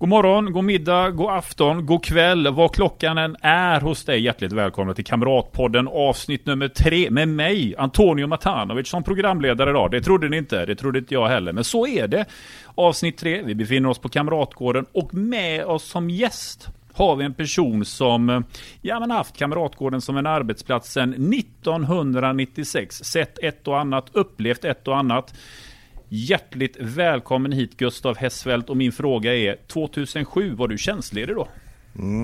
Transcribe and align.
God 0.00 0.08
morgon, 0.08 0.52
god 0.52 0.64
middag, 0.64 1.10
god 1.10 1.30
afton, 1.30 1.86
god 1.86 2.04
kväll, 2.04 2.54
vad 2.54 2.74
klockan 2.74 3.18
än 3.18 3.36
är 3.40 3.80
hos 3.80 4.04
dig. 4.04 4.20
Hjärtligt 4.20 4.52
välkomna 4.52 4.94
till 4.94 5.04
Kamratpodden 5.04 5.88
avsnitt 5.88 6.46
nummer 6.46 6.68
tre 6.68 7.10
med 7.10 7.28
mig, 7.28 7.74
Antonio 7.78 8.26
Matanovic 8.26 8.88
som 8.88 9.02
programledare 9.02 9.70
idag. 9.70 9.90
Det 9.90 10.00
trodde 10.00 10.28
ni 10.28 10.36
inte, 10.36 10.66
det 10.66 10.74
trodde 10.74 10.98
inte 10.98 11.14
jag 11.14 11.28
heller, 11.28 11.52
men 11.52 11.64
så 11.64 11.86
är 11.86 12.08
det. 12.08 12.24
Avsnitt 12.74 13.18
tre, 13.18 13.42
vi 13.42 13.54
befinner 13.54 13.88
oss 13.88 13.98
på 13.98 14.08
Kamratgården 14.08 14.86
och 14.92 15.14
med 15.14 15.64
oss 15.64 15.84
som 15.84 16.10
gäst 16.10 16.68
har 16.92 17.16
vi 17.16 17.24
en 17.24 17.34
person 17.34 17.84
som 17.84 18.30
eh, 18.30 18.40
ja, 18.82 19.00
men 19.00 19.10
haft 19.10 19.36
Kamratgården 19.36 20.00
som 20.00 20.16
en 20.16 20.26
arbetsplats 20.26 20.92
sedan 20.92 21.32
1996. 21.32 23.04
Sett 23.04 23.38
ett 23.38 23.68
och 23.68 23.78
annat, 23.78 24.06
upplevt 24.12 24.64
ett 24.64 24.88
och 24.88 24.96
annat. 24.96 25.34
Hjärtligt 26.12 26.76
välkommen 26.80 27.52
hit 27.52 27.76
Gustav 27.76 28.16
Hessfeldt 28.16 28.70
och 28.70 28.76
min 28.76 28.92
fråga 28.92 29.36
är 29.36 29.56
2007, 29.66 30.54
var 30.54 30.68
du 30.68 30.78
tjänstledig 30.78 31.36
då? 31.36 31.48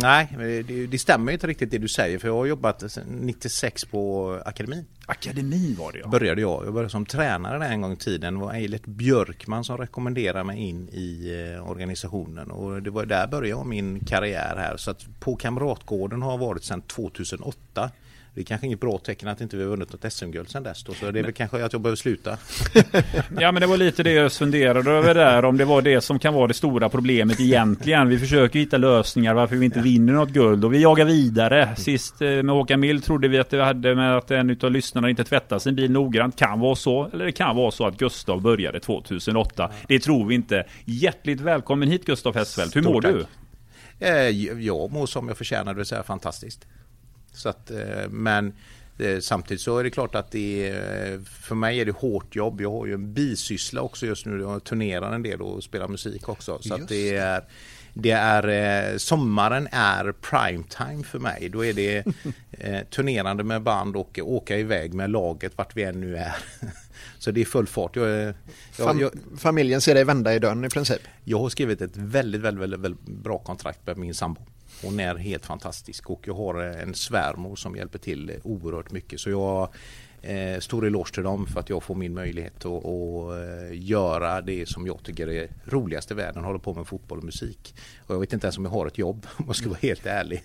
Nej, 0.02 0.28
det, 0.38 0.86
det, 0.86 0.98
stämmer 0.98 1.32
inte 1.32 1.46
riktigt 1.46 1.70
det 1.70 1.78
du 1.78 1.88
säger 1.88 2.18
för 2.18 2.28
jag 2.28 2.34
har 2.34 2.46
jobbat 2.46 2.84
96 3.06 3.84
på 3.84 4.32
akademin. 4.44 4.84
Akademin 5.06 5.76
var 5.78 5.92
det 5.92 5.98
ja. 5.98 6.08
Började 6.08 6.40
jag. 6.40 6.66
Jag 6.66 6.74
började 6.74 6.90
som 6.90 7.06
tränare 7.06 7.58
där 7.58 7.70
en 7.70 7.80
gång 7.80 7.92
i 7.92 7.96
tiden. 7.96 8.34
Det 8.34 8.40
var 8.40 8.52
Eilert 8.52 8.86
Björkman 8.86 9.64
som 9.64 9.78
rekommenderade 9.78 10.44
mig 10.44 10.58
in 10.58 10.88
i 10.88 11.32
eh, 11.56 11.70
organisationen 11.70 12.50
och 12.50 12.82
det 12.82 12.90
var 12.90 13.06
där 13.06 13.26
började 13.26 13.48
jag 13.48 13.66
min 13.66 14.00
karriär 14.00 14.56
här. 14.56 14.76
Så 14.76 14.90
att 14.90 15.20
på 15.20 15.36
Kamratgården 15.36 16.22
har 16.22 16.30
jag 16.30 16.38
varit 16.38 16.64
sedan 16.64 16.82
2008. 16.82 17.90
Det 18.36 18.42
är 18.42 18.44
kanske 18.44 18.66
inget 18.66 18.80
bra 18.80 18.98
tecken 18.98 19.28
att 19.28 19.40
inte 19.40 19.56
vi 19.56 19.62
har 19.62 19.70
vunnit 19.70 19.92
något 19.92 20.12
SM-guld 20.12 20.50
sedan 20.50 20.62
dess 20.62 20.84
då, 20.84 20.94
så 20.94 21.10
det 21.10 21.18
är 21.18 21.22
väl 21.22 21.32
kanske 21.32 21.64
att 21.64 21.72
jag 21.72 21.82
behöver 21.82 21.96
sluta. 21.96 22.38
ja 23.40 23.52
men 23.52 23.60
det 23.60 23.66
var 23.66 23.76
lite 23.76 24.02
det 24.02 24.12
jag 24.12 24.32
funderade 24.32 24.90
över 24.90 25.14
där, 25.14 25.44
om 25.44 25.56
det 25.56 25.64
var 25.64 25.82
det 25.82 26.00
som 26.00 26.18
kan 26.18 26.34
vara 26.34 26.46
det 26.46 26.54
stora 26.54 26.88
problemet 26.88 27.40
egentligen. 27.40 28.08
Vi 28.08 28.18
försöker 28.18 28.58
hitta 28.58 28.76
lösningar 28.76 29.34
varför 29.34 29.56
vi 29.56 29.64
inte 29.64 29.80
vinner 29.80 30.12
något 30.12 30.28
guld 30.28 30.64
och 30.64 30.74
vi 30.74 30.82
jagar 30.82 31.04
vidare. 31.04 31.76
Sist 31.76 32.22
eh, 32.22 32.28
med 32.28 32.48
Håkan 32.48 32.80
Mild 32.80 33.04
trodde 33.04 33.28
vi 33.28 33.38
att 33.38 33.50
det 33.50 33.64
hade 33.64 33.94
med 33.94 34.16
att 34.16 34.30
en 34.30 34.58
av 34.62 34.70
lyssnarna 34.70 35.10
inte 35.10 35.24
tvättade 35.24 35.60
sin 35.60 35.74
bil 35.74 35.90
noggrant. 35.90 36.36
Kan 36.36 36.60
vara 36.60 36.74
så, 36.74 37.10
eller 37.12 37.24
det 37.24 37.32
kan 37.32 37.56
vara 37.56 37.70
så 37.70 37.86
att 37.86 37.96
Gustav 37.96 38.42
började 38.42 38.80
2008. 38.80 39.70
Det 39.88 39.98
tror 39.98 40.26
vi 40.26 40.34
inte. 40.34 40.64
Hjärtligt 40.84 41.40
välkommen 41.40 41.88
hit 41.88 42.04
Gustav 42.04 42.34
Hessfeldt. 42.34 42.76
Hur 42.76 42.82
mår 42.82 43.00
du? 43.00 43.26
Eh, 43.98 44.12
jag 44.62 44.92
mår 44.92 45.06
som 45.06 45.28
jag 45.28 45.36
förtjänar, 45.36 45.72
det 45.72 45.76
vill 45.76 45.86
säga 45.86 46.02
fantastiskt. 46.02 46.66
Så 47.36 47.48
att, 47.48 47.70
eh, 47.70 48.08
men 48.10 48.52
eh, 48.98 49.18
samtidigt 49.20 49.60
så 49.60 49.78
är 49.78 49.84
det 49.84 49.90
klart 49.90 50.14
att 50.14 50.30
det 50.30 50.68
är, 50.68 51.18
för 51.24 51.54
mig 51.54 51.80
är 51.80 51.84
det 51.84 51.96
hårt 51.96 52.36
jobb. 52.36 52.60
Jag 52.60 52.70
har 52.70 52.86
ju 52.86 52.94
en 52.94 53.12
bisyssla 53.12 53.80
också 53.82 54.06
just 54.06 54.26
nu. 54.26 54.40
Jag 54.40 54.64
turnerar 54.64 55.12
en 55.12 55.22
del 55.22 55.42
och 55.42 55.64
spelar 55.64 55.88
musik 55.88 56.28
också. 56.28 56.58
Så 56.62 56.76
det 56.76 57.16
är 57.16 57.44
det 57.98 58.10
är, 58.10 58.48
eh, 58.92 58.96
sommaren 58.96 59.68
är 59.72 60.12
primetime 60.12 61.04
för 61.04 61.18
mig. 61.18 61.48
Då 61.48 61.64
är 61.64 61.72
det 61.72 62.04
turnerande 62.90 63.44
med 63.44 63.62
band 63.62 63.96
och 63.96 64.18
åka 64.22 64.58
iväg 64.58 64.94
med 64.94 65.10
laget 65.10 65.52
vart 65.56 65.76
vi 65.76 65.82
än 65.82 66.00
nu 66.00 66.16
är. 66.16 66.36
Så 67.18 67.30
det 67.30 67.40
är 67.40 67.44
full 67.44 67.66
fart. 67.66 67.96
Jag, 67.96 68.08
jag, 68.08 68.34
Fam 68.72 69.00
jag, 69.00 69.10
familjen 69.38 69.80
ser 69.80 69.94
dig 69.94 70.04
vända 70.04 70.34
i 70.34 70.38
dörren 70.38 70.64
i 70.64 70.68
princip? 70.68 71.00
Jag 71.24 71.38
har 71.38 71.48
skrivit 71.48 71.80
ett 71.80 71.96
väldigt, 71.96 72.40
väldigt, 72.40 72.62
väldigt, 72.62 72.80
väldigt 72.80 73.02
bra 73.02 73.38
kontrakt 73.38 73.86
med 73.86 73.98
min 73.98 74.14
sambo. 74.14 74.40
Hon 74.82 75.00
är 75.00 75.14
helt 75.14 75.46
fantastisk 75.46 76.10
och 76.10 76.20
jag 76.24 76.34
har 76.34 76.54
en 76.54 76.94
svärmor 76.94 77.56
som 77.56 77.76
hjälper 77.76 77.98
till 77.98 78.32
oerhört 78.42 78.90
mycket. 78.90 79.20
Så 79.20 79.30
jag 79.30 79.68
eh, 80.22 80.60
stor 80.60 80.86
eloge 80.86 81.14
till 81.14 81.22
dem 81.22 81.46
för 81.46 81.60
att 81.60 81.70
jag 81.70 81.82
får 81.82 81.94
min 81.94 82.14
möjlighet 82.14 82.64
att, 82.64 82.84
att 82.84 83.32
eh, 83.32 83.72
göra 83.72 84.40
det 84.40 84.68
som 84.68 84.86
jag 84.86 85.02
tycker 85.02 85.28
är 85.28 85.48
roligast 85.64 86.10
i 86.10 86.14
världen, 86.14 86.44
hålla 86.44 86.58
på 86.58 86.74
med 86.74 86.86
fotboll 86.86 87.18
och 87.18 87.24
musik. 87.24 87.74
Och 88.06 88.14
jag 88.14 88.20
vet 88.20 88.32
inte 88.32 88.46
ens 88.46 88.58
om 88.58 88.64
jag 88.64 88.72
har 88.72 88.86
ett 88.86 88.98
jobb 88.98 89.26
om 89.36 89.44
jag 89.46 89.56
ska 89.56 89.68
vara 89.68 89.78
helt 89.82 90.06
ärlig. 90.06 90.42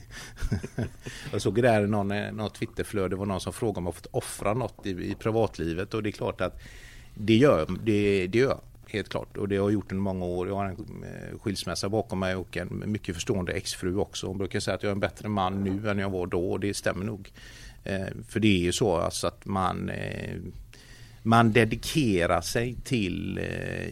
jag 1.32 1.42
såg 1.42 1.62
där 1.62 1.88
någon, 1.88 2.08
någon 2.08 2.36
något 2.36 2.56
Twitterflöde, 2.56 3.10
det 3.10 3.16
var 3.16 3.26
någon 3.26 3.42
som 3.42 3.54
frågade 3.54 3.80
om 3.80 3.86
jag 3.86 3.96
fått 3.96 4.08
offra 4.12 4.54
något 4.54 4.86
i, 4.86 4.90
i 4.90 5.16
privatlivet 5.20 5.94
och 5.94 6.04
det 6.04 6.10
är 6.10 6.12
klart 6.12 6.42
att 6.42 6.62
det 7.16 7.36
gör, 7.36 7.68
det, 7.84 8.28
det 8.28 8.38
gör 8.38 8.60
helt 8.92 9.10
klart. 9.10 9.38
Och 9.38 9.48
det 9.48 9.58
har 9.58 9.64
jag 9.64 9.74
gjort 9.74 9.92
under 9.92 10.04
många 10.04 10.26
år. 10.26 10.48
Jag 10.48 10.56
har 10.56 10.66
en 10.66 11.04
eh, 11.04 11.40
skilsmässa 11.40 11.90
bakom 11.90 12.20
mig 12.20 12.36
och 12.36 12.58
en 12.58 12.84
mycket 12.86 13.16
förstående 13.16 13.52
exfru 13.52 13.98
också. 13.98 14.28
Hon 14.28 14.38
brukar 14.38 14.60
säga 14.60 14.76
att 14.76 14.84
jag 14.84 14.90
är 14.90 14.94
en 14.94 15.00
bättre 15.00 15.30
man 15.30 15.64
nu 15.64 15.90
än 15.90 16.00
jag 16.00 16.10
var 16.10 16.28
då 16.28 16.52
och 16.52 16.60
det 16.60 16.74
stämmer 16.74 17.06
nog. 17.06 17.32
Eh, 17.84 18.08
för 18.28 18.40
det 18.40 18.48
är 18.48 18.62
ju 18.62 18.72
så 18.72 18.96
alltså 18.96 19.28
att 19.28 19.46
man 19.46 19.90
eh, 19.90 20.36
man 21.24 21.52
dedikerar 21.52 22.42
sig 22.42 22.76
till 22.84 23.40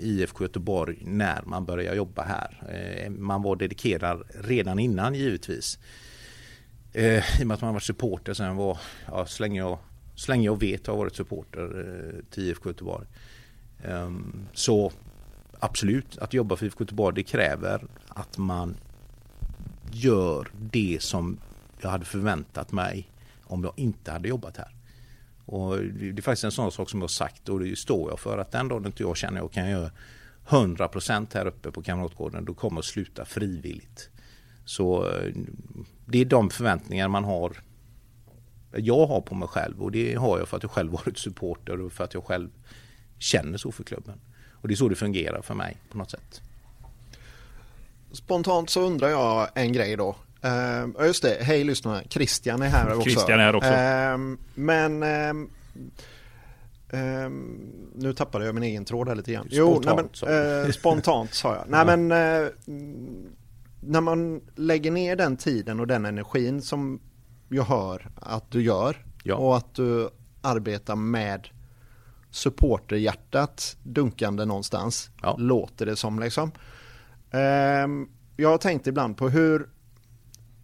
IFK 0.02 0.44
Göteborg 0.44 0.98
när 1.02 1.42
man 1.46 1.66
börjar 1.66 1.96
jobba 1.96 2.24
här. 2.24 3.09
Man 3.09 3.42
var 3.42 3.56
dedikerad 3.56 4.24
redan 4.44 4.80
innan 4.80 5.16
givetvis. 5.16 5.80
I 6.94 7.22
och 7.42 7.48
med 7.48 7.56
att 7.56 7.62
man 7.62 7.74
var 7.74 7.80
supporter 7.80 8.34
sen 8.34 8.56
var, 8.56 8.78
ja, 9.06 9.26
så, 9.26 9.44
länge 9.44 9.59
jag, 9.59 9.78
så 10.16 10.32
länge 10.32 10.46
jag 10.46 10.59
vet 10.59 10.88
har 10.88 10.94
jag 10.94 10.98
varit 10.98 11.16
supporter 11.16 11.94
till 12.30 12.44
IFK 12.44 12.70
Göteborg. 12.70 13.06
Ehm, 13.84 14.47
så 14.53 14.91
absolut, 15.59 16.17
att 16.17 16.34
jobba 16.34 16.56
för 16.56 16.66
IFK 16.66 16.84
Göteborg 16.84 17.16
det 17.16 17.23
kräver 17.23 17.85
att 18.07 18.38
man 18.38 18.78
gör 19.91 20.47
det 20.59 20.97
som 21.01 21.38
jag 21.81 21.90
hade 21.90 22.06
förväntat 22.06 22.72
mig 22.72 23.12
om 23.44 23.63
jag 23.63 23.73
inte 23.75 24.12
hade 24.12 24.28
jobbat 24.28 24.57
här. 24.57 24.75
Och 25.45 25.78
det 25.78 26.17
är 26.17 26.22
faktiskt 26.22 26.44
en 26.44 26.51
sån 26.51 26.72
sak 26.72 26.90
som 26.90 27.00
jag 27.00 27.03
har 27.03 27.07
sagt 27.07 27.50
och 27.50 27.59
det 27.59 27.75
står 27.75 28.09
jag 28.09 28.19
för 28.19 28.38
att 28.38 28.51
den 28.51 28.67
dagen 28.67 28.85
inte 28.85 29.03
jag 29.03 29.17
känner 29.17 29.38
att 29.38 29.44
jag 29.44 29.51
kan 29.51 29.69
göra 29.69 29.91
100% 30.47 31.28
här 31.34 31.46
uppe 31.46 31.72
på 31.72 31.81
Kamratgården 31.81 32.46
då 32.46 32.53
kommer 32.53 32.78
jag 32.78 32.85
sluta 32.85 33.25
frivilligt. 33.25 34.09
Så 34.66 35.07
eh, 35.09 35.34
det 36.06 36.22
är 36.22 36.25
de 36.25 36.50
förväntningar 36.50 37.07
man 37.07 37.23
har 37.23 37.57
jag 38.75 39.07
har 39.07 39.22
på 39.22 39.35
mig 39.35 39.47
själv 39.47 39.81
och 39.84 39.91
det 39.91 40.16
har 40.16 40.40
jag 40.40 40.47
för 40.47 40.57
att 40.57 40.63
jag 40.63 40.72
själv 40.72 40.91
varit 40.91 41.17
supporter 41.17 41.81
och 41.81 41.91
för 41.91 42.03
att 42.03 42.13
jag 42.13 42.23
själv 42.23 42.50
känner 43.19 43.57
så 43.57 43.72
för 43.72 43.84
klubben. 43.84 44.19
Och 44.52 44.68
det 44.68 44.74
är 44.74 44.75
så 44.75 44.90
det 44.90 44.96
fungerar 44.96 45.41
för 45.41 45.53
mig 45.53 45.78
på 45.91 45.97
något 45.97 46.12
sätt. 46.12 46.41
Spontant 48.12 48.69
så 48.69 48.81
undrar 48.81 49.09
jag 49.09 49.50
en 49.56 49.74
grej 49.74 49.97
då. 49.97 50.16
Uh, 50.46 51.06
just 51.06 51.24
det, 51.24 51.38
hej 51.41 51.63
lyssnarna, 51.63 52.02
Christian 52.09 52.62
är 52.62 52.68
här 52.68 52.94
också. 52.94 53.09
Christian 53.09 53.40
är 53.40 53.44
här 53.44 53.56
också. 53.56 53.69
Uh, 53.69 54.38
men 54.56 55.03
uh, 55.03 55.47
nu 57.96 58.13
tappade 58.13 58.46
jag 58.46 58.56
min 58.56 58.63
egen 58.63 58.85
tråd 58.85 59.08
här 59.08 59.16
lite 59.16 59.31
grann. 59.31 59.50
Spontant, 59.50 60.19
jo, 60.22 60.28
nej, 60.28 60.63
men, 60.63 60.74
spontant 60.74 61.34
sa 61.34 61.56
jag. 61.56 61.66
Nej 61.68 61.97
men 61.97 62.08
när 63.79 64.02
man 64.02 64.41
lägger 64.56 64.91
ner 64.91 65.16
den 65.16 65.38
tiden 65.38 65.79
och 65.79 65.88
den 65.88 66.06
energin 66.06 66.62
som 66.62 67.00
jag 67.50 67.63
hör 67.63 68.09
att 68.16 68.52
du 68.52 68.62
gör 68.62 69.06
ja. 69.24 69.35
och 69.35 69.58
att 69.58 69.75
du 69.75 70.09
arbetar 70.41 70.96
med 70.96 71.47
supporterhjärtat 72.31 73.78
dunkande 73.84 74.45
någonstans. 74.45 75.09
Ja. 75.22 75.35
Låter 75.40 75.85
det 75.85 75.95
som 75.95 76.19
liksom. 76.19 76.51
Um, 77.31 78.09
jag 78.38 78.50
har 78.50 78.57
tänkt 78.57 78.88
ibland 78.88 79.17
på 79.17 79.29
hur, 79.29 79.69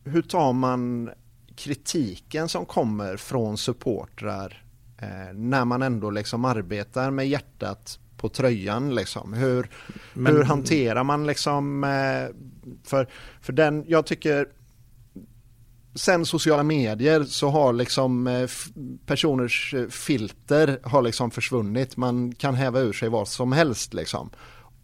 hur 0.04 0.22
tar 0.22 0.54
man 0.54 1.10
kritiken 1.56 2.50
som 2.50 2.66
kommer 2.66 3.18
från 3.18 3.58
supportrar 3.58 4.64
eh, 4.98 5.34
när 5.34 5.66
man 5.66 5.82
ändå 5.82 6.10
liksom 6.10 6.46
arbetar 6.46 7.12
med 7.12 7.28
hjärtat 7.28 8.00
på 8.18 8.30
tröjan 8.30 8.96
liksom. 8.96 9.34
Hur, 9.34 9.70
Men... 10.14 10.36
hur 10.36 10.44
hanterar 10.44 11.04
man 11.04 11.28
liksom 11.28 11.84
eh, 11.84 12.36
för, 12.84 13.08
för 13.42 13.54
den, 13.54 13.86
jag 13.88 14.06
tycker 14.06 14.48
sen 15.96 16.26
sociala 16.26 16.64
medier 16.64 17.24
så 17.24 17.50
har 17.50 17.74
liksom 17.74 18.28
eh, 18.28 18.50
personers 19.06 19.74
eh, 19.74 19.88
filter 19.88 20.80
har 20.84 21.02
liksom 21.02 21.32
försvunnit. 21.32 21.98
Man 21.98 22.32
kan 22.36 22.56
häva 22.56 22.80
ur 22.80 22.94
sig 22.94 23.10
vad 23.10 23.28
som 23.28 23.52
helst 23.52 23.94
liksom. 23.94 24.30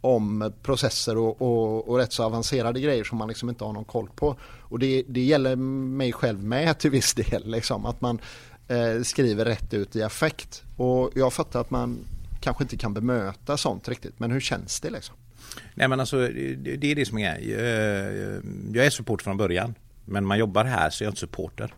Om 0.02 0.54
processer 0.64 1.18
och, 1.18 1.42
och, 1.42 1.90
och 1.90 1.98
rätt 1.98 2.14
så 2.14 2.24
avancerade 2.24 2.80
grejer 2.80 3.04
som 3.04 3.18
man 3.18 3.28
liksom 3.28 3.50
inte 3.50 3.64
har 3.64 3.74
någon 3.74 3.86
koll 3.86 4.10
på. 4.16 4.36
Och 4.62 4.80
det, 4.80 5.04
det 5.08 5.22
gäller 5.22 5.56
mig 5.56 6.14
själv 6.14 6.44
med 6.44 6.78
till 6.80 6.92
viss 6.92 7.14
del 7.14 7.52
liksom. 7.52 7.86
Att 7.86 8.02
man 8.02 8.20
eh, 8.68 9.02
skriver 9.04 9.46
rätt 9.46 9.74
ut 9.74 9.96
i 9.96 10.04
affekt. 10.04 10.64
Och 10.78 11.12
jag 11.16 11.34
fattar 11.34 11.62
att 11.62 11.70
man 11.70 12.00
kanske 12.42 12.64
inte 12.64 12.78
kan 12.78 12.94
bemöta 12.94 13.58
sånt 13.58 13.90
riktigt. 13.90 14.20
Men 14.20 14.32
hur 14.32 14.40
känns 14.40 14.80
det 14.80 14.90
liksom? 14.90 15.16
Nej 15.74 15.88
men 15.88 16.00
alltså 16.00 16.18
det, 16.18 16.76
det 16.76 16.92
är 16.92 16.96
det 16.96 17.06
som 17.06 17.18
är 17.18 17.38
eh, 17.38 18.42
Jag 18.74 18.86
är 18.86 18.90
support 18.90 19.22
från 19.22 19.38
början. 19.38 19.76
Men 20.06 20.26
man 20.26 20.40
jobbar 20.40 20.66
här 20.66 20.90
så 20.90 21.04
är 21.04 21.06
jag 21.06 21.12
inte 21.12 21.20
supporter. 21.20 21.74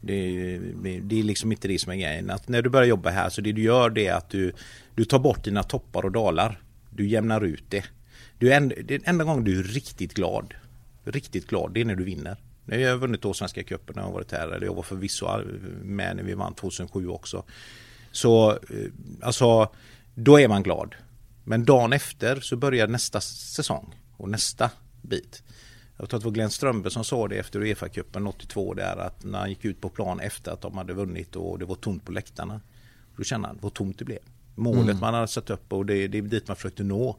Det, 0.00 0.58
det, 1.02 1.18
är 1.18 1.22
liksom 1.22 1.52
inte 1.52 1.68
det 1.68 1.78
som 1.78 1.92
är 1.92 1.96
grejen. 1.96 2.30
Att 2.30 2.48
när 2.48 2.62
du 2.62 2.70
börjar 2.70 2.86
jobba 2.86 3.10
här 3.10 3.28
så 3.28 3.40
det 3.40 3.52
du 3.52 3.62
gör 3.62 3.90
det 3.90 4.06
är 4.06 4.14
att 4.14 4.30
du, 4.30 4.52
du 4.94 5.04
tar 5.04 5.18
bort 5.18 5.44
dina 5.44 5.62
toppar 5.62 6.04
och 6.04 6.12
dalar. 6.12 6.62
Du 6.90 7.08
jämnar 7.08 7.44
ut 7.44 7.64
det. 7.68 7.84
Du 8.38 8.52
är, 8.52 8.82
det 8.84 9.00
enda 9.04 9.24
gången 9.24 9.44
du 9.44 9.58
är 9.58 9.62
riktigt 9.62 10.14
glad, 10.14 10.54
riktigt 11.04 11.46
glad, 11.46 11.74
det 11.74 11.80
är 11.80 11.84
när 11.84 11.94
du 11.94 12.04
vinner. 12.04 12.36
När 12.64 12.78
jag 12.78 12.90
har 12.90 12.96
vunnit 12.96 13.22
då 13.22 13.34
Svenska 13.34 13.62
cupen 13.62 13.94
när 13.96 14.02
jag 14.02 14.06
har 14.06 14.12
varit 14.12 14.32
här, 14.32 14.48
eller 14.48 14.66
jag 14.66 14.74
var 14.74 14.82
förvisso 14.82 15.26
med 15.82 16.16
när 16.16 16.22
vi 16.22 16.34
vann 16.34 16.54
2007 16.54 17.08
också. 17.08 17.44
Så 18.12 18.50
eh, 18.50 18.56
alltså, 19.22 19.68
då 20.14 20.40
är 20.40 20.48
man 20.48 20.62
glad. 20.62 20.94
Men 21.44 21.64
dagen 21.64 21.92
efter 21.92 22.40
så 22.40 22.56
börjar 22.56 22.88
nästa 22.88 23.20
säsong 23.20 23.94
och 24.16 24.28
nästa 24.28 24.70
bit. 25.02 25.42
Jag 25.98 26.08
tror 26.08 26.18
att 26.18 26.22
det 26.22 26.28
var 26.28 26.34
Glenn 26.34 26.50
Strömberg 26.50 26.92
som 26.92 27.04
sa 27.04 27.28
det 27.28 27.38
efter 27.38 27.60
Uefa-cupen 27.60 28.28
82 28.28 28.74
där 28.74 28.96
att 28.96 29.24
när 29.24 29.38
han 29.38 29.48
gick 29.48 29.64
ut 29.64 29.80
på 29.80 29.88
plan 29.88 30.20
efter 30.20 30.52
att 30.52 30.60
de 30.60 30.78
hade 30.78 30.92
vunnit 30.92 31.36
och 31.36 31.58
det 31.58 31.64
var 31.64 31.74
tomt 31.74 32.04
på 32.04 32.12
läktarna. 32.12 32.60
Då 33.16 33.24
kände 33.24 33.48
han 33.48 33.58
vad 33.60 33.74
tomt 33.74 33.98
det 33.98 34.04
blev. 34.04 34.18
Målet 34.54 34.82
mm. 34.82 35.00
man 35.00 35.14
hade 35.14 35.28
satt 35.28 35.50
upp 35.50 35.72
och 35.72 35.86
det, 35.86 36.08
det 36.08 36.18
är 36.18 36.22
dit 36.22 36.48
man 36.48 36.56
försökte 36.56 36.84
nå. 36.84 37.16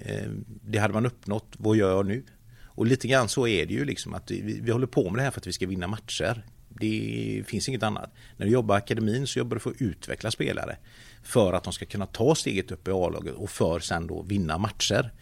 Eh, 0.00 0.28
det 0.62 0.78
hade 0.78 0.94
man 0.94 1.06
uppnått. 1.06 1.46
Vad 1.56 1.76
gör 1.76 1.90
jag 1.90 2.06
nu? 2.06 2.22
Och 2.64 2.86
lite 2.86 3.08
grann 3.08 3.28
så 3.28 3.46
är 3.46 3.66
det 3.66 3.74
ju 3.74 3.84
liksom 3.84 4.14
att 4.14 4.30
vi, 4.30 4.60
vi 4.62 4.70
håller 4.70 4.86
på 4.86 5.10
med 5.10 5.18
det 5.18 5.22
här 5.22 5.30
för 5.30 5.40
att 5.40 5.46
vi 5.46 5.52
ska 5.52 5.66
vinna 5.66 5.86
matcher. 5.86 6.44
Det 6.68 7.44
finns 7.46 7.68
inget 7.68 7.82
annat. 7.82 8.10
När 8.36 8.46
du 8.46 8.52
jobbar 8.52 8.74
i 8.74 8.78
akademin 8.78 9.26
så 9.26 9.38
jobbar 9.38 9.56
du 9.56 9.60
för 9.60 9.70
att 9.70 9.82
utveckla 9.82 10.30
spelare. 10.30 10.76
För 11.22 11.52
att 11.52 11.64
de 11.64 11.72
ska 11.72 11.86
kunna 11.86 12.06
ta 12.06 12.34
steget 12.34 12.70
upp 12.70 12.88
i 12.88 12.90
A-laget 12.90 13.34
och 13.34 13.50
för 13.50 13.80
sen 13.80 14.06
då 14.06 14.22
vinna 14.22 14.58
matcher. 14.58 15.12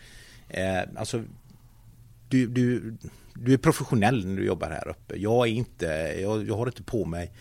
Eh, 0.48 0.82
alltså, 0.96 1.22
du, 2.34 2.46
du, 2.46 2.96
du 3.34 3.52
är 3.52 3.58
professionell 3.58 4.26
när 4.26 4.36
du 4.36 4.46
jobbar 4.46 4.70
här 4.70 4.88
uppe. 4.88 5.16
Jag 5.16 5.48
är 5.48 5.52
inte, 5.52 5.86
jag, 6.22 6.48
jag 6.48 6.56
har 6.56 6.66
inte 6.66 6.82
på 6.82 7.04
mig 7.04 7.32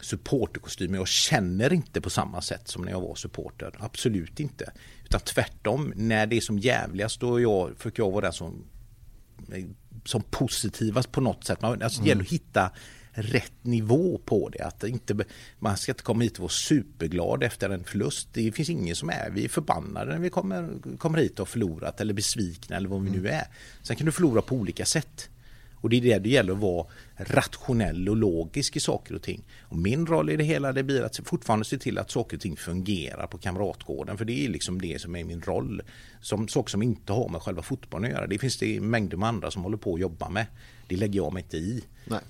supporterkostym. 0.00 0.94
Jag 0.94 1.08
känner 1.08 1.72
inte 1.72 2.00
på 2.00 2.10
samma 2.10 2.40
sätt 2.40 2.68
som 2.68 2.82
när 2.82 2.92
jag 2.92 3.00
var 3.00 3.14
supporter. 3.14 3.74
Absolut 3.78 4.40
inte. 4.40 4.72
Utan 5.04 5.20
tvärtom, 5.20 5.92
när 5.96 6.26
det 6.26 6.36
är 6.36 6.40
som 6.40 6.58
jävligast 6.58 7.20
då 7.20 7.40
jag, 7.40 7.76
försöker 7.76 8.02
jag 8.02 8.10
vara 8.10 8.24
den 8.24 8.32
som 8.32 8.64
som 10.04 10.22
positivast 10.22 11.12
på 11.12 11.20
något 11.20 11.44
sätt. 11.44 11.62
Man, 11.62 11.82
alltså, 11.82 12.02
det 12.02 12.08
gäller 12.08 12.22
att 12.22 12.30
mm. 12.30 12.40
hitta 12.40 12.70
rätt 13.16 13.64
nivå 13.64 14.20
på 14.24 14.48
det. 14.48 14.60
Att 14.60 14.84
inte, 14.84 15.24
man 15.58 15.76
ska 15.76 15.92
inte 15.92 16.02
komma 16.02 16.24
hit 16.24 16.32
och 16.32 16.40
vara 16.40 16.48
superglad 16.48 17.42
efter 17.42 17.70
en 17.70 17.84
förlust. 17.84 18.28
Det 18.32 18.52
finns 18.52 18.70
ingen 18.70 18.96
som 18.96 19.10
är. 19.10 19.30
Vi 19.30 19.44
är 19.44 19.48
förbannade 19.48 20.12
när 20.12 20.18
vi 20.18 20.30
kommer, 20.30 20.70
kommer 20.98 21.18
hit 21.18 21.40
och 21.40 21.48
förlorat 21.48 22.00
eller 22.00 22.14
besvikna 22.14 22.76
eller 22.76 22.88
vad 22.88 23.02
vi 23.02 23.10
nu 23.10 23.18
mm. 23.18 23.34
är. 23.34 23.46
Sen 23.82 23.96
kan 23.96 24.06
du 24.06 24.12
förlora 24.12 24.42
på 24.42 24.54
olika 24.54 24.84
sätt. 24.84 25.28
Och 25.80 25.90
det 25.90 25.96
är 25.96 26.00
det 26.00 26.18
det 26.18 26.28
gäller 26.28 26.52
att 26.52 26.58
vara 26.58 26.86
rationell 27.16 28.08
och 28.08 28.16
logisk 28.16 28.76
i 28.76 28.80
saker 28.80 29.14
och 29.14 29.22
ting. 29.22 29.44
Och 29.60 29.76
min 29.76 30.06
roll 30.06 30.30
i 30.30 30.36
det 30.36 30.44
hela 30.44 30.72
det 30.72 30.82
blir 30.82 31.02
att 31.02 31.20
fortfarande 31.24 31.64
se 31.64 31.78
till 31.78 31.98
att 31.98 32.10
saker 32.10 32.36
och 32.36 32.40
ting 32.40 32.56
fungerar 32.56 33.26
på 33.26 33.38
Kamratgården. 33.38 34.18
För 34.18 34.24
det 34.24 34.44
är 34.44 34.48
liksom 34.48 34.80
det 34.80 35.00
som 35.00 35.16
är 35.16 35.24
min 35.24 35.40
roll. 35.40 35.82
Som 36.20 36.48
saker 36.48 36.70
som 36.70 36.82
inte 36.82 37.12
har 37.12 37.28
med 37.28 37.42
själva 37.42 37.62
fotbollen 37.62 38.10
att 38.10 38.16
göra. 38.16 38.26
Det 38.26 38.38
finns 38.38 38.58
det 38.58 38.80
mängder 38.80 39.16
med 39.16 39.28
andra 39.28 39.50
som 39.50 39.62
håller 39.62 39.76
på 39.76 39.94
att 39.94 40.00
jobba 40.00 40.28
med. 40.28 40.46
Det 40.88 40.96
lägger 40.96 41.16
jag 41.16 41.32
mig 41.32 41.42
inte 41.42 41.56
i. 41.56 41.84
Nej. 42.04 42.20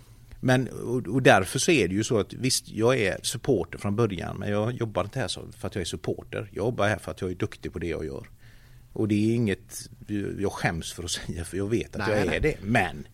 Men 0.40 0.68
och, 0.68 1.06
och, 1.06 1.22
därför 1.22 1.58
så 1.58 1.70
är 1.70 1.88
det 1.88 1.94
ju 1.94 2.04
så 2.04 2.18
att 2.18 2.32
visst, 2.32 2.68
jag 2.68 2.98
är 2.98 3.18
supporter 3.22 3.78
från 3.78 3.96
början 3.96 4.36
men 4.36 4.50
jag 4.50 4.72
jobbar 4.72 5.04
inte 5.04 5.18
här 5.18 5.28
för 5.28 5.68
att 5.68 5.74
jag 5.74 5.80
är 5.82 5.86
supporter. 5.86 6.48
Jag 6.52 6.64
jobbar 6.64 6.88
här 6.88 6.98
för 6.98 7.10
att 7.10 7.20
jag 7.20 7.30
är 7.30 7.34
duktig 7.34 7.72
på 7.72 7.78
det 7.78 7.86
jag 7.86 8.04
gör. 8.04 8.26
Och 8.92 9.08
det 9.08 9.14
är 9.14 9.34
inget 9.34 9.88
jag 10.38 10.52
skäms 10.52 10.92
för 10.92 11.04
att 11.04 11.10
säga 11.26 11.44
för 11.44 11.56
jag 11.56 11.70
vet 11.70 11.96
att 11.96 12.08
nej, 12.08 12.10
jag 12.10 12.26
är 12.26 12.26
nej. 12.26 12.40
det. 12.40 12.56
Men 12.62 13.08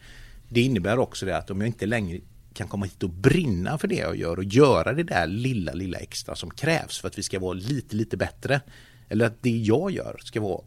det 0.49 0.61
innebär 0.61 0.99
också 0.99 1.27
det 1.27 1.37
att 1.37 1.51
om 1.51 1.61
jag 1.61 1.69
inte 1.69 1.87
längre 1.87 2.21
kan 2.55 2.69
komma 2.69 2.87
hit 2.87 3.03
och 3.03 3.11
brinna 3.11 3.79
för 3.79 3.89
det 3.89 3.95
jag 3.95 4.17
gör 4.17 4.37
och 4.37 4.45
göra 4.45 4.93
det 4.93 5.03
där 5.03 5.27
lilla, 5.27 5.73
lilla 5.73 5.99
extra 5.99 6.35
som 6.35 6.51
krävs 6.51 7.01
för 7.01 7.09
att 7.09 7.19
vi 7.19 7.23
ska 7.23 7.39
vara 7.39 7.53
lite, 7.53 7.97
lite 7.97 8.17
bättre. 8.17 8.61
Eller 9.09 9.27
att 9.27 9.43
det 9.43 9.51
jag 9.51 9.91
gör 9.91 10.17
ska 10.25 10.41
vara 10.41 10.63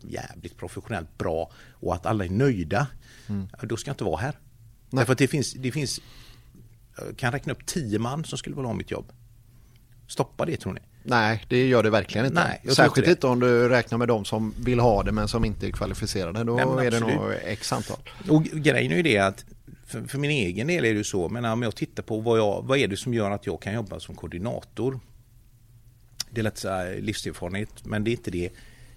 jävligt 0.00 0.56
professionellt 0.56 1.18
bra 1.18 1.52
och 1.72 1.94
att 1.94 2.06
alla 2.06 2.24
är 2.24 2.28
nöjda. 2.28 2.86
Mm. 3.28 3.48
Då 3.62 3.76
ska 3.76 3.88
jag 3.88 3.94
inte 3.94 4.04
vara 4.04 4.20
här. 4.20 4.38
Nej. 4.94 5.00
Därför 5.00 5.12
att 5.12 5.18
det 5.18 5.28
finns, 5.28 5.52
det 5.52 5.72
finns, 5.72 6.00
jag 6.96 7.16
kan 7.16 7.32
räkna 7.32 7.52
upp 7.52 7.66
tio 7.66 7.98
man 7.98 8.24
som 8.24 8.38
skulle 8.38 8.56
vilja 8.56 8.68
ha 8.68 8.74
mitt 8.74 8.90
jobb. 8.90 9.12
Stoppa 10.08 10.44
det 10.44 10.56
tror 10.56 10.72
ni? 10.72 10.80
Nej, 11.02 11.44
det 11.48 11.66
gör 11.66 11.82
det 11.82 11.90
verkligen 11.90 12.26
inte. 12.26 12.44
Nej, 12.44 12.74
Särskilt 12.74 13.08
inte 13.08 13.26
om 13.26 13.40
du 13.40 13.68
räknar 13.68 13.98
med 13.98 14.08
de 14.08 14.24
som 14.24 14.54
vill 14.58 14.80
ha 14.80 15.02
det 15.02 15.12
men 15.12 15.28
som 15.28 15.44
inte 15.44 15.66
är 15.66 15.70
kvalificerade. 15.70 16.44
Då 16.44 16.74
Nej, 16.76 16.86
är 16.86 16.90
det 16.90 17.00
nog 17.00 17.32
x 17.44 17.72
antal. 17.72 17.96
Och 18.28 18.44
grejen 18.44 18.92
är 18.92 18.96
ju 18.96 19.02
det 19.02 19.18
att 19.18 19.44
för, 19.86 20.02
för, 20.02 20.18
min 20.18 20.30
egen 20.30 20.66
del 20.66 20.84
är 20.84 20.94
det 20.94 21.04
så, 21.04 21.28
men 21.28 21.44
om 21.44 21.62
jag 21.62 21.76
tittar 21.76 22.02
på 22.02 22.20
vad, 22.20 22.38
jag, 22.38 22.64
vad 22.64 22.78
är 22.78 22.88
det 22.88 22.96
som 22.96 23.14
gör 23.14 23.30
att 23.30 23.46
jag 23.46 23.62
kan 23.62 23.74
jobba 23.74 24.00
som 24.00 24.14
koordinator. 24.14 25.00
Det 26.30 26.42
lätt 26.42 26.58
säga 26.58 27.00
livserfarenhet, 27.00 27.84
men 27.84 28.04
det 28.04 28.10
är 28.10 28.12
inte 28.12 28.30
det. 28.30 28.50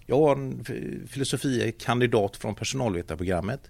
Jag 0.06 0.20
har 0.20 0.36
en 0.36 0.66
filosofie 1.08 1.72
kandidat 1.72 2.38
från 2.38 2.56
personalvetarprogrammet. 2.56 3.62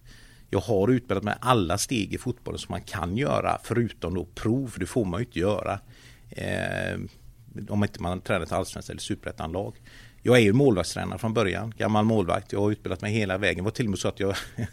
Jag 0.49 0.59
har 0.59 0.87
utbildat 0.87 1.23
mig 1.23 1.35
alla 1.41 1.77
steg 1.77 2.13
i 2.13 2.17
fotbollen 2.17 2.59
som 2.59 2.73
man 2.73 2.81
kan 2.81 3.17
göra 3.17 3.59
förutom 3.63 4.13
då 4.13 4.25
prov, 4.25 4.67
för 4.67 4.79
det 4.79 4.85
får 4.85 5.05
man 5.05 5.19
ju 5.19 5.25
inte 5.25 5.39
göra. 5.39 5.79
Eh, 6.29 6.99
om 7.69 7.83
inte 7.83 8.01
man 8.01 8.21
tränar 8.21 8.45
ett 8.45 8.51
allsvenskt 8.51 8.89
eller 8.89 9.01
superettanlag. 9.01 9.75
Jag 10.21 10.35
är 10.35 10.41
ju 10.41 10.53
målvaktstränare 10.53 11.19
från 11.19 11.33
början, 11.33 11.73
gammal 11.77 12.05
målvakt. 12.05 12.51
Jag 12.51 12.59
har 12.59 12.71
utbildat 12.71 13.01
mig 13.01 13.13
hela 13.13 13.37
vägen. 13.37 13.57
Det 13.57 13.63
var 13.63 13.71
till 13.71 13.85
och 13.85 13.89
med 13.89 13.99
så 13.99 14.07
att 14.07 14.19
jag 14.19 14.35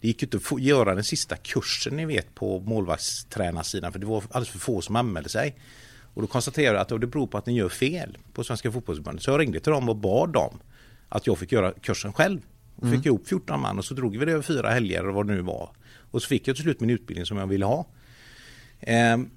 Det 0.00 0.08
gick 0.08 0.22
inte 0.22 0.36
att 0.36 0.42
få, 0.42 0.58
göra 0.58 0.94
den 0.94 1.04
sista 1.04 1.36
kursen 1.36 1.96
ni 1.96 2.04
vet 2.04 2.34
på 2.34 2.60
målvaktstränarsidan 2.60 3.92
för 3.92 3.98
det 3.98 4.06
var 4.06 4.22
alldeles 4.30 4.48
för 4.48 4.58
få 4.58 4.80
som 4.80 4.96
anmälde 4.96 5.28
sig. 5.28 5.56
Och 6.14 6.22
då 6.22 6.28
konstaterade 6.28 6.76
jag 6.76 6.82
att 6.82 7.00
det 7.00 7.06
beror 7.06 7.26
på 7.26 7.38
att 7.38 7.46
ni 7.46 7.52
gör 7.52 7.68
fel 7.68 8.18
på 8.32 8.44
Svenska 8.44 8.72
Fotbollförbundet. 8.72 9.22
Så 9.22 9.30
jag 9.30 9.40
ringde 9.40 9.60
till 9.60 9.72
dem 9.72 9.88
och 9.88 9.96
bad 9.96 10.32
dem 10.32 10.60
att 11.08 11.26
jag 11.26 11.38
fick 11.38 11.52
göra 11.52 11.72
kursen 11.72 12.12
själv. 12.12 12.40
Och 12.80 12.86
fick 12.86 12.94
mm. 12.94 13.06
ihop 13.06 13.28
14 13.28 13.60
man 13.60 13.78
och 13.78 13.84
så 13.84 13.94
drog 13.94 14.16
vi 14.16 14.24
det 14.24 14.32
över 14.32 14.42
fyra 14.42 14.70
helger 14.70 15.08
och 15.08 15.14
vad 15.14 15.26
det 15.26 15.34
nu 15.34 15.42
var. 15.42 15.70
Och 16.10 16.22
så 16.22 16.28
fick 16.28 16.48
jag 16.48 16.56
till 16.56 16.62
slut 16.62 16.80
min 16.80 16.90
utbildning 16.90 17.26
som 17.26 17.36
jag 17.36 17.46
ville 17.46 17.64
ha. 17.64 17.86
Ehm, 18.80 19.30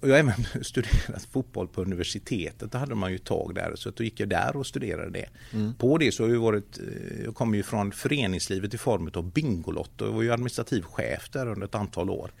och 0.00 0.08
jag 0.08 0.14
har 0.14 0.18
även 0.18 0.44
studerat 0.64 1.28
fotboll 1.30 1.68
på 1.68 1.82
universitetet. 1.82 2.72
Då 2.72 2.78
hade 2.78 2.94
man 2.94 3.12
ju 3.12 3.18
tag 3.18 3.54
där. 3.54 3.72
Så 3.74 3.90
då 3.90 4.04
gick 4.04 4.20
jag 4.20 4.28
där 4.28 4.56
och 4.56 4.66
studerade 4.66 5.10
det. 5.10 5.28
Mm. 5.52 5.74
På 5.74 5.98
det 5.98 6.12
så 6.12 6.24
har 6.24 6.30
jag 6.30 6.40
varit, 6.40 6.78
eh, 6.78 7.24
jag 7.24 7.34
kommer 7.34 7.56
ju 7.56 7.62
från 7.62 7.92
föreningslivet 7.92 8.74
i 8.74 8.78
form 8.78 9.10
av 9.14 9.32
Bingolotto. 9.32 10.04
Jag 10.04 10.12
var 10.12 10.22
ju 10.22 10.32
administrativ 10.32 10.82
chef 10.82 11.30
där 11.30 11.46
under 11.48 11.66
ett 11.66 11.74
antal 11.74 12.10
år. 12.10 12.32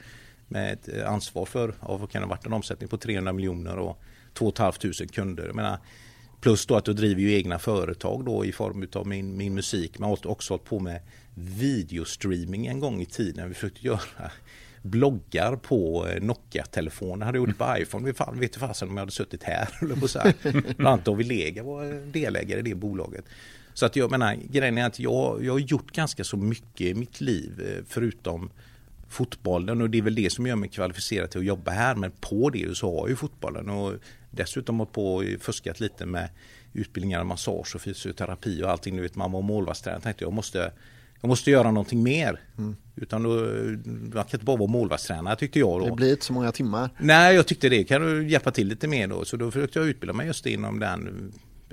Med 0.48 0.72
ett 0.72 0.88
eh, 0.88 1.12
ansvar 1.12 1.46
för, 1.46 1.74
vad 1.80 2.10
kan 2.10 2.22
det 2.22 2.26
ha 2.26 2.34
varit, 2.34 2.46
en 2.46 2.52
omsättning 2.52 2.88
på 2.88 2.96
300 2.96 3.32
miljoner 3.32 3.78
och 3.78 4.02
2 4.34 4.52
500 4.56 5.06
kunder. 5.12 5.46
Jag 5.46 5.56
menar, 5.56 5.78
plus 6.40 6.66
då 6.66 6.76
att 6.76 6.86
jag 6.86 6.96
driver 6.96 7.20
ju 7.20 7.34
egna 7.34 7.58
företag 7.58 8.24
då 8.24 8.44
i 8.44 8.52
form 8.52 8.86
av 8.92 9.06
min, 9.06 9.36
min 9.36 9.54
musik. 9.54 9.98
Men 9.98 10.08
har 10.08 10.26
också 10.26 10.52
hållit 10.52 10.64
på 10.64 10.80
med 10.80 11.00
videostreaming 11.34 12.66
en 12.66 12.80
gång 12.80 13.00
i 13.00 13.06
tiden. 13.06 13.48
Vi 13.48 13.54
försökte 13.54 13.86
göra 13.86 14.30
bloggar 14.82 15.56
på 15.56 16.06
eh, 16.06 16.22
Nokia-telefoner. 16.22 17.26
Hade 17.26 17.38
gjort 17.38 17.58
på 17.58 17.74
iPhone. 17.78 18.06
Vi 18.06 18.12
fan, 18.12 18.40
vet 18.40 18.56
fasen 18.56 18.88
om 18.88 18.96
jag 18.96 19.02
hade 19.02 19.12
suttit 19.12 19.42
här. 19.42 19.68
Bland 20.76 20.86
annat 20.86 21.04
David 21.04 21.26
Lega 21.26 21.62
var 21.62 22.12
delägare 22.12 22.60
i 22.60 22.62
det 22.62 22.74
bolaget. 22.74 23.24
Så 23.74 23.86
att 23.86 23.96
jag 23.96 24.10
menar, 24.10 24.34
grejen 24.34 24.78
är 24.78 24.86
att 24.86 24.98
jag, 24.98 25.44
jag 25.44 25.52
har 25.52 25.58
gjort 25.58 25.92
ganska 25.92 26.24
så 26.24 26.36
mycket 26.36 26.80
i 26.80 26.94
mitt 26.94 27.20
liv 27.20 27.62
eh, 27.66 27.84
förutom 27.88 28.50
fotbollen 29.08 29.80
och 29.80 29.90
det 29.90 29.98
är 29.98 30.02
väl 30.02 30.14
det 30.14 30.32
som 30.32 30.46
gör 30.46 30.56
mig 30.56 30.68
kvalificerad 30.68 31.30
till 31.30 31.40
att 31.40 31.46
jobba 31.46 31.70
här. 31.70 31.94
Men 31.94 32.10
på 32.20 32.50
det 32.50 32.76
så 32.76 32.90
har 32.90 32.98
jag 32.98 33.08
ju 33.08 33.16
fotbollen 33.16 33.70
och 33.70 33.94
dessutom 34.30 34.78
hållit 34.78 34.92
på 34.92 35.14
och 35.14 35.24
fuskat 35.40 35.80
lite 35.80 36.06
med 36.06 36.28
utbildningar, 36.72 37.24
massage 37.24 37.74
och 37.74 37.80
fysioterapi 37.80 38.62
och 38.62 38.70
allting. 38.70 38.96
Du 38.96 39.02
vet, 39.02 39.14
man 39.14 39.32
var 39.32 39.42
målvaktstränare. 39.42 40.02
tänkte 40.02 40.24
jag 40.24 40.32
måste 40.32 40.72
jag 41.20 41.28
måste 41.28 41.50
göra 41.50 41.70
någonting 41.70 42.02
mer. 42.02 42.40
Mm. 42.58 42.76
Utan 42.96 43.22
då, 43.22 43.30
man 44.14 44.24
kan 44.24 44.24
inte 44.32 44.44
bara 44.44 44.56
vara 44.56 44.70
målvaktstränare 44.70 45.36
tyckte 45.36 45.58
jag 45.58 45.80
då. 45.80 45.86
Det 45.86 45.92
blir 45.92 46.10
inte 46.10 46.24
så 46.24 46.32
många 46.32 46.52
timmar. 46.52 46.90
Nej, 46.98 47.34
jag 47.34 47.46
tyckte 47.46 47.68
det. 47.68 47.84
Kan 47.84 48.02
du 48.02 48.28
hjälpa 48.28 48.50
till 48.50 48.68
lite 48.68 48.88
mer 48.88 49.08
då? 49.08 49.24
Så 49.24 49.36
då 49.36 49.50
försökte 49.50 49.78
jag 49.78 49.88
utbilda 49.88 50.12
mig 50.12 50.26
just 50.26 50.46
inom 50.46 50.78
den 50.78 51.32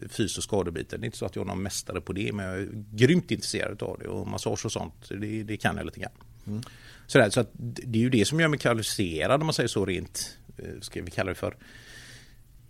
fys 0.09 0.37
och 0.37 0.43
skadebiten. 0.43 1.01
Det 1.01 1.03
är 1.03 1.07
inte 1.07 1.17
så 1.17 1.25
att 1.25 1.35
jag 1.35 1.43
är 1.43 1.47
någon 1.47 1.63
mästare 1.63 2.01
på 2.01 2.13
det, 2.13 2.33
men 2.33 2.45
jag 2.45 2.57
är 2.57 2.69
grymt 2.91 3.31
intresserad 3.31 3.83
av 3.83 3.99
det. 3.99 4.07
Och 4.07 4.27
massage 4.27 4.65
och 4.65 4.71
sånt, 4.71 4.93
det, 5.09 5.43
det 5.43 5.57
kan 5.57 5.77
jag 5.77 5.85
lite 5.85 5.99
grann. 5.99 6.11
Mm. 6.47 6.61
Sådär, 7.07 7.29
så 7.29 7.39
att 7.39 7.49
det 7.53 7.99
är 7.99 8.01
ju 8.01 8.09
det 8.09 8.25
som 8.25 8.39
gör 8.39 8.47
mig 8.47 8.59
kvalificerad 8.59 9.41
om 9.41 9.47
man 9.47 9.53
säger 9.53 9.67
så 9.67 9.85
rent, 9.85 10.37
eh, 10.57 10.65
ska 10.81 11.01
vi 11.01 11.11
kalla 11.11 11.29
det 11.29 11.35
för, 11.35 11.55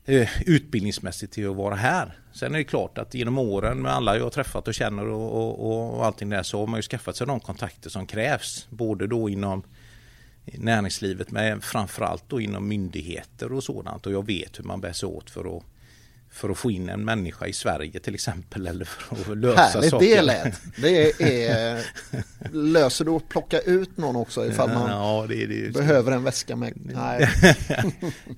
Eh, 0.07 0.29
utbildningsmässigt 0.45 1.33
till 1.33 1.49
att 1.49 1.55
vara 1.55 1.75
här. 1.75 2.19
Sen 2.33 2.55
är 2.55 2.57
det 2.57 2.63
klart 2.63 2.97
att 2.97 3.13
genom 3.13 3.37
åren 3.37 3.81
med 3.81 3.91
alla 3.91 4.17
jag 4.17 4.23
har 4.23 4.29
träffat 4.29 4.67
och 4.67 4.73
känner 4.73 5.07
och, 5.07 5.65
och, 5.65 5.97
och 5.97 6.05
allting 6.05 6.29
där 6.29 6.43
så 6.43 6.59
har 6.59 6.67
man 6.67 6.77
ju 6.77 6.81
skaffat 6.81 7.15
sig 7.15 7.27
de 7.27 7.39
kontakter 7.39 7.89
som 7.89 8.07
krävs. 8.07 8.67
Både 8.69 9.07
då 9.07 9.29
inom 9.29 9.63
näringslivet 10.45 11.31
men 11.31 11.61
framförallt 11.61 12.23
då 12.27 12.41
inom 12.41 12.67
myndigheter 12.67 13.53
och 13.53 13.63
sådant. 13.63 14.05
Och 14.05 14.11
jag 14.11 14.25
vet 14.25 14.59
hur 14.59 14.63
man 14.63 14.81
bär 14.81 14.93
sig 14.93 15.07
åt 15.07 15.29
för 15.29 15.57
att 15.57 15.63
för 16.35 16.49
att 16.49 16.57
få 16.57 16.71
in 16.71 16.89
en 16.89 17.05
människa 17.05 17.47
i 17.47 17.53
Sverige 17.53 17.99
till 17.99 18.13
exempel 18.13 18.67
eller 18.67 18.85
för 18.85 19.31
att 19.31 19.37
lösa 19.37 19.61
Härligt 19.61 19.89
saker. 19.89 20.05
det 20.05 20.21
lät. 20.21 20.61
Det 20.77 21.21
är, 21.21 21.85
löser 22.51 23.05
du 23.05 23.11
att 23.11 23.29
plocka 23.29 23.59
ut 23.59 23.97
någon 23.97 24.15
också 24.15 24.45
ifall 24.45 24.69
man 24.69 24.89
ja, 24.89 25.25
det, 25.29 25.45
det, 25.45 25.73
behöver 25.73 26.11
en 26.11 26.23
väska 26.23 26.55
med? 26.55 26.73
Nej. 26.75 27.29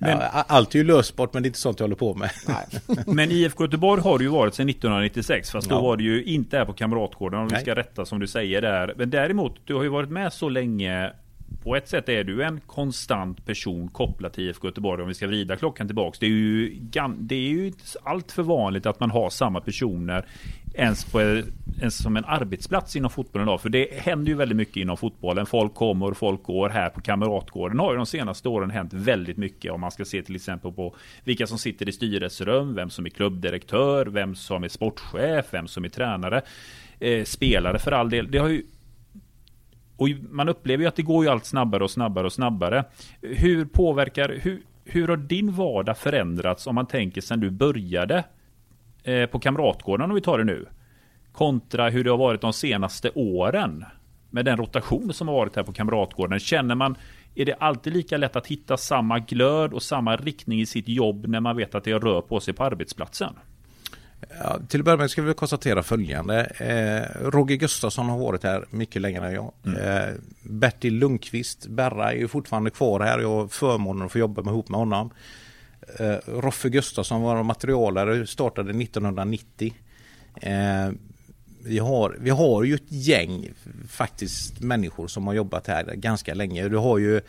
ja, 0.00 0.44
allt 0.48 0.74
är 0.74 0.78
ju 0.78 0.84
lösbart 0.84 1.34
men 1.34 1.42
det 1.42 1.46
är 1.46 1.48
inte 1.48 1.58
sånt 1.58 1.80
jag 1.80 1.84
håller 1.84 1.96
på 1.96 2.14
med. 2.14 2.30
Nej. 2.46 2.66
men 3.06 3.30
IFK 3.30 3.64
Göteborg 3.64 4.02
har 4.02 4.18
det 4.18 4.24
ju 4.24 4.30
varit 4.30 4.54
sedan 4.54 4.68
1996 4.68 5.50
fast 5.50 5.70
ja. 5.70 5.76
då 5.76 5.82
var 5.82 5.96
det 5.96 6.02
ju 6.02 6.24
inte 6.24 6.58
här 6.58 6.64
på 6.64 6.72
Kamratgården 6.72 7.40
om 7.40 7.48
vi 7.48 7.60
ska 7.60 7.74
rätta 7.74 8.04
som 8.04 8.18
du 8.18 8.26
säger 8.26 8.62
där. 8.62 8.94
Men 8.96 9.10
däremot, 9.10 9.56
du 9.64 9.74
har 9.74 9.82
ju 9.82 9.88
varit 9.88 10.10
med 10.10 10.32
så 10.32 10.48
länge 10.48 11.12
på 11.62 11.76
ett 11.76 11.88
sätt 11.88 12.08
är 12.08 12.24
du 12.24 12.42
en 12.42 12.60
konstant 12.60 13.46
person 13.46 13.88
kopplad 13.88 14.32
till 14.32 14.48
IFK 14.48 14.68
Göteborg 14.68 15.02
om 15.02 15.08
vi 15.08 15.14
ska 15.14 15.26
vrida 15.26 15.56
klockan 15.56 15.86
tillbaks. 15.86 16.18
Det 16.18 16.26
är 16.26 16.30
ju, 16.30 16.78
det 17.18 17.34
är 17.34 17.48
ju 17.48 17.72
allt 18.02 18.32
för 18.32 18.42
vanligt 18.42 18.86
att 18.86 19.00
man 19.00 19.10
har 19.10 19.30
samma 19.30 19.60
personer 19.60 20.26
ens, 20.74 21.04
på, 21.04 21.20
ens 21.80 22.02
som 22.02 22.16
en 22.16 22.24
arbetsplats 22.24 22.96
inom 22.96 23.10
fotbollen 23.10 23.48
idag. 23.48 23.60
För 23.60 23.68
det 23.68 23.88
händer 23.94 24.28
ju 24.28 24.34
väldigt 24.34 24.56
mycket 24.56 24.76
inom 24.76 24.96
fotbollen. 24.96 25.46
Folk 25.46 25.74
kommer 25.74 26.10
och 26.10 26.16
folk 26.16 26.42
går. 26.42 26.68
Här 26.68 26.90
på 26.90 27.00
Kamratgården 27.00 27.78
har 27.78 27.92
ju 27.92 27.96
de 27.96 28.06
senaste 28.06 28.48
åren 28.48 28.70
hänt 28.70 28.92
väldigt 28.92 29.36
mycket. 29.36 29.72
Om 29.72 29.80
man 29.80 29.90
ska 29.90 30.04
se 30.04 30.22
till 30.22 30.36
exempel 30.36 30.72
på 30.72 30.94
vilka 31.24 31.46
som 31.46 31.58
sitter 31.58 31.88
i 31.88 31.92
styrelserum, 31.92 32.74
vem 32.74 32.90
som 32.90 33.06
är 33.06 33.10
klubbdirektör, 33.10 34.06
vem 34.06 34.34
som 34.34 34.64
är 34.64 34.68
sportchef, 34.68 35.46
vem 35.50 35.68
som 35.68 35.84
är 35.84 35.88
tränare. 35.88 36.42
Eh, 37.00 37.24
spelare 37.24 37.78
för 37.78 37.92
all 37.92 38.10
del. 38.10 38.30
Det 38.30 38.38
har 38.38 38.48
ju 38.48 38.62
och 39.98 40.08
man 40.30 40.48
upplever 40.48 40.84
ju 40.84 40.88
att 40.88 40.96
det 40.96 41.02
går 41.02 41.24
ju 41.24 41.30
allt 41.30 41.44
snabbare 41.44 41.84
och 41.84 41.90
snabbare 41.90 42.26
och 42.26 42.32
snabbare. 42.32 42.84
Hur 43.20 43.64
påverkar, 43.64 44.38
hur, 44.42 44.62
hur 44.84 45.08
har 45.08 45.16
din 45.16 45.52
vardag 45.52 45.98
förändrats 45.98 46.66
om 46.66 46.74
man 46.74 46.86
tänker 46.86 47.20
sedan 47.20 47.40
du 47.40 47.50
började 47.50 48.24
eh, 49.02 49.26
på 49.26 49.38
Kamratgården 49.38 50.10
om 50.10 50.14
vi 50.14 50.20
tar 50.20 50.38
det 50.38 50.44
nu? 50.44 50.66
Kontra 51.32 51.88
hur 51.88 52.04
det 52.04 52.10
har 52.10 52.18
varit 52.18 52.40
de 52.40 52.52
senaste 52.52 53.10
åren 53.14 53.84
med 54.30 54.44
den 54.44 54.56
rotation 54.56 55.12
som 55.12 55.28
har 55.28 55.34
varit 55.34 55.56
här 55.56 55.62
på 55.62 55.72
Kamratgården. 55.72 56.38
Känner 56.38 56.74
man, 56.74 56.96
är 57.34 57.44
det 57.44 57.54
alltid 57.54 57.92
lika 57.92 58.16
lätt 58.16 58.36
att 58.36 58.46
hitta 58.46 58.76
samma 58.76 59.18
glöd 59.18 59.72
och 59.72 59.82
samma 59.82 60.16
riktning 60.16 60.60
i 60.60 60.66
sitt 60.66 60.88
jobb 60.88 61.26
när 61.26 61.40
man 61.40 61.56
vet 61.56 61.74
att 61.74 61.84
det 61.84 61.98
rör 61.98 62.20
på 62.20 62.40
sig 62.40 62.54
på 62.54 62.64
arbetsplatsen? 62.64 63.34
Ja, 64.40 64.60
till 64.68 64.80
att 64.80 64.84
börja 64.84 64.96
med 64.96 65.10
ska 65.10 65.22
vi 65.22 65.34
konstatera 65.34 65.82
följande. 65.82 66.44
Eh, 66.44 67.30
Roger 67.30 67.56
Gustafsson 67.56 68.08
har 68.08 68.18
varit 68.18 68.44
här 68.44 68.64
mycket 68.70 69.02
längre 69.02 69.26
än 69.26 69.34
jag. 69.34 69.52
Mm. 69.66 69.80
Eh, 69.80 70.14
Bertil 70.42 70.94
Lundqvist, 70.94 71.66
Berra, 71.66 72.12
är 72.12 72.16
ju 72.16 72.28
fortfarande 72.28 72.70
kvar 72.70 73.00
här. 73.00 73.18
Jag 73.18 73.28
har 73.28 73.48
förmånen 73.48 74.06
att 74.06 74.12
få 74.12 74.18
jobba 74.18 74.42
med, 74.42 74.52
ihop 74.52 74.68
med 74.68 74.78
honom. 74.78 75.10
Eh, 75.98 76.16
Roffe 76.26 76.68
Gustafsson 76.68 77.22
var 77.22 77.42
materialare, 77.42 78.26
startade 78.26 78.70
1990. 78.82 79.74
Eh, 80.42 80.90
vi, 81.64 81.78
har, 81.78 82.16
vi 82.20 82.30
har 82.30 82.64
ju 82.64 82.74
ett 82.74 82.92
gäng 82.92 83.50
faktiskt 83.88 84.60
människor 84.60 85.08
som 85.08 85.26
har 85.26 85.34
jobbat 85.34 85.66
här 85.66 85.84
ganska 85.94 86.34
länge. 86.34 86.68
Du 86.68 86.76
har 86.76 86.98
ju 86.98 87.20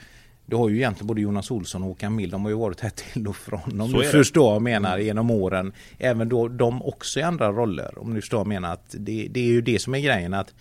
du 0.49 0.55
har 0.55 0.69
ju 0.69 0.75
egentligen 0.75 1.07
både 1.07 1.21
Jonas 1.21 1.51
Olsson 1.51 1.81
och 1.81 1.87
Håkan 1.87 2.15
Mild, 2.15 2.31
de 2.31 2.43
har 2.43 2.49
ju 2.49 2.57
varit 2.57 2.79
här 2.79 2.89
till 2.89 3.27
och 3.27 3.35
från. 3.35 3.81
Om 3.81 3.91
du 3.91 4.03
förstår 4.03 4.43
vad 4.43 4.55
jag 4.55 4.61
menar 4.61 4.93
mm. 4.93 5.05
genom 5.05 5.31
åren. 5.31 5.73
Även 5.97 6.29
då 6.29 6.47
de 6.47 6.81
också 6.81 7.19
i 7.19 7.23
andra 7.23 7.51
roller. 7.51 7.99
Om 7.99 8.13
du 8.13 8.21
förstår 8.21 8.37
vad 8.37 8.45
jag 8.45 8.47
menar. 8.47 8.73
Att 8.73 8.95
det, 8.97 9.27
det 9.31 9.39
är 9.39 9.45
ju 9.45 9.61
det 9.61 9.79
som 9.79 9.95
är 9.95 9.99
grejen. 9.99 10.33
att 10.33 10.53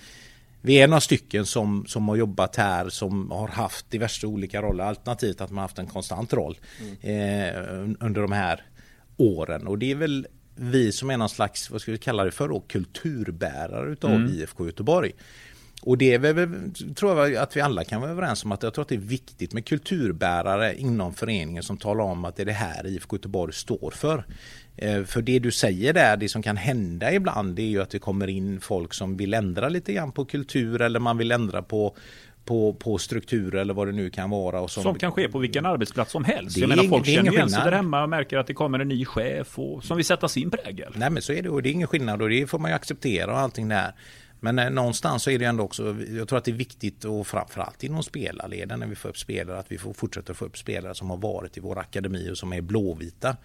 vi 0.60 0.74
är 0.74 0.88
några 0.88 1.00
stycken 1.00 1.46
som, 1.46 1.86
som 1.86 2.08
har 2.08 2.16
jobbat 2.16 2.56
här 2.56 2.88
som 2.88 3.30
har 3.30 3.48
haft 3.48 3.90
diverse 3.90 4.26
olika 4.26 4.62
roller. 4.62 4.84
Alternativt 4.84 5.40
att 5.40 5.50
man 5.50 5.62
haft 5.62 5.78
en 5.78 5.86
konstant 5.86 6.32
roll 6.32 6.58
mm. 6.80 6.96
eh, 7.00 7.96
under 8.00 8.22
de 8.22 8.32
här 8.32 8.62
åren. 9.16 9.66
Och 9.66 9.78
det 9.78 9.90
är 9.90 9.94
väl 9.94 10.26
vi 10.54 10.92
som 10.92 11.10
är 11.10 11.16
någon 11.16 11.28
slags, 11.28 11.70
vad 11.70 11.80
ska 11.80 11.92
vi 11.92 11.98
kalla 11.98 12.24
det 12.24 12.30
för 12.30 12.48
då, 12.48 12.60
kulturbärare 12.60 13.92
utav 13.92 14.10
mm. 14.10 14.32
IFK 14.32 14.66
Göteborg. 14.66 15.12
Och 15.82 15.98
det 15.98 16.14
är 16.14 16.18
väl, 16.18 16.72
tror 16.94 17.18
jag 17.18 17.36
att 17.36 17.56
vi 17.56 17.60
alla 17.60 17.84
kan 17.84 18.00
vara 18.00 18.10
överens 18.10 18.44
om 18.44 18.52
att 18.52 18.62
jag 18.62 18.74
tror 18.74 18.82
att 18.82 18.88
det 18.88 18.94
är 18.94 18.98
viktigt 18.98 19.52
med 19.52 19.66
kulturbärare 19.66 20.78
inom 20.78 21.14
föreningen 21.14 21.62
som 21.62 21.76
talar 21.76 22.04
om 22.04 22.24
att 22.24 22.36
det 22.36 22.42
är 22.42 22.46
det 22.46 22.52
här 22.52 22.86
IFK 22.86 23.16
Göteborg 23.16 23.52
står 23.52 23.90
för. 23.90 24.24
Eh, 24.76 25.04
för 25.04 25.22
det 25.22 25.38
du 25.38 25.50
säger 25.50 25.92
där, 25.92 26.16
det 26.16 26.28
som 26.28 26.42
kan 26.42 26.56
hända 26.56 27.12
ibland, 27.12 27.54
det 27.56 27.62
är 27.62 27.66
ju 27.66 27.82
att 27.82 27.90
det 27.90 27.98
kommer 27.98 28.26
in 28.26 28.60
folk 28.60 28.94
som 28.94 29.16
vill 29.16 29.34
ändra 29.34 29.68
lite 29.68 29.92
grann 29.92 30.12
på 30.12 30.24
kultur 30.24 30.82
eller 30.82 31.00
man 31.00 31.18
vill 31.18 31.32
ändra 31.32 31.62
på 31.62 31.96
på, 32.48 32.72
på 32.72 32.98
struktur 32.98 33.54
eller 33.54 33.74
vad 33.74 33.88
det 33.88 33.92
nu 33.92 34.10
kan 34.10 34.30
vara. 34.30 34.60
Och 34.60 34.70
som, 34.70 34.82
som 34.82 34.98
kan 34.98 35.12
ske 35.12 35.28
på 35.28 35.38
vilken 35.38 35.66
arbetsplats 35.66 36.12
som 36.12 36.24
helst. 36.24 36.56
Jag 36.56 36.68
menar 36.68 36.84
folk 36.84 37.06
känner 37.06 37.32
igen 37.32 37.50
sig 37.50 37.64
där 37.64 37.72
hemma 37.72 38.02
och 38.02 38.08
märker 38.08 38.38
att 38.38 38.46
det 38.46 38.54
kommer 38.54 38.78
en 38.78 38.88
ny 38.88 39.04
chef 39.04 39.58
och, 39.58 39.84
som 39.84 39.96
vill 39.96 40.06
sätta 40.06 40.28
sin 40.28 40.50
prägel. 40.50 40.92
Nej 40.96 41.10
men 41.10 41.22
så 41.22 41.32
är 41.32 41.42
det 41.42 41.48
och 41.48 41.62
det 41.62 41.68
är 41.68 41.72
ingen 41.72 41.88
skillnad 41.88 42.22
och 42.22 42.28
det 42.28 42.46
får 42.46 42.58
man 42.58 42.70
ju 42.70 42.74
acceptera 42.74 43.32
och 43.32 43.38
allting 43.38 43.68
där. 43.68 43.92
Men 44.40 44.58
eh, 44.58 44.70
någonstans 44.70 45.22
så 45.22 45.30
är 45.30 45.38
det 45.38 45.44
ändå 45.44 45.64
också, 45.64 45.96
jag 46.16 46.28
tror 46.28 46.38
att 46.38 46.44
det 46.44 46.50
är 46.50 46.54
viktigt 46.54 47.04
och 47.04 47.26
framförallt 47.26 47.84
inom 47.84 48.02
spelarleden 48.02 48.80
när 48.80 48.86
vi 48.86 48.94
får 48.94 49.08
upp 49.08 49.18
spelare, 49.18 49.58
att 49.58 49.72
vi 49.72 49.78
får 49.78 49.92
fortsätta 49.92 50.34
få 50.34 50.44
upp 50.44 50.58
spelare 50.58 50.94
som 50.94 51.10
har 51.10 51.16
varit 51.16 51.56
i 51.56 51.60
vår 51.60 51.78
akademi 51.78 52.30
och 52.30 52.38
som 52.38 52.52
är 52.52 52.60
blåvita. 52.60 53.36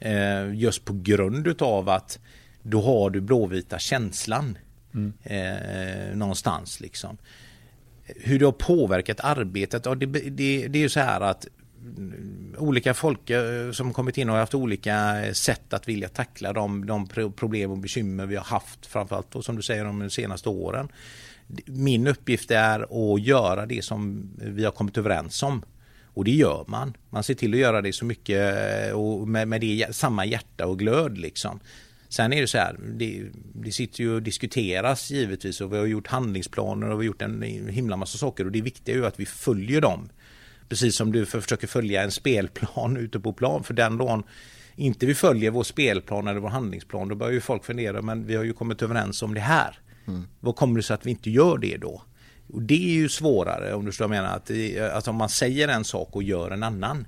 Eh, 0.00 0.54
just 0.54 0.84
på 0.84 0.92
grund 1.02 1.46
utav 1.46 1.88
att 1.88 2.18
då 2.62 2.80
har 2.80 3.10
du 3.10 3.20
blåvita 3.20 3.78
känslan 3.78 4.58
mm. 4.94 5.12
eh, 5.22 6.16
någonstans 6.16 6.80
liksom. 6.80 7.16
Hur 8.04 8.38
det 8.38 8.44
har 8.44 8.52
påverkat 8.52 9.20
arbetet, 9.20 9.86
ja, 9.86 9.94
det, 9.94 10.06
det, 10.06 10.68
det 10.68 10.78
är 10.78 10.82
ju 10.82 10.88
så 10.88 11.00
här 11.00 11.20
att 11.20 11.46
olika 12.58 12.94
folk 12.94 13.30
eh, 13.30 13.70
som 13.72 13.92
kommit 13.92 14.18
in 14.18 14.30
och 14.30 14.36
haft 14.36 14.54
olika 14.54 15.26
eh, 15.26 15.32
sätt 15.32 15.72
att 15.72 15.88
vilja 15.88 16.08
tackla 16.08 16.52
de, 16.52 16.86
de 16.86 17.08
problem 17.36 17.70
och 17.70 17.78
bekymmer 17.78 18.26
vi 18.26 18.36
har 18.36 18.44
haft 18.44 18.86
framförallt 18.86 19.34
och 19.34 19.44
som 19.44 19.56
du 19.56 19.62
säger 19.62 19.84
de 19.84 20.10
senaste 20.10 20.48
åren. 20.48 20.88
Min 21.66 22.06
uppgift 22.06 22.50
är 22.50 23.12
att 23.14 23.22
göra 23.22 23.66
det 23.66 23.84
som 23.84 24.30
vi 24.36 24.64
har 24.64 24.72
kommit 24.72 24.98
överens 24.98 25.42
om. 25.42 25.62
Och 26.14 26.24
det 26.24 26.30
gör 26.30 26.64
man. 26.68 26.96
Man 27.10 27.22
ser 27.22 27.34
till 27.34 27.54
att 27.54 27.60
göra 27.60 27.82
det 27.82 27.92
så 27.92 28.04
mycket 28.04 28.56
eh, 28.86 28.92
och 28.92 29.28
med, 29.28 29.48
med 29.48 29.60
det, 29.60 29.86
samma 29.90 30.24
hjärta 30.24 30.66
och 30.66 30.78
glöd 30.78 31.18
liksom. 31.18 31.60
Sen 32.08 32.32
är 32.32 32.40
det 32.40 32.46
så 32.46 32.58
här, 32.58 32.76
det, 32.94 33.24
det 33.54 33.72
sitter 33.72 34.00
ju 34.00 34.14
och 34.14 34.22
diskuteras 34.22 35.10
givetvis 35.10 35.60
och 35.60 35.72
vi 35.72 35.78
har 35.78 35.86
gjort 35.86 36.06
handlingsplaner 36.06 36.90
och 36.90 37.00
vi 37.00 37.04
har 37.04 37.06
gjort 37.06 37.22
en 37.22 37.68
himla 37.68 37.96
massa 37.96 38.18
saker 38.18 38.44
och 38.44 38.52
det 38.52 38.60
viktiga 38.60 38.94
är 38.94 38.98
ju 38.98 39.06
att 39.06 39.20
vi 39.20 39.26
följer 39.26 39.80
dem. 39.80 40.08
Precis 40.68 40.96
som 40.96 41.12
du 41.12 41.26
försöker 41.26 41.66
följa 41.66 42.02
en 42.02 42.10
spelplan 42.10 42.96
ute 43.00 43.20
på 43.20 43.32
plan. 43.32 43.64
För 43.64 43.74
den 43.74 43.98
dagen 43.98 44.22
inte 44.76 45.06
vi 45.06 45.14
följer 45.14 45.50
vår 45.50 45.62
spelplan 45.62 46.28
eller 46.28 46.40
vår 46.40 46.48
handlingsplan 46.48 47.08
då 47.08 47.14
börjar 47.14 47.32
ju 47.32 47.40
folk 47.40 47.64
fundera 47.64 48.02
men 48.02 48.26
vi 48.26 48.36
har 48.36 48.44
ju 48.44 48.52
kommit 48.52 48.82
överens 48.82 49.22
om 49.22 49.34
det 49.34 49.40
här. 49.40 49.78
Mm. 50.06 50.26
Vad 50.40 50.56
kommer 50.56 50.76
det 50.76 50.82
sig 50.82 50.94
att 50.94 51.06
vi 51.06 51.10
inte 51.10 51.30
gör 51.30 51.58
det 51.58 51.76
då? 51.76 52.02
Och 52.52 52.62
det 52.62 52.74
är 52.74 52.94
ju 52.94 53.08
svårare 53.08 53.74
om 53.74 53.84
du 53.84 53.90
förstår 53.90 54.08
vad 54.08 54.16
jag 54.16 54.22
menar. 54.22 54.36
Att, 54.36 54.94
alltså 54.94 55.10
om 55.10 55.16
man 55.16 55.28
säger 55.28 55.68
en 55.68 55.84
sak 55.84 56.16
och 56.16 56.22
gör 56.22 56.50
en 56.50 56.62
annan. 56.62 57.06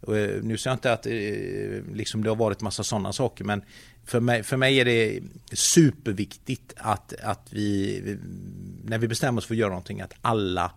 Och, 0.00 0.16
eh, 0.16 0.42
nu 0.42 0.58
säger 0.58 0.70
jag 0.70 0.76
inte 0.76 0.92
att 0.92 1.06
eh, 1.06 1.94
liksom 1.94 2.22
det 2.22 2.30
har 2.30 2.36
varit 2.36 2.60
massa 2.60 2.82
sådana 2.82 3.12
saker 3.12 3.44
men 3.44 3.62
för 4.04 4.20
mig, 4.20 4.42
för 4.42 4.56
mig 4.56 4.80
är 4.80 4.84
det 4.84 5.20
superviktigt 5.52 6.74
att, 6.76 7.14
att 7.22 7.48
vi 7.50 8.18
när 8.84 8.98
vi 8.98 9.08
bestämmer 9.08 9.38
oss 9.38 9.46
för 9.46 9.54
att 9.54 9.58
göra 9.58 9.70
någonting 9.70 10.00
att 10.00 10.14
alla 10.20 10.72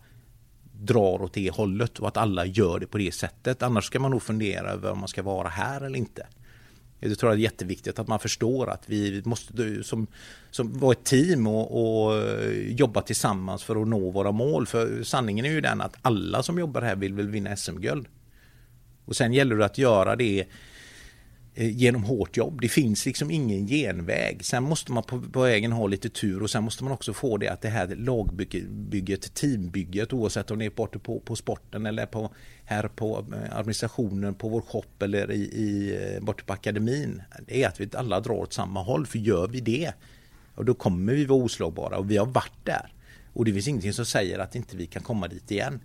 drar 0.79 1.21
åt 1.21 1.33
det 1.33 1.49
hållet 1.49 1.99
och 1.99 2.07
att 2.07 2.17
alla 2.17 2.45
gör 2.45 2.79
det 2.79 2.87
på 2.87 2.97
det 2.97 3.11
sättet. 3.11 3.63
Annars 3.63 3.85
ska 3.85 3.99
man 3.99 4.11
nog 4.11 4.23
fundera 4.23 4.69
över 4.69 4.91
om 4.91 4.99
man 4.99 5.07
ska 5.07 5.23
vara 5.23 5.47
här 5.47 5.81
eller 5.81 5.97
inte. 5.97 6.27
Jag 6.99 7.19
tror 7.19 7.29
det 7.29 7.35
är 7.35 7.39
jätteviktigt 7.39 7.99
att 7.99 8.07
man 8.07 8.19
förstår 8.19 8.69
att 8.69 8.83
vi 8.85 9.21
måste 9.25 9.83
som, 9.83 10.07
som 10.51 10.79
vara 10.79 10.91
ett 10.91 11.03
team 11.03 11.47
och, 11.47 12.05
och, 12.05 12.15
eh, 12.15 12.73
jobba 12.73 13.01
tillsammans 13.01 13.63
för 13.63 13.81
att 13.81 13.87
nå 13.87 14.09
våra 14.09 14.31
mål. 14.31 14.67
För 14.67 15.03
sanningen 15.03 15.45
är 15.45 15.49
ju 15.49 15.61
den 15.61 15.81
att 15.81 15.95
alla 16.01 16.43
som 16.43 16.59
jobbar 16.59 16.81
här 16.81 16.95
vill 16.95 17.13
väl 17.13 17.29
vinna 17.29 17.55
SM-guld. 17.55 18.07
Och 19.05 19.15
sen 19.15 19.33
gäller 19.33 19.55
det 19.55 19.65
att 19.65 19.77
göra 19.77 20.15
det 20.15 20.45
Eh, 21.59 21.77
genom 21.77 22.03
hårt 22.03 22.37
jobb. 22.37 22.61
Det 22.61 22.69
finns 22.69 23.05
liksom 23.05 23.31
ingen 23.31 23.67
genväg. 23.67 24.45
Sen 24.45 24.63
måste 24.63 24.91
man 24.91 25.03
på, 25.03 25.21
på 25.21 25.41
vägen 25.41 25.71
ha 25.71 25.87
lite 25.87 26.09
tur 26.09 26.43
och 26.43 26.49
sen 26.49 26.63
måste 26.63 26.83
man 26.83 26.93
också 26.93 27.13
få 27.13 27.37
det 27.37 27.47
att 27.47 27.61
det 27.61 27.69
här 27.69 27.87
lagbygget, 27.95 29.33
teambygget 29.33 30.13
oavsett 30.13 30.51
om 30.51 30.59
det 30.59 30.65
är 30.65 30.69
borta 30.69 30.99
på, 30.99 31.19
på 31.19 31.35
sporten 31.35 31.85
eller 31.85 32.05
på, 32.05 32.31
här 32.65 32.87
på 32.87 33.25
eh, 33.33 33.57
administrationen 33.57 34.33
på 34.33 34.49
vår 34.49 34.61
shop 34.61 34.83
eller 34.99 35.31
i, 35.31 35.41
i, 35.41 35.99
eh, 36.15 36.23
borta 36.23 36.43
på 36.45 36.53
akademin. 36.53 37.21
Det 37.47 37.63
är 37.63 37.67
att 37.67 37.81
vi 37.81 37.89
alla 37.93 38.19
drar 38.19 38.33
åt 38.33 38.53
samma 38.53 38.83
håll 38.83 39.05
för 39.05 39.19
gör 39.19 39.47
vi 39.47 39.59
det 39.59 39.93
och 40.55 40.65
då 40.65 40.73
kommer 40.73 41.13
vi 41.13 41.25
vara 41.25 41.43
oslagbara 41.43 41.97
och 41.97 42.11
vi 42.11 42.17
har 42.17 42.25
varit 42.25 42.65
där. 42.65 42.93
Och 43.33 43.45
det 43.45 43.53
finns 43.53 43.67
ingenting 43.67 43.93
som 43.93 44.05
säger 44.05 44.39
att 44.39 44.55
inte 44.55 44.77
vi 44.77 44.85
kan 44.85 45.03
komma 45.03 45.27
dit 45.27 45.51
igen. 45.51 45.79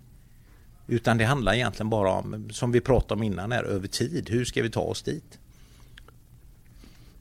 Utan 0.87 1.17
det 1.17 1.25
handlar 1.25 1.53
egentligen 1.53 1.89
bara 1.89 2.11
om, 2.11 2.49
som 2.51 2.71
vi 2.71 2.81
pratade 2.81 3.13
om 3.13 3.23
innan, 3.23 3.51
här, 3.51 3.63
över 3.63 3.87
tid. 3.87 4.29
Hur 4.29 4.45
ska 4.45 4.63
vi 4.63 4.69
ta 4.69 4.81
oss 4.81 5.01
dit? 5.01 5.39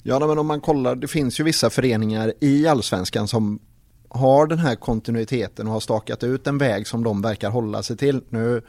Ja, 0.02 0.26
men 0.26 0.38
om 0.38 0.46
man 0.46 0.60
kollar, 0.60 0.96
det 0.96 1.08
finns 1.08 1.40
ju 1.40 1.44
vissa 1.44 1.70
föreningar 1.70 2.32
i 2.40 2.66
allsvenskan 2.66 3.28
som 3.28 3.60
har 4.08 4.46
den 4.46 4.58
här 4.58 4.74
kontinuiteten 4.74 5.66
och 5.66 5.72
har 5.72 5.80
stakat 5.80 6.24
ut 6.24 6.46
en 6.46 6.58
väg 6.58 6.86
som 6.86 7.04
de 7.04 7.22
verkar 7.22 7.50
hålla 7.50 7.82
sig 7.82 7.96
till. 7.96 8.20
Nu 8.28 8.62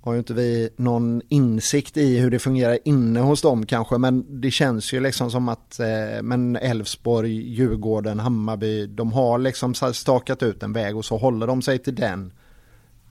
har 0.00 0.12
ju 0.12 0.18
inte 0.18 0.34
vi 0.34 0.70
någon 0.76 1.22
insikt 1.28 1.96
i 1.96 2.18
hur 2.18 2.30
det 2.30 2.38
fungerar 2.38 2.78
inne 2.84 3.20
hos 3.20 3.42
dem 3.42 3.66
kanske 3.66 3.98
men 3.98 4.40
det 4.40 4.50
känns 4.50 4.92
ju 4.92 5.00
liksom 5.00 5.30
som 5.30 5.48
att 5.48 5.80
eh, 5.80 6.22
men 6.22 6.56
Elfsborg, 6.56 7.32
Djurgården, 7.32 8.18
Hammarby 8.18 8.86
de 8.86 9.12
har 9.12 9.38
liksom 9.38 9.74
stakat 9.74 10.42
ut 10.42 10.62
en 10.62 10.72
väg 10.72 10.96
och 10.96 11.04
så 11.04 11.16
håller 11.16 11.46
de 11.46 11.62
sig 11.62 11.78
till 11.78 11.94
den. 11.94 12.32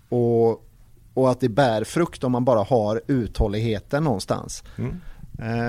Och, 0.10 0.68
och 1.14 1.32
att 1.32 1.40
det 1.40 1.50
bär 1.50 1.84
frukt 1.84 2.24
om 2.24 2.32
man 2.32 2.46
bara 2.46 2.64
har 2.64 3.02
uthålligheten 3.08 4.04
någonstans. 4.04 4.64
Mm. 4.78 5.02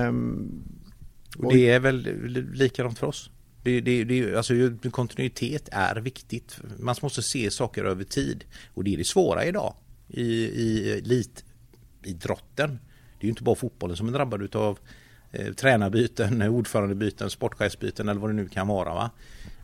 Um, 0.08 0.75
och 1.38 1.52
det 1.52 1.70
är 1.70 1.80
väl 1.80 2.02
likadant 2.54 2.98
för 2.98 3.06
oss. 3.06 3.30
Det, 3.62 3.80
det, 3.80 4.04
det, 4.04 4.36
alltså, 4.36 4.54
kontinuitet 4.90 5.68
är 5.72 5.96
viktigt. 5.96 6.58
Man 6.78 6.94
måste 7.02 7.22
se 7.22 7.50
saker 7.50 7.84
över 7.84 8.04
tid 8.04 8.44
och 8.74 8.84
det 8.84 8.94
är 8.94 8.98
det 8.98 9.04
svåra 9.04 9.44
idag 9.44 9.74
i, 10.08 10.24
i 10.44 10.92
elitidrotten. 10.92 12.78
Det 13.18 13.24
är 13.24 13.24
ju 13.24 13.28
inte 13.28 13.42
bara 13.42 13.56
fotbollen 13.56 13.96
som 13.96 14.08
är 14.08 14.12
drabbad 14.12 14.56
av 14.56 14.78
eh, 15.32 15.52
tränarbyten, 15.52 16.42
ordförandebyten, 16.50 17.30
sportchefsbyten 17.30 18.08
eller 18.08 18.20
vad 18.20 18.30
det 18.30 18.34
nu 18.34 18.48
kan 18.48 18.68
vara. 18.68 18.94
Va? 18.94 19.10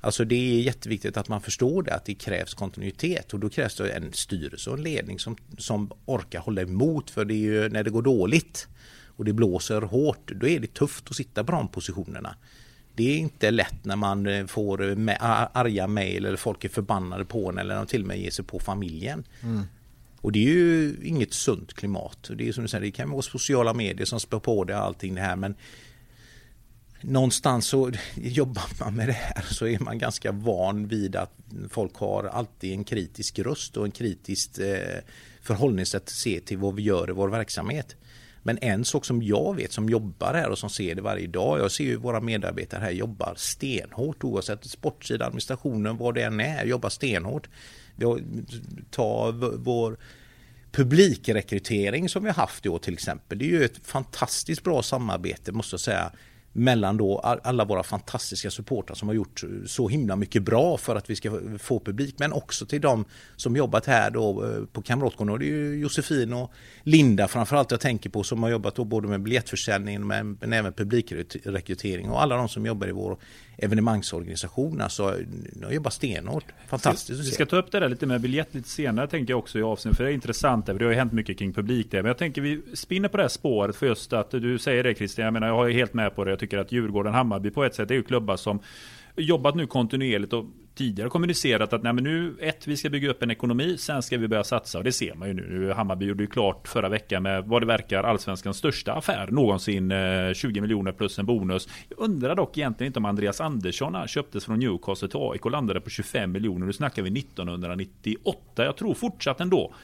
Alltså 0.00 0.24
det 0.24 0.34
är 0.34 0.60
jätteviktigt 0.60 1.16
att 1.16 1.28
man 1.28 1.40
förstår 1.40 1.82
det, 1.82 1.94
att 1.94 2.04
det 2.04 2.14
krävs 2.14 2.54
kontinuitet 2.54 3.34
och 3.34 3.40
då 3.40 3.48
krävs 3.50 3.76
det 3.76 3.90
en 3.90 4.12
styrelse 4.12 4.70
och 4.70 4.76
en 4.76 4.82
ledning 4.82 5.18
som, 5.18 5.36
som 5.58 5.92
orkar 6.04 6.40
hålla 6.40 6.62
emot 6.62 7.10
för 7.10 7.24
det 7.24 7.34
är 7.34 7.36
ju 7.36 7.68
när 7.68 7.84
det 7.84 7.90
går 7.90 8.02
dåligt 8.02 8.68
och 9.16 9.24
det 9.24 9.32
blåser 9.32 9.82
hårt, 9.82 10.32
då 10.34 10.48
är 10.48 10.60
det 10.60 10.74
tufft 10.74 11.10
att 11.10 11.16
sitta 11.16 11.44
på 11.44 11.52
de 11.52 11.68
positionerna. 11.68 12.36
Det 12.94 13.14
är 13.14 13.18
inte 13.18 13.50
lätt 13.50 13.84
när 13.84 13.96
man 13.96 14.26
eh, 14.26 14.46
får 14.46 14.82
arga 15.52 15.86
mejl 15.86 16.26
eller 16.26 16.36
folk 16.36 16.64
är 16.64 16.68
förbannade 16.68 17.24
på 17.24 17.48
en 17.48 17.58
eller 17.58 17.76
de 17.76 17.86
till 17.86 18.02
och 18.02 18.08
med 18.08 18.18
ger 18.18 18.30
sig 18.30 18.44
på 18.44 18.58
familjen. 18.58 19.24
Mm. 19.42 19.62
Och 20.20 20.32
det 20.32 20.38
är 20.38 20.48
ju 20.48 20.96
inget 21.02 21.32
sunt 21.32 21.74
klimat. 21.74 22.30
Det 22.36 22.48
är 22.48 22.52
som 22.52 22.62
du 22.62 22.68
säger, 22.68 22.84
det 22.84 22.90
kan 22.90 23.10
vara 23.10 23.22
sociala 23.22 23.74
medier 23.74 24.06
som 24.06 24.20
spär 24.20 24.38
på 24.38 24.64
det 24.64 24.74
och 24.74 24.82
allting 24.82 25.14
det 25.14 25.20
här 25.20 25.36
men 25.36 25.54
någonstans 27.00 27.66
så 27.66 27.92
jobbar 28.14 28.64
man 28.80 28.94
med 28.94 29.08
det 29.08 29.12
här 29.12 29.44
så 29.50 29.66
är 29.66 29.78
man 29.78 29.98
ganska 29.98 30.32
van 30.32 30.86
vid 30.86 31.16
att 31.16 31.34
folk 31.70 31.94
har 31.96 32.24
alltid 32.24 32.72
en 32.72 32.84
kritisk 32.84 33.38
röst 33.38 33.76
och 33.76 33.84
en 33.84 33.90
kritiskt 33.90 34.58
eh, 34.58 34.98
förhållningssätt 35.42 36.02
att 36.02 36.10
se 36.10 36.40
till 36.40 36.58
vad 36.58 36.74
vi 36.74 36.82
gör 36.82 37.10
i 37.10 37.12
vår 37.12 37.28
verksamhet. 37.28 37.96
Men 38.42 38.58
en 38.62 38.84
sak 38.84 39.04
som 39.04 39.22
jag 39.22 39.56
vet 39.56 39.72
som 39.72 39.88
jobbar 39.88 40.34
här 40.34 40.48
och 40.48 40.58
som 40.58 40.70
ser 40.70 40.94
det 40.94 41.02
varje 41.02 41.26
dag. 41.26 41.58
Jag 41.58 41.72
ser 41.72 41.84
ju 41.84 41.96
våra 41.96 42.20
medarbetare 42.20 42.80
här 42.80 42.90
jobbar 42.90 43.34
stenhårt 43.36 44.24
oavsett 44.24 44.64
sportsida, 44.64 45.26
administrationen, 45.26 45.96
vad 45.96 46.14
det 46.14 46.22
än 46.22 46.40
är, 46.40 46.64
jobbar 46.64 46.88
stenhårt. 46.88 47.48
Ta 48.90 49.30
vår 49.56 49.98
publikrekrytering 50.72 52.08
som 52.08 52.22
vi 52.22 52.28
har 52.28 52.36
haft 52.36 52.66
i 52.66 52.68
år 52.68 52.78
till 52.78 52.94
exempel. 52.94 53.38
Det 53.38 53.44
är 53.44 53.48
ju 53.48 53.64
ett 53.64 53.86
fantastiskt 53.86 54.62
bra 54.62 54.82
samarbete 54.82 55.52
måste 55.52 55.74
jag 55.74 55.80
säga 55.80 56.12
mellan 56.52 56.96
då 56.96 57.18
alla 57.18 57.64
våra 57.64 57.82
fantastiska 57.82 58.50
supportrar 58.50 58.94
som 58.94 59.08
har 59.08 59.14
gjort 59.14 59.44
så 59.66 59.88
himla 59.88 60.16
mycket 60.16 60.42
bra 60.42 60.76
för 60.76 60.96
att 60.96 61.10
vi 61.10 61.16
ska 61.16 61.40
få 61.58 61.80
publik 61.80 62.14
men 62.18 62.32
också 62.32 62.66
till 62.66 62.80
de 62.80 63.04
som 63.36 63.56
jobbat 63.56 63.86
här 63.86 64.10
då 64.10 64.44
eh, 64.44 64.64
på 64.72 64.82
Kamratgården. 64.82 65.38
Det 65.38 65.44
är 65.44 65.48
ju 65.48 65.80
Josefin 65.80 66.32
och 66.32 66.52
Linda 66.82 67.28
framförallt 67.28 67.70
jag 67.70 67.80
tänker 67.80 68.10
på 68.10 68.22
som 68.22 68.42
har 68.42 68.50
jobbat 68.50 68.74
då 68.74 68.84
både 68.84 69.08
med 69.08 69.22
biljettförsäljning 69.22 70.06
men 70.06 70.52
även 70.52 70.72
publikrekrytering 70.72 72.10
och 72.10 72.22
alla 72.22 72.36
de 72.36 72.48
som 72.48 72.66
jobbar 72.66 72.88
i 72.88 72.92
vår 72.92 73.18
evenemangsorganisation. 73.56 74.80
Alltså, 74.80 75.16
de 75.52 75.74
jobbar 75.74 75.90
stenhårt. 75.90 76.44
Fantastiskt 76.68 77.20
Vi 77.20 77.24
ska 77.24 77.46
ta 77.46 77.56
upp 77.56 77.72
det 77.72 77.80
där 77.80 77.88
lite 77.88 78.06
med 78.06 78.20
biljett 78.20 78.54
lite 78.54 78.68
senare 78.68 79.06
tänker 79.06 79.32
jag 79.32 79.38
också 79.38 79.58
i 79.58 79.62
avsnitt 79.62 79.96
för 79.96 80.04
det 80.04 80.10
är 80.10 80.14
intressant. 80.14 80.66
Det 80.66 80.72
har 80.72 80.80
ju 80.80 80.94
hänt 80.94 81.12
mycket 81.12 81.38
kring 81.38 81.52
publik 81.52 81.90
där. 81.90 82.02
Men 82.02 82.08
jag 82.08 82.18
tänker 82.18 82.40
vi 82.40 82.62
spinner 82.74 83.08
på 83.08 83.16
det 83.16 83.22
här 83.22 83.28
spåret 83.28 83.76
för 83.76 83.86
just 83.86 84.12
att 84.12 84.30
du 84.30 84.58
säger 84.58 84.84
det 84.84 84.94
Christian. 84.94 85.24
Jag 85.24 85.32
menar 85.32 85.46
jag 85.46 85.70
är 85.70 85.74
helt 85.74 85.94
med 85.94 86.14
på 86.14 86.24
det. 86.24 86.30
Jag 86.30 86.38
tycker 86.38 86.58
att 86.58 86.72
Djurgården, 86.72 87.14
Hammarby 87.14 87.50
på 87.50 87.64
ett 87.64 87.74
sätt 87.74 87.90
är 87.90 87.94
ju 87.94 88.02
klubbar 88.02 88.36
som 88.36 88.60
jobbat 89.16 89.54
nu 89.54 89.66
kontinuerligt 89.66 90.32
och 90.32 90.44
tidigare 90.74 91.10
kommunicerat 91.10 91.72
att 91.72 91.82
nej, 91.82 91.92
men 91.92 92.04
nu, 92.04 92.36
ett, 92.40 92.66
vi 92.66 92.76
ska 92.76 92.90
bygga 92.90 93.10
upp 93.10 93.22
en 93.22 93.30
ekonomi, 93.30 93.76
sen 93.78 94.02
ska 94.02 94.18
vi 94.18 94.28
börja 94.28 94.44
satsa. 94.44 94.78
Och 94.78 94.84
det 94.84 94.92
ser 94.92 95.14
man 95.14 95.28
ju 95.28 95.34
nu. 95.34 95.72
Hammarby 95.72 96.06
gjorde 96.06 96.22
ju 96.22 96.26
klart 96.26 96.68
förra 96.68 96.88
veckan 96.88 97.22
med 97.22 97.44
vad 97.44 97.62
det 97.62 97.66
verkar 97.66 98.02
allsvenskans 98.02 98.56
största 98.56 98.92
affär 98.92 99.26
någonsin. 99.30 99.90
Eh, 99.92 100.32
20 100.32 100.60
miljoner 100.60 100.92
plus 100.92 101.18
en 101.18 101.26
bonus. 101.26 101.68
Jag 101.88 101.98
undrar 101.98 102.34
dock 102.34 102.58
egentligen 102.58 102.88
inte 102.88 102.98
om 102.98 103.04
Andreas 103.04 103.40
Andersson 103.40 104.08
köptes 104.08 104.44
från 104.44 104.58
Newcastle 104.58 105.08
till 105.08 105.20
AIK 105.20 105.44
och 105.44 105.50
landade 105.50 105.80
på 105.80 105.90
25 105.90 106.32
miljoner. 106.32 106.66
Nu 106.66 106.72
snackar 106.72 107.02
vi 107.02 107.20
1998. 107.20 108.64
Jag 108.64 108.76
tror 108.76 108.94
fortsatt 108.94 109.40
ändå 109.40 109.74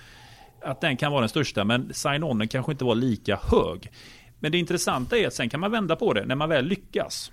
att 0.62 0.80
den 0.80 0.96
kan 0.96 1.12
vara 1.12 1.20
den 1.20 1.28
största, 1.28 1.64
men 1.64 1.94
sign-onen 1.94 2.48
kanske 2.48 2.72
inte 2.72 2.84
var 2.84 2.94
lika 2.94 3.38
hög. 3.42 3.90
Men 4.38 4.52
det 4.52 4.58
intressanta 4.58 5.18
är 5.18 5.26
att 5.26 5.34
sen 5.34 5.48
kan 5.48 5.60
man 5.60 5.70
vända 5.70 5.96
på 5.96 6.12
det 6.12 6.24
när 6.24 6.34
man 6.34 6.48
väl 6.48 6.64
lyckas. 6.64 7.32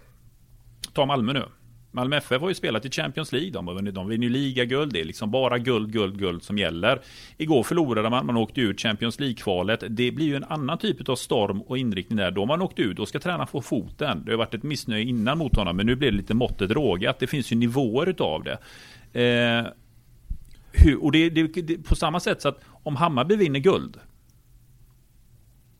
Ta 0.94 1.06
Malmö 1.06 1.34
nu. 1.34 1.44
Malmö 1.96 2.18
FF 2.18 2.42
har 2.42 2.50
ju 2.50 2.56
spelat 2.56 2.86
i 2.86 2.90
Champions 2.90 3.32
League. 3.32 3.52
De, 3.52 3.68
har 3.68 3.82
de 3.82 4.08
vinner 4.08 4.24
ju 4.24 4.30
ligaguld. 4.30 4.94
Det 4.94 5.02
är 5.02 5.06
liksom 5.06 5.32
bara 5.32 5.58
guld, 5.58 5.92
guld, 5.92 6.20
guld 6.20 6.44
som 6.44 6.58
gäller. 6.58 7.02
Igår 7.38 7.64
förlorade 7.64 8.10
man. 8.10 8.26
Man 8.26 8.38
åkte 8.38 8.62
ut 8.62 8.82
Champions 8.82 9.20
League-kvalet. 9.20 9.84
Det 9.90 10.12
blir 10.12 10.26
ju 10.26 10.36
en 10.36 10.44
annan 10.44 10.78
typ 10.78 11.10
av 11.10 11.16
storm 11.16 11.62
och 11.62 11.78
inriktning 11.78 12.18
där. 12.18 12.32
Då 12.32 12.42
har 12.42 12.46
man 12.46 12.62
åkt 12.62 12.80
ut. 12.80 12.98
Då 12.98 13.06
ska 13.06 13.20
tränaren 13.20 13.48
få 13.48 13.62
foten. 13.62 14.24
Det 14.26 14.32
har 14.32 14.38
varit 14.38 14.54
ett 14.54 14.64
missnöje 14.64 15.04
innan 15.04 15.38
mot 15.38 15.56
honom. 15.56 15.78
Men 15.78 15.86
nu 15.86 15.96
blir 15.96 16.12
det 16.12 16.18
lite 16.18 16.34
måttet 16.34 16.72
rågat. 16.72 17.20
Det 17.20 17.28
finns 17.28 17.52
ju 17.52 17.56
nivåer 17.56 18.10
utav 18.10 18.44
det. 18.44 18.58
Eh, 19.22 19.66
hur, 20.72 21.04
och 21.04 21.12
det, 21.12 21.30
det, 21.30 21.48
det, 21.48 21.78
på 21.78 21.96
samma 21.96 22.20
sätt 22.20 22.42
så 22.42 22.48
att 22.48 22.60
om 22.84 22.96
Hammarby 22.96 23.36
vinner 23.36 23.60
guld 23.60 23.98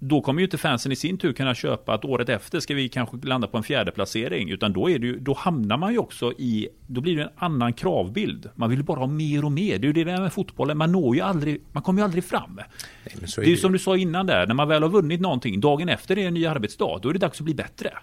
då 0.08 0.22
kommer 0.22 0.42
ju 0.42 0.46
inte 0.46 0.58
fansen 0.58 0.92
i 0.92 0.96
sin 0.96 1.18
tur 1.18 1.34
kunna 1.34 1.56
köpa 1.56 1.94
att 1.94 2.06
året 2.06 2.30
efter 2.30 2.60
ska 2.60 2.74
vi 2.74 2.90
kanske 2.90 3.18
landa 3.24 3.48
på 3.48 3.58
en 3.58 3.64
fjärde 3.64 3.92
placering 3.92 4.50
utan 4.50 4.74
då, 4.74 4.90
är 4.90 5.00
det 5.00 5.08
ju, 5.08 5.20
då 5.20 5.34
hamnar 5.34 5.78
man 5.78 5.94
ju 5.94 6.00
också 6.00 6.32
i, 6.32 6.68
då 6.88 7.02
blir 7.02 7.18
det 7.18 7.24
en 7.24 7.30
annan 7.36 7.74
kravbild. 7.74 8.50
Man 8.56 8.70
vill 8.70 8.84
bara 8.84 9.00
ha 9.00 9.08
mer 9.08 9.46
och 9.46 9.52
mer. 9.52 9.80
Det 9.80 9.86
är 9.86 9.88
ju 9.88 9.94
det 9.94 10.04
där 10.04 10.22
med 10.22 10.34
fotbollen, 10.34 10.78
man 10.78 10.92
når 10.92 11.16
ju 11.16 11.22
aldrig, 11.22 11.62
man 11.72 11.84
kommer 11.84 12.02
ju 12.02 12.04
aldrig 12.04 12.24
fram. 12.24 12.56
Nej, 12.56 13.16
det 13.36 13.42
är 13.42 13.46
ju 13.46 13.58
som 13.58 13.72
du 13.72 13.80
sa 13.80 13.98
innan 13.98 14.28
där, 14.28 14.48
när 14.48 14.56
man 14.56 14.68
väl 14.68 14.84
har 14.84 14.90
vunnit 14.90 15.22
någonting, 15.22 15.60
dagen 15.60 15.90
efter 15.90 16.18
är 16.18 16.22
det 16.22 16.28
en 16.28 16.34
ny 16.34 16.46
arbetsdag, 16.46 17.00
då 17.02 17.10
är 17.10 17.14
det 17.14 17.20
dags 17.20 17.40
att 17.40 17.46
bli 17.46 17.54
bättre. 17.54 17.94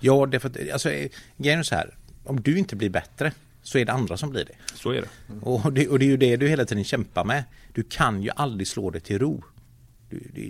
Ja, 0.00 0.26
det 0.26 0.40
för 0.40 0.48
att, 0.48 0.72
alltså, 0.72 0.88
grejen 1.36 1.58
är 1.58 1.62
så 1.62 1.74
här, 1.74 1.94
om 2.24 2.40
du 2.40 2.58
inte 2.58 2.76
blir 2.76 2.90
bättre 2.90 3.32
så 3.62 3.78
är 3.78 3.84
det 3.84 3.92
andra 3.92 4.16
som 4.16 4.30
blir 4.30 4.44
det. 4.44 4.74
Så 4.74 4.90
är 4.90 5.00
det. 5.00 5.08
Och 5.42 5.72
det, 5.72 5.88
och 5.88 5.98
det 5.98 6.04
är 6.04 6.08
ju 6.08 6.16
det 6.16 6.36
du 6.36 6.48
hela 6.48 6.64
tiden 6.64 6.84
kämpar 6.84 7.24
med. 7.24 7.44
Du 7.72 7.82
kan 7.82 8.22
ju 8.22 8.30
aldrig 8.36 8.68
slå 8.68 8.90
dig 8.90 9.00
till 9.00 9.18
ro. 9.18 9.44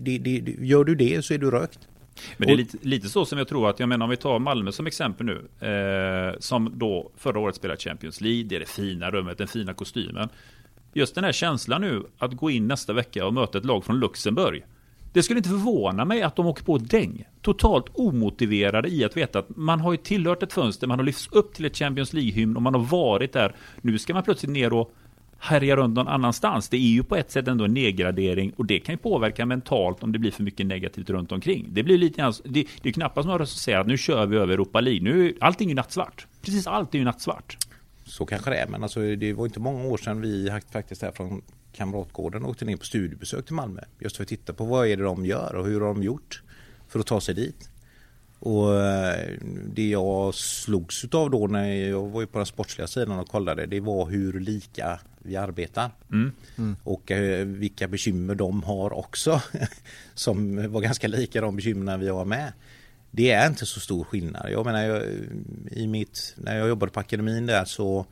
Det, 0.01 0.19
det, 0.19 0.57
gör 0.59 0.85
du 0.85 0.95
det 0.95 1.25
så 1.25 1.35
är 1.35 1.39
du 1.39 1.51
rökt. 1.51 1.89
Men 2.37 2.47
det 2.47 2.53
är 2.55 2.57
lite, 2.57 2.79
lite, 2.81 3.09
så 3.09 3.25
som 3.25 3.39
jag 3.39 3.49
tror 3.49 3.71
att, 3.71 3.81
jag 3.81 3.89
menar 3.89 4.05
om 4.05 4.11
vi 4.11 4.17
tar 4.17 4.39
Malmö 4.39 4.73
som 4.73 4.87
exempel 4.87 5.27
nu, 5.27 5.69
eh, 5.69 6.39
som 6.39 6.73
då 6.79 7.11
förra 7.17 7.41
året 7.41 7.55
spelade 7.55 7.81
Champions 7.81 8.21
League, 8.21 8.45
det 8.45 8.57
är 8.57 8.61
det 8.61 8.69
fina 8.69 9.11
rummet, 9.11 9.39
den 9.39 9.49
fina 9.49 9.75
kostymen. 9.75 10.29
Just 10.93 11.15
den 11.15 11.25
här 11.25 11.33
känslan 11.33 11.81
nu 11.81 12.03
att 12.19 12.33
gå 12.33 12.51
in 12.51 12.69
nästa 12.69 12.93
vecka 12.93 13.27
och 13.27 13.35
möta 13.35 13.59
ett 13.59 13.65
lag 13.65 13.85
från 13.85 13.99
Luxemburg. 13.99 14.65
Det 15.13 15.23
skulle 15.23 15.39
inte 15.39 15.49
förvåna 15.49 16.05
mig 16.05 16.23
att 16.23 16.37
de 16.37 16.47
åker 16.47 16.65
på 16.65 16.79
däng. 16.79 17.25
Totalt 17.43 17.87
omotiverade 17.93 18.89
i 18.89 19.05
att 19.05 19.17
veta 19.17 19.39
att 19.39 19.57
man 19.57 19.81
har 19.81 19.93
ju 19.93 19.99
tillhört 19.99 20.43
ett 20.43 20.53
fönster, 20.53 20.87
man 20.87 20.99
har 20.99 21.07
lyfts 21.07 21.29
upp 21.33 21.55
till 21.55 21.65
ett 21.65 21.77
Champions 21.77 22.13
League-hymn 22.13 22.57
och 22.57 22.63
man 22.63 22.75
har 22.75 22.83
varit 22.83 23.33
där. 23.33 23.55
Nu 23.81 23.99
ska 23.99 24.15
man 24.15 24.23
plötsligt 24.23 24.53
ner 24.53 24.73
och 24.73 24.95
härja 25.45 25.77
runt 25.77 25.95
någon 25.95 26.09
annanstans. 26.09 26.69
Det 26.69 26.77
är 26.77 26.81
ju 26.81 27.03
på 27.03 27.17
ett 27.17 27.31
sätt 27.31 27.49
ändå 27.49 27.65
en 27.65 27.75
nedgradering 27.75 28.53
och 28.57 28.67
det 28.67 28.79
kan 28.79 28.93
ju 28.93 28.97
påverka 28.97 29.47
mentalt 29.47 30.03
om 30.03 30.13
det 30.13 30.19
blir 30.19 30.31
för 30.31 30.43
mycket 30.43 30.67
negativt 30.67 31.11
runt 31.11 31.33
omkring. 31.33 31.67
Det 31.69 31.83
blir 31.83 31.99
lite 31.99 32.33
det, 32.45 32.67
det 32.83 32.89
är 32.89 32.93
knappast 32.93 33.29
några 33.29 33.47
som 33.47 33.59
säger 33.59 33.79
att 33.79 33.87
nu 33.87 33.99
kör 33.99 34.27
vi 34.27 34.37
över 34.37 34.55
Europa 34.55 34.81
League. 34.81 35.03
Nu, 35.03 35.37
allting 35.41 35.69
är 35.69 35.71
ju 35.71 35.75
nattsvart. 35.75 36.27
Precis 36.43 36.67
allt 36.67 36.95
är 36.95 36.99
ju 36.99 37.05
nattsvart. 37.05 37.57
Så 38.05 38.27
kanske 38.27 38.51
det 38.51 38.57
är, 38.57 38.69
men 38.69 38.83
alltså, 38.83 39.01
det 39.01 39.33
var 39.33 39.47
inte 39.47 39.61
många 39.61 39.85
år 39.85 39.97
sedan 39.97 40.21
vi 40.21 40.61
faktiskt 40.73 41.03
här 41.03 41.13
från 41.13 41.43
Kamratgården 41.73 42.45
åkte 42.45 42.65
ner 42.65 42.77
på 42.77 42.85
studiebesök 42.85 43.47
till 43.47 43.55
Malmö. 43.55 43.81
Just 43.99 44.17
för 44.17 44.23
att 44.23 44.29
titta 44.29 44.53
på 44.53 44.65
vad 44.65 44.89
är 44.89 44.97
det 44.97 45.03
de 45.03 45.27
gör 45.27 45.55
och 45.55 45.67
hur 45.67 45.81
har 45.81 45.89
de 45.89 46.03
gjort 46.03 46.43
för 46.89 47.01
att 47.01 47.07
ta 47.07 47.21
sig 47.21 47.35
dit. 47.35 47.71
Och 48.45 48.81
eh, 48.81 49.31
det 49.75 49.89
jag 49.89 50.35
slogs 50.35 51.05
av 51.05 51.31
då 51.31 51.47
när 51.47 51.75
jag 51.75 52.09
var 52.09 52.27
på 52.27 52.39
den 52.39 52.47
sportsliga 52.47 52.87
sidan 52.87 53.19
och 53.19 53.29
kollade 53.29 53.67
det 53.67 53.81
var 53.81 54.07
hur 54.07 54.41
lika 54.41 55.01
vi 55.19 55.37
arbetar. 55.37 55.91
Mm. 56.13 56.33
Mm. 56.59 56.77
Och 56.85 57.11
eh, 57.11 57.47
vilka 57.47 57.89
bekymmer 57.89 58.35
de 58.35 58.63
har 58.63 58.93
också. 58.93 59.41
som 60.15 60.73
var 60.73 60.81
ganska 60.81 61.09
lika 61.09 61.41
de 61.41 61.57
bekymren 61.57 62.01
vi 62.01 62.09
har 62.09 62.25
med. 62.25 62.53
Det 63.11 63.31
är 63.31 63.47
inte 63.47 63.67
så 63.67 63.81
stor 63.81 64.05
skillnad. 64.05 64.51
Jag 64.51 64.67
menar, 64.67 64.83
jag, 64.83 65.03
i 65.71 65.87
mitt, 65.87 66.35
när 66.37 66.59
jag 66.59 66.69
jobbade 66.69 66.93
på 66.93 67.01
akademin 67.01 67.47
där 67.47 67.65
så 67.65 68.07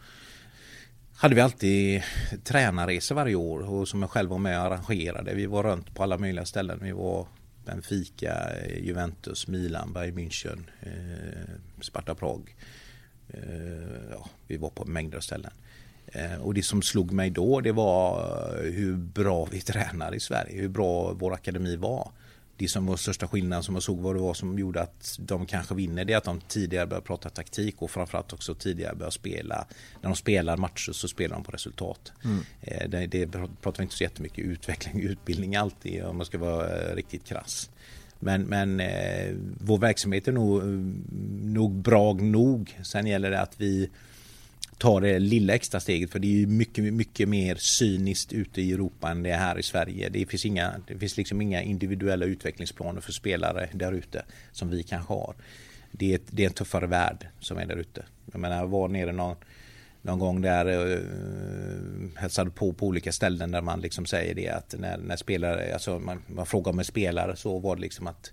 hade 1.16 1.34
vi 1.34 1.40
alltid 1.40 2.02
tränarresor 2.44 3.14
varje 3.14 3.34
år 3.34 3.70
och 3.70 3.88
som 3.88 4.02
jag 4.02 4.10
själv 4.10 4.30
var 4.30 4.38
med 4.38 4.58
och 4.58 4.66
arrangerade. 4.66 5.34
Vi 5.34 5.46
var 5.46 5.62
runt 5.62 5.94
på 5.94 6.02
alla 6.02 6.18
möjliga 6.18 6.44
ställen. 6.44 6.78
Vi 6.82 6.92
var 6.92 7.26
Benfica, 7.64 8.50
eh, 8.50 8.84
Juventus, 8.84 9.48
Milan, 9.48 9.92
Bayern 9.92 10.14
München, 10.14 10.70
eh, 10.80 11.80
Sparta 11.80 12.14
Prag. 12.14 12.56
Eh, 13.28 14.10
ja, 14.10 14.30
vi 14.46 14.56
var 14.56 14.70
på 14.70 14.84
mängder 14.84 15.16
av 15.16 15.20
ställen. 15.20 15.52
Eh, 16.06 16.34
och 16.34 16.54
det 16.54 16.62
som 16.62 16.82
slog 16.82 17.12
mig 17.12 17.30
då 17.30 17.60
det 17.60 17.72
var 17.72 18.20
eh, 18.64 18.72
hur 18.72 18.96
bra 18.96 19.48
vi 19.50 19.60
tränar 19.72 20.14
i 20.14 20.20
Sverige, 20.20 20.60
hur 20.60 20.68
bra 20.68 21.12
vår 21.12 21.32
akademi 21.34 21.76
var. 21.76 22.10
Det 22.62 22.68
som 22.68 22.86
var 22.86 22.96
största 22.96 23.28
skillnaden 23.28 23.62
som 23.62 23.74
jag 23.74 23.82
såg 23.82 23.98
vad 23.98 24.14
det 24.16 24.20
var 24.20 24.34
som 24.34 24.58
gjorde 24.58 24.82
att 24.82 25.16
de 25.18 25.46
kanske 25.46 25.74
vinner 25.74 26.04
det 26.04 26.12
är 26.12 26.16
att 26.16 26.24
de 26.24 26.40
tidigare 26.40 26.86
började 26.86 27.06
prata 27.06 27.28
taktik 27.28 27.82
och 27.82 27.90
framförallt 27.90 28.32
också 28.32 28.54
tidigare 28.54 28.94
började 28.94 29.14
spela. 29.14 29.66
När 30.00 30.10
de 30.10 30.16
spelar 30.16 30.56
matcher 30.56 30.92
så 30.92 31.08
spelar 31.08 31.36
de 31.36 31.44
på 31.44 31.52
resultat. 31.52 32.12
Mm. 32.24 32.44
Eh, 32.60 32.88
det, 32.88 33.06
det 33.06 33.26
pratar 33.62 33.78
vi 33.78 33.82
inte 33.82 33.94
så 33.94 34.04
jättemycket 34.04 34.44
utveckling 34.44 34.94
och 34.94 35.00
utbildning 35.10 35.56
alltid 35.56 36.04
om 36.04 36.16
man 36.16 36.26
ska 36.26 36.38
vara 36.38 36.94
riktigt 36.94 37.24
krass. 37.24 37.70
Men, 38.18 38.42
men 38.42 38.80
eh, 38.80 39.34
vår 39.60 39.78
verksamhet 39.78 40.28
är 40.28 40.32
nog, 40.32 40.62
nog 41.42 41.72
bra 41.72 42.12
nog. 42.12 42.78
Sen 42.82 43.06
gäller 43.06 43.30
det 43.30 43.40
att 43.40 43.54
vi 43.60 43.90
tar 44.82 45.00
det 45.00 45.18
lilla 45.18 45.54
extra 45.54 45.80
steget 45.80 46.10
för 46.10 46.18
det 46.18 46.42
är 46.42 46.46
mycket, 46.46 46.94
mycket 46.94 47.28
mer 47.28 47.54
cyniskt 47.54 48.32
ute 48.32 48.62
i 48.62 48.72
Europa 48.72 49.10
än 49.10 49.22
det 49.22 49.30
är 49.30 49.38
här 49.38 49.58
i 49.58 49.62
Sverige. 49.62 50.08
Det 50.08 50.26
finns, 50.26 50.46
inga, 50.46 50.74
det 50.86 50.98
finns 50.98 51.16
liksom 51.16 51.40
inga 51.40 51.62
individuella 51.62 52.24
utvecklingsplaner 52.24 53.00
för 53.00 53.12
spelare 53.12 53.68
där 53.72 53.92
ute 53.92 54.24
som 54.52 54.70
vi 54.70 54.82
kanske 54.82 55.12
har. 55.12 55.34
Det 55.90 56.14
är, 56.14 56.20
det 56.30 56.42
är 56.42 56.46
en 56.46 56.52
tuffare 56.52 56.86
värld 56.86 57.28
som 57.40 57.58
är 57.58 57.66
där 57.66 57.76
ute. 57.76 58.04
Jag 58.32 58.40
menar, 58.40 58.66
var 58.66 58.88
nere 58.88 59.12
någon, 59.12 59.36
någon 60.02 60.18
gång 60.18 60.40
där 60.40 60.78
och 60.78 60.86
uh, 60.86 62.16
hälsade 62.16 62.50
på 62.50 62.72
på 62.72 62.86
olika 62.86 63.12
ställen 63.12 63.50
där 63.50 63.62
man 63.62 63.80
liksom 63.80 64.06
säger 64.06 64.34
det 64.34 64.48
att 64.48 64.74
när, 64.78 64.98
när 64.98 65.16
spelare, 65.16 65.74
alltså 65.74 65.98
man, 65.98 66.22
man 66.26 66.46
frågar 66.46 66.72
med 66.72 66.86
spelare 66.86 67.36
så 67.36 67.58
var 67.58 67.76
det 67.76 67.82
liksom 67.82 68.06
att 68.06 68.32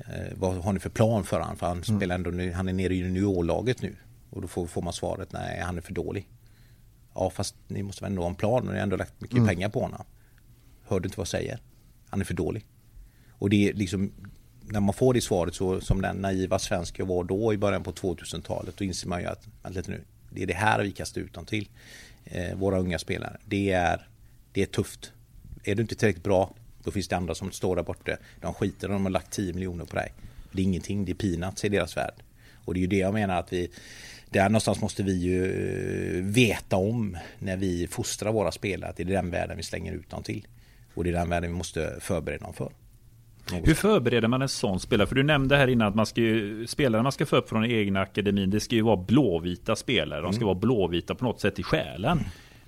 uh, 0.00 0.32
vad 0.36 0.54
har 0.54 0.72
ni 0.72 0.80
för 0.80 0.90
plan 0.90 1.24
för 1.24 1.40
han? 1.40 1.56
För 1.56 1.66
han 1.66 1.82
mm. 1.82 1.98
spelar 1.98 2.14
ändå 2.14 2.30
nu, 2.30 2.52
han 2.52 2.68
är 2.68 2.72
nere 2.72 2.94
i 2.94 2.96
juniorlaget 2.96 3.82
nu. 3.82 3.96
Och 4.30 4.42
då 4.42 4.48
får, 4.48 4.66
får 4.66 4.82
man 4.82 4.92
svaret, 4.92 5.32
nej 5.32 5.60
han 5.60 5.76
är 5.76 5.80
för 5.80 5.92
dålig. 5.92 6.28
Ja 7.14 7.30
fast 7.30 7.54
ni 7.68 7.82
måste 7.82 8.04
väl 8.04 8.12
ändå 8.12 8.22
ha 8.22 8.28
en 8.28 8.34
plan 8.34 8.62
och 8.62 8.72
ni 8.72 8.78
har 8.78 8.82
ändå 8.82 8.96
lagt 8.96 9.20
mycket 9.20 9.36
mm. 9.36 9.48
pengar 9.48 9.68
på 9.68 9.80
honom. 9.80 10.04
Hör 10.88 11.00
du 11.00 11.06
inte 11.06 11.16
vad 11.16 11.24
jag 11.24 11.28
säger? 11.28 11.58
Han 12.08 12.20
är 12.20 12.24
för 12.24 12.34
dålig. 12.34 12.66
Och 13.30 13.50
det 13.50 13.68
är 13.68 13.72
liksom 13.72 14.12
när 14.62 14.80
man 14.80 14.94
får 14.94 15.14
det 15.14 15.20
svaret 15.20 15.54
så 15.54 15.80
som 15.80 16.02
den 16.02 16.16
naiva 16.16 16.58
svensk 16.58 16.98
jag 16.98 17.06
var 17.06 17.24
då 17.24 17.54
i 17.54 17.56
början 17.56 17.82
på 17.82 17.92
2000-talet 17.92 18.76
då 18.76 18.84
inser 18.84 19.08
man 19.08 19.20
ju 19.20 19.26
att, 19.26 19.48
att 19.62 19.88
nu, 19.88 20.04
det 20.30 20.42
är 20.42 20.46
det 20.46 20.54
här 20.54 20.82
vi 20.82 20.92
kastar 20.92 21.20
ut 21.20 21.34
dem 21.34 21.44
till. 21.44 21.68
Eh, 22.24 22.54
våra 22.54 22.78
unga 22.78 22.98
spelare. 22.98 23.36
Det 23.44 23.70
är, 23.70 24.08
det 24.52 24.62
är 24.62 24.66
tufft. 24.66 25.12
Är 25.64 25.74
du 25.74 25.82
inte 25.82 25.94
tillräckligt 25.94 26.24
bra 26.24 26.54
då 26.84 26.90
finns 26.90 27.08
det 27.08 27.16
andra 27.16 27.34
som 27.34 27.52
står 27.52 27.76
där 27.76 27.82
borta. 27.82 28.16
De 28.40 28.54
skiter 28.54 28.88
om 28.88 28.92
de 28.94 29.02
har 29.02 29.10
lagt 29.10 29.32
10 29.32 29.52
miljoner 29.52 29.84
på 29.84 29.96
dig. 29.96 30.12
Det 30.52 30.62
är 30.62 30.64
ingenting, 30.64 31.04
det 31.04 31.12
är 31.12 31.14
peanuts 31.14 31.64
i 31.64 31.68
deras 31.68 31.96
värld. 31.96 32.14
Och 32.64 32.74
det 32.74 32.78
är 32.78 32.82
ju 32.82 32.86
det 32.86 32.98
jag 32.98 33.14
menar 33.14 33.38
att 33.38 33.52
vi 33.52 33.70
där 34.30 34.48
någonstans 34.48 34.80
måste 34.80 35.02
vi 35.02 35.18
ju 35.18 35.44
eh, 36.18 36.24
veta 36.24 36.76
om 36.76 37.16
när 37.38 37.56
vi 37.56 37.86
fostrar 37.90 38.32
våra 38.32 38.52
spelare 38.52 38.90
att 38.90 38.96
det 38.96 39.02
är 39.02 39.04
den 39.04 39.30
världen 39.30 39.56
vi 39.56 39.62
slänger 39.62 39.92
ut 39.92 40.10
dem 40.10 40.22
till. 40.22 40.46
Och 40.94 41.04
det 41.04 41.10
är 41.10 41.14
den 41.14 41.28
världen 41.28 41.50
vi 41.50 41.56
måste 41.56 41.96
förbereda 42.00 42.44
dem 42.44 42.54
för. 42.54 42.72
Hur 43.64 43.74
förbereder 43.74 44.28
man 44.28 44.42
en 44.42 44.48
sån 44.48 44.80
spelare? 44.80 45.06
För 45.06 45.14
du 45.14 45.22
nämnde 45.22 45.56
här 45.56 45.68
innan 45.68 45.88
att 45.88 45.94
man 45.94 46.06
ska 46.06 46.20
ju, 46.20 46.66
spelare 46.66 47.02
man 47.02 47.12
ska 47.12 47.26
få 47.26 47.36
upp 47.36 47.48
från 47.48 47.62
den 47.62 47.70
egna 47.70 48.00
akademin, 48.00 48.50
det 48.50 48.60
ska 48.60 48.74
ju 48.74 48.82
vara 48.82 48.96
blåvita 48.96 49.76
spelare. 49.76 50.20
De 50.20 50.32
ska 50.32 50.42
mm. 50.42 50.46
vara 50.46 50.58
blåvita 50.58 51.14
på 51.14 51.24
något 51.24 51.40
sätt 51.40 51.58
i 51.58 51.62
själen. 51.62 52.20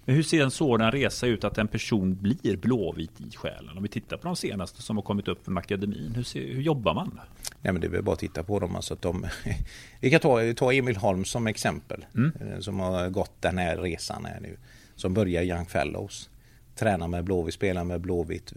Men 0.05 0.15
hur 0.15 0.23
ser 0.23 0.43
en 0.43 0.51
sådan 0.51 0.93
resa 0.93 1.27
ut 1.27 1.45
att 1.45 1.59
en 1.59 1.69
person 1.69 2.15
blir 2.15 2.57
blåvit 2.57 3.21
i 3.21 3.37
själen? 3.37 3.77
Om 3.77 3.83
vi 3.83 3.89
tittar 3.89 4.17
på 4.17 4.27
de 4.27 4.37
senaste 4.37 4.83
som 4.83 4.97
har 4.97 5.03
kommit 5.03 5.29
upp 5.29 5.45
från 5.45 5.59
akademin, 5.59 6.13
hur, 6.17 6.23
ser, 6.23 6.41
hur 6.41 6.63
jobbar 6.63 6.95
man? 6.95 7.21
Nej, 7.61 7.73
men 7.73 7.81
det 7.81 7.87
är 7.87 7.91
väl 7.91 8.03
bara 8.03 8.13
att 8.13 8.19
titta 8.19 8.43
på 8.43 8.59
dem. 8.59 8.77
Alltså 8.77 8.95
att 8.95 9.03
de, 9.03 9.27
vi 10.01 10.11
kan 10.11 10.21
ta, 10.21 10.55
ta 10.57 10.73
Emil 10.73 10.97
Holm 10.97 11.25
som 11.25 11.47
exempel. 11.47 12.05
Mm. 12.15 12.33
Eh, 12.41 12.59
som 12.61 12.81
har 12.81 13.09
gått 13.09 13.43
den 13.43 13.59
här 13.59 13.77
resan 13.77 14.25
här 14.25 14.41
nu. 14.41 14.57
Som 14.97 15.15
börjar 15.15 15.43
Young 15.43 15.67
Fellows. 15.67 16.31
Tränar 16.75 17.09
med 17.09 17.25
Blåvitt, 17.25 17.55
spelar 17.55 17.85
med 17.85 18.01
Blåvitt. 18.01 18.53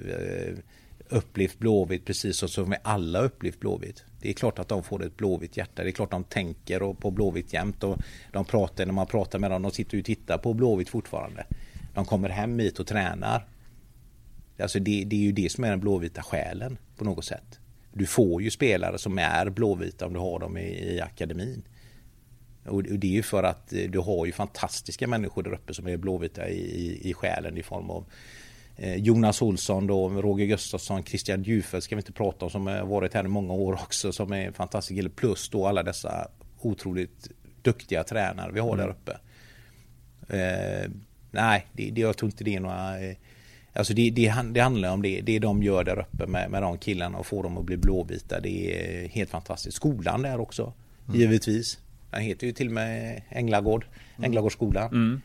Upplevt 1.10 1.60
Blåvitt 1.60 2.06
precis 2.06 2.38
som 2.38 2.70
vi 2.70 2.78
alla 2.84 3.20
upplevt 3.20 3.60
Blåvitt. 3.60 4.04
Det 4.22 4.30
är 4.30 4.34
klart 4.34 4.60
att 4.60 4.68
de 4.68 4.84
får 4.84 5.06
ett 5.06 5.18
blåvitt 5.18 5.58
hjärta. 5.58 5.84
Det 5.84 5.90
är 5.90 5.92
klart 5.92 6.14
att 6.14 6.20
de 6.20 6.24
tänker 6.24 6.94
på 6.94 7.12
Blåvitt 7.12 7.54
jämt. 7.54 7.84
Och 7.84 7.98
de 8.32 8.46
pratar, 8.46 8.86
när 8.86 8.94
man 8.94 9.08
pratar 9.08 9.40
med 9.40 9.52
dem, 9.52 9.62
de 9.62 9.72
sitter 9.72 10.00
och 10.00 10.06
tittar 10.06 10.38
på 10.38 10.54
Blåvitt 10.54 10.90
fortfarande. 10.90 11.46
De 11.94 12.06
kommer 12.06 12.30
hem 12.30 12.60
hit 12.60 12.80
och 12.80 12.88
tränar. 12.88 13.48
Alltså 14.60 14.80
det, 14.80 15.04
det 15.04 15.16
är 15.16 15.20
ju 15.20 15.32
det 15.32 15.52
som 15.52 15.64
är 15.64 15.70
den 15.70 15.80
blåvita 15.80 16.24
själen 16.24 16.78
på 16.98 17.04
något 17.04 17.26
sätt. 17.26 17.60
Du 17.94 18.06
får 18.06 18.42
ju 18.42 18.52
spelare 18.52 18.98
som 18.98 19.18
är 19.18 19.50
blåvita 19.50 20.06
om 20.06 20.14
du 20.14 20.20
har 20.20 20.40
dem 20.40 20.58
i, 20.58 20.96
i 20.96 21.02
akademin. 21.02 21.64
Och 22.66 22.84
det 22.84 23.08
är 23.08 23.12
ju 23.12 23.24
för 23.24 23.44
att 23.44 23.74
eh, 23.74 23.90
du 23.90 24.00
har 24.00 24.26
ju 24.26 24.32
fantastiska 24.32 25.08
människor 25.08 25.44
där 25.44 25.54
uppe 25.54 25.74
som 25.74 25.88
är 25.88 25.98
blåvita 25.98 26.50
i, 26.50 26.60
i, 26.60 27.10
i 27.10 27.14
själen 27.14 27.58
i 27.58 27.64
form 27.64 27.90
av 27.90 28.02
eh, 28.02 28.08
Jonas 28.78 29.42
Olsson 29.42 29.88
då, 29.88 30.10
Roger 30.10 30.46
Gustafsson, 30.46 31.04
Christian 31.04 31.44
Djufeld 31.44 31.84
ska 31.84 31.96
vi 31.96 32.00
inte 32.00 32.12
prata 32.12 32.46
om 32.46 32.52
som 32.52 32.68
har 32.68 32.86
varit 32.86 33.14
här 33.14 33.26
i 33.26 33.28
många 33.28 33.54
år 33.54 33.74
också 33.74 34.12
som 34.12 34.34
är 34.34 34.48
en 34.48 34.54
fantastisk 34.54 34.98
kille. 34.98 35.10
Plus 35.10 35.50
då 35.50 35.68
alla 35.68 35.84
dessa 35.84 36.28
otroligt 36.60 37.30
duktiga 37.62 38.04
tränare 38.04 38.52
vi 38.52 38.60
har 38.60 38.74
mm. 38.74 38.78
där 38.78 38.90
uppe. 38.90 39.12
Eh, 40.30 40.92
nej, 41.32 41.68
det, 41.74 41.90
det, 41.92 42.02
jag 42.02 42.18
tror 42.18 42.32
inte 42.32 42.44
det 42.44 42.56
är 42.56 42.60
några 42.60 43.00
eh, 43.00 43.16
Alltså 43.76 43.94
det, 43.94 44.10
det, 44.10 44.32
det, 44.52 44.60
handlar 44.60 44.94
om 44.94 45.02
det, 45.02 45.22
det 45.22 45.40
de 45.40 45.64
gör 45.64 45.84
där 45.84 46.00
uppe 46.00 46.28
med, 46.28 46.52
med 46.52 46.62
de 46.62 46.78
killarna 46.78 47.18
och 47.18 47.26
få 47.26 47.42
dem 47.42 47.58
att 47.58 47.66
bli 47.66 47.78
blåvita. 47.78 48.40
Det 48.40 48.50
är 48.50 49.08
helt 49.08 49.30
fantastiskt. 49.30 49.76
Skolan 49.78 50.22
där 50.22 50.40
också, 50.40 50.74
mm. 51.08 51.20
givetvis. 51.20 51.80
Den 52.12 52.22
heter 52.22 52.48
ju 52.48 52.54
till 52.54 52.68
och 52.68 52.74
med 52.74 53.22
Änglagård, 53.30 53.86
mm. 54.16 54.26
Änglagårdsskolan. 54.26 54.88
Mm. 54.88 55.22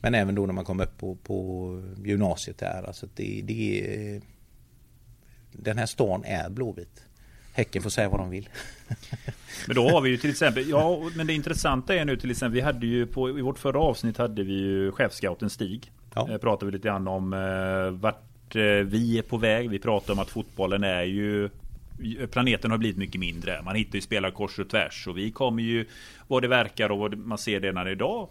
Men 0.00 0.14
även 0.14 0.34
då 0.34 0.46
när 0.46 0.52
man 0.52 0.64
kommer 0.64 0.84
upp 0.84 0.98
på, 0.98 1.14
på 1.14 1.82
gymnasiet 2.04 2.58
där. 2.58 2.82
Alltså 2.86 3.06
det, 3.14 3.42
det 3.44 4.20
den 5.52 5.78
här 5.78 5.86
stan 5.86 6.24
är 6.24 6.50
blåvit. 6.50 7.06
Häcken 7.52 7.82
får 7.82 7.90
säga 7.90 8.08
vad 8.08 8.20
de 8.20 8.30
vill. 8.30 8.48
men 9.66 9.76
då 9.76 9.88
har 9.88 10.00
vi 10.00 10.10
ju 10.10 10.16
till 10.16 10.30
exempel, 10.30 10.68
ja 10.68 11.10
men 11.16 11.26
det 11.26 11.32
intressanta 11.32 11.94
är 11.94 12.04
nu 12.04 12.16
till 12.16 12.30
exempel, 12.30 12.54
vi 12.54 12.60
hade 12.60 12.86
ju 12.86 13.06
på, 13.06 13.38
i 13.38 13.42
vårt 13.42 13.58
förra 13.58 13.78
avsnitt 13.78 14.18
hade 14.18 14.42
vi 14.42 14.52
ju 14.52 14.92
chefscouten 14.92 15.50
Stig. 15.50 15.92
Ja. 16.14 16.30
Eh, 16.30 16.38
pratade 16.38 16.66
vi 16.66 16.72
lite 16.72 16.88
grann 16.88 17.08
om 17.08 17.32
eh, 17.32 18.00
vart 18.00 18.56
eh, 18.56 18.62
vi 18.62 19.18
är 19.18 19.22
på 19.22 19.36
väg. 19.36 19.70
Vi 19.70 19.78
pratar 19.78 20.12
om 20.12 20.18
att 20.18 20.30
fotbollen 20.30 20.84
är 20.84 21.02
ju 21.02 21.50
Planeten 22.30 22.70
har 22.70 22.78
blivit 22.78 22.96
mycket 22.96 23.20
mindre. 23.20 23.62
Man 23.62 23.76
hittar 23.76 23.94
ju 23.94 24.00
spelare 24.00 24.32
kors 24.32 24.58
och 24.58 24.70
tvärs. 24.70 25.06
Och 25.08 25.18
vi 25.18 25.30
kommer 25.30 25.62
ju, 25.62 25.86
vad 26.26 26.42
det 26.42 26.48
verkar 26.48 26.90
och 26.90 26.98
vad 26.98 27.18
man 27.18 27.38
ser 27.38 27.60
redan 27.60 27.88
idag, 27.88 28.28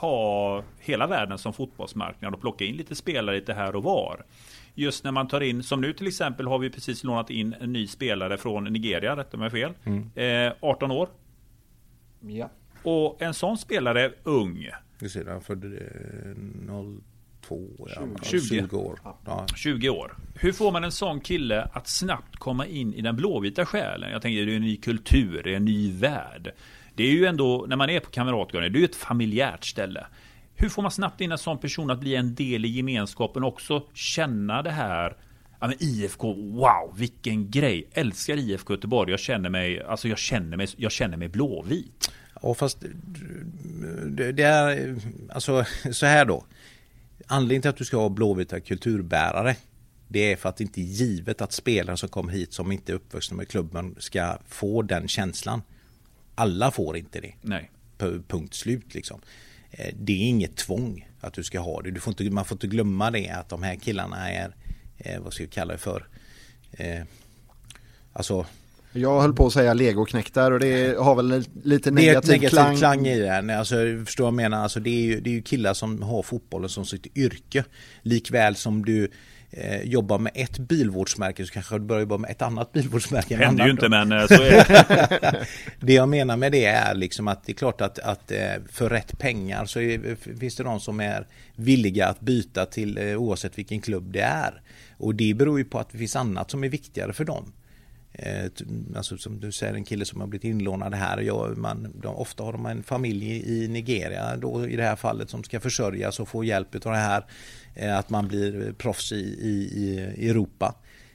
ha 0.00 0.62
hela 0.78 1.06
världen 1.06 1.38
som 1.38 1.52
fotbollsmarknad 1.52 2.34
och 2.34 2.40
plocka 2.40 2.64
in 2.64 2.76
lite 2.76 2.94
spelare 2.94 3.36
lite 3.36 3.52
här 3.52 3.76
och 3.76 3.82
var. 3.82 4.24
Just 4.74 5.04
när 5.04 5.12
man 5.12 5.28
tar 5.28 5.40
in, 5.40 5.62
som 5.62 5.80
nu 5.80 5.92
till 5.92 6.06
exempel 6.06 6.46
har 6.46 6.58
vi 6.58 6.70
precis 6.70 7.04
lånat 7.04 7.30
in 7.30 7.54
en 7.60 7.72
ny 7.72 7.86
spelare 7.86 8.36
från 8.38 8.64
Nigeria, 8.64 9.16
rätta 9.16 9.36
mig 9.36 9.50
fel. 9.50 9.72
Mm. 9.84 10.10
Eh, 10.14 10.52
18 10.60 10.90
år. 10.90 11.08
Ja. 12.20 12.50
Och 12.82 13.22
en 13.22 13.34
sån 13.34 13.58
spelare 13.58 14.12
ung. 14.22 14.68
Du 14.98 15.08
ser, 15.08 15.26
han 15.26 15.40
födde 15.40 15.92
02, 17.40 17.70
ja, 17.78 18.06
20. 18.22 18.40
20 18.48 18.76
år. 18.76 18.98
Ja. 19.24 19.46
20 19.56 19.88
år. 19.88 20.16
Hur 20.34 20.52
får 20.52 20.72
man 20.72 20.84
en 20.84 20.92
sån 20.92 21.20
kille 21.20 21.68
att 21.72 21.88
snabbt 21.88 22.36
komma 22.36 22.66
in 22.66 22.94
i 22.94 23.00
den 23.00 23.16
blåvita 23.16 23.66
själen? 23.66 24.10
Jag 24.10 24.22
tänker 24.22 24.46
det 24.46 24.52
är 24.52 24.56
en 24.56 24.62
ny 24.62 24.76
kultur, 24.76 25.42
det 25.44 25.52
är 25.52 25.56
en 25.56 25.64
ny 25.64 25.92
värld. 25.92 26.52
Det 26.96 27.04
är 27.04 27.10
ju 27.10 27.26
ändå, 27.26 27.66
när 27.68 27.76
man 27.76 27.90
är 27.90 28.00
på 28.00 28.10
Kamratgården, 28.10 28.72
det 28.72 28.78
är 28.78 28.80
ju 28.80 28.84
ett 28.84 28.96
familjärt 28.96 29.64
ställe. 29.64 30.06
Hur 30.54 30.68
får 30.68 30.82
man 30.82 30.90
snabbt 30.90 31.20
in 31.20 31.32
en 31.32 31.38
sån 31.38 31.58
person 31.58 31.90
att 31.90 32.00
bli 32.00 32.16
en 32.16 32.34
del 32.34 32.64
i 32.64 32.68
gemenskapen 32.68 33.42
och 33.42 33.48
också 33.48 33.82
känna 33.94 34.62
det 34.62 34.70
här 34.70 35.16
Ja 35.60 35.66
men 35.66 35.76
IFK, 35.80 36.32
wow 36.32 36.94
vilken 36.96 37.50
grej! 37.50 37.88
Älskar 37.92 38.36
IFK 38.36 38.74
Göteborg. 38.74 39.10
Jag 39.10 39.20
känner 39.20 39.50
mig, 39.50 39.82
alltså 39.82 40.08
jag 40.08 40.18
känner 40.18 40.56
mig, 40.56 40.68
jag 40.76 40.92
känner 40.92 41.16
mig 41.16 41.28
blåvit. 41.28 42.10
Ja 42.42 42.54
fast 42.54 42.84
det 44.06 44.42
är, 44.42 44.96
alltså 45.30 45.64
så 45.92 46.06
här 46.06 46.24
då. 46.24 46.44
Anledningen 47.26 47.62
till 47.62 47.68
att 47.68 47.76
du 47.76 47.84
ska 47.84 47.96
ha 47.96 48.08
blåvita 48.08 48.60
kulturbärare 48.60 49.56
det 50.08 50.32
är 50.32 50.36
för 50.36 50.48
att 50.48 50.56
det 50.56 50.64
inte 50.64 50.80
är 50.80 50.84
givet 50.84 51.40
att 51.40 51.52
spelare 51.52 51.96
som 51.96 52.08
kommer 52.08 52.32
hit 52.32 52.52
som 52.52 52.72
inte 52.72 52.92
är 52.92 52.94
uppvuxna 52.94 53.36
med 53.36 53.48
klubben 53.48 53.94
ska 53.98 54.38
få 54.48 54.82
den 54.82 55.08
känslan. 55.08 55.62
Alla 56.38 56.70
får 56.70 56.96
inte 56.96 57.20
det. 57.20 57.32
Nej. 57.40 57.70
Punkt 58.28 58.54
slut 58.54 58.94
liksom. 58.94 59.20
Eh, 59.70 59.94
det 59.98 60.12
är 60.12 60.28
inget 60.28 60.56
tvång 60.56 61.08
att 61.20 61.32
du 61.32 61.44
ska 61.44 61.60
ha 61.60 61.82
det. 61.82 61.90
Du 61.90 62.00
får 62.00 62.10
inte, 62.10 62.34
man 62.34 62.44
får 62.44 62.54
inte 62.54 62.66
glömma 62.66 63.10
det 63.10 63.28
att 63.28 63.48
de 63.48 63.62
här 63.62 63.76
killarna 63.76 64.30
är, 64.30 64.54
eh, 64.98 65.20
vad 65.20 65.32
ska 65.32 65.44
vi 65.44 65.50
kalla 65.50 65.72
det 65.72 65.78
för? 65.78 66.06
Eh, 66.72 67.02
alltså 68.12 68.46
jag 68.92 69.20
höll 69.20 69.34
på 69.34 69.46
att 69.46 69.52
säga 69.52 69.74
legoknektar 69.74 70.52
och 70.52 70.60
det 70.60 70.98
har 70.98 71.14
väl 71.14 71.44
lite 71.62 71.90
negativ, 71.90 72.30
negativ 72.30 72.48
klang. 72.48 72.76
klang 72.76 73.06
i 73.06 73.18
den. 73.18 73.50
Alltså, 73.50 73.76
förstår 74.04 74.24
vad 74.24 74.28
jag 74.28 74.34
menar? 74.34 74.62
Alltså, 74.62 74.80
det, 74.80 74.90
är 74.90 75.02
ju, 75.02 75.20
det 75.20 75.30
är 75.30 75.34
ju 75.34 75.42
killar 75.42 75.74
som 75.74 76.02
har 76.02 76.22
fotbollen 76.22 76.68
som 76.68 76.86
sitt 76.86 77.16
yrke. 77.16 77.64
Likväl 78.02 78.56
som 78.56 78.84
du 78.84 79.10
eh, 79.56 79.82
jobbar 79.82 80.18
med 80.18 80.32
ett 80.34 80.58
bilvårdsmärke 80.58 81.46
så 81.46 81.52
kanske 81.52 81.74
du 81.74 81.84
börjar 81.84 82.00
jobba 82.00 82.18
med 82.18 82.30
ett 82.30 82.42
annat 82.42 82.72
bilvårdsmärke. 82.72 83.36
Det 83.36 83.44
händer 83.44 83.64
ju 83.64 83.70
inte 83.70 83.88
men 83.88 84.12
eh, 84.12 84.26
så 84.26 84.34
är 84.34 84.50
det. 84.50 85.46
det 85.80 85.92
jag 85.92 86.08
menar 86.08 86.36
med 86.36 86.52
det 86.52 86.64
är 86.64 86.94
liksom 86.94 87.28
att 87.28 87.44
det 87.44 87.52
är 87.52 87.54
klart 87.54 87.80
att, 87.80 87.98
att 87.98 88.30
eh, 88.30 88.38
för 88.70 88.90
rätt 88.90 89.18
pengar 89.18 89.66
så 89.66 89.80
är, 89.80 90.16
finns 90.38 90.56
det 90.56 90.62
de 90.62 90.80
som 90.80 91.00
är 91.00 91.26
villiga 91.54 92.06
att 92.06 92.20
byta 92.20 92.66
till 92.66 92.98
eh, 92.98 93.16
oavsett 93.16 93.58
vilken 93.58 93.80
klubb 93.80 94.12
det 94.12 94.20
är. 94.20 94.60
Och 94.98 95.14
det 95.14 95.34
beror 95.34 95.58
ju 95.58 95.64
på 95.64 95.78
att 95.78 95.90
det 95.90 95.98
finns 95.98 96.16
annat 96.16 96.50
som 96.50 96.64
är 96.64 96.68
viktigare 96.68 97.12
för 97.12 97.24
dem. 97.24 97.52
Alltså 98.96 99.18
som 99.18 99.40
du 99.40 99.52
säger 99.52 99.74
en 99.74 99.84
kille 99.84 100.04
som 100.04 100.20
har 100.20 100.28
blivit 100.28 100.44
inlånad 100.44 100.94
här. 100.94 101.18
Ja, 101.20 101.50
man, 101.56 101.92
de, 102.02 102.16
ofta 102.16 102.44
har 102.44 102.52
de 102.52 102.66
en 102.66 102.82
familj 102.82 103.26
i 103.30 103.68
Nigeria 103.68 104.36
då 104.36 104.68
i 104.68 104.76
det 104.76 104.82
här 104.82 104.96
fallet 104.96 105.30
som 105.30 105.44
ska 105.44 105.60
försörjas 105.60 106.20
och 106.20 106.28
få 106.28 106.44
hjälp 106.44 106.74
av 106.74 106.92
det 106.92 106.98
här. 106.98 107.24
Att 107.80 108.10
man 108.10 108.28
blir 108.28 108.72
proffs 108.72 109.12
i, 109.12 109.16
i, 109.16 109.70
i 110.16 110.28
Europa. 110.30 110.74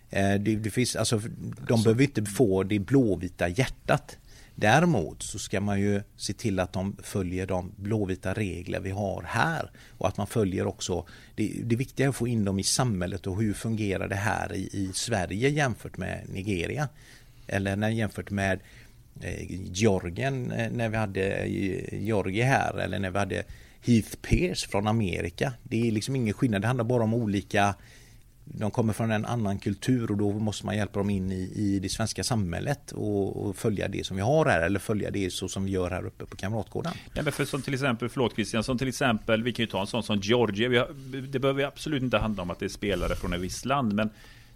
Det, 0.09 0.37
det 0.37 0.69
finns, 0.69 0.95
alltså, 0.95 1.17
de 1.17 1.73
alltså. 1.73 1.83
behöver 1.83 2.03
inte 2.03 2.25
få 2.25 2.63
det 2.63 2.79
blåvita 2.79 3.47
hjärtat. 3.47 4.17
Däremot 4.55 5.23
så 5.23 5.39
ska 5.39 5.61
man 5.61 5.81
ju 5.81 6.01
se 6.17 6.33
till 6.33 6.59
att 6.59 6.73
de 6.73 6.97
följer 7.03 7.47
de 7.47 7.71
blåvita 7.75 8.33
regler 8.33 8.79
vi 8.79 8.89
har 8.89 9.23
här 9.27 9.71
och 9.97 10.07
att 10.07 10.17
man 10.17 10.27
följer 10.27 10.67
också 10.67 11.05
det, 11.35 11.53
det 11.63 11.75
viktiga 11.75 12.05
är 12.05 12.09
att 12.09 12.15
få 12.15 12.27
in 12.27 12.45
dem 12.45 12.59
i 12.59 12.63
samhället 12.63 13.27
och 13.27 13.41
hur 13.41 13.53
fungerar 13.53 14.07
det 14.07 14.15
här 14.15 14.53
i, 14.53 14.69
i 14.71 14.91
Sverige 14.93 15.49
jämfört 15.49 15.97
med 15.97 16.25
Nigeria 16.29 16.89
eller 17.47 17.75
när, 17.75 17.89
jämfört 17.89 18.31
med 18.31 18.59
eh, 19.21 19.45
Georgien 19.71 20.51
eh, 20.51 20.71
när 20.71 20.89
vi 20.89 20.97
hade 20.97 21.23
eh, 21.23 22.03
Georgie 22.03 22.43
här 22.43 22.77
eller 22.77 22.99
när 22.99 23.11
vi 23.11 23.19
hade 23.19 23.43
Heath 23.81 24.15
Pierce 24.21 24.67
från 24.67 24.87
Amerika. 24.87 25.53
Det 25.63 25.87
är 25.87 25.91
liksom 25.91 26.15
ingen 26.15 26.33
skillnad, 26.33 26.61
det 26.61 26.67
handlar 26.67 26.85
bara 26.85 27.03
om 27.03 27.13
olika 27.13 27.75
de 28.53 28.71
kommer 28.71 28.93
från 28.93 29.11
en 29.11 29.25
annan 29.25 29.59
kultur 29.59 30.11
och 30.11 30.17
då 30.17 30.31
måste 30.31 30.65
man 30.65 30.77
hjälpa 30.77 30.99
dem 30.99 31.09
in 31.09 31.31
i, 31.31 31.51
i 31.55 31.79
det 31.79 31.89
svenska 31.89 32.23
samhället 32.23 32.91
och, 32.91 33.45
och, 33.45 33.55
följa 33.55 33.87
det 33.87 34.05
som 34.05 34.15
vi 34.15 34.23
har 34.23 34.45
här 34.45 34.61
eller 34.61 34.79
följa 34.79 35.11
det 35.11 35.33
så 35.33 35.47
som 35.47 35.65
vi 35.65 35.71
gör 35.71 35.89
här 35.89 36.05
uppe 36.05 36.25
på 36.25 36.37
Kamratgården. 36.37 36.93
Ja, 37.13 37.23
men 37.23 37.33
för 37.33 37.45
som 37.45 37.61
till 37.61 37.73
exempel, 37.73 38.09
förlåt 38.09 38.33
Christian, 38.33 38.63
som 38.63 38.77
till 38.77 38.87
exempel, 38.87 39.43
vi 39.43 39.53
kan 39.53 39.63
ju 39.63 39.67
ta 39.67 39.81
en 39.81 39.87
sån 39.87 40.03
som 40.03 40.19
Georgie. 40.19 40.79
Har, 40.79 40.87
det 41.27 41.39
behöver 41.39 41.63
absolut 41.63 42.03
inte 42.03 42.17
handla 42.17 42.43
om 42.43 42.49
att 42.49 42.59
det 42.59 42.65
är 42.65 42.69
spelare 42.69 43.15
från 43.15 43.33
ett 43.33 43.41
visst 43.41 43.65
land, 43.65 43.93
men 43.93 44.09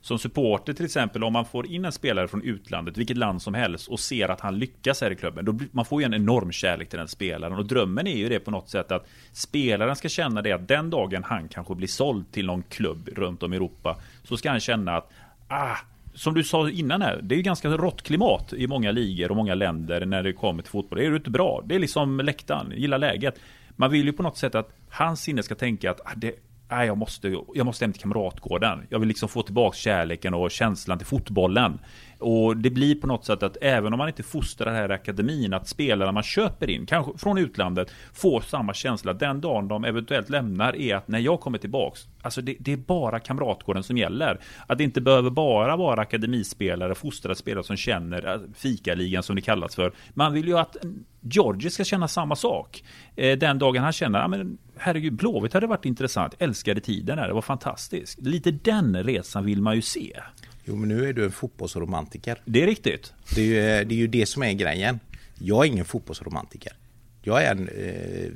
som 0.05 0.19
supporter 0.19 0.73
till 0.73 0.85
exempel, 0.85 1.23
om 1.23 1.33
man 1.33 1.45
får 1.45 1.67
in 1.67 1.85
en 1.85 1.91
spelare 1.91 2.27
från 2.27 2.41
utlandet, 2.41 2.97
vilket 2.97 3.17
land 3.17 3.41
som 3.41 3.53
helst, 3.53 3.87
och 3.87 3.99
ser 3.99 4.29
att 4.29 4.41
han 4.41 4.59
lyckas 4.59 5.01
här 5.01 5.11
i 5.11 5.15
klubben, 5.15 5.45
då 5.45 5.59
man 5.71 5.85
får 5.85 6.01
ju 6.01 6.05
en 6.05 6.13
enorm 6.13 6.51
kärlek 6.51 6.89
till 6.89 6.99
den 6.99 7.07
spelaren. 7.07 7.57
Och 7.57 7.65
drömmen 7.65 8.07
är 8.07 8.17
ju 8.17 8.29
det 8.29 8.39
på 8.39 8.51
något 8.51 8.69
sätt 8.69 8.91
att 8.91 9.07
spelaren 9.31 9.95
ska 9.95 10.09
känna 10.09 10.41
det 10.41 10.51
att 10.51 10.67
den 10.67 10.89
dagen 10.89 11.23
han 11.23 11.47
kanske 11.47 11.75
blir 11.75 11.87
såld 11.87 12.31
till 12.31 12.45
någon 12.45 12.63
klubb 12.63 13.09
runt 13.15 13.43
om 13.43 13.53
i 13.53 13.55
Europa, 13.55 13.97
så 14.23 14.37
ska 14.37 14.49
han 14.49 14.59
känna 14.59 14.97
att 14.97 15.11
ah, 15.47 15.77
som 16.13 16.33
du 16.33 16.43
sa 16.43 16.69
innan 16.69 17.01
här, 17.01 17.19
det 17.23 17.35
är 17.35 17.37
ju 17.37 17.43
ganska 17.43 17.69
rått 17.69 18.01
klimat 18.01 18.53
i 18.53 18.67
många 18.67 18.91
ligor 18.91 19.29
och 19.31 19.37
många 19.37 19.55
länder 19.55 20.05
när 20.05 20.23
det 20.23 20.33
kommer 20.33 20.63
till 20.63 20.71
fotboll. 20.71 20.99
Det 20.99 21.05
är 21.05 21.09
ju 21.09 21.15
inte 21.15 21.29
bra. 21.29 21.63
Det 21.65 21.75
är 21.75 21.79
liksom 21.79 22.19
läktaren, 22.19 22.73
gilla 22.75 22.97
läget. 22.97 23.39
Man 23.75 23.91
vill 23.91 24.05
ju 24.05 24.13
på 24.13 24.23
något 24.23 24.37
sätt 24.37 24.55
att 24.55 24.69
hans 24.89 25.21
sinne 25.21 25.43
ska 25.43 25.55
tänka 25.55 25.91
att 25.91 26.01
ah, 26.05 26.13
det, 26.15 26.35
nej, 26.69 26.87
jag, 26.87 26.97
måste, 26.97 27.35
jag 27.53 27.65
måste 27.65 27.85
hem 27.85 27.93
till 27.93 28.01
Kamratgården. 28.01 28.87
Jag 28.89 28.99
vill 28.99 29.07
liksom 29.07 29.29
få 29.29 29.41
tillbaka 29.41 29.75
kärleken 29.75 30.33
och 30.33 30.51
känslan 30.51 30.97
till 30.97 31.07
fotbollen. 31.07 31.79
Och 32.19 32.57
det 32.57 32.69
blir 32.69 32.95
på 32.95 33.07
något 33.07 33.25
sätt 33.25 33.43
att 33.43 33.57
även 33.61 33.93
om 33.93 33.97
man 33.97 34.07
inte 34.07 34.23
fostrar 34.23 34.73
här 34.73 34.91
i 34.91 34.93
akademin, 34.93 35.53
att 35.53 35.67
spelarna 35.67 36.11
man 36.11 36.23
köper 36.23 36.69
in, 36.69 36.85
kanske 36.85 37.17
från 37.17 37.37
utlandet, 37.37 37.91
får 38.13 38.41
samma 38.41 38.73
känsla 38.73 39.13
den 39.13 39.41
dagen 39.41 39.67
de 39.67 39.85
eventuellt 39.85 40.29
lämnar 40.29 40.75
är 40.75 40.95
att 40.95 41.07
när 41.07 41.19
jag 41.19 41.39
kommer 41.39 41.57
tillbaks, 41.57 42.07
alltså 42.21 42.41
det, 42.41 42.55
det 42.59 42.73
är 42.73 42.77
bara 42.77 43.19
Kamratgården 43.19 43.83
som 43.83 43.97
gäller. 43.97 44.39
Att 44.67 44.77
det 44.77 44.83
inte 44.83 45.01
behöver 45.01 45.29
bara 45.29 45.75
vara 45.75 46.01
akademispelare, 46.01 46.95
fostrade 46.95 47.35
spelare 47.35 47.63
som 47.63 47.77
känner 47.77 48.33
eh, 48.33 48.39
fikaligan 48.55 49.23
som 49.23 49.35
det 49.35 49.41
kallas 49.41 49.75
för. 49.75 49.91
Man 50.13 50.33
vill 50.33 50.47
ju 50.47 50.57
att 50.57 50.77
Georgie 51.21 51.69
ska 51.69 51.83
känna 51.83 52.07
samma 52.07 52.35
sak. 52.35 52.83
Eh, 53.15 53.37
den 53.37 53.59
dagen 53.59 53.83
han 53.83 53.93
känner, 53.93 54.19
ja 54.19 54.27
men 54.27 54.57
herregud, 54.77 55.13
Blåvitt 55.13 55.53
hade 55.53 55.67
varit 55.67 55.85
intressant, 55.85 56.33
älskade 56.39 56.81
tiden 56.81 57.19
här, 57.19 57.27
det 57.27 57.33
var 57.33 57.41
fantastiskt. 57.41 58.21
Lite 58.21 58.51
den 58.51 59.03
resan 59.03 59.45
vill 59.45 59.61
man 59.61 59.75
ju 59.75 59.81
se. 59.81 60.21
Jo 60.65 60.75
men 60.75 60.89
nu 60.89 61.09
är 61.09 61.13
du 61.13 61.25
en 61.25 61.31
fotbollsromantiker. 61.31 62.41
Det 62.45 62.63
är 62.63 62.67
riktigt. 62.67 63.13
Det 63.35 63.41
är 63.41 63.45
ju 63.45 63.85
det, 63.85 63.95
är 63.95 63.97
ju 63.97 64.07
det 64.07 64.25
som 64.25 64.43
är 64.43 64.53
grejen. 64.53 64.99
Jag 65.39 65.65
är 65.65 65.69
ingen 65.69 65.85
fotbollsromantiker. 65.85 66.73
Jag 67.21 67.43
är 67.43 67.51
en, 67.51 67.69
eh, 67.69 68.29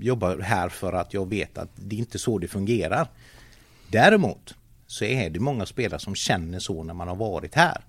jobbar 0.00 0.38
här 0.38 0.68
för 0.68 0.92
att 0.92 1.14
jag 1.14 1.28
vet 1.28 1.58
att 1.58 1.70
det 1.76 1.96
är 1.96 1.98
inte 1.98 2.18
så 2.18 2.38
det 2.38 2.48
fungerar. 2.48 3.08
Däremot 3.88 4.54
så 4.86 5.04
är 5.04 5.30
det 5.30 5.40
många 5.40 5.66
spelare 5.66 6.00
som 6.00 6.14
känner 6.14 6.58
så 6.58 6.82
när 6.82 6.94
man 6.94 7.08
har 7.08 7.16
varit 7.16 7.54
här. 7.54 7.80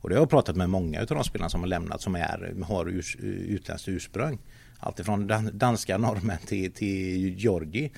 Och 0.00 0.08
det 0.08 0.14
har 0.14 0.22
jag 0.22 0.30
pratat 0.30 0.56
med 0.56 0.70
många 0.70 1.00
av 1.00 1.06
de 1.06 1.24
spelarna 1.24 1.48
som 1.50 1.60
har 1.60 1.68
lämnat 1.68 2.02
som 2.02 2.14
är, 2.14 2.54
har 2.64 2.88
urs, 2.88 3.16
utländskt 3.20 3.88
ursprung. 3.88 4.38
Alltifrån 4.78 5.30
danska 5.52 5.98
norrmän 5.98 6.38
till, 6.46 6.72
till 6.72 7.34
Georgi. 7.38 7.92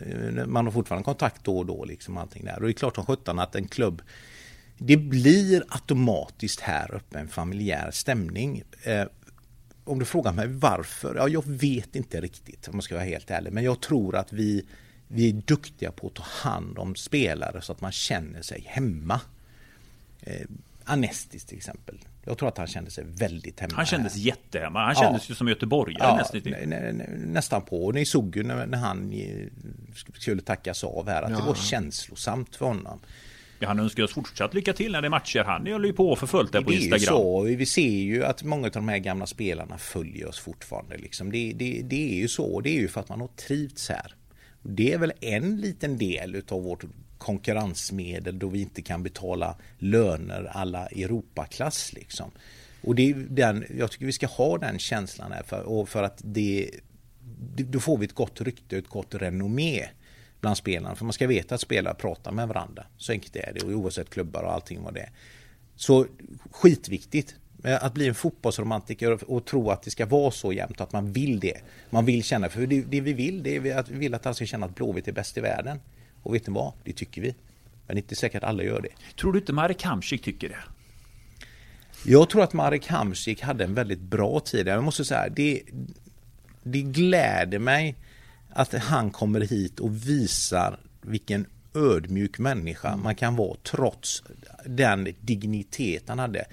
Eh, 0.00 0.46
man 0.46 0.64
har 0.64 0.72
fortfarande 0.72 1.04
kontakt 1.04 1.44
då 1.44 1.58
och 1.58 1.66
då 1.66 1.84
liksom 1.84 2.16
allting 2.16 2.44
där. 2.44 2.56
Och 2.56 2.62
det 2.62 2.70
är 2.70 2.72
klart 2.72 2.94
som 2.94 3.06
sjutton 3.06 3.38
att 3.38 3.54
en 3.54 3.68
klubb 3.68 4.02
det 4.78 4.96
blir 4.96 5.64
automatiskt 5.68 6.60
här 6.60 6.94
uppe 6.94 7.18
en 7.18 7.28
familjär 7.28 7.90
stämning. 7.90 8.62
Eh, 8.82 9.06
om 9.84 9.98
du 9.98 10.04
frågar 10.04 10.32
mig 10.32 10.46
varför? 10.48 11.14
Ja, 11.14 11.28
jag 11.28 11.46
vet 11.46 11.96
inte 11.96 12.20
riktigt 12.20 12.68
om 12.68 12.74
jag 12.74 12.84
ska 12.84 12.94
vara 12.94 13.04
helt 13.04 13.30
ärlig. 13.30 13.52
Men 13.52 13.64
jag 13.64 13.80
tror 13.80 14.16
att 14.16 14.32
vi, 14.32 14.66
vi 15.08 15.28
är 15.28 15.32
duktiga 15.32 15.92
på 15.92 16.06
att 16.06 16.14
ta 16.14 16.22
hand 16.22 16.78
om 16.78 16.94
spelare 16.94 17.62
så 17.62 17.72
att 17.72 17.80
man 17.80 17.92
känner 17.92 18.42
sig 18.42 18.64
hemma. 18.66 19.20
Eh, 20.20 20.46
Anestis 20.84 21.44
till 21.44 21.56
exempel. 21.56 21.98
Jag 22.24 22.38
tror 22.38 22.48
att 22.48 22.58
han 22.58 22.66
kände 22.66 22.90
sig 22.90 23.04
väldigt 23.04 23.60
hemma. 23.60 23.74
Han 23.76 23.86
kändes 23.86 24.14
här. 24.14 24.20
jättehemma. 24.20 24.84
Han 24.84 24.94
kändes 24.94 25.28
ja. 25.28 25.32
ju 25.32 25.34
som 25.34 25.48
göteborgare 25.48 26.08
ja, 26.08 26.16
nästan. 26.16 26.68
Nä, 26.68 26.92
nä, 26.92 27.06
nästan 27.26 27.62
på. 27.62 27.92
Ni 27.92 28.06
såg 28.06 28.36
ju 28.36 28.42
när, 28.42 28.66
när 28.66 28.78
han 28.78 29.12
eh, 29.12 29.46
skulle 30.14 30.42
tackas 30.42 30.84
av 30.84 31.08
här 31.08 31.22
att 31.22 31.30
ja. 31.30 31.36
det 31.36 31.42
var 31.42 31.54
känslosamt 31.54 32.56
för 32.56 32.66
honom. 32.66 33.00
Han 33.66 33.80
önskar 33.80 34.02
oss 34.02 34.12
fortsatt 34.12 34.54
lycka 34.54 34.72
till 34.72 34.92
när 34.92 35.02
det 35.02 35.08
är 35.08 35.10
matcher. 35.10 35.44
Han 35.44 35.66
håller 35.66 35.86
ju 35.86 35.92
på 35.92 36.16
för 36.16 36.26
fullt 36.26 36.52
där 36.52 36.62
på 36.62 36.72
Instagram. 36.72 37.00
Det 37.00 37.04
är 37.04 37.06
så. 37.06 37.42
Vi 37.42 37.66
ser 37.66 37.88
ju 37.88 38.24
att 38.24 38.42
många 38.42 38.66
av 38.66 38.72
de 38.72 38.88
här 38.88 38.98
gamla 38.98 39.26
spelarna 39.26 39.78
följer 39.78 40.28
oss 40.28 40.38
fortfarande. 40.38 40.96
Liksom. 40.96 41.32
Det, 41.32 41.52
det, 41.52 41.82
det 41.84 42.12
är 42.12 42.16
ju 42.16 42.28
så. 42.28 42.60
Det 42.60 42.70
är 42.70 42.80
ju 42.80 42.88
för 42.88 43.00
att 43.00 43.08
man 43.08 43.20
har 43.20 43.28
trivts 43.28 43.88
här. 43.88 44.14
Det 44.62 44.92
är 44.92 44.98
väl 44.98 45.12
en 45.20 45.60
liten 45.60 45.98
del 45.98 46.42
av 46.48 46.62
vårt 46.62 46.84
konkurrensmedel 47.18 48.38
då 48.38 48.48
vi 48.48 48.60
inte 48.60 48.82
kan 48.82 49.02
betala 49.02 49.56
löner 49.78 50.50
alla 50.52 50.86
Europaklass. 50.86 51.92
Liksom. 51.92 52.30
Och 52.82 52.94
det 52.94 53.10
är 53.10 53.14
den, 53.14 53.64
jag 53.78 53.90
tycker 53.90 54.06
vi 54.06 54.12
ska 54.12 54.26
ha 54.26 54.58
den 54.58 54.78
känslan 54.78 55.32
här 55.32 55.42
för, 55.42 55.84
för 55.86 56.02
att 56.02 56.20
det, 56.24 56.70
då 57.56 57.80
får 57.80 57.98
vi 57.98 58.06
ett 58.06 58.14
gott 58.14 58.40
rykte 58.40 58.78
ett 58.78 58.88
gott 58.88 59.14
renommé 59.14 59.88
bland 60.40 60.56
spelarna. 60.56 60.94
För 60.94 61.04
man 61.04 61.12
ska 61.12 61.26
veta 61.26 61.54
att 61.54 61.60
spelare 61.60 61.94
pratar 61.94 62.32
med 62.32 62.48
varandra. 62.48 62.86
Så 62.96 63.12
enkelt 63.12 63.36
är 63.36 63.52
det, 63.54 63.74
oavsett 63.74 64.10
klubbar 64.10 64.42
och 64.42 64.52
allting 64.52 64.82
vad 64.82 64.94
det 64.94 65.00
är. 65.00 65.10
Så 65.76 66.06
skitviktigt. 66.50 67.34
Att 67.80 67.94
bli 67.94 68.08
en 68.08 68.14
fotbollsromantiker 68.14 69.30
och 69.30 69.44
tro 69.44 69.70
att 69.70 69.82
det 69.82 69.90
ska 69.90 70.06
vara 70.06 70.30
så 70.30 70.52
jämnt, 70.52 70.80
att 70.80 70.92
man 70.92 71.12
vill 71.12 71.40
det. 71.40 71.60
Man 71.90 72.04
vill 72.04 72.24
känna, 72.24 72.48
för 72.48 72.66
det, 72.66 72.82
det 72.82 73.00
vi 73.00 73.12
vill, 73.12 73.42
det 73.42 73.56
är 73.56 73.76
att 73.76 73.88
vi 73.88 73.98
vill 73.98 74.14
att 74.14 74.26
alla 74.26 74.34
ska 74.34 74.46
känna 74.46 74.66
att 74.66 74.74
Blåvitt 74.74 75.08
är 75.08 75.12
bäst 75.12 75.38
i 75.38 75.40
världen. 75.40 75.80
Och 76.22 76.34
vet 76.34 76.46
ni 76.46 76.54
vad? 76.54 76.72
Det 76.84 76.92
tycker 76.92 77.22
vi. 77.22 77.34
Men 77.86 77.96
det 77.96 78.00
är 78.00 78.02
inte 78.02 78.16
säkert 78.16 78.42
att 78.42 78.48
alla 78.48 78.62
gör 78.62 78.80
det. 78.80 79.16
Tror 79.20 79.32
du 79.32 79.38
inte 79.38 79.52
Marek 79.52 79.82
Hamsik 79.82 80.22
tycker 80.22 80.48
det? 80.48 80.58
Jag 82.04 82.30
tror 82.30 82.42
att 82.42 82.52
Marek 82.52 82.86
Hamsik 82.86 83.42
hade 83.42 83.64
en 83.64 83.74
väldigt 83.74 84.00
bra 84.00 84.40
tid. 84.40 84.68
Jag 84.68 84.84
måste 84.84 85.04
säga, 85.04 85.28
det, 85.28 85.62
det 86.62 86.82
gläder 86.82 87.58
mig 87.58 87.96
att 88.58 88.74
han 88.74 89.10
kommer 89.10 89.40
hit 89.40 89.80
och 89.80 90.08
visar 90.08 90.78
vilken 91.00 91.46
ödmjuk 91.74 92.38
människa 92.38 92.96
man 92.96 93.14
kan 93.14 93.36
vara 93.36 93.56
trots 93.62 94.22
den 94.66 95.08
dignitet 95.20 96.02
han 96.06 96.18
hade. 96.18 96.44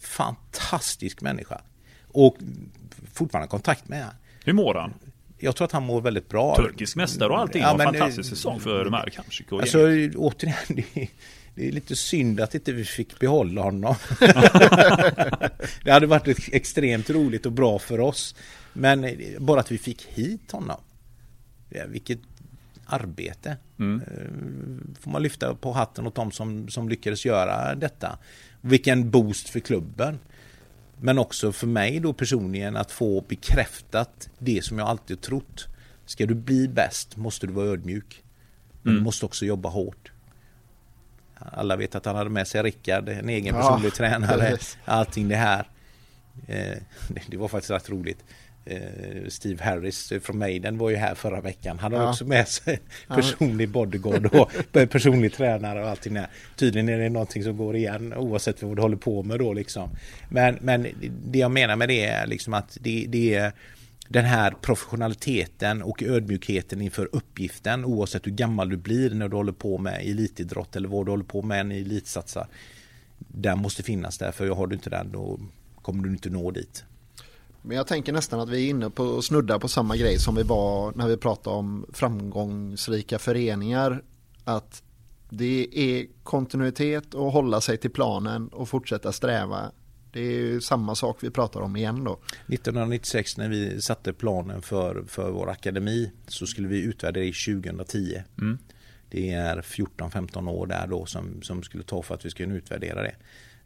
Fantastisk 0.00 1.20
människa. 1.20 1.60
Och 2.08 2.36
fortfarande 3.12 3.48
kontakt 3.48 3.88
med 3.88 4.06
Hur 4.44 4.52
mår 4.52 4.74
han? 4.74 4.94
Jag 5.38 5.56
tror 5.56 5.64
att 5.64 5.72
han 5.72 5.82
mår 5.82 6.00
väldigt 6.00 6.28
bra. 6.28 6.56
Turkisk 6.56 6.96
mästare 6.96 7.28
och 7.28 7.38
allting. 7.38 7.62
Ja, 7.62 7.72
en 7.72 7.78
fantastisk 7.78 8.28
säsong 8.28 8.60
för 8.60 8.90
Mark 8.90 9.16
Hamsik. 9.16 9.52
Alltså 9.52 9.78
återigen, 10.16 10.56
det 10.68 10.84
är, 10.94 11.08
det 11.54 11.68
är 11.68 11.72
lite 11.72 11.96
synd 11.96 12.40
att 12.40 12.54
inte 12.54 12.72
vi 12.72 12.84
fick 12.84 13.18
behålla 13.18 13.62
honom. 13.62 13.94
det 15.84 15.90
hade 15.90 16.06
varit 16.06 16.48
extremt 16.52 17.10
roligt 17.10 17.46
och 17.46 17.52
bra 17.52 17.78
för 17.78 18.00
oss. 18.00 18.34
Men 18.72 19.20
bara 19.38 19.60
att 19.60 19.72
vi 19.72 19.78
fick 19.78 20.06
hit 20.06 20.52
honom. 20.52 20.80
Vilket 21.68 22.18
arbete. 22.86 23.56
Mm. 23.78 24.02
Eh, 24.06 25.00
får 25.00 25.10
man 25.10 25.22
lyfta 25.22 25.54
på 25.54 25.72
hatten 25.72 26.06
åt 26.06 26.14
dem 26.14 26.32
som, 26.32 26.68
som 26.68 26.88
lyckades 26.88 27.26
göra 27.26 27.74
detta. 27.74 28.18
Vilken 28.60 29.10
boost 29.10 29.48
för 29.48 29.60
klubben. 29.60 30.18
Men 31.00 31.18
också 31.18 31.52
för 31.52 31.66
mig 31.66 32.00
då 32.00 32.12
personligen 32.12 32.76
att 32.76 32.90
få 32.92 33.20
bekräftat 33.20 34.30
det 34.38 34.64
som 34.64 34.78
jag 34.78 34.88
alltid 34.88 35.20
trott. 35.20 35.66
Ska 36.06 36.26
du 36.26 36.34
bli 36.34 36.68
bäst 36.68 37.16
måste 37.16 37.46
du 37.46 37.52
vara 37.52 37.66
ödmjuk. 37.66 38.22
Men 38.82 38.90
mm. 38.90 39.00
du 39.00 39.04
måste 39.04 39.26
också 39.26 39.44
jobba 39.44 39.68
hårt. 39.68 40.12
Alla 41.34 41.76
vet 41.76 41.94
att 41.94 42.04
han 42.04 42.16
hade 42.16 42.30
med 42.30 42.48
sig 42.48 42.62
Rickard, 42.62 43.08
en 43.08 43.28
egen 43.28 43.54
personlig 43.54 43.88
ja, 43.88 43.94
tränare. 43.96 44.50
Precis. 44.50 44.78
Allting 44.84 45.28
det 45.28 45.36
här. 45.36 45.68
Eh, 46.46 46.78
det 47.26 47.36
var 47.36 47.48
faktiskt 47.48 47.70
rätt 47.70 47.90
roligt. 47.90 48.24
Eh, 48.68 49.28
Steve 49.28 49.64
Harris 49.64 50.12
från 50.22 50.38
Maiden 50.38 50.78
var 50.78 50.90
ju 50.90 50.96
här 50.96 51.14
förra 51.14 51.40
veckan. 51.40 51.78
Han 51.78 51.92
har 51.92 52.02
ja. 52.02 52.10
också 52.10 52.24
med 52.24 52.48
sig 52.48 52.80
personlig 53.08 53.68
bodyguard 53.68 54.26
och 54.26 54.50
personlig 54.90 55.32
tränare 55.32 55.82
och 55.82 55.88
allting 55.88 56.14
där. 56.14 56.26
Tydligen 56.56 56.88
är 56.88 56.98
det 56.98 57.08
någonting 57.08 57.44
som 57.44 57.56
går 57.56 57.76
igen 57.76 58.14
oavsett 58.14 58.62
vad 58.62 58.76
du 58.76 58.82
håller 58.82 58.96
på 58.96 59.22
med 59.22 59.38
då 59.38 59.52
liksom. 59.52 59.90
Men, 60.28 60.58
men 60.60 60.86
det 61.26 61.38
jag 61.38 61.50
menar 61.50 61.76
med 61.76 61.88
det 61.88 62.04
är 62.04 62.26
liksom 62.26 62.54
att 62.54 62.78
det, 62.80 63.06
det 63.08 63.34
är 63.34 63.52
den 64.08 64.24
här 64.24 64.50
professionaliteten 64.50 65.82
och 65.82 66.02
ödmjukheten 66.02 66.80
inför 66.80 67.08
uppgiften 67.12 67.84
oavsett 67.84 68.26
hur 68.26 68.32
gammal 68.32 68.68
du 68.68 68.76
blir 68.76 69.10
när 69.10 69.28
du 69.28 69.36
håller 69.36 69.52
på 69.52 69.78
med 69.78 70.00
elitidrott 70.00 70.76
eller 70.76 70.88
vad 70.88 71.06
du 71.06 71.10
håller 71.10 71.24
på 71.24 71.42
med 71.42 71.60
en 71.60 71.72
elitsatsar. 71.72 72.46
Den 73.18 73.58
måste 73.58 73.82
finnas 73.82 74.18
där 74.18 74.32
för 74.32 74.48
har 74.48 74.66
du 74.66 74.74
inte 74.74 74.90
den 74.90 75.12
då 75.12 75.40
kommer 75.82 76.02
du 76.04 76.10
inte 76.10 76.30
nå 76.30 76.50
dit. 76.50 76.84
Men 77.62 77.76
jag 77.76 77.86
tänker 77.86 78.12
nästan 78.12 78.40
att 78.40 78.48
vi 78.48 78.66
är 78.66 78.70
inne 78.70 78.90
på 78.90 79.18
att 79.18 79.24
snudda 79.24 79.58
på 79.58 79.68
samma 79.68 79.96
grej 79.96 80.18
som 80.18 80.34
vi 80.34 80.42
var 80.42 80.92
när 80.96 81.08
vi 81.08 81.16
pratade 81.16 81.56
om 81.56 81.86
framgångsrika 81.92 83.18
föreningar. 83.18 84.02
Att 84.44 84.82
det 85.30 85.68
är 85.72 86.06
kontinuitet 86.22 87.14
och 87.14 87.32
hålla 87.32 87.60
sig 87.60 87.76
till 87.76 87.90
planen 87.90 88.48
och 88.48 88.68
fortsätta 88.68 89.12
sträva. 89.12 89.72
Det 90.12 90.20
är 90.20 90.60
samma 90.60 90.94
sak 90.94 91.16
vi 91.20 91.30
pratar 91.30 91.60
om 91.60 91.76
igen 91.76 92.04
då. 92.04 92.12
1996 92.12 93.36
när 93.36 93.48
vi 93.48 93.82
satte 93.82 94.12
planen 94.12 94.62
för, 94.62 95.04
för 95.08 95.30
vår 95.30 95.50
akademi 95.50 96.12
så 96.26 96.46
skulle 96.46 96.68
vi 96.68 96.82
utvärdera 96.82 97.24
i 97.24 97.32
2010. 97.32 98.22
Mm. 98.38 98.58
Det 99.10 99.32
är 99.32 99.56
14-15 99.62 100.50
år 100.50 100.66
där 100.66 100.86
då 100.86 101.06
som, 101.06 101.42
som 101.42 101.62
skulle 101.62 101.84
ta 101.84 102.02
för 102.02 102.14
att 102.14 102.24
vi 102.24 102.30
skulle 102.30 102.54
utvärdera 102.54 103.02
det. 103.02 103.14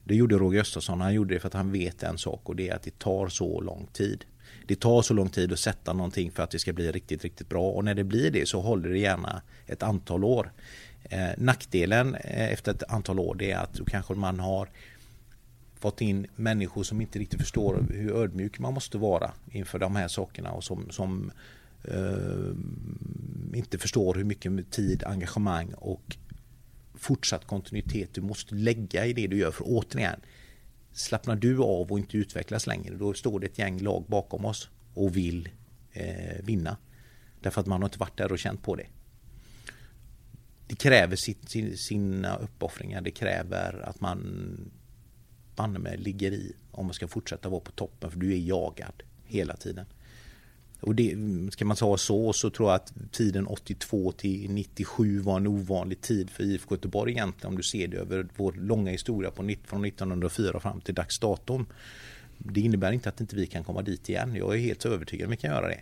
Det 0.04 0.14
gjorde 0.14 0.38
Roger 0.38 0.60
Östersson. 0.60 1.00
Han 1.00 1.14
gjorde 1.14 1.34
det 1.34 1.40
för 1.40 1.48
att 1.48 1.54
han 1.54 1.72
vet 1.72 2.02
en 2.02 2.18
sak 2.18 2.48
och 2.48 2.56
det 2.56 2.68
är 2.68 2.74
att 2.74 2.82
det 2.82 2.98
tar 2.98 3.28
så 3.28 3.60
lång 3.60 3.86
tid. 3.92 4.24
Det 4.66 4.80
tar 4.80 5.02
så 5.02 5.14
lång 5.14 5.28
tid 5.28 5.52
att 5.52 5.58
sätta 5.58 5.92
någonting 5.92 6.30
för 6.30 6.42
att 6.42 6.50
det 6.50 6.58
ska 6.58 6.72
bli 6.72 6.92
riktigt, 6.92 7.22
riktigt 7.22 7.48
bra 7.48 7.70
och 7.70 7.84
när 7.84 7.94
det 7.94 8.04
blir 8.04 8.30
det 8.30 8.48
så 8.48 8.60
håller 8.60 8.88
det 8.88 8.98
gärna 8.98 9.42
ett 9.66 9.82
antal 9.82 10.24
år. 10.24 10.52
Eh, 11.04 11.28
nackdelen 11.36 12.14
eh, 12.14 12.52
efter 12.52 12.72
ett 12.72 12.82
antal 12.88 13.18
år 13.18 13.34
det 13.34 13.50
är 13.50 13.58
att 13.58 13.74
då 13.74 13.84
kanske 13.84 14.14
man 14.14 14.40
har 14.40 14.68
fått 15.74 16.00
in 16.00 16.26
människor 16.36 16.82
som 16.82 17.00
inte 17.00 17.18
riktigt 17.18 17.40
förstår 17.40 17.86
hur 17.90 18.16
ödmjuk 18.16 18.58
man 18.58 18.74
måste 18.74 18.98
vara 18.98 19.30
inför 19.50 19.78
de 19.78 19.96
här 19.96 20.08
sakerna 20.08 20.50
och 20.50 20.64
som, 20.64 20.90
som 20.90 21.32
eh, 21.84 23.58
inte 23.58 23.78
förstår 23.78 24.14
hur 24.14 24.24
mycket 24.24 24.70
tid, 24.70 25.04
engagemang 25.04 25.74
och 25.74 26.16
fortsatt 27.02 27.46
kontinuitet 27.46 28.14
du 28.14 28.20
måste 28.20 28.54
lägga 28.54 29.06
i 29.06 29.12
det 29.12 29.26
du 29.26 29.36
gör. 29.36 29.50
För 29.50 29.64
återigen, 29.66 30.20
slappnar 30.92 31.36
du 31.36 31.58
av 31.58 31.92
och 31.92 31.98
inte 31.98 32.16
utvecklas 32.16 32.66
längre, 32.66 32.94
då 32.94 33.14
står 33.14 33.40
det 33.40 33.46
ett 33.46 33.58
gäng 33.58 33.78
lag 33.78 34.04
bakom 34.08 34.44
oss 34.44 34.68
och 34.94 35.16
vill 35.16 35.48
eh, 35.92 36.44
vinna. 36.44 36.76
Därför 37.40 37.60
att 37.60 37.66
man 37.66 37.82
har 37.82 37.88
inte 37.88 37.98
varit 37.98 38.16
där 38.16 38.32
och 38.32 38.38
känt 38.38 38.62
på 38.62 38.76
det. 38.76 38.86
Det 40.66 40.76
kräver 40.76 41.16
sitt, 41.16 41.50
sin, 41.50 41.76
sina 41.76 42.36
uppoffringar, 42.36 43.00
det 43.00 43.10
kräver 43.10 43.88
att 43.88 44.00
man 44.00 44.70
banne 45.56 45.78
mig 45.78 45.96
ligger 45.96 46.32
i 46.32 46.56
om 46.70 46.86
man 46.86 46.94
ska 46.94 47.08
fortsätta 47.08 47.48
vara 47.48 47.60
på 47.60 47.72
toppen 47.72 48.10
för 48.10 48.18
du 48.18 48.32
är 48.32 48.38
jagad 48.38 49.02
hela 49.24 49.56
tiden. 49.56 49.86
Och 50.82 50.94
det, 50.94 51.16
ska 51.50 51.64
man 51.64 51.76
ta 51.76 51.96
så 51.96 52.32
så 52.32 52.50
tror 52.50 52.68
jag 52.68 52.76
att 52.76 52.92
tiden 53.12 53.46
82 53.46 54.12
till 54.12 54.50
97 54.50 55.18
var 55.20 55.36
en 55.36 55.46
ovanlig 55.46 56.00
tid 56.00 56.30
för 56.30 56.42
IFK 56.42 56.74
Göteborg 56.74 57.12
egentligen 57.12 57.48
om 57.48 57.56
du 57.56 57.62
ser 57.62 57.88
det 57.88 57.96
över 57.96 58.26
vår 58.36 58.52
långa 58.52 58.90
historia 58.90 59.30
på, 59.30 59.54
från 59.64 59.84
1904 59.84 60.60
fram 60.60 60.80
till 60.80 60.94
dags 60.94 61.18
datum. 61.18 61.66
Det 62.38 62.60
innebär 62.60 62.92
inte 62.92 63.08
att 63.08 63.20
inte 63.20 63.36
vi 63.36 63.46
kan 63.46 63.64
komma 63.64 63.82
dit 63.82 64.08
igen. 64.08 64.34
Jag 64.34 64.54
är 64.54 64.58
helt 64.58 64.84
övertygad 64.84 65.26
om 65.26 65.32
att 65.32 65.38
vi 65.38 65.40
kan 65.40 65.50
göra 65.50 65.68
det. 65.68 65.80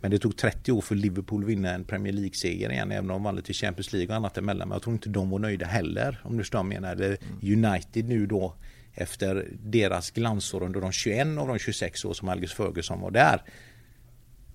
Men 0.00 0.10
det 0.10 0.18
tog 0.18 0.36
30 0.36 0.72
år 0.72 0.80
för 0.80 0.94
Liverpool 0.94 1.42
att 1.42 1.48
vinna 1.48 1.70
en 1.70 1.84
Premier 1.84 2.12
League-seger 2.12 2.70
igen 2.70 2.92
även 2.92 3.10
om 3.10 3.22
de 3.22 3.22
vann 3.22 3.42
till 3.42 3.54
Champions 3.54 3.92
League 3.92 4.08
och 4.08 4.16
annat 4.16 4.38
emellan. 4.38 4.68
Men 4.68 4.76
jag 4.76 4.82
tror 4.82 4.94
inte 4.94 5.08
de 5.08 5.30
var 5.30 5.38
nöjda 5.38 5.66
heller 5.66 6.20
om 6.24 6.36
du 6.36 6.42
förstår 6.42 6.58
vad 6.58 6.66
jag 6.66 6.80
menar. 6.80 6.92
Eller 6.92 7.18
United 7.42 8.08
nu 8.08 8.26
då 8.26 8.54
efter 8.94 9.48
deras 9.62 10.10
glansår 10.10 10.62
under 10.62 10.80
de 10.80 10.92
21 10.92 11.38
av 11.38 11.48
de 11.48 11.58
26 11.58 12.04
år 12.04 12.12
som 12.12 12.28
Algus 12.28 12.54
Ferguson 12.54 13.00
var 13.00 13.10
där 13.10 13.42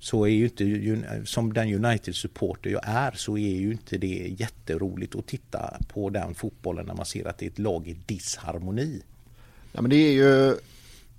så 0.03 0.25
är 0.25 0.29
ju 0.29 0.43
inte, 0.43 1.25
som 1.25 1.53
den 1.53 1.85
United-supporter 1.85 2.69
jag 2.69 2.81
är, 2.85 3.11
så 3.11 3.37
är 3.37 3.55
ju 3.55 3.71
inte 3.71 3.97
det 3.97 4.35
jätteroligt 4.37 5.15
att 5.15 5.27
titta 5.27 5.77
på 5.87 6.09
den 6.09 6.35
fotbollen 6.35 6.85
när 6.85 6.93
man 6.93 7.05
ser 7.05 7.27
att 7.27 7.37
det 7.37 7.45
är 7.45 7.49
ett 7.49 7.59
lag 7.59 7.87
i 7.87 7.97
disharmoni. 8.05 9.01
Ja 9.71 9.81
men 9.81 9.89
det 9.89 9.95
är 9.95 10.11
ju, 10.11 10.57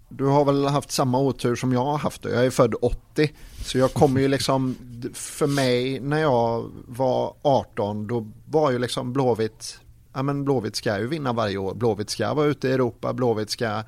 du 0.08 0.24
har 0.24 0.44
väl 0.44 0.64
haft 0.64 0.90
samma 0.90 1.20
otur 1.20 1.56
som 1.56 1.72
jag 1.72 1.84
har 1.84 1.98
haft. 1.98 2.24
Jag 2.24 2.46
är 2.46 2.50
född 2.50 2.74
80, 2.80 3.32
så 3.64 3.78
jag 3.78 3.92
kommer 3.92 4.20
ju 4.20 4.28
liksom, 4.28 4.76
för 5.14 5.46
mig 5.46 6.00
när 6.00 6.20
jag 6.20 6.70
var 6.86 7.34
18, 7.42 8.06
då 8.06 8.30
var 8.46 8.70
ju 8.70 8.78
liksom 8.78 9.12
Blåvitt, 9.12 9.80
ja 10.12 10.22
men 10.22 10.44
Blåvitt 10.44 10.76
ska 10.76 10.98
ju 10.98 11.06
vinna 11.06 11.32
varje 11.32 11.56
år. 11.56 11.74
Blåvitt 11.74 12.10
ska 12.10 12.34
vara 12.34 12.46
ute 12.46 12.68
i 12.68 12.72
Europa, 12.72 13.12
Blåvitt 13.12 13.50
ska 13.50 13.82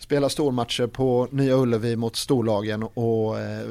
Spelar 0.00 0.28
stormatcher 0.28 0.86
på 0.86 1.28
Nya 1.30 1.56
Ullevi 1.56 1.96
mot 1.96 2.16
storlagen 2.16 2.82
och 2.82 3.38
eh, 3.38 3.68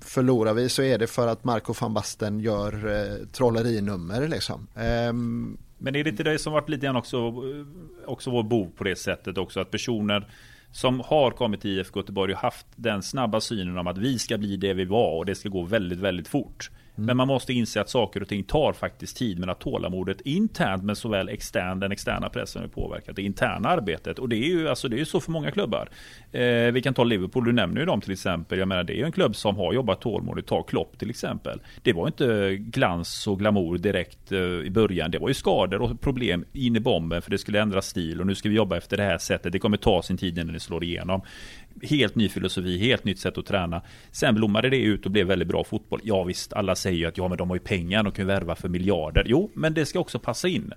förlorar 0.00 0.54
vi 0.54 0.68
så 0.68 0.82
är 0.82 0.98
det 0.98 1.06
för 1.06 1.28
att 1.28 1.44
Marco 1.44 1.74
van 1.80 1.94
Basten 1.94 2.40
gör 2.40 2.72
eh, 2.72 3.26
trollerinummer 3.26 4.28
liksom. 4.28 4.66
Ehm, 4.76 5.58
Men 5.78 5.96
är 5.96 6.04
det 6.04 6.10
inte 6.10 6.22
det 6.22 6.38
som 6.38 6.52
varit 6.52 6.68
lite 6.68 6.86
grann 6.86 6.96
också, 6.96 7.16
eh, 7.16 7.66
också 8.06 8.30
vår 8.30 8.42
bov 8.42 8.70
på 8.76 8.84
det 8.84 8.96
sättet 8.96 9.38
också 9.38 9.60
att 9.60 9.70
personer 9.70 10.28
som 10.72 11.00
har 11.00 11.30
kommit 11.30 11.60
till 11.60 11.78
IFK 11.78 12.00
Göteborg 12.00 12.32
och 12.32 12.40
haft 12.40 12.66
den 12.76 13.02
snabba 13.02 13.40
synen 13.40 13.78
om 13.78 13.86
att 13.86 13.98
vi 13.98 14.18
ska 14.18 14.38
bli 14.38 14.56
det 14.56 14.74
vi 14.74 14.84
var 14.84 15.16
och 15.16 15.26
det 15.26 15.34
ska 15.34 15.48
gå 15.48 15.62
väldigt, 15.62 15.98
väldigt 15.98 16.28
fort. 16.28 16.70
Mm. 16.96 17.06
Men 17.06 17.16
man 17.16 17.28
måste 17.28 17.52
inse 17.52 17.80
att 17.80 17.90
saker 17.90 18.22
och 18.22 18.28
ting 18.28 18.44
tar 18.44 18.72
faktiskt 18.72 19.16
tid. 19.16 19.38
Men 19.38 19.48
att 19.48 19.60
tålamodet 19.60 20.20
internt 20.20 20.84
men 20.84 20.96
såväl 20.96 21.28
extern, 21.28 21.80
den 21.80 21.92
externa 21.92 22.28
pressen 22.28 22.62
har 22.62 22.68
påverkat 22.68 23.16
det 23.16 23.22
interna 23.22 23.68
arbetet. 23.68 24.18
Och 24.18 24.28
det 24.28 24.36
är 24.36 24.48
ju 24.48 24.68
alltså, 24.68 24.88
det 24.88 25.00
är 25.00 25.04
så 25.04 25.20
för 25.20 25.32
många 25.32 25.50
klubbar. 25.50 25.88
Eh, 26.32 26.72
vi 26.72 26.82
kan 26.84 26.94
ta 26.94 27.04
Liverpool, 27.04 27.44
du 27.44 27.52
nämner 27.52 27.80
ju 27.80 27.86
dem 27.86 28.00
till 28.00 28.12
exempel. 28.12 28.58
Jag 28.58 28.68
menar 28.68 28.84
det 28.84 28.92
är 28.92 28.96
ju 28.96 29.04
en 29.04 29.12
klubb 29.12 29.36
som 29.36 29.56
har 29.56 29.72
jobbat 29.72 30.00
tålmodigt. 30.00 30.48
Ta 30.48 30.62
Klopp 30.62 30.98
till 30.98 31.10
exempel. 31.10 31.60
Det 31.82 31.92
var 31.92 32.06
inte 32.06 32.56
glans 32.56 33.26
och 33.26 33.38
glamour 33.38 33.78
direkt 33.78 34.32
eh, 34.32 34.38
i 34.40 34.70
början. 34.70 35.10
Det 35.10 35.18
var 35.18 35.28
ju 35.28 35.34
skador 35.34 35.82
och 35.82 36.00
problem 36.00 36.44
in 36.52 36.76
i 36.76 36.80
bomben 36.80 37.22
för 37.22 37.30
det 37.30 37.38
skulle 37.38 37.60
ändra 37.60 37.82
stil 37.82 38.20
och 38.20 38.26
nu 38.26 38.34
ska 38.34 38.48
vi 38.48 38.54
jobba 38.54 38.76
efter 38.76 38.96
det 38.96 39.02
här 39.02 39.18
sättet. 39.18 39.52
Det 39.52 39.58
kommer 39.58 39.76
ta 39.76 40.02
sin 40.02 40.16
tid 40.16 40.38
innan 40.38 40.52
det 40.52 40.60
slår 40.60 40.84
igenom 40.84 41.22
helt 41.82 42.14
ny 42.14 42.28
filosofi, 42.28 42.78
helt 42.78 43.04
nytt 43.04 43.18
sätt 43.18 43.38
att 43.38 43.46
träna. 43.46 43.82
Sen 44.10 44.34
blommade 44.34 44.70
det 44.70 44.78
ut 44.78 45.04
och 45.06 45.10
blev 45.10 45.26
väldigt 45.26 45.48
bra 45.48 45.64
fotboll. 45.64 46.00
Ja 46.04 46.24
visst, 46.24 46.52
alla 46.52 46.74
säger 46.74 46.98
ju 46.98 47.06
att 47.06 47.18
ja 47.18 47.28
men 47.28 47.38
de 47.38 47.50
har 47.50 47.56
ju 47.56 47.62
pengar, 47.62 48.02
de 48.02 48.12
kan 48.12 48.26
värva 48.26 48.54
för 48.54 48.68
miljarder. 48.68 49.24
Jo, 49.26 49.50
men 49.54 49.74
det 49.74 49.86
ska 49.86 50.00
också 50.00 50.18
passa 50.18 50.48
in. 50.48 50.72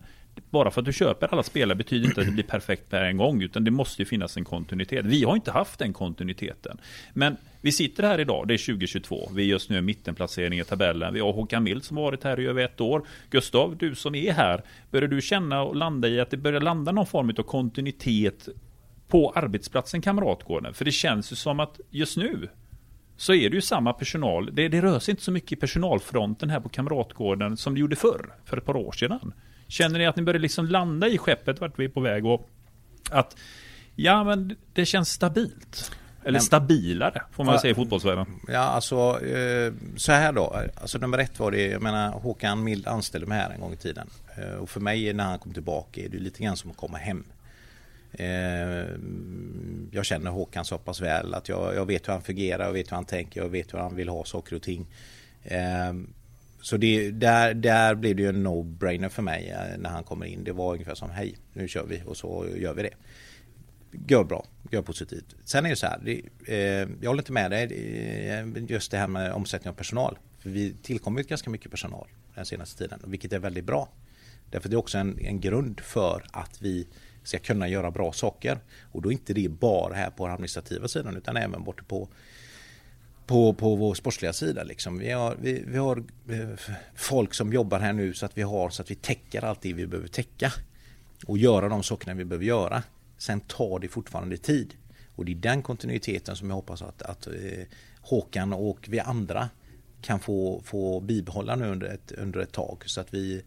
Bara 0.50 0.72
för 0.72 0.82
att 0.82 0.86
du 0.86 0.94
köper 0.94 1.28
alla 1.34 1.44
spelare 1.44 1.76
betyder 1.76 2.08
inte 2.08 2.22
att 2.22 2.28
det 2.28 2.34
blir 2.34 2.44
perfekt 2.44 2.90
per 2.90 3.02
en 3.02 3.18
gång, 3.18 3.42
utan 3.42 3.64
det 3.64 3.72
måste 3.72 4.02
ju 4.02 4.06
finnas 4.06 4.38
en 4.38 4.46
kontinuitet. 4.46 5.06
Vi 5.06 5.24
har 5.24 5.36
inte 5.36 5.52
haft 5.52 5.80
den 5.80 5.94
kontinuiteten. 5.94 6.78
Men 7.14 7.38
vi 7.62 7.72
sitter 7.72 8.04
här 8.04 8.20
idag, 8.20 8.48
det 8.48 8.54
är 8.54 8.66
2022. 8.66 9.30
Vi 9.34 9.44
är 9.44 9.48
just 9.48 9.70
nu 9.70 9.78
i 9.78 9.82
mittenplacering 9.82 10.60
i 10.60 10.64
tabellen. 10.64 11.14
Vi 11.14 11.20
har 11.20 11.34
Håkan 11.34 11.64
Mild 11.64 11.84
som 11.84 11.98
har 11.98 12.04
varit 12.04 12.24
här 12.24 12.40
i 12.40 12.46
över 12.46 12.64
ett 12.64 12.82
år. 12.82 13.08
Gustav, 13.30 13.78
du 13.78 13.96
som 13.96 14.16
är 14.16 14.32
här, 14.32 14.64
börjar 14.92 15.08
du 15.08 15.22
känna 15.22 15.62
och 15.62 15.76
landa 15.76 16.08
i 16.08 16.20
att 16.20 16.30
det 16.30 16.38
börjar 16.38 16.62
landa 16.62 16.92
någon 16.92 17.06
form 17.06 17.30
av 17.30 17.44
kontinuitet 17.44 18.50
på 19.08 19.32
arbetsplatsen 19.36 20.02
Kamratgården. 20.02 20.74
För 20.74 20.86
det 20.86 20.92
känns 20.92 21.32
ju 21.32 21.36
som 21.36 21.60
att 21.60 21.80
just 21.90 22.18
nu 22.18 22.50
så 23.18 23.34
är 23.34 23.50
det 23.50 23.56
ju 23.56 23.62
samma 23.62 23.94
personal. 23.94 24.56
Det, 24.56 24.68
det 24.68 24.82
rör 24.82 25.00
sig 25.00 25.12
inte 25.12 25.24
så 25.24 25.32
mycket 25.32 25.52
i 25.52 25.56
personalfronten 25.56 26.50
här 26.50 26.60
på 26.60 26.70
Kamratgården 26.70 27.58
som 27.58 27.74
det 27.74 27.80
gjorde 27.80 27.96
förr, 27.96 28.34
för 28.46 28.58
ett 28.58 28.66
par 28.66 28.76
år 28.76 28.92
sedan. 28.92 29.34
Känner 29.68 30.00
ni 30.00 30.06
att 30.06 30.16
ni 30.16 30.24
börjar 30.24 30.40
liksom 30.40 30.66
landa 30.66 31.08
i 31.08 31.18
skeppet 31.18 31.62
vart 31.62 31.80
vi 31.80 31.86
är 31.86 31.90
på 31.90 32.00
väg 32.00 32.26
och 32.26 32.50
att 33.12 33.38
ja 33.96 34.24
men 34.24 34.56
det 34.74 34.86
känns 34.86 35.10
stabilt? 35.10 35.92
Eller 36.24 36.40
stabilare 36.40 37.22
får 37.32 37.44
man 37.44 37.54
ja, 37.54 37.62
säga 37.62 37.72
i 37.72 37.76
fotbollsvärlden. 37.76 38.26
Ja 38.48 38.60
alltså 38.60 39.26
eh, 39.26 39.74
så 39.96 40.12
här 40.12 40.34
då. 40.34 40.56
Alltså 40.76 40.98
nummer 40.98 41.18
ett 41.18 41.40
var 41.40 41.52
det, 41.52 41.68
jag 41.68 41.82
menar 41.82 42.12
Håkan 42.12 42.64
Mild 42.64 42.88
anställde 42.88 43.28
mig 43.28 43.38
här 43.38 43.50
en 43.50 43.60
gång 43.62 43.74
i 43.74 43.78
tiden. 43.78 44.10
Eh, 44.38 44.56
och 44.56 44.70
för 44.70 44.80
mig 44.80 45.14
när 45.14 45.24
han 45.24 45.40
kom 45.40 45.54
tillbaka 45.54 46.02
är 46.02 46.10
det 46.10 46.18
lite 46.18 46.44
grann 46.44 46.58
som 46.58 46.72
att 46.72 46.78
komma 46.78 46.98
hem. 46.98 47.24
Eh, 48.18 48.88
jag 49.92 50.06
känner 50.06 50.32
Håkan 50.32 50.66
så 50.66 50.78
pass 50.78 51.02
väl 51.02 51.34
att 51.34 51.50
jag, 51.50 51.76
jag, 51.76 51.86
vet 51.86 52.08
hur 52.08 52.14
han 52.14 52.22
fungerar, 52.22 52.66
jag 52.66 52.74
vet 52.74 52.92
hur 52.92 52.96
han 52.96 53.06
tänker, 53.06 53.42
jag 53.42 53.50
vet 53.50 53.74
hur 53.74 53.80
han 53.80 53.96
vill 53.96 54.10
ha 54.10 54.26
saker 54.26 54.56
och 54.56 54.62
ting. 54.62 54.88
Eh, 55.44 55.94
så 56.62 56.78
det, 56.78 57.12
där, 57.12 57.54
där 57.54 57.96
blev 57.96 58.16
det 58.16 58.22
ju 58.22 58.30
en 58.30 58.48
no-brainer 58.48 59.10
för 59.10 59.22
mig 59.22 59.50
eh, 59.50 59.78
när 59.78 59.90
han 59.90 60.04
kommer 60.04 60.26
in. 60.26 60.44
Det 60.44 60.52
var 60.52 60.74
ungefär 60.74 60.96
som 60.96 61.10
hej, 61.10 61.36
nu 61.54 61.68
kör 61.68 61.86
vi 61.86 62.02
och 62.06 62.18
så 62.18 62.46
gör 62.56 62.74
vi 62.74 62.84
det. 62.84 62.94
Gör 64.08 64.24
bra, 64.24 64.46
gör 64.72 64.82
positivt. 64.82 65.36
Sen 65.44 65.66
är 65.66 65.70
det 65.70 65.76
så 65.76 65.88
här, 65.88 66.00
det, 66.04 66.22
jag 67.02 67.10
håller 67.10 67.22
inte 67.22 67.32
med 67.32 67.52
dig 67.52 68.66
just 68.70 68.92
det 68.92 68.98
här 68.98 69.08
med 69.08 69.34
omsättning 69.34 69.70
av 69.70 69.76
personal. 69.76 70.18
För 70.40 70.50
vi 70.50 70.74
tillkommit 70.84 71.30
ganska 71.30 71.50
mycket 71.50 71.72
personal 71.72 72.08
den 72.36 72.46
senaste 72.46 72.84
tiden, 72.84 73.00
vilket 73.06 73.34
är 73.34 73.40
väldigt 73.40 73.66
bra. 73.66 73.90
Därför 74.50 74.70
det 74.70 74.76
är 74.76 74.78
också 74.78 74.98
en, 74.98 75.20
en 75.20 75.40
grund 75.40 75.80
för 75.80 76.26
att 76.32 76.62
vi 76.62 76.88
ska 77.28 77.40
kunna 77.40 77.68
göra 77.68 77.92
bra 77.92 78.12
saker. 78.12 78.60
Och 78.92 79.02
då 79.02 79.10
är 79.10 79.14
inte 79.14 79.34
det 79.34 79.50
bara 79.50 79.94
här 79.94 80.10
på 80.10 80.26
den 80.26 80.34
administrativa 80.34 80.88
sidan 80.88 81.18
utan 81.18 81.38
även 81.38 81.64
borta 81.64 81.84
på 81.88 82.10
på, 83.26 83.54
på 83.54 83.76
vår 83.76 83.94
sportsliga 83.94 84.34
sida. 84.34 84.64
Liksom. 84.64 84.98
Vi, 84.98 85.12
har, 85.12 85.36
vi, 85.42 85.64
vi 85.68 85.78
har 85.78 86.04
eh, 86.30 86.60
folk 86.96 87.34
som 87.34 87.54
jobbar 87.54 87.80
här 87.80 87.94
nu 87.94 88.14
så 88.14 88.26
att 88.26 88.38
vi 88.38 88.42
har 88.42 88.70
så 88.70 88.82
att 88.82 88.92
vi 88.92 88.96
täcker 88.96 89.46
allt 89.46 89.62
det 89.62 89.74
vi 89.74 89.88
behöver 89.88 90.08
täcka. 90.08 90.54
Och 91.26 91.38
göra 91.38 91.70
de 91.70 91.84
sakerna 91.84 92.14
vi 92.14 92.26
behöver 92.26 92.46
göra. 92.46 92.84
Sen 93.18 93.40
tar 93.40 93.80
det 93.80 93.88
fortfarande 93.88 94.38
tid. 94.38 94.74
Och 95.16 95.26
det 95.26 95.32
är 95.32 95.36
den 95.36 95.62
kontinuiteten 95.62 96.36
som 96.36 96.50
jag 96.50 96.56
hoppas 96.56 96.82
att, 96.82 97.02
att 97.02 97.28
eh, 97.28 97.34
Håkan 98.02 98.54
och 98.54 98.86
vi 98.90 99.00
andra 99.00 99.50
kan 100.02 100.20
få, 100.20 100.62
få 100.66 101.00
bibehålla 101.00 101.56
nu 101.56 101.66
under 101.66 101.88
ett, 101.88 102.12
under 102.12 102.40
ett 102.40 102.52
tag. 102.52 102.84
Så 102.86 103.02
att 103.02 103.14
vi 103.14 103.44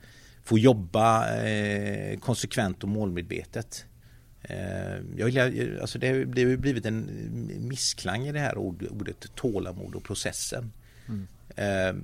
får 0.48 0.58
jobba 0.58 1.38
eh, 1.40 2.18
konsekvent 2.18 2.82
och 2.82 2.88
målmedvetet. 2.88 3.84
Eh, 4.42 4.96
jag, 5.16 5.58
alltså 5.80 5.98
det 5.98 6.08
har 6.08 6.56
blivit 6.56 6.86
en 6.86 7.08
missklang 7.68 8.26
i 8.26 8.32
det 8.32 8.38
här 8.38 8.58
ordet 8.58 9.34
tålamod 9.34 9.94
och 9.94 10.04
processen. 10.04 10.72
Mm. 11.08 11.26
Eh, 11.56 12.02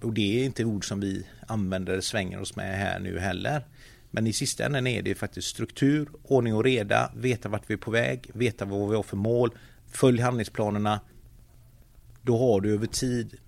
och 0.00 0.12
det 0.12 0.40
är 0.40 0.44
inte 0.44 0.64
ord 0.64 0.88
som 0.88 1.00
vi 1.00 1.26
använder, 1.46 2.00
svänger 2.00 2.40
oss 2.40 2.56
med 2.56 2.78
här 2.78 2.98
nu 2.98 3.18
heller. 3.18 3.66
Men 4.10 4.26
i 4.26 4.32
sista 4.32 4.66
änden 4.66 4.86
är 4.86 5.02
det 5.02 5.14
faktiskt 5.14 5.48
struktur, 5.48 6.08
ordning 6.22 6.54
och 6.54 6.64
reda, 6.64 7.12
veta 7.16 7.48
vart 7.48 7.70
vi 7.70 7.74
är 7.74 7.78
på 7.78 7.90
väg, 7.90 8.30
veta 8.34 8.64
vad 8.64 8.88
vi 8.88 8.96
har 8.96 9.02
för 9.02 9.16
mål, 9.16 9.50
följ 9.86 10.20
handlingsplanerna. 10.20 11.00
Då 12.22 12.38
har 12.38 12.60
du 12.60 12.74
över 12.74 12.86
tid 12.86 13.38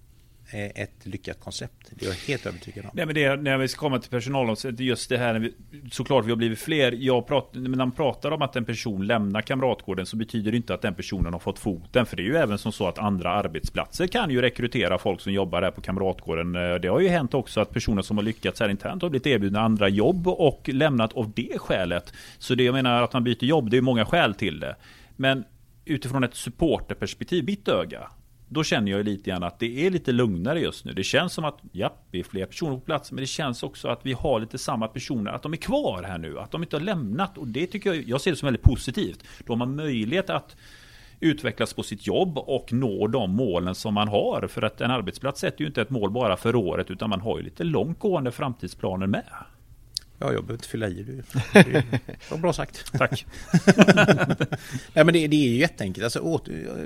ett 0.52 1.06
lyckat 1.06 1.40
koncept. 1.40 1.90
Det 1.90 2.04
är 2.04 2.08
jag 2.08 2.16
helt 2.16 2.46
övertygad 2.46 2.84
om. 2.84 2.90
Nej, 2.94 3.06
men 3.06 3.14
det, 3.14 3.36
när 3.36 3.58
vi 3.58 3.68
ska 3.68 3.80
komma 3.80 3.98
till 3.98 4.10
personalomsättning, 4.10 4.88
just 4.88 5.08
det 5.08 5.18
här, 5.18 5.50
såklart 5.92 6.24
vi 6.24 6.30
har 6.30 6.36
blivit 6.36 6.58
fler. 6.58 6.92
Jag 6.92 7.26
pratar, 7.26 7.60
när 7.60 7.68
man 7.68 7.92
pratar 7.92 8.30
om 8.30 8.42
att 8.42 8.56
en 8.56 8.64
person 8.64 9.06
lämnar 9.06 9.40
Kamratgården 9.40 10.06
så 10.06 10.16
betyder 10.16 10.50
det 10.50 10.56
inte 10.56 10.74
att 10.74 10.82
den 10.82 10.94
personen 10.94 11.32
har 11.32 11.40
fått 11.40 11.58
foten. 11.58 12.06
För 12.06 12.16
det 12.16 12.22
är 12.22 12.24
ju 12.24 12.36
även 12.36 12.58
som 12.58 12.72
så 12.72 12.88
att 12.88 12.98
andra 12.98 13.30
arbetsplatser 13.30 14.06
kan 14.06 14.30
ju 14.30 14.40
rekrytera 14.40 14.98
folk 14.98 15.20
som 15.20 15.32
jobbar 15.32 15.62
här 15.62 15.70
på 15.70 15.80
Kamratgården. 15.80 16.56
Eh, 16.56 16.74
det 16.74 16.88
har 16.88 17.00
ju 17.00 17.08
hänt 17.08 17.34
också 17.34 17.60
att 17.60 17.72
personer 17.72 18.02
som 18.02 18.16
har 18.16 18.24
lyckats 18.24 18.60
här 18.60 18.68
internt 18.68 19.02
har 19.02 19.10
blivit 19.10 19.26
erbjudna 19.26 19.60
andra 19.60 19.88
jobb 19.88 20.28
och 20.28 20.68
lämnat 20.72 21.12
av 21.12 21.32
det 21.36 21.58
skälet. 21.58 22.12
Så 22.38 22.54
det 22.54 22.62
jag 22.62 22.72
menar 22.72 23.02
att 23.02 23.12
man 23.12 23.24
byter 23.24 23.44
jobb, 23.44 23.70
det 23.70 23.76
är 23.76 23.82
många 23.82 24.06
skäl 24.06 24.34
till 24.34 24.60
det. 24.60 24.76
Men 25.16 25.44
utifrån 25.84 26.24
ett 26.24 26.34
supporterperspektiv, 26.34 27.44
mitt 27.44 27.68
öga, 27.68 28.10
då 28.48 28.64
känner 28.64 28.92
jag 28.92 29.04
lite 29.04 29.30
grann 29.30 29.42
att 29.42 29.58
det 29.58 29.86
är 29.86 29.90
lite 29.90 30.12
lugnare 30.12 30.60
just 30.60 30.84
nu. 30.84 30.92
Det 30.92 31.04
känns 31.04 31.32
som 31.32 31.44
att, 31.44 31.58
ja, 31.72 31.94
vi 32.10 32.20
är 32.20 32.24
fler 32.24 32.46
personer 32.46 32.74
på 32.74 32.80
plats, 32.80 33.12
men 33.12 33.20
det 33.20 33.26
känns 33.26 33.62
också 33.62 33.88
att 33.88 34.00
vi 34.06 34.12
har 34.12 34.40
lite 34.40 34.58
samma 34.58 34.88
personer, 34.88 35.32
att 35.32 35.42
de 35.42 35.52
är 35.52 35.56
kvar 35.56 36.02
här 36.02 36.18
nu, 36.18 36.38
att 36.38 36.50
de 36.50 36.62
inte 36.62 36.76
har 36.76 36.80
lämnat. 36.80 37.38
Och 37.38 37.48
det 37.48 37.66
tycker 37.66 37.94
jag, 37.94 38.08
jag 38.08 38.20
ser 38.20 38.30
det 38.30 38.36
som 38.36 38.46
väldigt 38.46 38.62
positivt. 38.62 39.24
Då 39.46 39.52
har 39.52 39.58
man 39.58 39.76
möjlighet 39.76 40.30
att 40.30 40.56
utvecklas 41.20 41.74
på 41.74 41.82
sitt 41.82 42.06
jobb 42.06 42.38
och 42.38 42.72
nå 42.72 43.06
de 43.06 43.30
målen 43.30 43.74
som 43.74 43.94
man 43.94 44.08
har. 44.08 44.46
För 44.46 44.62
att 44.62 44.80
en 44.80 44.90
arbetsplats 44.90 45.40
sätter 45.40 45.60
ju 45.60 45.66
inte 45.66 45.82
ett 45.82 45.90
mål 45.90 46.10
bara 46.10 46.36
för 46.36 46.56
året, 46.56 46.90
utan 46.90 47.10
man 47.10 47.20
har 47.20 47.38
ju 47.38 47.44
lite 47.44 47.64
långtgående 47.64 48.32
framtidsplaner 48.32 49.06
med. 49.06 49.24
Ja, 50.18 50.32
jag 50.32 50.44
behöver 50.44 50.54
inte 50.54 50.68
fylla 50.68 50.88
i 50.88 51.02
det. 51.02 51.24
Det 51.52 52.30
var 52.30 52.38
bra 52.38 52.52
sagt. 52.52 52.92
Tack. 52.92 53.26
Nej, 54.94 55.04
men 55.04 55.06
det, 55.06 55.26
det, 55.26 55.36
är 55.36 55.48
ju 55.48 55.56
jätteenkelt. 55.56 56.04
Alltså, 56.04 56.38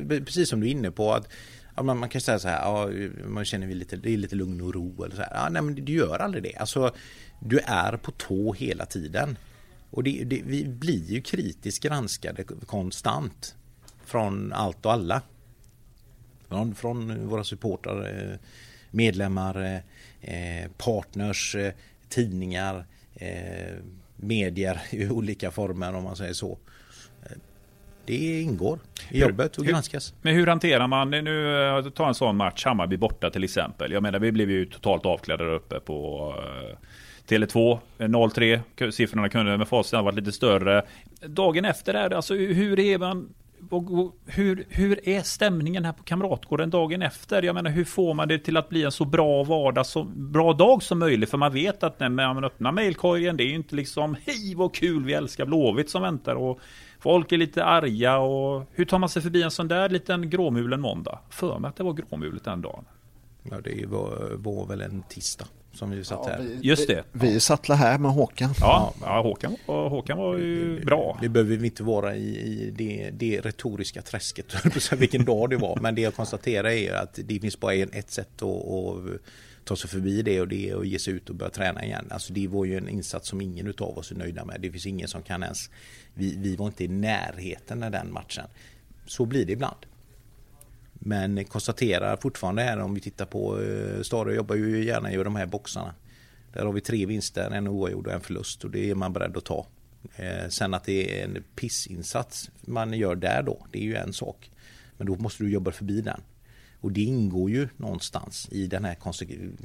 precis 0.08 0.48
som 0.48 0.60
du 0.60 0.66
är 0.66 0.70
inne 0.70 0.90
på. 0.90 1.12
att 1.12 1.28
ja, 1.76 1.82
man, 1.82 1.98
man, 1.98 2.08
kan 2.08 2.20
säga 2.20 2.38
så 2.38 2.48
här, 2.48 2.60
ja, 2.60 2.90
man 3.26 3.44
känner 3.44 3.66
vi 3.66 3.74
lite, 3.74 3.96
det 3.96 4.10
är 4.10 4.16
lite 4.16 4.36
lugn 4.36 4.60
och 4.60 4.74
ro. 4.74 5.04
Eller 5.04 5.16
så 5.16 5.22
här. 5.22 5.30
Ja, 5.34 5.48
nej, 5.48 5.62
men 5.62 5.74
du 5.74 5.92
gör 5.92 6.18
aldrig 6.18 6.42
det. 6.42 6.56
Alltså, 6.56 6.94
du 7.40 7.58
är 7.58 7.96
på 7.96 8.10
tå 8.10 8.52
hela 8.52 8.86
tiden. 8.86 9.36
Och 9.90 10.04
det, 10.04 10.24
det, 10.24 10.42
vi 10.46 10.64
blir 10.64 11.04
ju 11.04 11.20
kritiskt 11.20 11.82
granskade 11.82 12.44
konstant. 12.44 13.54
Från 14.04 14.52
allt 14.52 14.86
och 14.86 14.92
alla. 14.92 15.22
Från, 16.48 16.74
från 16.74 17.28
våra 17.28 17.44
supportrar, 17.44 18.30
eh, 18.30 18.38
medlemmar, 18.90 19.82
eh, 20.20 20.70
partners, 20.76 21.54
eh, 21.54 21.72
tidningar 22.08 22.86
eh, 23.22 23.76
medier 24.16 24.80
i 24.90 25.08
olika 25.08 25.50
former 25.50 25.94
om 25.94 26.04
man 26.04 26.16
säger 26.16 26.32
så. 26.32 26.58
Eh, 27.22 27.36
det 28.06 28.40
ingår 28.42 28.78
i 29.10 29.20
jobbet 29.20 29.58
och 29.58 29.66
granskas. 29.66 30.14
Men 30.22 30.34
hur 30.34 30.46
hanterar 30.46 30.86
man 30.86 31.10
det 31.10 31.22
nu? 31.22 31.66
Eh, 31.68 31.90
ta 31.90 32.08
en 32.08 32.14
sån 32.14 32.36
match, 32.36 32.64
Hammarby 32.64 32.96
borta 32.96 33.30
till 33.30 33.44
exempel. 33.44 33.92
Jag 33.92 34.02
menar 34.02 34.18
vi 34.18 34.32
blev 34.32 34.50
ju 34.50 34.66
totalt 34.66 35.06
avklädda 35.06 35.44
där 35.44 35.52
uppe 35.52 35.80
på 35.80 36.34
Tele2 37.28 37.78
0-3. 37.98 38.90
Siffrorna 38.90 39.28
kunde 39.28 39.58
med 39.58 39.68
facit 39.68 39.92
ha 39.92 40.02
varit 40.02 40.16
lite 40.16 40.32
större. 40.32 40.82
Dagen 41.26 41.64
efter 41.64 41.94
är 41.94 42.08
det 42.08 42.16
alltså 42.16 42.34
hur 42.34 42.78
är 42.78 42.98
man 42.98 43.34
hur, 44.26 44.64
hur 44.68 45.08
är 45.08 45.22
stämningen 45.22 45.84
här 45.84 45.92
på 45.92 46.02
Kamratgården 46.02 46.70
dagen 46.70 47.02
efter? 47.02 47.42
Jag 47.42 47.54
menar, 47.54 47.70
hur 47.70 47.84
får 47.84 48.14
man 48.14 48.28
det 48.28 48.38
till 48.38 48.56
att 48.56 48.68
bli 48.68 48.82
en 48.82 48.92
så 48.92 49.04
bra 49.04 49.44
vardag, 49.44 49.86
så 49.86 50.04
bra 50.04 50.52
dag 50.52 50.82
som 50.82 50.98
möjligt? 50.98 51.30
För 51.30 51.38
man 51.38 51.52
vet 51.52 51.82
att 51.82 52.00
när 52.00 52.08
man 52.08 52.44
öppnar 52.44 52.72
mailkorgen, 52.72 53.36
det 53.36 53.44
är 53.44 53.48
ju 53.48 53.54
inte 53.54 53.76
liksom 53.76 54.16
hej 54.26 54.54
vad 54.54 54.74
kul, 54.74 55.04
vi 55.04 55.12
älskar 55.12 55.46
Blåvitt 55.46 55.90
som 55.90 56.02
väntar 56.02 56.34
och 56.34 56.60
folk 57.00 57.32
är 57.32 57.36
lite 57.36 57.64
arga 57.64 58.18
och 58.18 58.66
hur 58.72 58.84
tar 58.84 58.98
man 58.98 59.08
sig 59.08 59.22
förbi 59.22 59.42
en 59.42 59.50
sån 59.50 59.68
där 59.68 59.88
liten 59.88 60.30
gråmulen 60.30 60.80
måndag? 60.80 61.18
För 61.30 61.58
mig 61.58 61.68
att 61.68 61.76
det 61.76 61.84
var 61.84 61.92
gråmulet 61.92 62.44
den 62.44 62.62
dagen. 62.62 62.84
Ja, 63.42 63.60
det 63.60 63.86
var, 63.86 64.30
var 64.36 64.66
väl 64.66 64.80
en 64.80 65.02
tisdag 65.08 65.46
som 65.72 65.90
vi 65.90 66.04
satt 66.04 66.20
ja, 66.24 66.30
här. 66.30 66.38
Vi, 66.42 66.58
Just 66.68 66.88
det. 66.88 67.04
Vi, 67.12 67.32
vi 67.32 67.40
satt 67.40 67.68
här 67.68 67.98
med 67.98 68.10
Håkan. 68.10 68.54
Ja, 68.60 68.94
ja 69.00 69.22
Håkan, 69.22 69.56
Håkan 69.66 70.18
var 70.18 70.36
ju 70.36 70.76
vi, 70.76 70.84
bra. 70.84 71.18
Vi 71.22 71.28
behöver 71.28 71.64
inte 71.64 71.82
vara 71.82 72.16
i, 72.16 72.38
i 72.38 72.70
det, 72.70 73.10
det 73.10 73.40
retoriska 73.40 74.02
träsket, 74.02 74.46
vilken 74.92 75.24
dag 75.24 75.50
det 75.50 75.56
var. 75.56 75.78
Men 75.80 75.94
det 75.94 76.00
jag 76.00 76.14
konstaterar 76.14 76.68
är 76.68 76.92
att 76.94 77.18
det 77.24 77.40
finns 77.40 77.60
bara 77.60 77.74
ett 77.74 78.10
sätt 78.10 78.42
att, 78.42 78.48
att 78.48 79.20
ta 79.64 79.76
sig 79.76 79.90
förbi 79.90 80.22
det 80.22 80.40
och 80.40 80.48
det 80.48 80.70
är 80.70 80.80
att 80.80 80.86
ge 80.86 80.98
sig 80.98 81.14
ut 81.14 81.30
och 81.30 81.34
börja 81.34 81.50
träna 81.50 81.84
igen. 81.84 82.08
Alltså 82.10 82.32
det 82.32 82.48
var 82.48 82.64
ju 82.64 82.76
en 82.76 82.88
insats 82.88 83.28
som 83.28 83.40
ingen 83.40 83.66
utav 83.66 83.98
oss 83.98 84.10
är 84.10 84.14
nöjda 84.16 84.44
med. 84.44 84.60
Det 84.60 84.70
finns 84.70 84.86
ingen 84.86 85.08
som 85.08 85.22
kan 85.22 85.42
ens... 85.42 85.70
Vi, 86.14 86.36
vi 86.36 86.56
var 86.56 86.66
inte 86.66 86.84
i 86.84 86.88
närheten 86.88 87.82
av 87.82 87.90
den 87.90 88.12
matchen. 88.12 88.44
Så 89.06 89.26
blir 89.26 89.46
det 89.46 89.52
ibland. 89.52 89.76
Men 91.04 91.44
konstaterar 91.44 92.16
fortfarande 92.16 92.62
här 92.62 92.78
om 92.78 92.94
vi 92.94 93.00
tittar 93.00 93.26
på 93.26 93.62
eh, 93.62 94.02
Stare 94.02 94.34
jobbar 94.34 94.54
ju 94.54 94.84
gärna 94.84 95.12
i 95.12 95.16
de 95.16 95.36
här 95.36 95.46
boxarna. 95.46 95.94
Där 96.52 96.64
har 96.64 96.72
vi 96.72 96.80
tre 96.80 97.06
vinster, 97.06 97.50
en 97.50 97.68
oavgjord 97.68 98.06
och 98.06 98.12
en 98.12 98.20
förlust 98.20 98.64
och 98.64 98.70
det 98.70 98.90
är 98.90 98.94
man 98.94 99.12
beredd 99.12 99.36
att 99.36 99.44
ta. 99.44 99.66
Eh, 100.16 100.48
sen 100.48 100.74
att 100.74 100.84
det 100.84 101.20
är 101.20 101.24
en 101.24 101.44
pissinsats 101.56 102.50
man 102.60 102.92
gör 102.92 103.14
där 103.14 103.42
då, 103.42 103.66
det 103.70 103.78
är 103.78 103.82
ju 103.82 103.94
en 103.94 104.12
sak. 104.12 104.50
Men 104.96 105.06
då 105.06 105.16
måste 105.16 105.44
du 105.44 105.50
jobba 105.50 105.72
förbi 105.72 106.00
den. 106.00 106.20
Och 106.80 106.92
det 106.92 107.00
ingår 107.00 107.50
ju 107.50 107.68
någonstans 107.76 108.48
i 108.50 108.66
den 108.66 108.84
här 108.84 108.96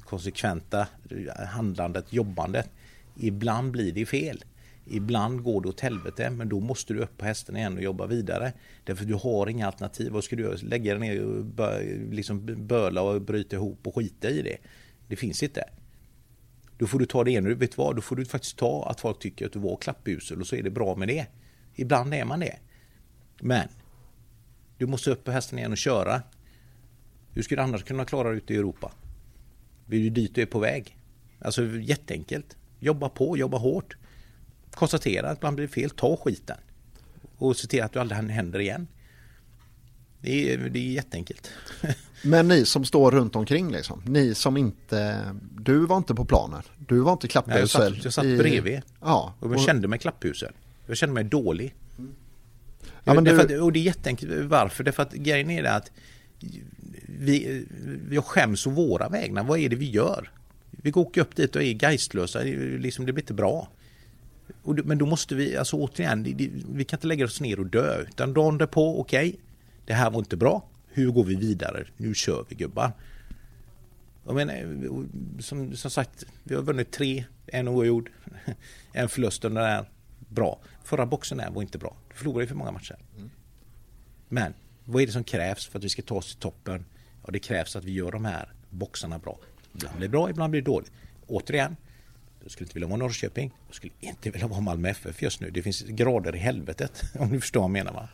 konsekventa 0.06 0.88
eh, 1.10 1.46
handlandet, 1.46 2.14
jobbandet. 2.14 2.70
Ibland 3.16 3.72
blir 3.72 3.92
det 3.92 4.06
fel. 4.06 4.44
Ibland 4.90 5.44
går 5.44 5.62
det 5.62 5.70
åt 5.70 5.80
helvete 5.80 6.30
men 6.30 6.50
då 6.50 6.60
måste 6.60 6.94
du 6.94 7.00
upp 7.00 7.18
på 7.18 7.26
hästen 7.26 7.58
igen 7.58 7.78
och 7.78 7.84
jobba 7.84 8.06
vidare. 8.06 8.54
Därför 8.84 9.06
du 9.06 9.14
har 9.14 9.50
inga 9.50 9.68
alternativ. 9.68 10.12
Vad 10.12 10.24
ska 10.24 10.36
du 10.36 10.44
göra? 10.44 10.58
Lägga 10.62 10.96
dig 10.96 11.10
ner 11.10 11.24
och 11.24 11.46
bö, 11.46 11.80
liksom 12.12 12.68
böla 12.68 13.02
och 13.02 13.22
bryta 13.22 13.56
ihop 13.56 13.88
och 13.88 13.96
skita 13.96 14.30
i 14.30 14.42
det. 14.42 14.58
Det 15.08 15.16
finns 15.16 15.44
inte. 15.44 15.64
Då 16.78 16.88
får 16.88 17.00
du 17.00 17.06
ta 17.06 17.24
det 17.24 17.32
ena. 17.32 17.50
Vet 17.50 17.72
du 17.72 17.76
vad? 17.78 17.96
Då 17.96 18.02
får 18.02 18.16
du 18.16 18.26
faktiskt 18.26 18.58
ta 18.58 18.88
att 18.90 19.00
folk 19.00 19.20
tycker 19.20 19.46
att 19.46 19.54
du 19.54 19.60
var 19.60 19.78
klappusel 19.78 20.42
och 20.42 20.48
så 20.48 20.56
är 20.56 20.64
det 20.64 20.70
bra 20.70 20.96
med 20.96 21.08
det. 21.08 21.28
Ibland 21.76 22.14
är 22.14 22.26
man 22.26 22.40
det. 22.40 22.58
Men 23.42 23.68
du 24.78 24.86
måste 24.86 25.12
upp 25.12 25.24
på 25.24 25.32
hästen 25.32 25.60
igen 25.60 25.72
och 25.72 25.78
köra. 25.78 26.22
Hur 27.34 27.42
ska 27.42 27.56
du 27.56 27.62
annars 27.62 27.84
kunna 27.84 28.06
klara 28.06 28.30
dig 28.30 28.38
ute 28.38 28.54
i 28.54 28.58
Europa? 28.58 28.92
Det 29.86 29.96
är 29.96 30.00
ju 30.00 30.10
dit 30.10 30.36
du 30.36 30.42
är 30.42 30.46
på 30.46 30.60
väg. 30.60 30.98
Alltså 31.40 31.66
jätteenkelt. 31.66 32.58
Jobba 32.80 33.10
på, 33.10 33.38
jobba 33.38 33.58
hårt 33.58 33.98
konstatera 34.78 35.30
att 35.30 35.42
man 35.42 35.56
blir 35.56 35.68
fel, 35.68 35.90
ta 35.90 36.18
skiten. 36.18 36.58
Och 37.38 37.58
se 37.58 37.68
till 37.68 37.84
att 37.84 37.94
det 37.94 38.02
aldrig 38.02 38.20
händer 38.20 38.60
igen. 38.60 38.88
Det 40.22 40.54
är, 40.54 40.58
det 40.58 40.80
är 40.80 40.92
jätteenkelt. 40.92 41.52
Men 42.24 42.48
ni 42.48 42.66
som 42.66 42.86
står 42.86 43.12
runt 43.12 43.36
omkring 43.36 43.72
liksom, 43.72 44.02
ni 44.06 44.36
som 44.36 44.58
inte, 44.58 45.26
du 45.60 45.86
var 45.86 45.98
inte 45.98 46.16
på 46.16 46.26
planen, 46.26 46.62
du 46.88 47.00
var 47.00 47.14
inte 47.14 47.28
klappusel. 47.28 47.62
Jag 47.62 47.70
satt, 47.70 48.04
jag 48.04 48.14
satt 48.14 48.38
bredvid 48.38 48.82
ja, 49.02 49.34
och 49.40 49.54
jag 49.54 49.62
kände 49.62 49.88
mig 49.88 50.00
klappusel. 50.00 50.52
Jag 50.88 50.98
kände 50.98 51.14
mig 51.14 51.24
dålig. 51.24 51.76
Ja, 53.04 53.14
men 53.14 53.24
du... 53.24 53.42
att, 53.42 53.52
och 53.52 53.72
det 53.72 53.80
är 53.80 53.84
jätteenkelt, 53.84 54.46
varför? 54.46 54.84
Därför 54.84 55.04
att 55.04 55.14
grejen 55.14 55.50
är 55.50 55.64
det 55.64 55.74
att 55.74 55.92
vi, 57.08 57.66
vi 58.10 58.18
skäms 58.18 58.68
å 58.68 58.70
våra 58.70 59.10
vägnar. 59.10 59.44
Vad 59.44 59.60
är 59.60 59.70
det 59.70 59.76
vi 59.76 59.90
gör? 59.90 60.32
Vi 60.72 60.94
åker 60.94 61.22
upp 61.22 61.36
dit 61.36 61.56
och 61.56 61.64
är 61.64 61.84
geistlösa, 61.84 62.40
liksom, 62.40 63.06
det 63.06 63.14
blir 63.14 63.24
inte 63.24 63.34
bra 63.34 63.68
men 64.68 64.98
då 64.98 65.06
måste 65.06 65.36
vi, 65.36 65.58
alltså 65.58 65.76
återigen, 65.76 66.24
vi 66.70 66.86
kan 66.86 66.98
inte 66.98 67.08
lägga 67.08 67.26
oss 67.26 67.42
ner 67.42 67.60
och 67.60 67.66
dö. 67.66 68.02
Utan 68.02 68.34
dagen 68.34 68.58
därpå, 68.58 69.00
okej, 69.00 69.30
okay, 69.30 69.40
det 69.86 69.94
här 69.94 70.12
var 70.12 70.20
inte 70.20 70.38
bra. 70.38 70.66
Hur 70.88 71.12
går 71.12 71.24
vi 71.24 71.36
vidare? 71.36 71.86
Nu 71.98 72.14
kör 72.14 72.46
vi 72.50 72.56
gubbar. 72.56 72.92
Jag 74.26 74.36
menar, 74.36 74.54
som, 75.42 75.76
som 75.76 75.92
sagt, 75.92 76.26
vi 76.44 76.56
har 76.56 76.62
vunnit 76.62 76.92
tre, 76.92 77.26
en 77.48 77.68
oavgjord, 77.68 78.12
en 78.94 79.10
förlust 79.10 79.46
under 79.46 79.62
det 79.62 79.68
här. 79.68 79.90
Bra. 80.30 80.60
Förra 80.84 81.06
boxen 81.06 81.38
där 81.38 81.50
var 81.50 81.62
inte 81.62 81.78
bra. 81.78 81.96
Du 82.10 82.16
förlorade 82.16 82.44
ju 82.44 82.48
för 82.48 82.56
många 82.56 82.72
matcher. 82.72 82.98
Mm. 83.18 83.30
Men 84.30 84.54
vad 84.86 85.02
är 85.02 85.06
det 85.06 85.12
som 85.12 85.24
krävs 85.24 85.68
för 85.68 85.80
att 85.80 85.86
vi 85.86 85.90
ska 85.90 86.02
ta 86.02 86.16
oss 86.16 86.28
till 86.28 86.40
toppen? 86.40 86.86
Ja, 87.26 87.32
det 87.32 87.40
krävs 87.40 87.76
att 87.76 87.84
vi 87.84 87.92
gör 87.92 88.12
de 88.12 88.26
här 88.26 88.54
boxarna 88.70 89.20
bra. 89.20 89.40
Ibland 89.74 89.98
blir 89.98 90.08
det 90.08 90.12
bra, 90.12 90.30
ibland 90.30 90.52
blir 90.52 90.62
det 90.62 90.66
dåligt. 90.66 90.92
Återigen, 91.28 91.76
jag 92.48 92.52
skulle 92.52 92.66
inte 92.66 92.74
vilja 92.74 92.88
vara 92.88 92.98
Norrköping. 92.98 93.52
Jag 93.68 93.76
skulle 93.76 93.94
inte 94.00 94.30
vilja 94.30 94.48
vara 94.48 94.62
Malmö 94.62 94.90
FF 94.90 95.22
just 95.22 95.42
nu. 95.42 95.50
Det 95.50 95.62
finns 95.62 95.82
grader 95.82 96.36
i 96.36 96.40
helvetet 96.40 97.02
om 97.20 97.30
du 97.30 97.42
förstår 97.42 97.60
vad 97.60 97.70
jag 97.70 97.72
menar 97.72 97.94
va? 97.94 98.08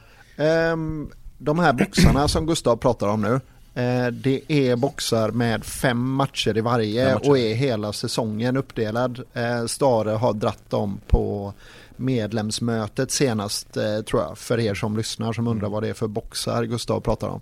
Um, 0.71 1.11
de 1.37 1.59
här 1.59 1.73
boxarna 1.73 2.27
som 2.27 2.45
Gustav 2.45 2.77
pratar 2.77 3.07
om 3.07 3.21
nu. 3.21 3.39
Eh, 3.81 4.07
det 4.07 4.41
är 4.47 4.75
boxar 4.75 5.31
med 5.31 5.65
fem 5.65 6.11
matcher 6.11 6.57
i 6.57 6.61
varje 6.61 7.13
matcher. 7.13 7.29
och 7.29 7.37
är 7.37 7.55
hela 7.55 7.93
säsongen 7.93 8.57
uppdelad. 8.57 9.23
Eh, 9.33 9.65
Stare 9.65 10.09
har 10.09 10.33
dratt 10.33 10.69
dem 10.69 10.99
på 11.07 11.53
medlemsmötet 11.95 13.11
senast 13.11 13.77
eh, 13.77 14.01
tror 14.01 14.21
jag. 14.21 14.37
För 14.37 14.59
er 14.59 14.73
som 14.73 14.97
lyssnar 14.97 15.33
som 15.33 15.47
undrar 15.47 15.67
mm. 15.67 15.71
vad 15.71 15.83
det 15.83 15.89
är 15.89 15.93
för 15.93 16.07
boxar 16.07 16.63
Gustav 16.63 16.99
pratar 16.99 17.27
om. 17.27 17.41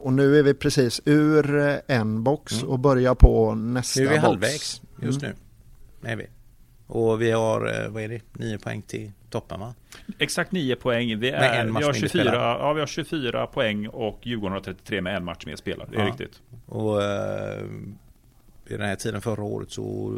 Och 0.00 0.12
nu 0.12 0.38
är 0.38 0.42
vi 0.42 0.54
precis 0.54 1.00
ur 1.04 1.80
en 1.86 2.22
box 2.22 2.52
mm. 2.52 2.68
och 2.68 2.78
börjar 2.78 3.14
på 3.14 3.54
nästa 3.54 4.00
box. 4.00 4.06
Nu 4.06 4.06
är 4.06 4.10
vi 4.10 4.16
box. 4.16 4.26
halvvägs 4.26 4.80
just 5.02 5.22
mm. 5.22 5.30
nu. 5.30 5.51
Är 6.02 6.16
vi. 6.16 6.26
Och 6.86 7.22
vi 7.22 7.30
har, 7.30 7.88
vad 7.88 8.02
är 8.02 8.08
det, 8.08 8.20
nio 8.32 8.58
poäng 8.58 8.82
till 8.82 9.12
toppen 9.30 9.60
va? 9.60 9.74
Exakt 10.18 10.52
9 10.52 10.76
poäng. 10.76 11.18
Vi, 11.18 11.30
är, 11.30 11.64
vi, 11.64 11.84
har 11.84 11.92
24, 11.92 12.34
ja, 12.34 12.72
vi 12.72 12.80
har 12.80 12.86
24 12.86 13.46
poäng 13.46 13.88
och 13.88 14.18
Djurgården 14.22 14.52
har 14.52 14.60
33 14.60 15.00
med 15.00 15.16
en 15.16 15.24
match 15.24 15.46
mer 15.46 15.56
spelad. 15.56 15.88
Det 15.90 15.96
är 15.96 16.00
ja. 16.00 16.06
riktigt. 16.06 16.40
Och 16.66 17.02
eh, 17.02 17.62
vid 18.64 18.78
den 18.78 18.88
här 18.88 18.96
tiden 18.96 19.20
förra 19.20 19.42
året 19.42 19.70
så 19.70 20.12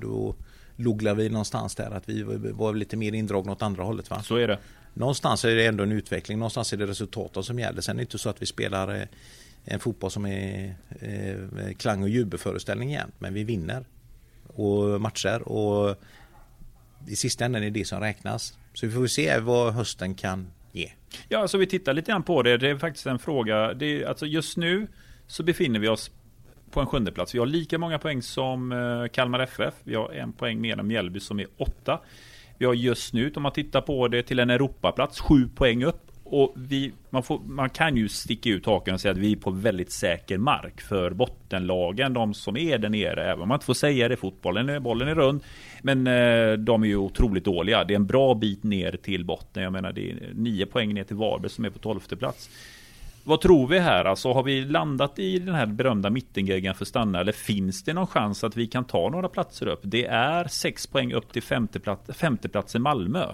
då 0.00 0.34
logglade 0.76 1.22
vi 1.22 1.28
någonstans 1.28 1.74
där 1.74 1.90
att 1.90 2.08
vi 2.08 2.22
var 2.52 2.74
lite 2.74 2.96
mer 2.96 3.12
indragna 3.14 3.52
åt 3.52 3.62
andra 3.62 3.82
hållet 3.82 4.10
va? 4.10 4.22
Så 4.22 4.36
är 4.36 4.48
det. 4.48 4.58
Någonstans 4.94 5.44
är 5.44 5.56
det 5.56 5.66
ändå 5.66 5.82
en 5.82 5.92
utveckling. 5.92 6.38
Någonstans 6.38 6.72
är 6.72 6.76
det 6.76 6.86
resultaten 6.86 7.42
som 7.42 7.58
gäller. 7.58 7.80
Sen 7.80 7.96
är 7.96 7.96
det 7.96 8.02
inte 8.02 8.18
så 8.18 8.28
att 8.30 8.42
vi 8.42 8.46
spelar 8.46 8.94
eh, 8.94 9.06
en 9.64 9.80
fotboll 9.80 10.10
som 10.10 10.26
är 10.26 10.74
eh, 11.00 11.72
klang 11.76 12.02
och 12.02 12.08
jubelföreställning 12.08 12.90
igen. 12.90 13.12
Men 13.18 13.34
vi 13.34 13.44
vinner 13.44 13.84
och 14.54 15.00
matcher 15.00 15.42
och 15.48 15.96
i 17.08 17.16
sista 17.16 17.44
änden 17.44 17.62
är 17.62 17.70
det 17.70 17.84
som 17.84 18.00
räknas. 18.00 18.58
Så 18.74 18.86
vi 18.86 18.92
får 18.92 19.06
se 19.06 19.40
vad 19.40 19.74
hösten 19.74 20.14
kan 20.14 20.50
ge. 20.72 20.92
Ja, 21.28 21.38
så 21.38 21.42
alltså 21.42 21.58
vi 21.58 21.66
tittar 21.66 21.92
lite 21.92 22.10
grann 22.10 22.22
på 22.22 22.42
det. 22.42 22.56
Det 22.56 22.68
är 22.68 22.76
faktiskt 22.76 23.06
en 23.06 23.18
fråga. 23.18 23.74
Det 23.74 24.02
är, 24.02 24.06
alltså 24.06 24.26
just 24.26 24.56
nu 24.56 24.86
så 25.26 25.42
befinner 25.42 25.80
vi 25.80 25.88
oss 25.88 26.10
på 26.70 26.80
en 26.80 26.86
sjunde 26.86 27.12
plats. 27.12 27.34
Vi 27.34 27.38
har 27.38 27.46
lika 27.46 27.78
många 27.78 27.98
poäng 27.98 28.22
som 28.22 28.72
eh, 28.72 29.08
Kalmar 29.12 29.40
FF. 29.40 29.74
Vi 29.84 29.94
har 29.94 30.12
en 30.12 30.32
poäng 30.32 30.60
mer 30.60 30.78
än 30.78 30.86
Mjällby 30.86 31.20
som 31.20 31.40
är 31.40 31.46
åtta. 31.56 32.00
Vi 32.58 32.66
har 32.66 32.74
just 32.74 33.12
nu, 33.12 33.32
om 33.36 33.42
man 33.42 33.52
tittar 33.52 33.80
på 33.80 34.08
det, 34.08 34.22
till 34.22 34.38
en 34.38 34.50
Europaplats, 34.50 35.20
sju 35.20 35.48
poäng 35.54 35.84
upp. 35.84 36.09
Och 36.32 36.52
vi, 36.56 36.92
man, 37.10 37.22
får, 37.22 37.38
man 37.38 37.70
kan 37.70 37.96
ju 37.96 38.08
sticka 38.08 38.50
ut 38.50 38.66
hakan 38.66 38.94
och 38.94 39.00
säga 39.00 39.12
att 39.12 39.18
vi 39.18 39.32
är 39.32 39.36
på 39.36 39.50
väldigt 39.50 39.92
säker 39.92 40.38
mark 40.38 40.80
för 40.80 41.10
bottenlagen, 41.10 42.12
de 42.12 42.34
som 42.34 42.56
är 42.56 42.78
där 42.78 42.88
nere. 42.88 43.24
Även 43.24 43.42
om 43.42 43.48
man 43.48 43.56
inte 43.56 43.66
får 43.66 43.74
säga 43.74 44.08
det, 44.08 44.16
fotbollen, 44.16 44.82
bollen 44.82 45.08
är 45.08 45.14
rund. 45.14 45.40
Men 45.82 46.06
eh, 46.06 46.52
de 46.52 46.82
är 46.82 46.86
ju 46.86 46.96
otroligt 46.96 47.44
dåliga. 47.44 47.84
Det 47.84 47.94
är 47.94 47.96
en 47.96 48.06
bra 48.06 48.34
bit 48.34 48.62
ner 48.62 48.92
till 49.02 49.24
botten. 49.24 49.62
Jag 49.62 49.72
menar 49.72 49.92
det 49.92 50.10
är 50.10 50.32
nio 50.34 50.66
poäng 50.66 50.94
ner 50.94 51.04
till 51.04 51.16
Varberg 51.16 51.50
som 51.50 51.64
är 51.64 51.70
på 51.70 51.78
tolfte 51.78 52.16
plats. 52.16 52.50
Vad 53.24 53.40
tror 53.40 53.66
vi 53.66 53.78
här? 53.78 54.04
Alltså 54.04 54.32
har 54.32 54.42
vi 54.42 54.64
landat 54.64 55.18
i 55.18 55.38
den 55.38 55.54
här 55.54 55.66
berömda 55.66 56.10
mittengeggan 56.10 56.74
för 56.74 56.84
stanna? 56.84 57.20
Eller 57.20 57.32
finns 57.32 57.82
det 57.82 57.92
någon 57.92 58.06
chans 58.06 58.44
att 58.44 58.56
vi 58.56 58.66
kan 58.66 58.84
ta 58.84 59.08
några 59.08 59.28
platser 59.28 59.66
upp? 59.66 59.80
Det 59.82 60.06
är 60.06 60.44
sex 60.44 60.86
poäng 60.86 61.12
upp 61.12 61.32
till 61.32 61.42
femteplatsen 61.42 62.14
femteplats 62.14 62.74
i 62.74 62.78
Malmö. 62.78 63.26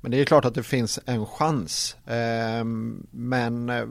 Men 0.00 0.10
det 0.10 0.20
är 0.20 0.24
klart 0.24 0.44
att 0.44 0.54
det 0.54 0.62
finns 0.62 1.00
en 1.06 1.26
chans. 1.26 1.96
Ehm, 2.06 3.06
men 3.10 3.70
eh, 3.70 3.86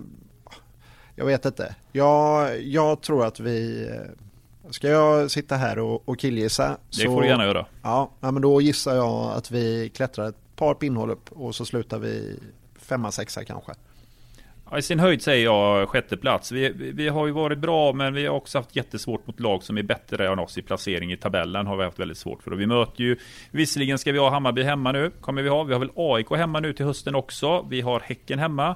jag 1.16 1.26
vet 1.26 1.46
inte. 1.46 1.76
Jag, 1.92 2.62
jag 2.62 3.02
tror 3.02 3.26
att 3.26 3.40
vi... 3.40 3.88
Eh, 3.90 4.72
ska 4.72 4.88
jag 4.88 5.32
sitta 5.32 5.56
här 5.56 5.80
och, 5.80 6.10
och 6.10 6.20
killgissa? 6.20 6.78
Det 7.00 7.06
får 7.06 7.22
du 7.22 7.28
gärna 7.28 7.46
göra. 7.46 7.66
Ja, 7.84 8.12
men 8.20 8.42
då 8.42 8.62
gissar 8.62 8.96
jag 8.96 9.32
att 9.32 9.52
vi 9.52 9.90
klättrar 9.90 10.30
ett 10.30 10.56
par 10.56 10.74
pinnhål 10.74 11.12
upp 11.12 11.32
och 11.32 11.56
så 11.56 11.66
slutar 11.66 12.00
vi 12.00 12.40
femma, 12.80 13.12
sexa 13.12 13.44
kanske. 13.44 13.72
I 14.78 14.82
sin 14.82 15.00
höjd 15.00 15.22
säger 15.22 15.44
jag 15.46 15.90
sjätte 15.90 16.18
plats. 16.18 16.52
Vi, 16.52 16.70
vi, 16.94 17.08
har 17.08 17.26
ju 17.26 17.32
varit 17.32 17.58
bra, 17.58 17.94
men 17.94 18.14
vi 18.14 18.26
har 18.26 18.36
också 18.36 18.58
haft 18.58 18.76
jättesvårt 18.76 19.28
mot 19.28 19.40
lag 19.40 19.64
som 19.64 19.78
är 19.78 19.84
bättre 19.84 20.28
än 20.28 20.40
oss 20.40 20.58
i 20.58 20.62
placering 20.62 21.12
i 21.12 21.18
tabellen. 21.18 21.68
Har 21.68 21.78
vi 21.78 21.84
haft 21.84 22.00
väldigt 22.00 22.18
svårt 22.18 22.44
för. 22.44 22.52
Och 22.54 22.60
vi 22.60 22.68
möter 22.68 23.04
ju, 23.04 23.18
visserligen 23.52 23.98
ska 23.98 24.12
vi 24.12 24.20
ha 24.20 24.30
Hammarby 24.30 24.64
hemma 24.64 24.92
nu, 24.92 25.12
kommer 25.22 25.42
vi 25.42 25.50
ha. 25.50 25.64
Vi 25.64 25.74
har 25.74 25.80
väl 25.80 25.92
AIK 25.96 26.30
hemma 26.30 26.60
nu 26.60 26.74
till 26.74 26.86
hösten 26.86 27.16
också. 27.16 27.68
Vi 27.70 27.82
har 27.82 28.00
Häcken 28.00 28.40
hemma. 28.40 28.76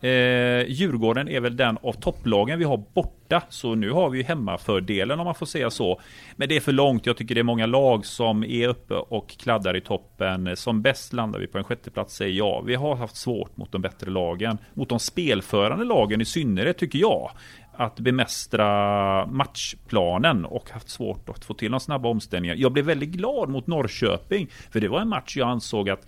Eh, 0.00 0.66
Djurgården 0.68 1.28
är 1.28 1.40
väl 1.40 1.56
den 1.56 1.78
av 1.82 1.92
topplagen 1.92 2.58
vi 2.58 2.64
har 2.64 2.84
borta. 2.94 3.42
Så 3.48 3.74
nu 3.74 3.90
har 3.90 4.10
vi 4.10 4.18
ju 4.18 4.24
hemmafördelen 4.24 5.20
om 5.20 5.24
man 5.24 5.34
får 5.34 5.46
säga 5.46 5.70
så. 5.70 6.00
Men 6.36 6.48
det 6.48 6.56
är 6.56 6.60
för 6.60 6.72
långt. 6.72 7.06
Jag 7.06 7.16
tycker 7.16 7.34
det 7.34 7.40
är 7.40 7.42
många 7.42 7.66
lag 7.66 8.06
som 8.06 8.44
är 8.44 8.68
uppe 8.68 8.94
och 8.94 9.28
kladdar 9.28 9.76
i 9.76 9.80
toppen. 9.80 10.46
Eh, 10.46 10.54
som 10.54 10.82
bäst 10.82 11.12
landar 11.12 11.38
vi 11.38 11.46
på 11.46 11.58
en 11.58 11.64
sjätteplats 11.64 12.16
säger 12.16 12.34
jag. 12.34 12.62
Vi 12.66 12.74
har 12.74 12.96
haft 12.96 13.16
svårt 13.16 13.56
mot 13.56 13.72
de 13.72 13.82
bättre 13.82 14.10
lagen. 14.10 14.58
Mot 14.74 14.88
de 14.88 14.98
spelförande 14.98 15.84
lagen 15.84 16.20
i 16.20 16.24
synnerhet 16.24 16.78
tycker 16.78 16.98
jag 16.98 17.30
att 17.72 18.00
bemästra 18.00 19.26
matchplanen 19.26 20.44
och 20.44 20.70
haft 20.70 20.88
svårt 20.88 21.28
att 21.28 21.44
få 21.44 21.54
till 21.54 21.70
några 21.70 21.80
snabba 21.80 22.08
omställningar. 22.08 22.54
Jag 22.54 22.72
blev 22.72 22.84
väldigt 22.84 23.08
glad 23.08 23.48
mot 23.48 23.66
Norrköping, 23.66 24.48
för 24.70 24.80
det 24.80 24.88
var 24.88 25.00
en 25.00 25.08
match 25.08 25.36
jag 25.36 25.48
ansåg 25.48 25.90
att 25.90 26.06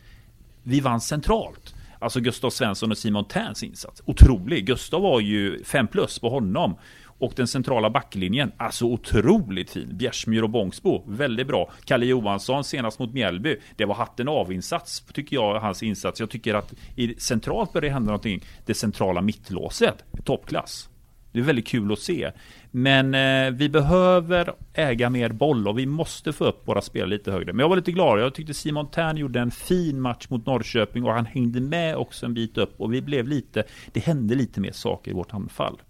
vi 0.63 0.81
vann 0.81 1.01
centralt. 1.01 1.75
Alltså 2.03 2.21
Gustav 2.21 2.51
Svensson 2.51 2.91
och 2.91 2.99
Simon 2.99 3.25
Terns 3.25 3.63
insats. 3.63 4.03
Otrolig. 4.05 4.67
Gustav 4.67 5.03
var 5.03 5.21
ju 5.21 5.65
5 5.65 5.89
plus 5.89 6.19
på 6.19 6.29
honom. 6.29 6.77
Och 7.19 7.33
den 7.37 7.47
centrala 7.47 7.91
backlinjen, 7.91 8.53
alltså 8.57 8.85
otroligt 8.85 9.71
fin. 9.71 9.97
Bjärsmyr 9.97 10.43
och 10.43 10.51
Bångsbo, 10.51 11.05
väldigt 11.07 11.47
bra. 11.47 11.73
Kalle 11.85 12.07
Johansson 12.07 12.65
senast 12.65 12.99
mot 12.99 13.13
Mjällby, 13.13 13.57
det 13.77 13.85
var 13.85 13.95
hatten 13.95 14.29
av-insats, 14.29 15.05
tycker 15.13 15.37
jag, 15.37 15.61
hans 15.61 15.83
insats. 15.83 16.21
Jag 16.21 16.31
tycker 16.31 16.55
att 16.55 16.75
i, 16.97 17.15
centralt 17.15 17.73
börjar 17.73 17.83
det 17.83 17.93
hända 17.93 18.07
någonting. 18.07 18.45
Det 18.67 18.75
centrala 18.75 19.21
mittlåset, 19.21 20.05
toppklass. 20.25 20.89
Det 21.33 21.39
är 21.39 21.43
väldigt 21.43 21.67
kul 21.67 21.93
att 21.93 21.99
se. 21.99 22.31
Men 22.75 23.15
eh, 23.15 23.53
vi 23.53 23.69
behöver 23.69 24.55
äga 24.73 25.11
mer 25.11 25.29
boll 25.29 25.69
och 25.69 25.79
vi 25.79 25.87
måste 25.87 26.33
få 26.33 26.45
upp 26.45 26.69
våra 26.69 26.81
spel 26.81 27.09
lite 27.09 27.33
högre. 27.33 27.53
Men 27.53 27.59
jag 27.59 27.69
var 27.69 27.77
lite 27.77 27.93
glad. 27.93 28.21
Jag 28.21 28.35
tyckte 28.35 28.55
Simon 28.55 28.91
Tern 28.91 29.17
gjorde 29.17 29.41
en 29.41 29.51
fin 29.51 30.01
match 30.01 30.27
mot 30.29 30.47
Norrköping 30.47 31.05
och 31.05 31.13
han 31.13 31.27
hängde 31.27 31.61
med 31.61 31.97
också 31.97 32.27
en 32.27 32.35
bit 32.35 32.59
upp 32.59 32.81
och 32.81 32.93
vi 32.93 33.03
blev 33.03 33.29
lite, 33.29 33.65
det 33.93 34.01
hände 34.01 34.35
lite 34.35 34.61
mer 34.61 34.73
saker 34.73 35.11
i 35.11 35.15
vårt 35.15 35.35
anfall. 35.35 35.83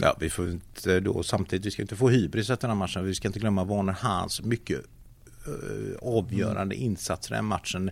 Ja, 0.00 0.16
vi 0.20 0.30
får 0.30 0.50
inte 0.50 1.00
då 1.00 1.22
samtidigt, 1.22 1.66
vi 1.66 1.70
ska 1.70 1.82
inte 1.82 1.96
få 1.96 2.08
hybris 2.08 2.50
efter 2.50 2.68
den 2.68 2.76
här 2.76 2.86
matchen. 2.86 3.04
Vi 3.04 3.14
ska 3.14 3.28
inte 3.28 3.40
glömma 3.40 3.64
Warner 3.64 3.96
Hans 4.00 4.42
mycket 4.42 4.78
uh, 5.48 5.96
avgörande 6.02 6.74
mm. 6.74 6.86
insatser 6.86 7.34
i 7.34 7.36
den 7.36 7.44
matchen 7.44 7.90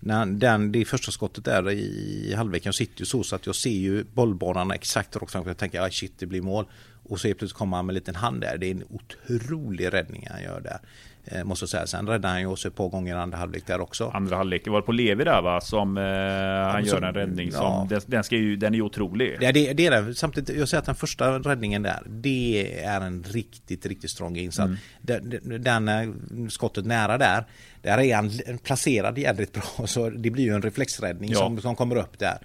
när 0.00 0.26
den, 0.26 0.72
det 0.72 0.84
första 0.84 1.12
skottet 1.12 1.44
där 1.44 1.70
i 1.70 2.34
halvlek, 2.36 2.66
jag 2.66 2.74
sitter 2.74 3.00
ju 3.00 3.06
så 3.06 3.22
så 3.22 3.36
att 3.36 3.46
jag 3.46 3.54
ser 3.54 3.70
ju 3.70 4.04
bollbanan 4.04 4.70
exakt 4.70 5.16
rakt 5.16 5.32
framför. 5.32 5.50
Jag 5.50 5.58
tänker 5.58 5.80
att 5.80 5.92
shit 5.92 6.12
det 6.18 6.26
blir 6.26 6.42
mål. 6.42 6.66
Och 7.04 7.20
så 7.20 7.28
plötsligt 7.28 7.52
kommer 7.52 7.76
han 7.76 7.86
med 7.86 7.92
en 7.92 7.94
liten 7.94 8.14
hand 8.14 8.40
där. 8.40 8.58
Det 8.58 8.66
är 8.66 8.70
en 8.70 8.84
otrolig 8.90 9.92
räddning 9.92 10.26
han 10.30 10.42
gör 10.42 10.60
där. 10.60 10.78
Eh, 11.26 11.44
måste 11.44 11.62
jag 11.62 11.70
säga. 11.70 11.86
Sen 11.86 12.08
räddade 12.08 12.28
han 12.28 12.40
ju 12.40 12.46
oss 12.46 12.66
ett 12.66 12.74
par 12.74 12.88
gånger 12.88 13.16
i 13.16 13.18
andra 13.18 13.38
halvlek 13.38 13.66
där 13.66 13.80
också. 13.80 14.10
Andra 14.14 14.36
halvlek, 14.36 14.64
det 14.64 14.70
var 14.70 14.82
på 14.82 14.92
Levi 14.92 15.24
där 15.24 15.42
va? 15.42 15.60
Som 15.60 15.98
eh, 15.98 16.02
han 16.04 16.86
som, 16.86 16.98
gör 16.98 17.02
en 17.02 17.14
räddning 17.14 17.52
som, 17.52 17.62
ja. 17.62 17.86
den, 17.90 18.00
den, 18.06 18.24
ska 18.24 18.36
ju, 18.36 18.56
den 18.56 18.74
är 18.74 18.76
ju 18.76 18.82
otrolig. 18.82 19.36
Ja, 19.40 19.52
det, 19.52 19.72
det 19.72 19.86
är 19.86 20.02
det. 20.02 20.14
Samtidigt, 20.14 20.56
jag 20.56 20.68
säger 20.68 20.78
att 20.78 20.86
den 20.86 20.94
första 20.94 21.38
räddningen 21.38 21.82
där, 21.82 22.02
det 22.06 22.82
är 22.84 23.00
en 23.00 23.22
riktigt, 23.22 23.86
riktigt 23.86 24.10
strong 24.10 24.36
insats. 24.36 24.66
Mm. 24.66 24.78
Den, 25.00 25.62
den, 25.62 25.84
den, 25.86 26.50
skottet 26.50 26.86
nära 26.86 27.18
där, 27.18 27.44
där 27.82 27.98
är 27.98 28.16
han 28.16 28.30
placerad 28.62 29.18
jävligt 29.18 29.52
bra. 29.52 29.86
Så 29.86 30.10
det 30.10 30.30
blir 30.30 30.44
ju 30.44 30.54
en 30.54 30.62
reflexräddning 30.62 31.30
ja. 31.32 31.38
som, 31.38 31.60
som 31.60 31.76
kommer 31.76 31.96
upp 31.96 32.18
där. 32.18 32.38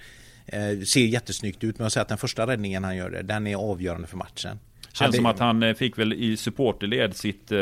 Eh, 0.54 0.80
ser 0.80 1.06
jättesnyggt 1.06 1.64
ut 1.64 1.78
men 1.78 1.86
jag 1.86 1.92
säger 1.92 2.02
att 2.02 2.10
den 2.10 2.18
första 2.18 2.48
räddningen 2.48 2.84
han 2.84 2.96
gör, 2.96 3.24
den 3.24 3.48
är 3.48 3.56
avgörande 3.56 4.08
för 4.08 4.18
matchen. 4.18 4.60
Känns 4.94 5.16
som 5.16 5.26
att 5.26 5.40
han 5.40 5.64
eh, 5.64 5.74
fick 5.74 5.98
väl 5.98 6.14
i 6.14 6.38
supporterled 6.38 7.16
sitt 7.16 7.52
eh, 7.52 7.60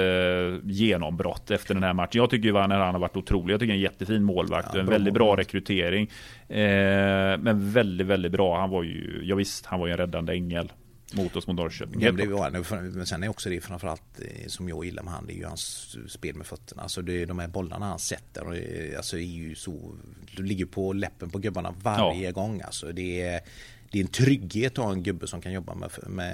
genombrott 0.63 1.51
efter 1.51 1.73
den 1.73 1.83
här 1.83 1.93
matchen. 1.93 2.11
Jag 2.13 2.29
tycker 2.29 2.49
ju 2.49 2.57
att 2.57 2.69
han 2.69 2.71
har 2.71 2.99
varit 2.99 3.17
otrolig. 3.17 3.53
Jag 3.53 3.59
tycker 3.59 3.73
en 3.73 3.79
jättefin 3.79 4.23
målvakt. 4.23 4.69
Ja, 4.73 4.79
en 4.79 4.85
väldigt 4.85 5.13
bra 5.13 5.37
rekrytering. 5.37 6.09
Eh, 6.47 7.37
men 7.37 7.71
väldigt, 7.71 8.07
väldigt 8.07 8.31
bra. 8.31 8.59
Han 8.59 8.69
var 8.69 8.83
ju, 8.83 9.21
ja 9.23 9.35
visst, 9.35 9.65
han 9.65 9.79
var 9.79 9.87
ju 9.87 9.91
en 9.91 9.97
räddande 9.97 10.33
ängel 10.33 10.71
mot 11.13 11.35
oss 11.35 11.47
mot 11.47 11.55
Norrköping. 11.55 12.01
Ja, 12.01 12.11
det, 12.11 12.61
men 12.71 13.07
sen 13.07 13.23
är 13.23 13.29
också 13.29 13.49
det 13.49 13.61
framförallt 13.61 14.19
eh, 14.19 14.47
som 14.47 14.69
jag 14.69 14.85
gillar 14.85 15.03
med 15.03 15.13
han, 15.13 15.27
det 15.27 15.33
är 15.33 15.37
ju 15.37 15.45
hans 15.45 15.95
spel 16.07 16.35
med 16.35 16.47
fötterna. 16.47 16.81
Alltså 16.81 17.01
det 17.01 17.21
är 17.21 17.25
de 17.25 17.39
här 17.39 17.47
bollarna 17.47 17.85
han 17.85 17.99
sätter. 17.99 18.47
Och, 18.47 18.55
alltså 18.97 19.17
är 19.17 19.21
ju 19.21 19.55
så, 19.55 19.95
du 20.35 20.43
ligger 20.43 20.65
på 20.65 20.93
läppen 20.93 21.29
på 21.29 21.37
gubbarna 21.37 21.75
varje 21.83 22.25
ja. 22.25 22.31
gång. 22.31 22.61
Alltså 22.61 22.91
det 22.91 23.21
är, 23.21 23.41
det 23.91 23.99
är 23.99 24.01
en 24.01 24.07
trygghet 24.07 24.79
att 24.79 24.85
ha 24.85 24.91
en 24.91 25.03
gubbe 25.03 25.27
som 25.27 25.41
kan 25.41 25.53
jobba 25.53 25.75
med, 25.75 25.89
med 26.07 26.33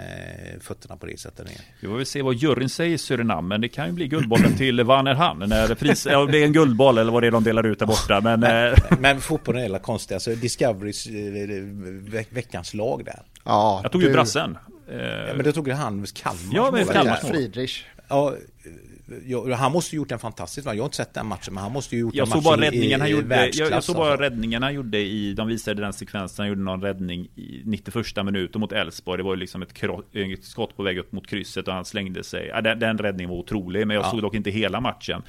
fötterna 0.62 0.97
på 0.97 1.06
det 1.06 1.20
sättet. 1.20 1.47
Vi 1.82 1.88
får 1.88 1.97
väl 1.97 2.06
se 2.06 2.22
vad 2.22 2.36
juryn 2.36 2.70
säger 2.70 2.95
i 2.95 2.97
Surinam, 2.97 3.47
men 3.47 3.62
det 3.62 3.70
kan 3.70 3.88
ju 3.88 3.91
bli 3.91 4.08
guldbollen 4.08 4.58
till 4.58 4.84
Vannerhan 4.84 5.39
när 5.39 5.76
pris, 5.76 6.08
ja, 6.12 6.26
det 6.26 6.38
är 6.38 6.45
en 6.45 6.54
guldboll 6.54 6.97
eller 6.97 7.12
vad 7.12 7.24
det 7.24 7.28
är 7.28 7.32
de 7.32 7.43
delar 7.43 7.66
ut 7.66 7.80
där 7.80 7.86
borta. 7.86 8.22
Men, 8.22 8.39
men, 8.39 8.76
men 8.99 9.22
fotbollen 9.22 9.60
är 9.60 9.64
hela 9.64 9.80
konstigt, 9.80 10.14
alltså 10.14 10.36
Discoverys 10.36 11.08
eh, 11.08 12.26
veckans 12.30 12.74
lag 12.74 13.06
där. 13.06 13.22
Ja, 13.43 13.80
jag 13.84 13.91
tog 13.91 14.04
ju 14.04 14.12
brassen. 14.12 14.58
Ja, 14.88 15.34
men 15.36 15.43
det 15.43 15.51
tog 15.51 15.68
ju 15.68 15.74
han 15.74 16.06
Kalmar. 16.06 16.56
Ja, 16.56 16.72
men 16.72 16.86
Kalmar. 16.86 17.16
Friedrich. 17.16 17.84
Ja, 18.08 18.36
han 19.56 19.72
måste 19.72 19.95
ju 19.95 19.97
gjort 19.97 20.12
en 20.12 20.20
fantastisk 20.20 20.66
match. 20.66 20.76
Jag 20.76 20.84
har 20.84 20.88
inte 20.88 20.97
sett 20.97 21.14
den 21.14 21.28
matchen 21.28 21.54
men 21.54 21.64
han 21.64 21.72
måste 21.72 21.95
ju 21.95 22.01
gjort 22.01 22.16
jag 22.16 22.28
en 22.28 22.30
match 22.30 22.43
bara 22.43 22.62
räddningen 22.62 22.99
i, 22.99 23.01
han 23.01 23.10
gjorde, 23.10 23.49
jag, 23.54 23.72
jag 23.72 23.84
såg 23.84 23.95
bara 23.95 24.12
alltså. 24.12 24.24
räddningen 24.24 24.64
han 24.64 24.74
gjorde 24.74 24.97
i, 24.99 25.34
de 25.34 25.47
visade 25.47 25.82
den 25.82 25.93
sekvensen, 25.93 26.43
han 26.43 26.49
gjorde 26.49 26.62
någon 26.62 26.82
räddning 26.82 27.28
i 27.36 27.62
91 27.66 28.26
minuten 28.26 28.62
mot 28.62 28.72
Elfsborg. 28.72 29.18
Det 29.18 29.24
var 29.24 29.34
ju 29.34 29.39
liksom 29.39 29.62
ett, 29.62 29.84
ett, 30.14 30.43
skott 30.43 30.78
på 30.78 30.84
väg 30.84 30.97
upp 30.97 31.12
mot 31.12 31.28
krysset 31.28 31.68
och 31.68 31.74
han 31.74 31.86
slängde 31.86 32.24
sig. 32.24 32.47
Ja, 32.47 32.62
den, 32.62 32.80
den 32.80 32.97
räddningen 32.97 33.30
var 33.30 33.38
otrolig, 33.38 33.88
men 33.88 33.95
jag 33.95 34.06
ja. 34.06 34.12
såg 34.12 34.22
dock 34.22 34.36
inte 34.36 34.49
hela 34.49 34.82
matchen. 34.82 35.24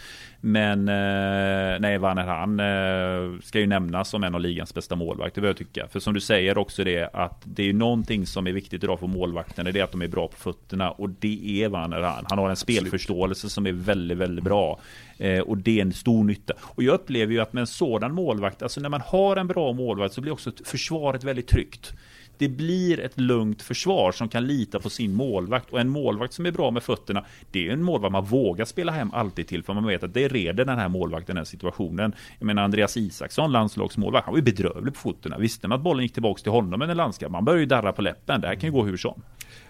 Men 0.46 0.88
eh, 0.88 1.80
nej, 1.80 1.98
Vanner 1.98 2.26
han 2.26 2.60
eh, 2.60 3.40
ska 3.40 3.60
ju 3.60 3.66
nämnas 3.66 4.08
som 4.08 4.24
en 4.24 4.34
av 4.34 4.40
ligans 4.40 4.74
bästa 4.74 4.96
målvakter, 4.96 5.40
vad 5.40 5.48
jag 5.48 5.56
tycka. 5.56 5.88
För 5.88 6.00
som 6.00 6.14
du 6.14 6.20
säger 6.20 6.58
också 6.58 6.84
det 6.84 7.10
att 7.12 7.42
det 7.44 7.68
är 7.68 7.72
någonting 7.72 8.26
som 8.26 8.46
är 8.46 8.52
viktigt 8.52 8.84
idag 8.84 9.00
för 9.00 9.06
målvakterna, 9.06 9.70
det 9.70 9.80
är 9.80 9.84
att 9.84 9.92
de 9.92 10.02
är 10.02 10.08
bra 10.08 10.28
på 10.28 10.36
fötterna 10.36 10.90
och 10.90 11.10
det 11.10 11.62
är 11.62 11.68
Vanner 11.68 12.00
han. 12.00 12.24
Han 12.28 12.38
har 12.38 12.50
en 12.50 12.56
spelförståelse 12.56 13.48
som 13.48 13.66
är 13.66 13.72
väldigt, 13.72 14.18
väldigt 14.18 14.44
bra. 14.44 14.80
Eh, 15.18 15.40
och 15.40 15.58
det 15.58 15.78
är 15.78 15.82
en 15.82 15.92
stor 15.92 16.24
nytta. 16.24 16.54
Och 16.60 16.82
jag 16.82 16.94
upplever 16.94 17.32
ju 17.32 17.40
att 17.40 17.52
med 17.52 17.60
en 17.60 17.66
sådan 17.66 18.14
målvakt, 18.14 18.62
alltså 18.62 18.80
när 18.80 18.88
man 18.88 19.02
har 19.06 19.36
en 19.36 19.46
bra 19.46 19.72
målvakt 19.72 20.14
så 20.14 20.20
blir 20.20 20.32
också 20.32 20.52
försvaret 20.64 21.24
väldigt 21.24 21.48
tryggt 21.48 21.94
det 22.38 22.48
blir 22.48 23.00
ett 23.00 23.20
lugnt 23.20 23.62
försvar 23.62 24.12
som 24.12 24.28
kan 24.28 24.46
lita 24.46 24.80
på 24.80 24.90
sin 24.90 25.14
målvakt. 25.14 25.70
Och 25.70 25.80
en 25.80 25.88
målvakt 25.88 26.32
som 26.32 26.46
är 26.46 26.50
bra 26.50 26.70
med 26.70 26.82
fötterna, 26.82 27.24
det 27.50 27.68
är 27.68 27.72
en 27.72 27.82
målvakt 27.82 28.12
man 28.12 28.24
vågar 28.24 28.64
spela 28.64 28.92
hem 28.92 29.10
alltid 29.12 29.46
till. 29.46 29.62
För 29.62 29.74
man 29.74 29.86
vet 29.86 30.02
att 30.02 30.14
det 30.14 30.28
reder 30.28 30.64
den 30.64 30.78
här 30.78 30.88
målvakten 30.88 31.34
den 31.34 31.40
här 31.40 31.44
situationen. 31.44 32.14
Jag 32.38 32.46
menar 32.46 32.62
Andreas 32.62 32.96
Isaksson, 32.96 33.52
landslagsmålvakt, 33.52 34.24
han 34.24 34.32
var 34.32 34.38
ju 34.38 34.44
bedrövlig 34.44 34.94
på 34.94 35.00
fötterna. 35.00 35.38
Visste 35.38 35.68
man 35.68 35.78
att 35.78 35.84
bollen 35.84 36.02
gick 36.02 36.12
tillbaka 36.12 36.42
till 36.42 36.52
honom 36.52 36.82
en 36.82 36.96
landskamp, 36.96 37.32
man 37.32 37.44
börjar 37.44 37.60
ju 37.60 37.66
darra 37.66 37.92
på 37.92 38.02
läppen. 38.02 38.40
Det 38.40 38.46
här 38.46 38.54
kan 38.54 38.68
ju 38.68 38.72
gå 38.72 38.84
hur 38.84 38.96
som. 38.96 39.22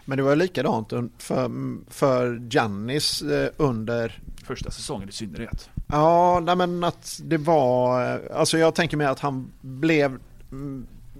Men 0.04 0.16
det 0.16 0.22
var 0.24 0.36
likadant 0.36 0.92
för, 1.18 1.50
för 1.90 2.48
Giannis 2.50 3.22
eh, 3.22 3.48
under 3.56 4.18
Första 4.44 4.70
säsongen 4.70 5.08
i 5.08 5.12
synnerhet. 5.12 5.70
Ja, 5.86 6.40
nej 6.40 6.56
men 6.56 6.84
att 6.84 7.20
det 7.24 7.36
var, 7.36 8.12
eh, 8.14 8.20
alltså 8.34 8.58
jag 8.58 8.74
tänker 8.74 8.96
mig 8.96 9.06
att 9.06 9.20
han 9.20 9.52
blev 9.60 10.18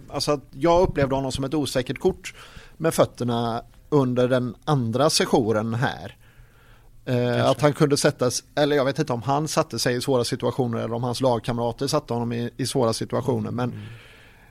Alltså 0.09 0.32
att 0.32 0.45
jag 0.51 0.82
upplevde 0.82 1.14
honom 1.14 1.32
som 1.32 1.45
ett 1.45 1.55
osäkert 1.55 1.99
kort 1.99 2.34
med 2.76 2.95
fötterna 2.95 3.62
under 3.88 4.28
den 4.28 4.57
andra 4.64 5.11
sessionen 5.11 5.74
här. 5.74 6.16
Eh, 7.05 7.47
att 7.51 7.61
han 7.61 7.72
kunde 7.72 7.97
sättas, 7.97 8.45
eller 8.55 8.76
jag 8.76 8.84
vet 8.84 8.99
inte 8.99 9.12
om 9.12 9.22
han 9.22 9.49
satte 9.49 9.78
sig 9.78 9.97
i 9.97 10.01
svåra 10.01 10.24
situationer 10.24 10.78
eller 10.78 10.95
om 10.95 11.05
hans 11.05 11.20
lagkamrater 11.20 11.86
satte 11.86 12.12
honom 12.12 12.32
i, 12.32 12.51
i 12.57 12.66
svåra 12.66 12.92
situationer. 12.92 13.51
Men 13.51 13.70
mm. 13.70 13.82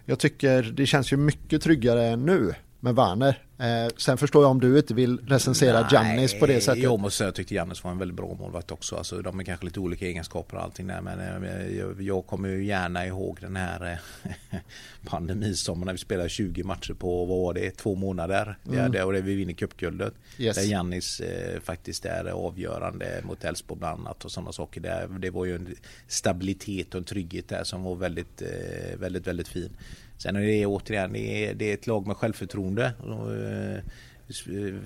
jag 0.06 0.20
tycker 0.20 0.64
det 0.64 0.86
känns 0.86 1.14
ju 1.14 1.18
mycket 1.18 1.62
tryggare 1.62 2.16
nu 2.16 2.54
med 2.84 2.96
Werner. 2.96 3.40
Eh, 3.58 3.94
sen 3.98 4.18
förstår 4.18 4.44
jag 4.44 4.52
om 4.52 4.60
du 4.60 4.78
inte 4.78 4.94
vill 4.94 5.20
recensera 5.28 5.88
Jannis 5.92 6.40
på 6.40 6.46
det 6.46 6.62
sättet. 6.62 6.84
Jag 6.84 7.00
måste 7.00 7.18
säga 7.18 7.28
jag 7.28 7.36
tyckte 7.36 7.56
Jannis 7.56 7.84
var 7.84 7.92
en 7.92 7.98
väldigt 7.98 8.18
bra 8.18 8.36
målvakt 8.40 8.72
också. 8.72 8.96
Alltså, 8.96 9.22
de 9.22 9.40
är 9.40 9.44
kanske 9.44 9.66
lite 9.66 9.80
olika 9.80 10.06
egenskaper 10.06 10.58
och 10.58 10.64
allting 10.64 10.88
där. 10.88 11.02
Men 11.02 11.44
eh, 11.44 11.78
jag, 11.78 12.02
jag 12.02 12.28
kommer 12.28 12.50
ju 12.50 12.66
gärna 12.66 13.06
ihåg 13.06 13.38
den 13.42 13.56
här 13.56 14.00
eh, 14.24 14.60
pandemisommaren 15.06 15.86
när 15.86 15.94
vi 15.94 15.98
spelade 15.98 16.30
20 16.30 16.64
matcher 16.64 16.94
på, 16.94 17.26
vad 17.26 17.40
var 17.40 17.54
det, 17.54 17.72
två 17.72 17.96
månader. 17.96 18.58
Mm. 18.68 18.92
Det, 18.92 19.04
och 19.04 19.14
det 19.14 19.22
vi 19.22 19.36
vinner 19.36 19.54
cupguldet. 19.54 20.14
Yes. 20.38 20.56
Där 20.56 20.64
Jannis 20.64 21.20
eh, 21.20 21.60
faktiskt 21.60 22.06
är 22.06 22.26
avgörande 22.26 23.22
mot 23.24 23.44
Elfsborg 23.44 23.80
bland 23.80 24.00
annat 24.00 24.26
och 24.26 24.32
sådana 24.32 24.52
saker. 24.52 24.82
Där. 24.82 25.08
Det 25.08 25.30
var 25.30 25.46
ju 25.46 25.56
en 25.56 25.76
stabilitet 26.08 26.94
och 26.94 26.98
en 26.98 27.06
trygghet 27.06 27.48
där 27.48 27.64
som 27.64 27.84
var 27.84 27.96
väldigt, 27.96 28.42
eh, 28.42 29.00
väldigt, 29.00 29.28
väldigt 29.28 29.48
fin. 29.48 29.70
Sen 30.18 30.36
är 30.36 30.42
det 30.42 30.66
återigen, 30.66 31.14
det 31.14 31.46
är, 31.46 31.54
det 31.54 31.70
är 31.70 31.74
ett 31.74 31.88
lag 31.88 32.08
med 32.08 32.18
självförtroende. 32.18 32.86
Eh, 32.86 33.84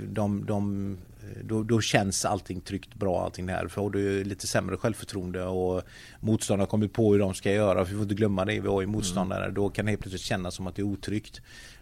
de, 0.09 0.45
de, 0.45 0.97
då, 1.43 1.63
då, 1.63 1.81
känns 1.81 2.25
allting 2.25 2.61
tryggt 2.61 2.95
bra 2.95 3.23
allting 3.23 3.45
där. 3.45 3.67
För 3.67 3.89
du 3.89 4.23
lite 4.23 4.47
sämre 4.47 4.77
självförtroende 4.77 5.43
och 5.43 5.83
motståndare 6.19 6.67
kommer 6.67 6.87
på 6.87 7.11
hur 7.13 7.19
de 7.19 7.33
ska 7.33 7.51
göra. 7.51 7.85
För 7.85 7.91
vi 7.91 7.97
får 7.97 8.03
inte 8.03 8.15
glömma 8.15 8.45
det, 8.45 8.59
vi 8.59 8.67
har 8.67 8.81
ju 8.81 8.87
motståndare. 8.87 9.43
Mm. 9.43 9.53
Då 9.53 9.69
kan 9.69 9.85
det 9.85 9.91
helt 9.91 10.01
plötsligt 10.01 10.21
kännas 10.21 10.55
som 10.55 10.67
att 10.67 10.75
det 10.75 10.81
är 10.81 10.83
otryggt. 10.83 11.41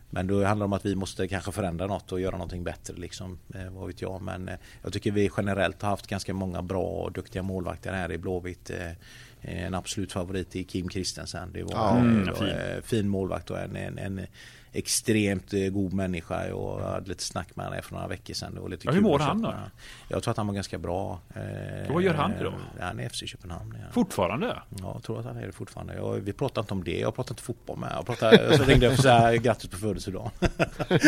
Men 0.10 0.28
då 0.28 0.44
handlar 0.44 0.64
det 0.64 0.68
om 0.68 0.74
att 0.74 0.86
vi 0.86 0.96
måste 0.96 1.28
kanske 1.28 1.52
förändra 1.52 1.88
något 1.88 2.12
och 2.12 2.20
göra 2.20 2.38
någonting 2.38 2.64
bättre 2.64 2.94
liksom. 2.98 3.40
Eh, 3.56 3.70
vad 3.72 3.88
vet 3.88 4.02
jag. 4.02 4.22
Men 4.22 4.50
eh, 4.50 4.56
jag 4.84 4.94
tycker 4.94 5.12
vi 5.12 5.30
generellt 5.38 5.82
har 5.82 5.90
haft 5.90 6.08
ganska 6.08 6.34
många 6.34 6.62
bra 6.62 6.84
och 6.84 7.12
duktiga 7.12 7.44
målvakter 7.44 7.94
här 7.94 8.12
i 8.12 8.18
Blåvitt. 8.18 8.72
Eh, 9.48 9.66
en 9.66 9.74
absolut 9.74 10.12
favorit 10.12 10.56
i 10.56 10.64
Kim 10.64 10.90
Christensen. 10.90 11.52
Det 11.54 11.64
var, 11.64 11.72
ja, 11.72 11.98
mm, 11.98 12.36
fin. 12.36 12.82
fin 12.84 13.10
målvakt 13.10 13.52
och 13.52 13.60
en, 13.60 13.76
en, 13.76 13.98
en 13.98 14.28
extremt 14.76 15.54
eh, 15.54 15.70
god 15.70 15.94
människa. 15.94 16.48
Jag 16.48 16.80
hade 16.80 17.10
lite 17.10 17.24
snack 17.24 17.56
med 17.56 17.66
honom 17.66 17.82
för 17.84 17.94
några 17.94 18.08
veckor 18.08 18.34
sedan. 18.34 18.56
Det 18.56 18.62
var 18.62 18.70
lite 18.70 18.88
ja, 18.88 18.92
hur 18.92 19.02
mår 19.02 19.20
han 19.20 19.42
då? 19.42 19.54
Jag 20.08 20.24
tror 20.24 20.32
att 20.32 20.38
han 20.38 20.48
var 20.48 20.54
ganska 20.54 20.78
bra. 20.78 21.20
Eh, 21.36 21.94
vad 21.94 22.04
gör 22.04 22.14
han 22.14 22.32
då? 22.42 22.54
Han 22.80 23.00
är 23.00 23.10
FC 23.10 23.24
Köpenhamn. 23.26 23.78
Ja. 23.80 23.86
Fortfarande? 23.92 24.62
Ja, 24.70 24.92
jag 24.94 25.04
tror 25.04 25.20
att 25.20 25.26
han 25.26 25.38
är 25.38 25.46
det 25.46 25.52
fortfarande. 25.52 25.96
Jag, 25.96 26.14
vi 26.14 26.34
pratar 26.34 26.62
inte 26.62 26.74
om 26.74 26.84
det. 26.84 27.00
Jag 27.00 27.16
pratar 27.16 27.32
inte 27.32 27.44
fotboll 27.44 27.78
med. 27.78 27.92
Jag 27.96 28.06
pratade, 28.06 28.58
så 28.58 28.64
ringde 28.64 28.86
jag 28.86 28.94
och 28.94 29.00
sa 29.00 29.32
grattis 29.32 29.70
på 29.70 29.78
födelsedagen. 29.78 30.32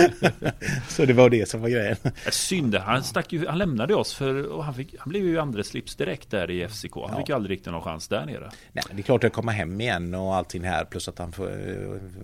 så 0.87 1.05
det 1.05 1.13
var 1.13 1.29
det 1.29 1.49
som 1.49 1.61
var 1.61 1.69
grejen. 1.69 1.97
Synd, 2.31 2.75
han, 2.75 3.03
stack 3.03 3.33
ju, 3.33 3.47
han 3.47 3.57
lämnade 3.57 3.95
oss 3.95 4.13
för 4.13 4.61
han, 4.61 4.73
fick, 4.73 4.95
han 4.99 5.09
blev 5.09 5.23
ju 5.23 5.39
andra 5.39 5.63
slips 5.63 5.95
direkt 5.95 6.31
där 6.31 6.51
i 6.51 6.67
FCK. 6.67 6.95
Han 6.95 7.09
ja. 7.11 7.17
fick 7.17 7.29
ju 7.29 7.35
aldrig 7.35 7.57
riktigt 7.57 7.71
någon 7.73 7.81
chans 7.81 8.07
där 8.07 8.25
nere. 8.25 8.51
Nej, 8.71 8.83
det 8.91 9.01
är 9.01 9.03
klart 9.03 9.23
att 9.23 9.33
komma 9.33 9.51
hem 9.51 9.81
igen 9.81 10.15
och 10.15 10.35
allting 10.35 10.63
här 10.63 10.85
plus 10.85 11.07
att 11.07 11.19
han 11.19 11.33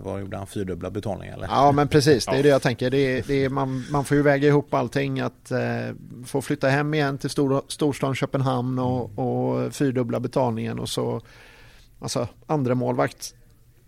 vad 0.02 0.20
gjorde 0.20 0.36
han, 0.36 0.46
fyrdubbla 0.46 0.90
betalningar 0.90 1.33
eller? 1.34 1.46
Ja 1.46 1.72
men 1.72 1.88
precis, 1.88 2.26
det 2.26 2.32
är 2.32 2.36
ja. 2.36 2.42
det 2.42 2.48
jag 2.48 2.62
tänker. 2.62 2.90
Det 2.90 2.98
är, 2.98 3.24
det 3.26 3.44
är, 3.44 3.48
man, 3.48 3.84
man 3.90 4.04
får 4.04 4.16
ju 4.16 4.22
väga 4.22 4.48
ihop 4.48 4.74
allting. 4.74 5.20
Att 5.20 5.50
eh, 5.50 5.58
få 6.26 6.42
flytta 6.42 6.68
hem 6.68 6.94
igen 6.94 7.18
till 7.18 7.30
stor, 7.30 7.62
storstan 7.68 8.14
Köpenhamn 8.14 8.78
och, 8.78 9.10
mm. 9.10 9.18
och 9.18 9.74
fyrdubbla 9.74 10.20
betalningen 10.20 10.78
och 10.78 10.88
så 10.88 11.22
alltså 11.98 12.28
andra 12.46 12.74
målvakt. 12.74 13.34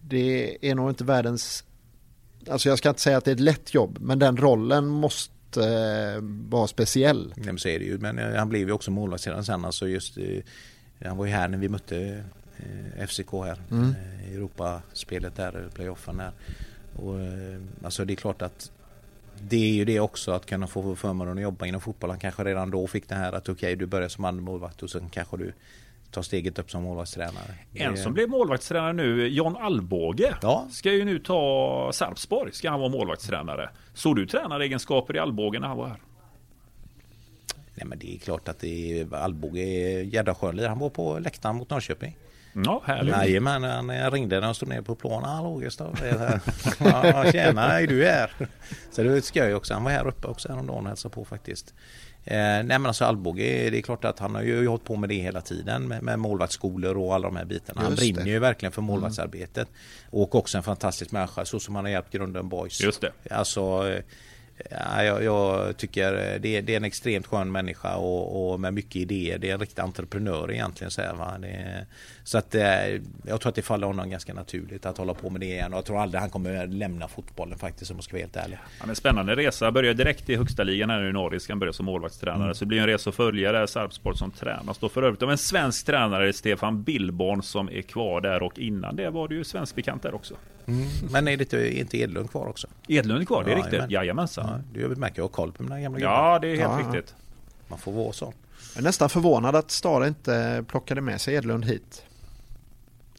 Det 0.00 0.58
är 0.70 0.74
nog 0.74 0.90
inte 0.90 1.04
världens, 1.04 1.64
alltså 2.50 2.68
jag 2.68 2.78
ska 2.78 2.88
inte 2.88 3.00
säga 3.00 3.16
att 3.16 3.24
det 3.24 3.30
är 3.30 3.34
ett 3.34 3.40
lätt 3.40 3.74
jobb, 3.74 3.98
men 4.00 4.18
den 4.18 4.36
rollen 4.36 4.86
måste 4.86 5.64
eh, 5.64 6.22
vara 6.22 6.66
speciell. 6.66 7.32
Nej, 7.36 7.46
men 7.46 7.58
så 7.58 7.68
är 7.68 7.78
det 7.78 7.84
ju, 7.84 7.98
men 7.98 8.18
eh, 8.18 8.34
han 8.34 8.48
blev 8.48 8.68
ju 8.68 8.72
också 8.72 8.90
målvakt 8.90 9.22
sedan 9.22 9.44
sen. 9.44 9.64
Alltså 9.64 9.88
just, 9.88 10.18
eh, 10.18 10.42
han 11.04 11.16
var 11.16 11.26
ju 11.26 11.32
här 11.32 11.48
när 11.48 11.58
vi 11.58 11.68
mötte 11.68 12.24
eh, 12.56 13.06
FCK 13.06 13.32
här. 13.32 13.62
Mm. 13.70 13.94
Europaspelet 14.32 15.36
där, 15.36 15.68
playoffen 15.74 16.16
där. 16.16 16.32
Och, 16.96 17.20
eh, 17.20 17.60
alltså 17.84 18.04
det 18.04 18.12
är 18.12 18.16
klart 18.16 18.42
att 18.42 18.72
det 19.40 19.56
är 19.56 19.72
ju 19.72 19.84
det 19.84 20.00
också 20.00 20.32
att 20.32 20.46
kunna 20.46 20.66
få 20.66 20.96
förmånen 20.96 21.36
att 21.36 21.42
jobba 21.42 21.66
inom 21.66 21.80
fotboll. 21.80 22.10
Han 22.10 22.18
kanske 22.18 22.44
redan 22.44 22.70
då 22.70 22.86
fick 22.86 23.08
det 23.08 23.14
här 23.14 23.32
att 23.32 23.48
okej 23.48 23.52
okay, 23.52 23.74
du 23.74 23.86
börjar 23.86 24.08
som 24.08 24.24
andra 24.24 24.42
målvakt 24.42 24.82
och 24.82 24.90
sen 24.90 25.08
kanske 25.10 25.36
du 25.36 25.52
tar 26.10 26.22
steget 26.22 26.58
upp 26.58 26.70
som 26.70 26.82
målvaktstränare. 26.82 27.54
En 27.74 27.96
som 27.96 28.12
blev 28.12 28.28
målvaktstränare 28.28 28.92
nu, 28.92 29.28
John 29.28 29.56
Alvbåge, 29.56 30.36
ja. 30.42 30.68
ska 30.70 30.92
ju 30.92 31.04
nu 31.04 31.18
ta 31.18 31.90
Sarpsborg, 31.92 32.52
ska 32.52 32.70
han 32.70 32.80
vara 32.80 32.90
målvaktstränare. 32.90 33.70
Såg 33.94 34.16
du 34.16 34.26
tränaregenskaper 34.26 35.16
i 35.16 35.18
Alvbåge 35.18 35.58
när 35.58 35.68
han 35.68 35.76
var 35.76 35.88
här? 35.88 36.00
Nej 37.74 37.86
men 37.86 37.98
det 37.98 38.14
är 38.14 38.18
klart 38.18 38.48
att 38.48 38.58
det 38.58 39.00
är 39.00 39.14
Alvbåge 39.14 39.60
är 39.60 40.34
skön 40.34 40.58
Han 40.58 40.78
var 40.78 40.90
på 40.90 41.18
läktaren 41.18 41.56
mot 41.56 41.70
Norrköping. 41.70 42.16
Ja, 42.64 42.82
härligt. 42.86 43.14
Jajamän, 43.14 43.62
han 43.62 44.10
ringde 44.10 44.36
när 44.36 44.46
han 44.46 44.54
stod 44.54 44.68
ner 44.68 44.82
på 44.82 44.94
planen. 44.94 45.30
Hallå 45.30 45.56
Gustav. 45.56 45.98
ja, 46.78 47.32
tjena, 47.32 47.80
är 47.80 47.86
du 47.86 48.04
här? 48.04 48.30
Så 48.90 49.02
det 49.02 49.22
ska 49.22 49.48
jag 49.48 49.56
också. 49.56 49.74
Han 49.74 49.84
var 49.84 49.90
här 49.90 50.06
uppe 50.06 50.26
också 50.26 50.48
häromdagen 50.48 50.82
och 50.82 50.88
hälsade 50.88 51.14
på 51.14 51.24
faktiskt. 51.24 51.74
Eh, 52.24 52.36
nej 52.36 52.64
men 52.64 52.86
alltså 52.86 53.04
Alvbåge, 53.04 53.70
det 53.70 53.78
är 53.78 53.82
klart 53.82 54.04
att 54.04 54.18
han 54.18 54.34
har 54.34 54.42
ju 54.42 54.66
hållit 54.66 54.84
på 54.84 54.96
med 54.96 55.08
det 55.08 55.14
hela 55.14 55.40
tiden 55.40 55.88
med, 55.88 56.02
med 56.02 56.18
målvaktsskolor 56.18 56.96
och 56.96 57.14
alla 57.14 57.28
de 57.28 57.36
här 57.36 57.44
bitarna. 57.44 57.80
Han 57.80 57.90
Just 57.90 58.02
brinner 58.02 58.24
det. 58.24 58.30
ju 58.30 58.38
verkligen 58.38 58.72
för 58.72 58.82
målvaktsarbetet. 58.82 59.68
Mm. 59.68 60.22
Och 60.22 60.34
också 60.34 60.56
en 60.56 60.62
fantastisk 60.64 61.12
människa 61.12 61.44
så 61.44 61.60
som 61.60 61.74
han 61.74 61.84
har 61.84 61.92
hjälpt 61.92 62.12
grunden 62.12 62.48
Boys. 62.48 62.80
Just 62.80 63.00
det. 63.00 63.12
Alltså 63.30 63.84
Ja, 64.70 65.04
jag, 65.04 65.24
jag 65.24 65.76
tycker 65.76 66.38
det 66.38 66.56
är, 66.56 66.62
det 66.62 66.72
är, 66.72 66.76
en 66.76 66.84
extremt 66.84 67.26
skön 67.26 67.52
människa 67.52 67.96
och, 67.96 68.52
och, 68.52 68.60
med 68.60 68.74
mycket 68.74 68.96
idéer. 68.96 69.38
Det 69.38 69.50
är 69.50 69.54
en 69.54 69.60
riktig 69.60 69.82
entreprenör 69.82 70.52
egentligen. 70.52 70.90
Så, 70.90 71.02
här, 71.02 71.14
va? 71.14 71.38
Det, 71.38 71.86
så 72.26 72.38
att 72.38 72.54
eh, 72.54 72.62
jag 73.26 73.40
tror 73.40 73.48
att 73.48 73.54
det 73.54 73.62
faller 73.62 73.86
honom 73.86 74.10
ganska 74.10 74.34
naturligt 74.34 74.86
att 74.86 74.98
hålla 74.98 75.14
på 75.14 75.30
med 75.30 75.40
det 75.40 75.46
igen. 75.46 75.72
Och 75.72 75.78
jag 75.78 75.84
tror 75.84 76.00
aldrig 76.00 76.20
han 76.20 76.30
kommer 76.30 76.66
lämna 76.66 77.08
fotbollen 77.08 77.58
faktiskt 77.58 77.90
om 77.90 77.96
jag 77.96 78.04
ska 78.04 78.12
vara 78.12 78.20
helt 78.20 78.36
ärlig. 78.36 78.58
Ja, 78.80 78.86
men 78.86 78.96
spännande 78.96 79.36
resa. 79.36 79.72
Börjar 79.72 79.94
direkt 79.94 80.30
i 80.30 80.36
högsta 80.36 80.62
ligan 80.62 80.90
här 80.90 81.00
nu 81.00 81.08
i 81.08 81.12
Norge. 81.12 81.40
Ska 81.40 81.52
han 81.52 81.58
börja 81.58 81.72
som 81.72 81.86
målvaktstränare. 81.86 82.42
Mm. 82.42 82.54
Så 82.54 82.64
det 82.64 82.68
blir 82.68 82.80
en 82.80 82.86
resa 82.86 83.10
att 83.10 83.16
följa 83.16 83.52
där 83.52 83.66
Sarpsborg 83.66 84.16
som 84.16 84.30
tränas 84.30 84.78
då 84.78 84.88
för 84.88 85.02
övrigt 85.02 85.22
av 85.22 85.30
en 85.30 85.38
svensk 85.38 85.86
tränare 85.86 86.32
Stefan 86.32 86.82
Billborn 86.82 87.42
som 87.42 87.68
är 87.68 87.82
kvar 87.82 88.20
där 88.20 88.42
och 88.42 88.58
innan 88.58 88.96
det 88.96 89.10
var 89.10 89.28
det 89.28 89.34
ju 89.34 89.44
svensk 89.44 89.74
bekant 89.74 90.02
där 90.02 90.14
också. 90.14 90.34
Mm. 90.66 90.86
Men 91.10 91.28
är 91.28 91.36
det 91.36 91.78
inte 91.78 91.98
Edlund 91.98 92.30
kvar 92.30 92.46
också? 92.46 92.66
Edlund 92.88 93.26
kvar, 93.26 93.44
det 93.44 93.52
är 93.52 93.56
ja, 93.56 93.64
riktigt. 93.64 93.90
Jajamensan. 93.90 94.64
Ja, 94.74 94.88
du 94.88 94.96
märker 94.96 95.18
jag 95.18 95.24
har 95.24 95.28
koll 95.28 95.52
på 95.52 95.62
mina 95.62 95.80
gamla 95.80 95.98
gubbar. 95.98 96.12
Ja, 96.12 96.38
det 96.38 96.48
är 96.48 96.56
helt 96.56 96.72
ja. 96.72 96.78
riktigt. 96.78 97.14
Man 97.68 97.78
får 97.78 97.92
vara 97.92 98.12
så. 98.12 98.32
Jag 98.74 98.80
är 98.80 98.84
nästan 98.84 99.08
förvånad 99.08 99.56
att 99.56 99.70
Stare 99.70 100.08
inte 100.08 100.64
plockade 100.68 101.00
med 101.00 101.20
sig 101.20 101.34
Edlund 101.34 101.64
hit. 101.64 102.05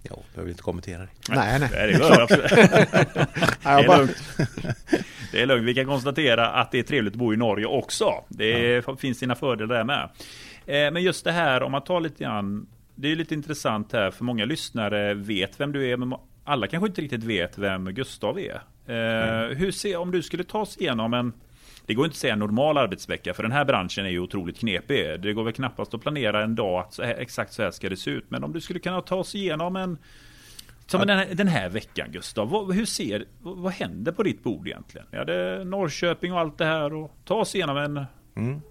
Ja, 0.09 0.15
behöver 0.33 0.51
inte 0.51 0.63
kommentera 0.63 0.99
det. 0.99 1.09
Nej, 1.29 1.59
nej. 1.59 1.69
nej 1.73 1.87
det, 1.87 1.99
gör 1.99 2.21
absolut. 2.21 2.49
det, 2.49 3.69
är 3.69 3.97
lugnt. 3.97 4.17
det 5.31 5.41
är 5.41 5.45
lugnt. 5.45 5.67
Vi 5.67 5.73
kan 5.73 5.85
konstatera 5.85 6.49
att 6.49 6.71
det 6.71 6.79
är 6.79 6.83
trevligt 6.83 7.13
att 7.13 7.19
bo 7.19 7.33
i 7.33 7.37
Norge 7.37 7.65
också. 7.65 8.23
Det 8.27 8.83
ja. 8.87 8.95
finns 8.95 9.17
sina 9.17 9.35
fördelar 9.35 9.75
där 9.75 9.83
med. 9.83 10.09
Eh, 10.65 10.91
men 10.91 11.03
just 11.03 11.23
det 11.23 11.31
här 11.31 11.63
om 11.63 11.71
man 11.71 11.83
tar 11.83 11.99
lite 11.99 12.23
grann. 12.23 12.67
Det 12.95 13.11
är 13.11 13.15
lite 13.15 13.33
intressant 13.33 13.93
här 13.93 14.11
för 14.11 14.23
många 14.23 14.45
lyssnare 14.45 15.13
vet 15.13 15.59
vem 15.59 15.71
du 15.71 15.89
är. 15.89 15.97
Men 15.97 16.13
alla 16.43 16.67
kanske 16.67 16.87
inte 16.87 17.01
riktigt 17.01 17.23
vet 17.23 17.57
vem 17.57 17.85
Gustav 17.85 18.39
är. 18.39 18.61
Mm. 18.87 19.57
Hur 19.57 19.71
ser, 19.71 19.97
om 19.97 20.11
du 20.11 20.23
skulle 20.23 20.43
ta 20.43 20.59
oss 20.59 20.77
igenom 20.77 21.13
en 21.13 21.33
det 21.87 21.93
går 21.93 22.05
inte 22.05 22.13
att 22.13 22.17
säga 22.17 22.35
normal 22.35 22.77
arbetsvecka 22.77 23.33
för 23.33 23.43
den 23.43 23.51
här 23.51 23.65
branschen 23.65 24.05
är 24.05 24.09
ju 24.09 24.19
otroligt 24.19 24.59
knepig. 24.59 25.21
Det 25.21 25.33
går 25.33 25.43
väl 25.43 25.53
knappast 25.53 25.93
att 25.93 26.01
planera 26.01 26.43
en 26.43 26.55
dag 26.55 26.79
att 26.79 26.93
så 26.93 27.03
här, 27.03 27.15
exakt 27.15 27.53
så 27.53 27.63
här 27.63 27.71
ska 27.71 27.89
det 27.89 27.97
se 27.97 28.11
ut. 28.11 28.25
Men 28.29 28.43
om 28.43 28.53
du 28.53 28.61
skulle 28.61 28.79
kunna 28.79 29.01
ta 29.01 29.15
oss 29.15 29.35
igenom 29.35 29.75
en 29.75 29.97
som 30.87 31.07
den, 31.07 31.17
här, 31.17 31.27
den 31.33 31.47
här 31.47 31.69
veckan 31.69 32.11
Gustav, 32.11 32.49
vad, 32.49 32.75
hur 32.75 32.85
ser, 32.85 33.25
vad, 33.41 33.57
vad 33.57 33.73
händer 33.73 34.11
på 34.11 34.23
ditt 34.23 34.43
bord 34.43 34.67
egentligen? 34.67 35.07
Ja, 35.11 35.25
det 35.25 35.33
är 35.33 35.65
Norrköping 35.65 36.33
och 36.33 36.39
allt 36.39 36.57
det 36.57 36.65
här 36.65 36.93
och 36.93 37.11
ta 37.25 37.35
oss 37.35 37.55
igenom 37.55 37.77
en 37.77 38.05
mm. 38.35 38.61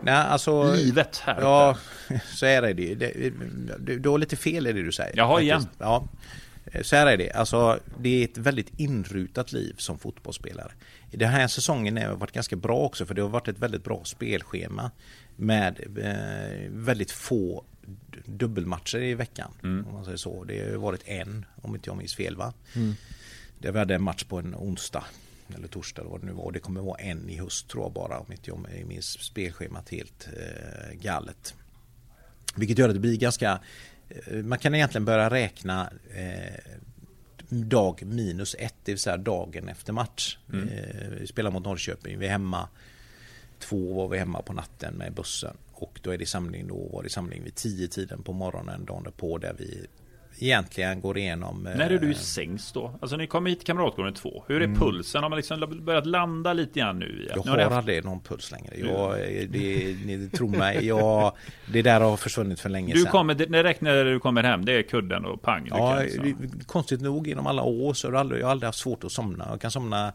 Nej, 0.00 0.14
alltså, 0.14 0.72
Livet 0.72 1.18
här 1.18 1.40
Ja, 1.40 1.76
så 2.34 2.46
är 2.46 2.62
det. 2.62 2.94
det, 2.94 3.32
du, 3.78 3.98
du 3.98 4.08
har 4.08 4.18
lite 4.18 4.36
fel 4.36 4.66
i 4.66 4.72
det 4.72 4.82
du 4.82 4.92
säger. 4.92 5.16
Jaha, 5.16 5.40
igen. 5.40 5.66
Ja. 5.78 6.08
Så 6.82 6.96
här 6.96 7.06
är 7.06 7.16
det, 7.16 7.32
alltså 7.32 7.78
det 7.98 8.08
är 8.08 8.24
ett 8.24 8.38
väldigt 8.38 8.80
inrutat 8.80 9.52
liv 9.52 9.74
som 9.78 9.98
fotbollsspelare. 9.98 10.72
Den 11.10 11.28
här 11.28 11.48
säsongen 11.48 11.96
har 11.96 12.16
varit 12.16 12.32
ganska 12.32 12.56
bra 12.56 12.78
också 12.78 13.06
för 13.06 13.14
det 13.14 13.22
har 13.22 13.28
varit 13.28 13.48
ett 13.48 13.58
väldigt 13.58 13.84
bra 13.84 14.04
spelschema 14.04 14.90
med 15.36 15.80
eh, 15.98 16.70
väldigt 16.70 17.10
få 17.10 17.64
dubbelmatcher 18.24 18.98
i 18.98 19.14
veckan. 19.14 19.52
Mm. 19.62 19.86
Om 19.86 19.94
man 19.94 20.04
säger 20.04 20.16
så. 20.16 20.44
Det 20.44 20.70
har 20.70 20.78
varit 20.78 21.02
en, 21.04 21.44
om 21.62 21.74
inte 21.74 21.90
jag 21.90 21.96
minns 21.96 22.14
fel 22.14 22.36
va? 22.36 22.52
Mm. 22.74 22.94
Det 23.58 23.70
vi 23.70 23.78
hade 23.78 23.94
en 23.94 24.02
match 24.02 24.24
på 24.24 24.38
en 24.38 24.54
onsdag 24.54 25.04
eller 25.54 25.68
torsdag 25.68 26.02
eller 26.02 26.10
vad 26.10 26.20
det 26.20 26.26
nu 26.26 26.32
var. 26.32 26.52
Det 26.52 26.58
kommer 26.58 26.80
vara 26.80 27.00
en 27.00 27.28
i 27.28 27.38
höst 27.38 27.68
tror 27.68 27.84
jag 27.84 27.92
bara 27.92 28.18
om 28.18 28.32
inte 28.32 28.50
jag 28.50 28.66
minns 28.86 29.06
spelschemat 29.06 29.88
helt 29.88 30.28
eh, 30.36 31.00
galet. 31.00 31.54
Vilket 32.54 32.78
gör 32.78 32.88
att 32.88 32.94
det 32.94 33.00
blir 33.00 33.16
ganska 33.16 33.60
Eh, 34.08 34.44
man 34.44 34.58
kan 34.58 34.74
egentligen 34.74 35.04
börja 35.04 35.30
räkna 35.30 35.90
eh, 36.14 36.74
dag 37.48 38.02
minus 38.06 38.56
ett, 38.58 38.74
det 38.84 38.92
vill 38.92 38.98
säga 38.98 39.16
dagen 39.16 39.68
efter 39.68 39.92
match. 39.92 40.38
Mm. 40.52 40.68
Eh, 40.68 41.08
vi 41.20 41.26
spelar 41.26 41.50
mot 41.50 41.64
Norrköping, 41.64 42.18
vi 42.18 42.26
är 42.26 42.30
hemma 42.30 42.68
två 43.58 43.94
var 43.94 44.08
vi 44.08 44.18
hemma 44.18 44.42
på 44.42 44.52
natten 44.52 44.94
med 44.94 45.12
bussen 45.12 45.56
och 45.72 46.00
då 46.02 46.10
är 46.10 46.18
det 46.18 46.26
samling 46.26 46.68
då 46.68 46.88
var 46.92 47.02
det 47.02 47.08
samling 47.08 47.44
vid 47.44 47.54
tio 47.54 47.88
tiden 47.88 48.22
på 48.22 48.32
morgonen 48.32 48.84
dagen 48.84 49.12
på 49.16 49.38
där 49.38 49.54
vi 49.58 49.86
egentligen 50.38 51.00
går 51.00 51.18
igenom. 51.18 51.62
När 51.62 51.90
är 51.90 51.98
du 51.98 52.06
i 52.06 52.10
eh, 52.10 52.16
sängs 52.16 52.72
då? 52.72 52.98
Alltså 53.00 53.16
ni 53.16 53.26
kommer 53.26 53.50
hit 53.50 53.64
Kamratgården 53.64 54.14
2. 54.14 54.44
Hur 54.48 54.60
är 54.60 54.64
mm. 54.64 54.78
pulsen? 54.78 55.22
Har 55.22 55.30
man 55.30 55.36
liksom 55.36 55.84
börjat 55.84 56.06
landa 56.06 56.52
lite 56.52 56.80
grann 56.80 56.98
nu? 56.98 57.28
Jag 57.34 57.42
har, 57.42 57.58
har 57.58 57.70
aldrig 57.70 58.04
någon 58.04 58.20
puls 58.20 58.50
längre. 58.50 58.74
Jag, 58.76 59.18
det, 59.50 59.96
ni 60.06 60.30
tror 60.32 60.48
mig, 60.48 60.86
jag, 60.86 61.32
det 61.72 61.82
där 61.82 62.00
har 62.00 62.16
försvunnit 62.16 62.60
för 62.60 62.68
länge 62.68 62.94
du 62.94 63.00
sedan. 63.00 63.12
Kommer, 63.12 63.34
det 63.34 63.62
räcker 63.62 63.84
när 63.84 64.04
du 64.04 64.20
kommer 64.20 64.42
hem, 64.42 64.64
det 64.64 64.72
är 64.72 64.82
kudden 64.82 65.24
och 65.24 65.42
pang. 65.42 65.66
Ja, 65.70 66.02
konstigt 66.66 67.00
nog 67.00 67.26
genom 67.26 67.46
alla 67.46 67.62
år 67.62 67.94
så 67.94 68.08
har 68.08 68.12
jag 68.12 68.20
aldrig, 68.20 68.40
jag 68.40 68.46
har 68.46 68.52
aldrig 68.52 68.68
haft 68.68 68.78
svårt 68.78 69.04
att 69.04 69.12
somna. 69.12 69.46
Jag 69.50 69.60
kan 69.60 69.70
somna 69.70 70.12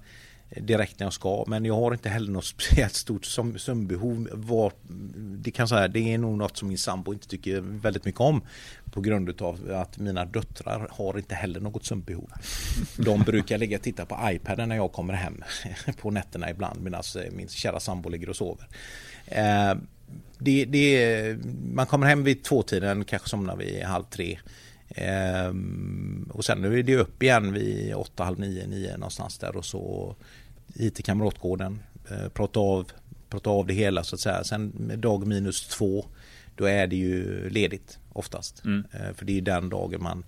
direkt 0.62 1.00
när 1.00 1.06
jag 1.06 1.14
ska. 1.14 1.44
Men 1.48 1.66
jag 1.66 1.76
har 1.76 1.94
inte 1.94 2.10
heller 2.10 2.32
något 2.32 2.46
speciellt 2.56 2.94
stort 2.94 3.26
sömnbehov. 3.58 4.30
Var, 4.32 4.72
det 5.38 5.52
kan 5.52 5.68
säga, 5.68 5.88
det 5.88 6.14
är 6.14 6.18
nog 6.18 6.38
något 6.38 6.58
som 6.58 6.68
min 6.68 6.78
sambo 6.78 7.14
inte 7.14 7.28
tycker 7.28 7.60
väldigt 7.62 8.06
mycket 8.06 8.22
om. 8.22 8.42
På 8.92 9.02
grund 9.02 9.42
av 9.42 9.72
att 9.74 9.98
mina 9.98 10.26
döttrar 10.26 10.88
har 10.92 11.18
inte 11.18 11.36
heller 11.36 11.60
något 11.60 11.86
sömnbehov. 11.86 12.32
De 12.98 13.22
brukar 13.22 13.58
ligga 13.58 13.78
och 13.78 13.84
titta 13.84 14.06
på 14.06 14.20
iPaden 14.24 14.70
när 14.70 14.76
jag 14.76 14.92
kommer 14.92 15.14
hem 15.14 15.44
på 16.02 16.12
nätterna 16.12 16.50
ibland 16.50 16.82
medan 16.82 17.04
eh, 17.16 17.32
min 17.32 17.48
kära 17.48 17.80
sambo 17.80 18.10
ligger 18.10 18.30
och 18.30 18.36
sover. 18.36 18.68
Eh, 19.26 19.74
det, 20.38 20.66
det, 20.66 21.38
man 21.74 21.86
kommer 21.86 22.08
hem 22.08 22.24
vid 22.24 22.44
tvåtiden, 22.44 23.06
kanske 23.06 23.30
somnar 23.30 23.56
vid 23.56 23.84
halv 23.84 24.04
tre. 24.04 24.40
Um, 25.48 26.30
och 26.34 26.46
sen 26.46 26.64
är 26.64 26.84
det 26.84 26.96
upp 26.96 27.24
igen 27.24 27.54
vid 27.54 27.96
åtta, 27.96 28.24
halv 28.24 28.40
nio, 28.40 28.68
nio 28.68 28.98
någonstans 28.98 29.38
där 29.38 29.58
och 29.58 29.66
så 29.66 30.16
hit 30.76 30.96
till 30.96 31.04
Kamratgården, 31.04 31.80
eh, 32.12 32.30
prata, 32.30 32.60
av, 32.60 32.92
prata 33.30 33.50
av 33.50 33.68
det 33.68 33.74
hela 33.74 34.04
så 34.04 34.16
att 34.16 34.22
säga. 34.22 34.44
Sen 34.44 34.92
dag 35.02 35.28
minus 35.28 35.68
två, 35.68 36.06
då 36.56 36.66
är 36.66 36.88
det 36.88 36.96
ju 36.96 37.50
ledigt 37.50 38.00
oftast. 38.14 38.66
Mm. 38.66 38.84
Eh, 38.92 39.14
för 39.14 39.26
det 39.26 39.38
är 39.38 39.42
den 39.42 39.70
dagen 39.70 40.04
man 40.04 40.26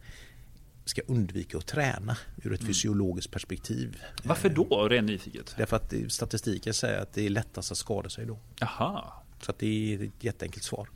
ska 0.86 1.02
undvika 1.08 1.58
att 1.58 1.66
träna 1.66 2.18
ur 2.44 2.54
ett 2.54 2.62
mm. 2.62 2.74
fysiologiskt 2.74 3.32
perspektiv. 3.32 3.98
Varför 4.24 4.50
då, 4.50 4.88
ren 4.90 5.06
nyfiket? 5.06 5.56
Därför 5.58 5.76
att 5.76 5.94
statistiken 6.08 6.74
säger 6.74 7.00
att 7.00 7.14
det 7.14 7.26
är 7.26 7.30
lättast 7.30 7.72
att 7.72 7.78
skada 7.78 8.10
sig 8.10 8.26
då. 8.26 8.40
Aha. 8.62 9.24
Så 9.42 9.52
att 9.52 9.60
det 9.60 9.94
är 9.94 10.04
ett 10.04 10.24
jätteenkelt 10.24 10.64
svar. 10.64 10.90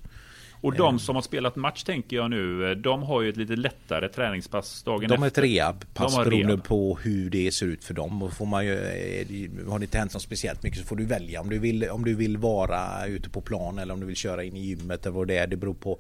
Och 0.62 0.74
de 0.76 0.96
eh. 0.96 1.00
som 1.00 1.16
har 1.16 1.22
spelat 1.22 1.56
match 1.56 1.84
tänker 1.84 2.16
jag 2.16 2.30
nu, 2.30 2.76
de 2.76 3.04
har 3.04 3.22
ju 3.22 3.30
ett 3.30 3.38
lite 3.38 3.56
lättare 3.56 4.10
träningspass 4.10 4.84
dagen 4.84 5.10
De 5.10 5.20
har 5.20 5.28
ett 5.28 5.38
rehabpass 5.38 6.18
beroende 6.18 6.58
på 6.58 6.98
hur 7.04 7.30
det 7.30 7.52
ser 7.52 7.66
ut 7.66 7.84
för 7.84 7.94
dem. 7.94 8.24
Och 8.24 8.34
får 8.34 8.46
man 8.46 8.66
ju, 8.66 8.74
eh, 8.74 9.70
har 9.70 9.80
det 9.80 9.86
inte 9.86 9.98
hänt 9.98 10.14
något 10.14 10.24
speciellt 10.24 10.64
mycket 10.64 10.80
så 10.80 10.86
får 10.86 10.96
du 10.96 11.06
välja 11.06 11.42
om 11.42 11.50
du 11.50 11.60
vill, 11.60 11.90
om 11.90 12.06
du 12.06 12.16
vill 12.16 12.38
vara 12.38 13.06
ute 13.08 13.30
på 13.30 13.42
plan 13.42 13.80
eller 13.80 13.94
om 13.94 14.00
du 14.00 14.06
vill 14.06 14.16
köra 14.16 14.44
in 14.44 14.58
i 14.58 14.66
gymmet 14.66 15.06
eller 15.06 15.16
vad 15.16 15.28
det 15.28 15.38
är. 15.38 15.48
Det 15.48 15.58
beror 15.58 15.74
på 15.74 16.00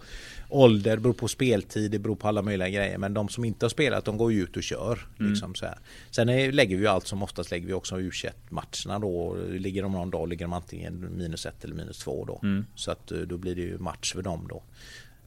ålder, 0.50 0.95
det 0.95 1.02
beror 1.02 1.14
på 1.14 1.28
speltid, 1.28 1.91
det 1.91 2.00
beror 2.00 2.16
på 2.16 2.28
alla 2.28 2.41
möjliga 2.41 2.70
grejer. 2.70 2.97
Men 2.97 3.14
de 3.14 3.30
som 3.30 3.45
inte 3.45 3.66
har 3.66 3.70
spelat 3.70 4.06
de 4.06 4.18
går 4.18 4.32
ju 4.32 4.43
ut 4.43 4.58
och 4.58 4.64
kör. 4.64 5.08
Mm. 5.20 5.32
Liksom 5.32 5.56
så 5.56 5.66
här. 5.66 5.78
Sen 6.12 6.30
är, 6.30 6.52
lägger 6.52 6.78
vi 6.78 6.88
allt 6.88 7.08
som 7.08 7.24
oftast 7.24 7.52
lägger 7.52 7.68
vi 7.68 7.74
också 7.74 8.00
u 8.00 8.12
matcherna 8.50 9.00
då. 9.00 9.38
Ligger 9.50 9.84
de 9.84 9.91
någon 9.91 10.10
dag 10.10 10.30
ligger 10.30 10.45
de 10.45 10.54
antingen 10.54 11.18
minus 11.18 11.45
ett 11.45 11.64
eller 11.64 11.76
minus 11.76 12.00
två 12.00 12.26
då. 12.26 12.39
Mm. 12.43 12.66
Så 12.76 12.91
att 12.91 13.12
eh, 13.12 13.20
då 13.20 13.38
blir 13.38 13.56
det 13.56 13.62
ju 13.62 13.78
match 13.78 14.14
för 14.14 14.22
dem 14.22 14.47
då. 14.50 14.64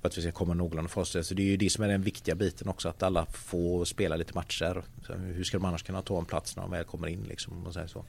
För 0.00 0.08
att 0.08 0.18
vi 0.18 0.22
ska 0.22 0.32
komma 0.32 0.54
någorlunda 0.54 0.88
först. 0.88 1.24
Så 1.24 1.34
det 1.34 1.42
är 1.42 1.46
ju 1.46 1.56
det 1.56 1.70
som 1.70 1.84
är 1.84 1.88
den 1.88 2.02
viktiga 2.02 2.34
biten 2.34 2.68
också. 2.68 2.88
Att 2.88 3.02
alla 3.02 3.26
får 3.26 3.84
spela 3.84 4.16
lite 4.16 4.34
matcher. 4.34 4.82
Så 5.06 5.12
hur 5.12 5.44
ska 5.44 5.58
de 5.58 5.64
annars 5.64 5.82
kunna 5.82 6.02
ta 6.02 6.18
en 6.18 6.24
plats 6.24 6.56
när 6.56 6.62
de 6.62 6.70
väl 6.70 6.84
kommer 6.84 7.08
in 7.08 7.22
liksom. 7.22 7.66
Och 7.66 7.74
så. 7.90 8.04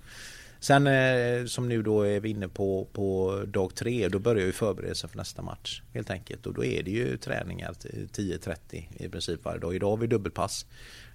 Sen 0.63 0.87
eh, 0.87 1.45
som 1.45 1.69
nu 1.69 1.81
då 1.81 2.01
är 2.01 2.19
vi 2.19 2.29
inne 2.29 2.47
på, 2.47 2.87
på 2.93 3.39
dag 3.47 3.75
tre. 3.75 4.07
Då 4.07 4.19
börjar 4.19 4.45
vi 4.45 4.51
förbereda 4.51 4.95
sig 4.95 5.09
för 5.09 5.17
nästa 5.17 5.41
match. 5.41 5.81
Helt 5.93 6.09
enkelt. 6.09 6.45
Och 6.45 6.53
då 6.53 6.65
är 6.65 6.83
det 6.83 6.91
ju 6.91 7.17
träningar 7.17 7.73
10-30 7.73 8.57
i 8.97 9.09
princip 9.09 9.45
varje 9.45 9.59
dag. 9.59 9.75
Idag 9.75 9.89
har 9.89 9.97
vi 9.97 10.07
dubbelpass. 10.07 10.65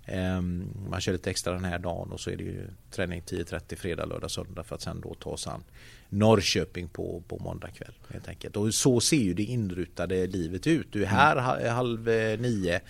Ehm, 0.06 0.68
man 0.90 1.00
kör 1.00 1.12
lite 1.12 1.30
extra 1.30 1.52
den 1.52 1.64
här 1.64 1.78
dagen 1.78 2.12
och 2.12 2.20
så 2.20 2.30
är 2.30 2.36
det 2.36 2.44
ju 2.44 2.66
träning 2.90 3.22
10.30 3.22 3.76
fredag, 3.76 4.04
lördag, 4.04 4.30
söndag 4.30 4.64
för 4.64 4.74
att 4.74 4.82
sen 4.82 5.00
då 5.00 5.14
ta 5.14 5.36
sig 5.36 5.52
an 5.52 5.64
Norrköping 6.08 6.88
på, 6.88 7.22
på 7.28 7.38
måndag 7.38 7.68
kväll. 7.68 7.94
Helt 8.08 8.28
enkelt. 8.28 8.56
Och 8.56 8.74
så 8.74 9.00
ser 9.00 9.16
ju 9.16 9.34
det 9.34 9.42
inrutade 9.42 10.26
livet 10.26 10.66
ut. 10.66 10.86
Du 10.90 11.02
är 11.02 11.06
här 11.06 11.58
mm. 11.60 11.74
halv 11.74 12.08
eh, 12.08 12.40
nio. 12.40 12.80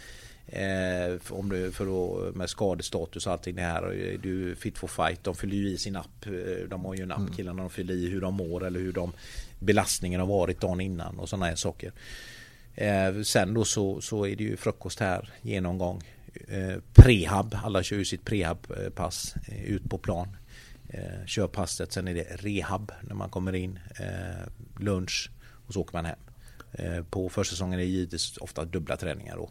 Eh, 0.48 1.18
om 1.30 1.48
du, 1.48 1.72
för 1.72 1.86
då, 1.86 2.30
med 2.34 2.50
skadestatus 2.50 3.26
och 3.26 3.32
allting 3.32 3.56
det 3.56 3.62
här. 3.62 4.18
Du 4.22 4.56
fit 4.56 4.78
for 4.78 4.88
fight. 4.88 5.24
De 5.24 5.34
fyller 5.34 5.56
ju 5.56 5.68
i 5.68 5.78
sin 5.78 5.96
app. 5.96 6.26
Eh, 6.26 6.68
de 6.68 6.84
har 6.84 6.94
ju 6.94 7.02
en 7.02 7.12
app 7.12 7.18
mm. 7.18 7.32
killarna. 7.32 7.62
De 7.62 7.70
fyller 7.70 7.94
i 7.94 8.08
hur 8.08 8.20
de 8.20 8.34
mår 8.34 8.66
eller 8.66 8.80
hur 8.80 8.92
de 8.92 9.12
belastningen 9.58 10.20
har 10.20 10.26
varit 10.26 10.60
dagen 10.60 10.80
innan 10.80 11.18
och 11.18 11.28
sådana 11.28 11.46
här 11.46 11.54
saker. 11.54 11.92
Eh, 12.74 13.22
sen 13.22 13.54
då 13.54 13.64
så, 13.64 14.00
så 14.00 14.26
är 14.26 14.36
det 14.36 14.44
ju 14.44 14.56
frukost 14.56 15.00
här, 15.00 15.32
genomgång 15.42 16.02
eh, 16.48 16.76
prehab. 16.94 17.56
Alla 17.64 17.82
kör 17.82 17.96
ju 17.96 18.04
sitt 18.04 18.24
prehab-pass 18.24 19.34
eh, 19.48 19.64
ut 19.64 19.90
på 19.90 19.98
plan. 19.98 20.36
Eh, 20.88 21.26
kör 21.26 21.46
passet, 21.46 21.92
sen 21.92 22.08
är 22.08 22.14
det 22.14 22.22
rehab 22.22 22.92
när 23.00 23.14
man 23.14 23.30
kommer 23.30 23.54
in. 23.54 23.78
Eh, 24.00 24.82
lunch 24.82 25.30
och 25.66 25.72
så 25.72 25.80
åker 25.80 25.92
man 25.92 26.04
hem. 26.04 26.18
Eh, 26.72 27.04
på 27.04 27.28
försäsongen 27.28 27.80
är 27.80 27.84
det 27.84 27.90
givetvis 27.90 28.36
ofta 28.36 28.64
dubbla 28.64 28.96
träningar 28.96 29.36
då. 29.36 29.50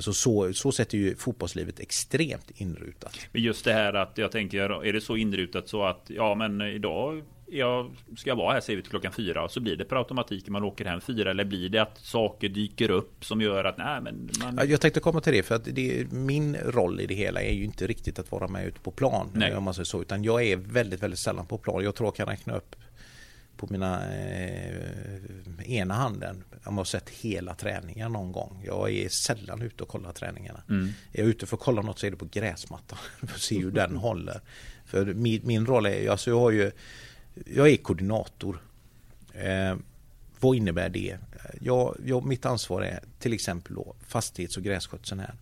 Så, 0.00 0.12
så, 0.12 0.52
så 0.52 0.72
sätt 0.72 0.94
är 0.94 0.98
ju 0.98 1.16
fotbollslivet 1.16 1.80
extremt 1.80 2.50
inrutat. 2.54 3.18
Men 3.32 3.42
just 3.42 3.64
det 3.64 3.72
här 3.72 3.94
att 3.94 4.18
jag 4.18 4.32
tänker, 4.32 4.84
är 4.84 4.92
det 4.92 5.00
så 5.00 5.16
inrutat 5.16 5.68
så 5.68 5.84
att 5.84 6.04
ja 6.06 6.34
men 6.34 6.60
idag 6.60 7.22
jag 7.50 7.90
ska 8.16 8.34
vara 8.34 8.52
här 8.52 8.60
säger 8.60 8.76
vi 8.76 8.82
till 8.82 8.90
klockan 8.90 9.12
fyra 9.12 9.44
och 9.44 9.50
så 9.50 9.60
blir 9.60 9.76
det 9.76 9.84
per 9.84 9.96
automatik 9.96 10.48
man 10.48 10.64
åker 10.64 10.84
hem 10.84 11.00
fyra 11.00 11.30
eller 11.30 11.44
blir 11.44 11.68
det 11.68 11.78
att 11.78 11.98
saker 11.98 12.48
dyker 12.48 12.90
upp 12.90 13.24
som 13.24 13.40
gör 13.40 13.64
att 13.64 13.78
nej 13.78 14.00
men 14.00 14.30
man... 14.42 14.68
Jag 14.68 14.80
tänkte 14.80 15.00
komma 15.00 15.20
till 15.20 15.32
det 15.32 15.42
för 15.42 15.54
att 15.54 15.64
det, 15.64 16.12
min 16.12 16.56
roll 16.56 17.00
i 17.00 17.06
det 17.06 17.14
hela 17.14 17.42
är 17.42 17.52
ju 17.52 17.64
inte 17.64 17.86
riktigt 17.86 18.18
att 18.18 18.32
vara 18.32 18.48
med 18.48 18.66
ute 18.66 18.80
på 18.80 18.90
plan 18.90 19.30
nej. 19.34 19.54
om 19.54 19.64
man 19.64 19.74
säger 19.74 19.84
så 19.84 20.02
utan 20.02 20.24
jag 20.24 20.44
är 20.44 20.56
väldigt 20.56 21.02
väldigt 21.02 21.20
sällan 21.20 21.46
på 21.46 21.58
plan. 21.58 21.84
Jag 21.84 21.94
tror 21.94 22.06
jag 22.06 22.14
kan 22.14 22.26
räkna 22.26 22.56
upp 22.56 22.76
på 23.58 23.66
mina 23.70 24.14
eh, 24.14 24.80
ena 25.64 25.94
handen. 25.94 26.44
Jag 26.64 26.72
har 26.72 26.84
sett 26.84 27.08
hela 27.08 27.54
träningen 27.54 28.12
någon 28.12 28.32
gång. 28.32 28.62
Jag 28.66 28.90
är 28.90 29.08
sällan 29.08 29.62
ute 29.62 29.82
och 29.82 29.88
kollar 29.88 30.12
träningarna. 30.12 30.62
Mm. 30.68 30.88
Är 31.12 31.20
jag 31.20 31.28
ute 31.28 31.46
för 31.46 31.56
att 31.56 31.62
kolla 31.62 31.82
något 31.82 31.98
så 31.98 32.06
är 32.06 32.10
det 32.10 32.16
på 32.16 32.28
gräsmattan. 32.32 32.98
för 33.18 33.34
att 33.34 33.40
se 33.40 33.58
hur 33.58 33.70
den 33.70 33.96
håller. 33.96 34.40
För 34.84 35.06
min, 35.06 35.40
min 35.44 35.66
roll 35.66 35.86
är, 35.86 36.10
alltså 36.10 36.30
jag 36.30 36.40
har 36.40 36.50
ju 36.50 36.70
jag 37.46 37.68
är 37.68 37.76
koordinator. 37.76 38.62
Eh, 39.32 39.76
vad 40.40 40.56
innebär 40.56 40.88
det? 40.88 41.18
Jag, 41.60 41.96
jag, 42.04 42.24
mitt 42.24 42.46
ansvar 42.46 42.82
är 42.82 43.00
till 43.18 43.32
exempel 43.32 43.74
då 43.74 43.94
fastighets 44.06 44.56
och 44.56 44.62
grässkötseln 44.62 45.20
här. 45.20 45.34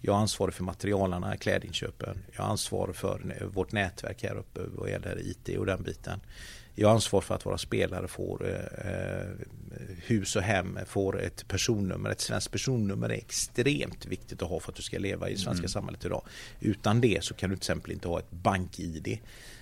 Jag 0.00 0.12
har 0.12 0.20
ansvar 0.20 0.50
för 0.50 0.64
materialarna, 0.64 1.36
klädinköpen. 1.36 2.18
Jag 2.32 2.42
har 2.42 2.50
ansvar 2.50 2.92
för 2.92 3.48
vårt 3.54 3.72
nätverk 3.72 4.22
här 4.22 4.36
uppe 4.36 4.60
vad 4.76 4.90
gäller 4.90 5.18
IT 5.20 5.58
och 5.58 5.66
den 5.66 5.82
biten. 5.82 6.20
Jag 6.80 6.88
har 6.88 6.94
ansvar 6.94 7.20
för 7.20 7.34
att 7.34 7.46
våra 7.46 7.58
spelare 7.58 8.08
får 8.08 8.48
eh, 8.48 9.46
hus 10.06 10.36
och 10.36 10.42
hem, 10.42 10.78
får 10.86 11.20
ett 11.20 11.48
personnummer. 11.48 12.10
Ett 12.10 12.20
svenskt 12.20 12.50
personnummer 12.50 13.08
är 13.08 13.14
extremt 13.14 14.06
viktigt 14.06 14.42
att 14.42 14.48
ha 14.48 14.60
för 14.60 14.72
att 14.72 14.76
du 14.76 14.82
ska 14.82 14.98
leva 14.98 15.28
i 15.28 15.32
det 15.32 15.38
svenska 15.38 15.60
mm. 15.60 15.68
samhället 15.68 16.04
idag. 16.04 16.22
Utan 16.60 17.00
det 17.00 17.24
så 17.24 17.34
kan 17.34 17.50
du 17.50 17.56
till 17.56 17.60
exempel 17.60 17.92
inte 17.92 18.08
ha 18.08 18.18
ett 18.18 18.30
bank-id. 18.30 19.18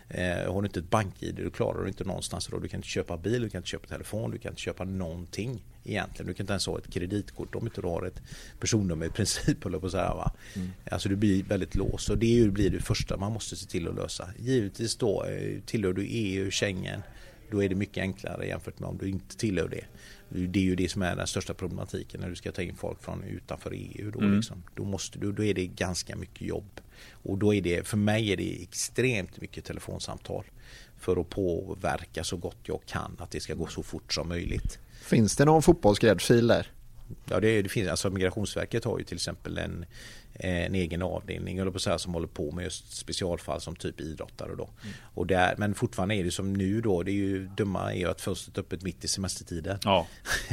Eh, 0.08 0.52
har 0.52 0.62
du 0.62 0.66
inte 0.66 0.80
ett 0.80 0.90
bank-id 0.90 1.40
då 1.44 1.50
klarar 1.50 1.82
du 1.82 1.88
inte 1.88 2.04
någonstans. 2.04 2.46
Då. 2.46 2.58
Du 2.58 2.68
kan 2.68 2.78
inte 2.78 2.88
köpa 2.88 3.16
bil, 3.16 3.42
du 3.42 3.48
kan 3.48 3.58
inte 3.58 3.68
köpa 3.68 3.86
telefon, 3.86 4.30
du 4.30 4.38
kan 4.38 4.52
inte 4.52 4.62
köpa 4.62 4.84
någonting 4.84 5.62
egentligen. 5.86 6.26
Du 6.26 6.34
kan 6.34 6.44
inte 6.44 6.52
ens 6.52 6.66
ha 6.66 6.78
ett 6.78 6.92
kreditkort 6.92 7.54
om 7.54 7.66
inte 7.66 7.80
du 7.80 7.86
har 7.86 8.06
ett 8.06 8.22
personnummer 8.60 9.06
i 9.06 9.10
princip. 9.10 9.60
På 9.60 9.90
så 9.90 9.96
här, 9.96 10.14
va? 10.14 10.32
Mm. 10.54 10.68
Alltså 10.90 11.08
du 11.08 11.16
blir 11.16 11.42
väldigt 11.42 11.74
låst 11.74 12.10
och 12.10 12.18
det 12.18 12.52
blir 12.52 12.70
det 12.70 12.80
första 12.80 13.16
man 13.16 13.32
måste 13.32 13.56
se 13.56 13.66
till 13.66 13.88
att 13.88 13.94
lösa. 13.94 14.30
Givetvis 14.38 14.96
då 14.96 15.24
eh, 15.24 15.60
tillhör 15.66 15.92
du 15.92 16.06
EU, 16.06 16.50
Schengen 16.50 17.02
då 17.50 17.62
är 17.62 17.68
det 17.68 17.74
mycket 17.74 18.02
enklare 18.02 18.46
jämfört 18.46 18.78
med 18.78 18.88
om 18.88 18.98
du 18.98 19.08
inte 19.08 19.36
tillhör 19.36 19.68
det. 19.68 19.84
Det 20.28 20.58
är 20.58 20.62
ju 20.62 20.76
det 20.76 20.88
som 20.88 21.02
är 21.02 21.16
den 21.16 21.26
största 21.26 21.54
problematiken 21.54 22.20
när 22.20 22.28
du 22.28 22.36
ska 22.36 22.52
ta 22.52 22.62
in 22.62 22.74
folk 22.74 23.02
från 23.02 23.24
utanför 23.24 23.72
EU. 23.74 24.10
Då, 24.10 24.18
mm. 24.18 24.36
liksom. 24.36 24.62
då, 24.74 24.84
måste 24.84 25.18
du, 25.18 25.32
då 25.32 25.44
är 25.44 25.54
det 25.54 25.66
ganska 25.66 26.16
mycket 26.16 26.48
jobb. 26.48 26.80
Och 27.10 27.38
då 27.38 27.54
är 27.54 27.62
det, 27.62 27.86
för 27.86 27.96
mig 27.96 28.32
är 28.32 28.36
det 28.36 28.62
extremt 28.62 29.40
mycket 29.40 29.64
telefonsamtal 29.64 30.44
för 30.98 31.20
att 31.20 31.30
påverka 31.30 32.24
så 32.24 32.36
gott 32.36 32.58
jag 32.62 32.80
kan 32.86 33.16
att 33.18 33.30
det 33.30 33.40
ska 33.40 33.54
gå 33.54 33.66
så 33.66 33.82
fort 33.82 34.12
som 34.12 34.28
möjligt. 34.28 34.78
Finns 35.06 35.36
det 35.36 35.44
någon 35.44 35.62
fotbollsgräddfil 35.62 36.46
där? 36.46 36.66
Ja 37.28 37.40
det, 37.40 37.62
det, 37.62 37.68
finns, 37.68 37.88
alltså 37.88 38.10
Migrationsverket 38.10 38.84
har 38.84 38.98
ju 38.98 39.04
till 39.04 39.14
exempel 39.14 39.58
en, 39.58 39.84
en 40.38 40.74
egen 40.74 41.02
avdelning 41.02 41.58
eller 41.58 41.70
på 41.70 41.78
så 41.78 41.90
här, 41.90 41.98
som 41.98 42.14
håller 42.14 42.26
på 42.26 42.50
med 42.50 42.64
just 42.64 42.96
specialfall 42.96 43.60
som 43.60 43.76
typ 43.76 44.00
idrottare. 44.00 44.54
Då. 44.54 44.64
Mm. 44.64 44.94
Och 45.14 45.26
där, 45.26 45.54
men 45.58 45.74
fortfarande 45.74 46.14
är 46.14 46.24
det 46.24 46.30
som 46.30 46.52
nu 46.52 46.80
då, 46.80 47.02
det 47.02 47.10
är 47.10 47.14
ju 47.14 47.46
dumma 47.46 47.92
är 47.92 47.98
ju 47.98 48.08
att 48.08 48.20
fönstret 48.20 48.56
är 48.56 48.60
öppet 48.60 48.82
mitt 48.82 49.04
i 49.04 49.08
semestertiden. 49.08 49.78
Ja. 49.84 50.06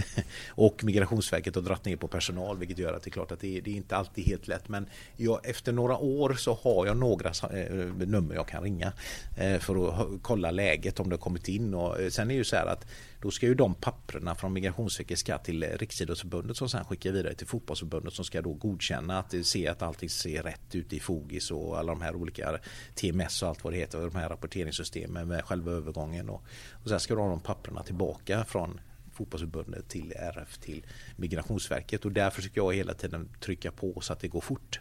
och 0.49 0.84
Migrationsverket 0.84 1.55
har 1.55 1.61
dratt 1.61 1.86
ner 1.86 1.95
på 1.95 2.07
personal 2.07 2.57
vilket 2.57 2.77
gör 2.77 2.93
att 2.93 3.03
det 3.03 3.09
är 3.09 3.11
klart 3.11 3.31
att 3.31 3.39
det, 3.39 3.61
det 3.61 3.71
är 3.71 3.75
inte 3.75 3.97
alltid 3.97 4.25
helt 4.25 4.47
lätt. 4.47 4.69
Men 4.69 4.89
jag, 5.17 5.49
efter 5.49 5.71
några 5.71 5.97
år 5.97 6.34
så 6.34 6.59
har 6.63 6.86
jag 6.86 6.97
några 6.97 7.29
eh, 7.29 8.07
nummer 8.07 8.36
jag 8.36 8.47
kan 8.47 8.63
ringa 8.63 8.93
eh, 9.38 9.59
för 9.59 9.89
att 9.89 10.07
kolla 10.21 10.51
läget 10.51 10.99
om 10.99 11.09
det 11.09 11.13
har 11.13 11.21
kommit 11.21 11.47
in. 11.47 11.73
Och, 11.73 12.01
eh, 12.01 12.09
sen 12.09 12.27
är 12.27 12.34
det 12.34 12.38
ju 12.38 12.43
så 12.43 12.55
här 12.55 12.65
att 12.65 12.86
då 13.21 13.31
ska 13.31 13.45
ju 13.45 13.55
de 13.55 13.73
papperna 13.73 14.36
från 14.36 14.53
Migrationsverket 14.53 15.19
ska 15.19 15.38
till 15.38 15.63
Riksidrottsförbundet 15.63 16.57
som 16.57 16.69
sen 16.69 16.86
skickar 16.86 17.11
vidare 17.11 17.34
till 17.34 17.47
fotbollsförbundet 17.47 18.13
som 18.13 18.25
ska 18.25 18.41
då 18.41 18.53
godkänna 18.53 19.19
att 19.19 19.34
se 19.43 19.67
att 19.74 19.82
allting 19.82 20.09
ser 20.09 20.43
rätt 20.43 20.76
ut 20.76 20.93
i 20.93 20.99
Fogis 20.99 21.51
och 21.51 21.80
alla 21.80 21.91
de 21.91 22.01
här 22.01 22.15
olika 22.15 22.59
TMS 22.95 23.43
och 23.43 23.49
allt 23.49 23.63
vad 23.63 23.74
det 23.74 23.78
heter, 23.78 23.99
de 23.99 24.15
här 24.15 24.30
rapporteringssystemen 24.30 25.28
med 25.28 25.45
själva 25.45 25.71
övergången 25.71 26.30
och, 26.30 26.43
och 26.84 26.89
sen 26.89 26.99
ska 26.99 27.15
du 27.15 27.21
ha 27.21 27.30
de 27.30 27.39
papperna 27.39 27.84
tillbaka 27.84 28.45
från 28.45 28.80
fotbollsförbundet 29.13 29.89
till 29.89 30.13
RF 30.15 30.57
till 30.57 30.86
Migrationsverket 31.15 32.05
och 32.05 32.11
därför 32.11 32.36
försöker 32.36 32.61
jag 32.61 32.74
hela 32.74 32.93
tiden 32.93 33.30
trycka 33.39 33.71
på 33.71 34.01
så 34.01 34.13
att 34.13 34.19
det 34.19 34.28
går 34.28 34.41
fort. 34.41 34.80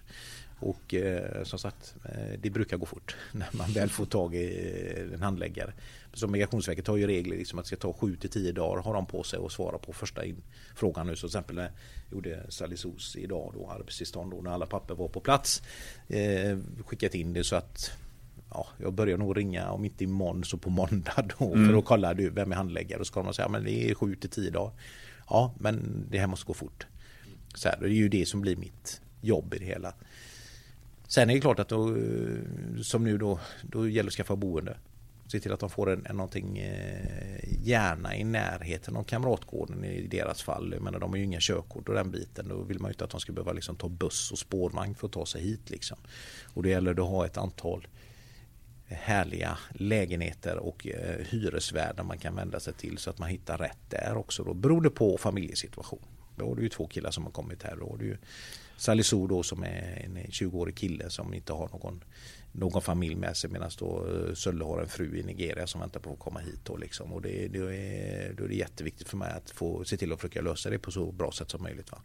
Och 0.59 0.95
eh, 0.95 1.45
som 1.45 1.59
sagt, 1.59 1.95
eh, 2.05 2.39
det 2.39 2.51
brukar 2.51 2.77
gå 2.77 2.87
fort 2.87 3.17
när 3.33 3.49
man 3.53 3.73
väl 3.73 3.91
får 3.91 4.07
tag 4.07 4.35
i 4.35 4.97
eh, 4.97 5.15
en 5.15 5.23
handläggare. 5.23 5.73
Så 6.15 6.29
Migrationsverket 6.29 6.87
har 6.87 6.97
ju 6.97 7.07
regler 7.07 7.37
liksom 7.37 7.59
att 7.59 7.65
det 7.65 7.67
ska 7.67 7.77
ta 7.77 7.93
7 7.93 8.17
till 8.17 8.31
10 8.31 8.53
dagar 8.53 8.83
har 8.83 8.95
de 8.95 9.07
på 9.07 9.23
sig 9.23 9.39
att 9.45 9.53
svara 9.53 9.79
på 9.79 9.93
första 9.93 10.25
in 10.25 10.43
frågan 10.75 11.07
nu. 11.07 11.17
Så 11.17 11.21
till 11.21 11.27
exempel 11.27 11.57
när 11.57 11.71
gjorde 12.13 12.47
Salisos 12.49 13.17
idag 13.17 13.53
då 13.55 13.71
arbetstillstånd 13.71 14.31
då 14.31 14.41
när 14.41 14.51
alla 14.51 14.67
papper 14.67 14.95
var 14.95 15.09
på 15.09 15.21
plats. 15.21 15.63
Eh, 16.09 16.59
skickat 16.87 17.15
in 17.15 17.33
det 17.33 17.45
så 17.45 17.57
att 17.57 17.91
ja, 18.51 18.67
jag 18.79 18.93
börjar 18.93 19.19
nog 19.19 19.37
ringa 19.37 19.71
om 19.71 19.85
inte 19.85 20.05
imorgon 20.05 20.45
så 20.45 20.57
på 20.57 20.71
måndag 20.71 21.29
då 21.39 21.55
mm. 21.55 21.69
för 21.69 21.79
att 21.79 21.85
kolla 21.85 22.15
du, 22.15 22.31
vem 22.31 22.53
är 22.53 22.57
handläggare 22.57 23.01
och 23.01 23.07
så 23.07 23.11
ska 23.11 23.23
de 23.23 23.35
säga 23.35 23.49
men 23.49 23.65
det 23.65 23.91
är 23.91 23.95
7 23.95 24.15
till 24.15 24.31
10 24.31 24.51
dagar. 24.51 24.73
Ja 25.29 25.55
men 25.59 26.07
det 26.11 26.19
här 26.19 26.27
måste 26.27 26.47
gå 26.47 26.55
fort. 26.55 26.87
Så 27.55 27.69
här, 27.69 27.79
det 27.81 27.87
är 27.87 27.91
ju 27.91 28.09
det 28.09 28.29
som 28.29 28.41
blir 28.41 28.57
mitt 28.57 29.01
jobb 29.21 29.55
i 29.55 29.59
det 29.59 29.65
hela. 29.65 29.95
Sen 31.07 31.31
är 31.31 31.35
det 31.35 31.41
klart 31.41 31.59
att 31.59 31.69
då, 31.69 31.97
som 32.83 33.05
nu 33.05 33.19
då, 33.19 33.41
då 33.63 33.89
gäller 33.89 34.03
det 34.03 34.09
att 34.09 34.15
skaffa 34.15 34.37
boende. 34.37 34.77
Se 35.33 35.41
till 35.41 35.53
att 35.53 35.61
de 35.61 35.71
får 35.71 35.91
en, 35.91 36.07
en 36.07 36.17
någonting 36.17 36.59
eh, 36.59 37.63
gärna 37.63 38.17
i 38.17 38.25
närheten 38.25 38.97
av 38.97 39.05
kamratgården 39.05 39.85
i 39.85 40.07
deras 40.07 40.43
fall. 40.43 40.73
Jag 40.73 40.83
menar, 40.83 40.99
de 40.99 41.11
har 41.11 41.17
ju 41.17 41.25
inga 41.25 41.41
körkort 41.41 41.89
och 41.89 41.95
den 41.95 42.11
biten. 42.11 42.49
Då 42.49 42.63
vill 42.63 42.81
man 42.81 42.89
ju 42.89 42.93
inte 42.93 43.05
att 43.05 43.11
de 43.11 43.21
ska 43.21 43.33
behöva 43.33 43.53
liksom 43.53 43.77
ta 43.77 43.89
buss 43.89 44.33
och 44.33 44.39
spårvagn 44.39 44.95
för 44.95 45.07
att 45.07 45.13
ta 45.13 45.27
sig 45.27 45.43
hit. 45.43 45.71
Liksom. 45.71 45.99
Och 46.45 46.63
det 46.63 46.69
gäller 46.69 46.91
att 46.91 47.09
ha 47.09 47.27
ett 47.27 47.37
antal 47.37 47.87
härliga 48.87 49.59
lägenheter 49.71 50.57
och 50.57 50.87
eh, 50.87 51.27
hyresvärdar 51.27 52.05
man 52.05 52.19
kan 52.19 52.37
vända 52.37 52.61
sig 52.61 52.75
till 52.75 52.99
så 52.99 53.11
att 53.11 53.19
man 53.19 53.29
hittar 53.29 53.59
rätt 53.59 53.91
där 53.91 54.17
också. 54.17 54.45
Då, 54.45 54.55
beroende 54.55 54.91
på 54.91 55.19
familjesituation. 55.19 56.05
Då 56.37 56.53
är 56.53 56.57
det 56.57 56.63
ju 56.63 56.69
två 56.69 56.87
killar 56.87 57.11
som 57.11 57.25
har 57.25 57.31
kommit 57.31 57.63
här. 57.63 57.77
Då 57.77 57.91
har 57.91 57.97
du 57.97 58.05
ju 58.05 58.17
Salisu 58.77 59.27
då 59.27 59.43
som 59.43 59.63
är 59.63 60.03
en 60.05 60.17
20-årig 60.17 60.77
kille 60.77 61.11
som 61.11 61.35
inte 61.35 61.53
har 61.53 61.69
någon, 61.69 62.05
någon 62.53 62.83
familj 62.83 63.15
med 63.15 63.37
sig 63.37 63.51
medan 63.51 63.71
då 63.79 64.07
eh, 64.09 64.35
Sölle 64.35 64.65
har 64.65 64.81
en 64.81 64.89
fru 64.89 65.19
i 65.19 65.23
Nigeria 65.23 65.67
som 65.67 65.81
väntar 65.81 66.01
på 66.01 66.13
att 66.13 66.19
komma 66.19 66.41
hit. 66.41 66.61
Då, 66.65 66.77
liksom. 66.77 67.13
och 67.13 67.23
det, 67.23 67.49
det 67.49 67.59
är, 67.59 68.33
då 68.33 68.45
är 68.45 68.49
det 68.49 68.55
jätteviktigt 68.55 69.09
för 69.09 69.17
mig 69.17 69.33
att 69.33 69.51
få 69.51 69.85
se 69.85 69.97
till 69.97 70.13
att 70.13 70.21
försöka 70.21 70.41
lösa 70.41 70.71
det 70.71 70.79
på 70.79 70.91
så 70.91 71.13
bra 71.13 71.33
sätt 71.33 71.51
som 71.51 71.63
möjligt. 71.63 71.93
Va? 71.93 71.99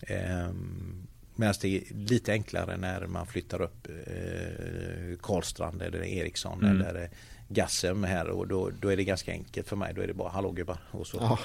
Ehm, 0.00 1.06
Medan 1.34 1.54
det 1.60 1.76
är 1.76 1.94
lite 1.94 2.32
enklare 2.32 2.76
när 2.76 3.06
man 3.06 3.26
flyttar 3.26 3.62
upp 3.62 3.88
eh, 3.88 5.16
Karlstrand 5.22 5.82
eller 5.82 6.04
Eriksson 6.04 6.64
mm. 6.64 6.86
eller 6.86 7.10
Gassem 7.48 8.04
här 8.04 8.28
och 8.28 8.48
då, 8.48 8.70
då 8.80 8.88
är 8.88 8.96
det 8.96 9.04
ganska 9.04 9.32
enkelt 9.32 9.68
för 9.68 9.76
mig. 9.76 9.94
Då 9.94 10.02
är 10.02 10.06
det 10.06 10.14
bara 10.14 10.28
hallå 10.28 10.50
gubbar 10.50 10.78
och 10.90 11.06
så 11.06 11.16
ja. 11.20 11.38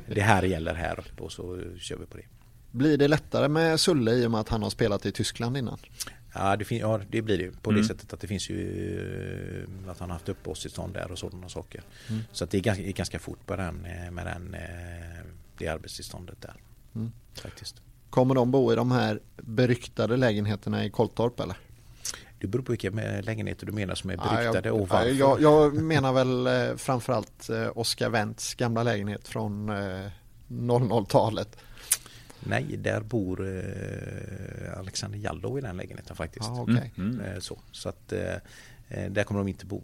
det 0.06 0.20
här 0.20 0.42
gäller 0.42 0.74
här 0.74 1.04
och 1.18 1.32
så 1.32 1.60
kör 1.78 1.96
vi 1.96 2.06
på 2.06 2.16
det. 2.16 2.24
Blir 2.70 2.98
det 2.98 3.08
lättare 3.08 3.48
med 3.48 3.80
Sulle 3.80 4.12
i 4.12 4.26
och 4.26 4.30
med 4.30 4.40
att 4.40 4.48
han 4.48 4.62
har 4.62 4.70
spelat 4.70 5.06
i 5.06 5.12
Tyskland 5.12 5.56
innan? 5.56 5.78
Ja 6.34 6.56
det, 6.56 6.70
ja, 6.70 7.00
det 7.10 7.22
blir 7.22 7.38
det 7.38 7.62
på 7.62 7.70
mm. 7.70 7.82
det 7.82 7.88
sättet 7.88 8.12
att 8.12 8.20
det 8.20 8.26
finns 8.26 8.50
ju 8.50 9.66
att 9.88 9.98
han 9.98 10.10
har 10.10 10.14
haft 10.14 10.28
uppehållstillstånd 10.28 10.94
där 10.94 11.12
och 11.12 11.18
sådana 11.18 11.48
saker. 11.48 11.82
Mm. 12.08 12.22
Så 12.32 12.44
att 12.44 12.50
det 12.50 12.58
är 12.58 12.62
ganska, 12.62 12.84
ganska 12.84 13.18
fort 13.18 13.46
på 13.46 13.56
den, 13.56 13.84
eh, 13.84 14.10
med 14.10 14.26
den, 14.26 14.54
eh, 14.54 15.24
det 15.58 15.68
arbetstillståndet 15.68 16.40
där. 16.40 16.54
Mm. 16.94 17.12
Faktiskt. 17.34 17.82
Kommer 18.10 18.34
de 18.34 18.50
bo 18.50 18.72
i 18.72 18.76
de 18.76 18.90
här 18.90 19.20
beryktade 19.36 20.16
lägenheterna 20.16 20.84
i 20.84 20.90
Kolltorp 20.90 21.40
eller? 21.40 21.56
Det 22.38 22.46
beror 22.46 22.62
på 22.62 22.72
vilka 22.72 22.90
lägenheter 23.20 23.66
du 23.66 23.72
menar 23.72 23.94
som 23.94 24.10
är 24.10 24.16
beryktade 24.16 24.68
ja, 24.68 24.74
jag, 24.74 24.80
och 24.80 24.88
varför. 24.88 25.10
Jag, 25.10 25.40
jag 25.40 25.74
menar 25.74 26.12
väl 26.12 26.46
eh, 26.46 26.76
framförallt 26.76 27.50
Oscar 27.74 28.08
Wendts 28.10 28.54
gamla 28.54 28.82
lägenhet 28.82 29.28
från 29.28 29.70
00-talet. 30.48 31.56
Nej, 32.46 32.76
där 32.76 33.00
bor 33.00 33.46
eh, 33.46 34.78
Alexander 34.78 35.18
Jallow 35.18 35.58
i 35.58 35.60
den 35.60 35.76
lägenheten 35.76 36.16
faktiskt. 36.16 36.48
Ah, 36.48 36.62
okay. 36.62 36.90
mm. 36.96 37.20
mm. 37.20 37.40
så, 37.40 37.58
så 37.72 37.88
att 37.88 38.12
eh, 38.12 38.34
eh, 38.88 39.10
där 39.10 39.24
kommer 39.24 39.40
de 39.40 39.48
inte 39.48 39.66
bo. 39.66 39.82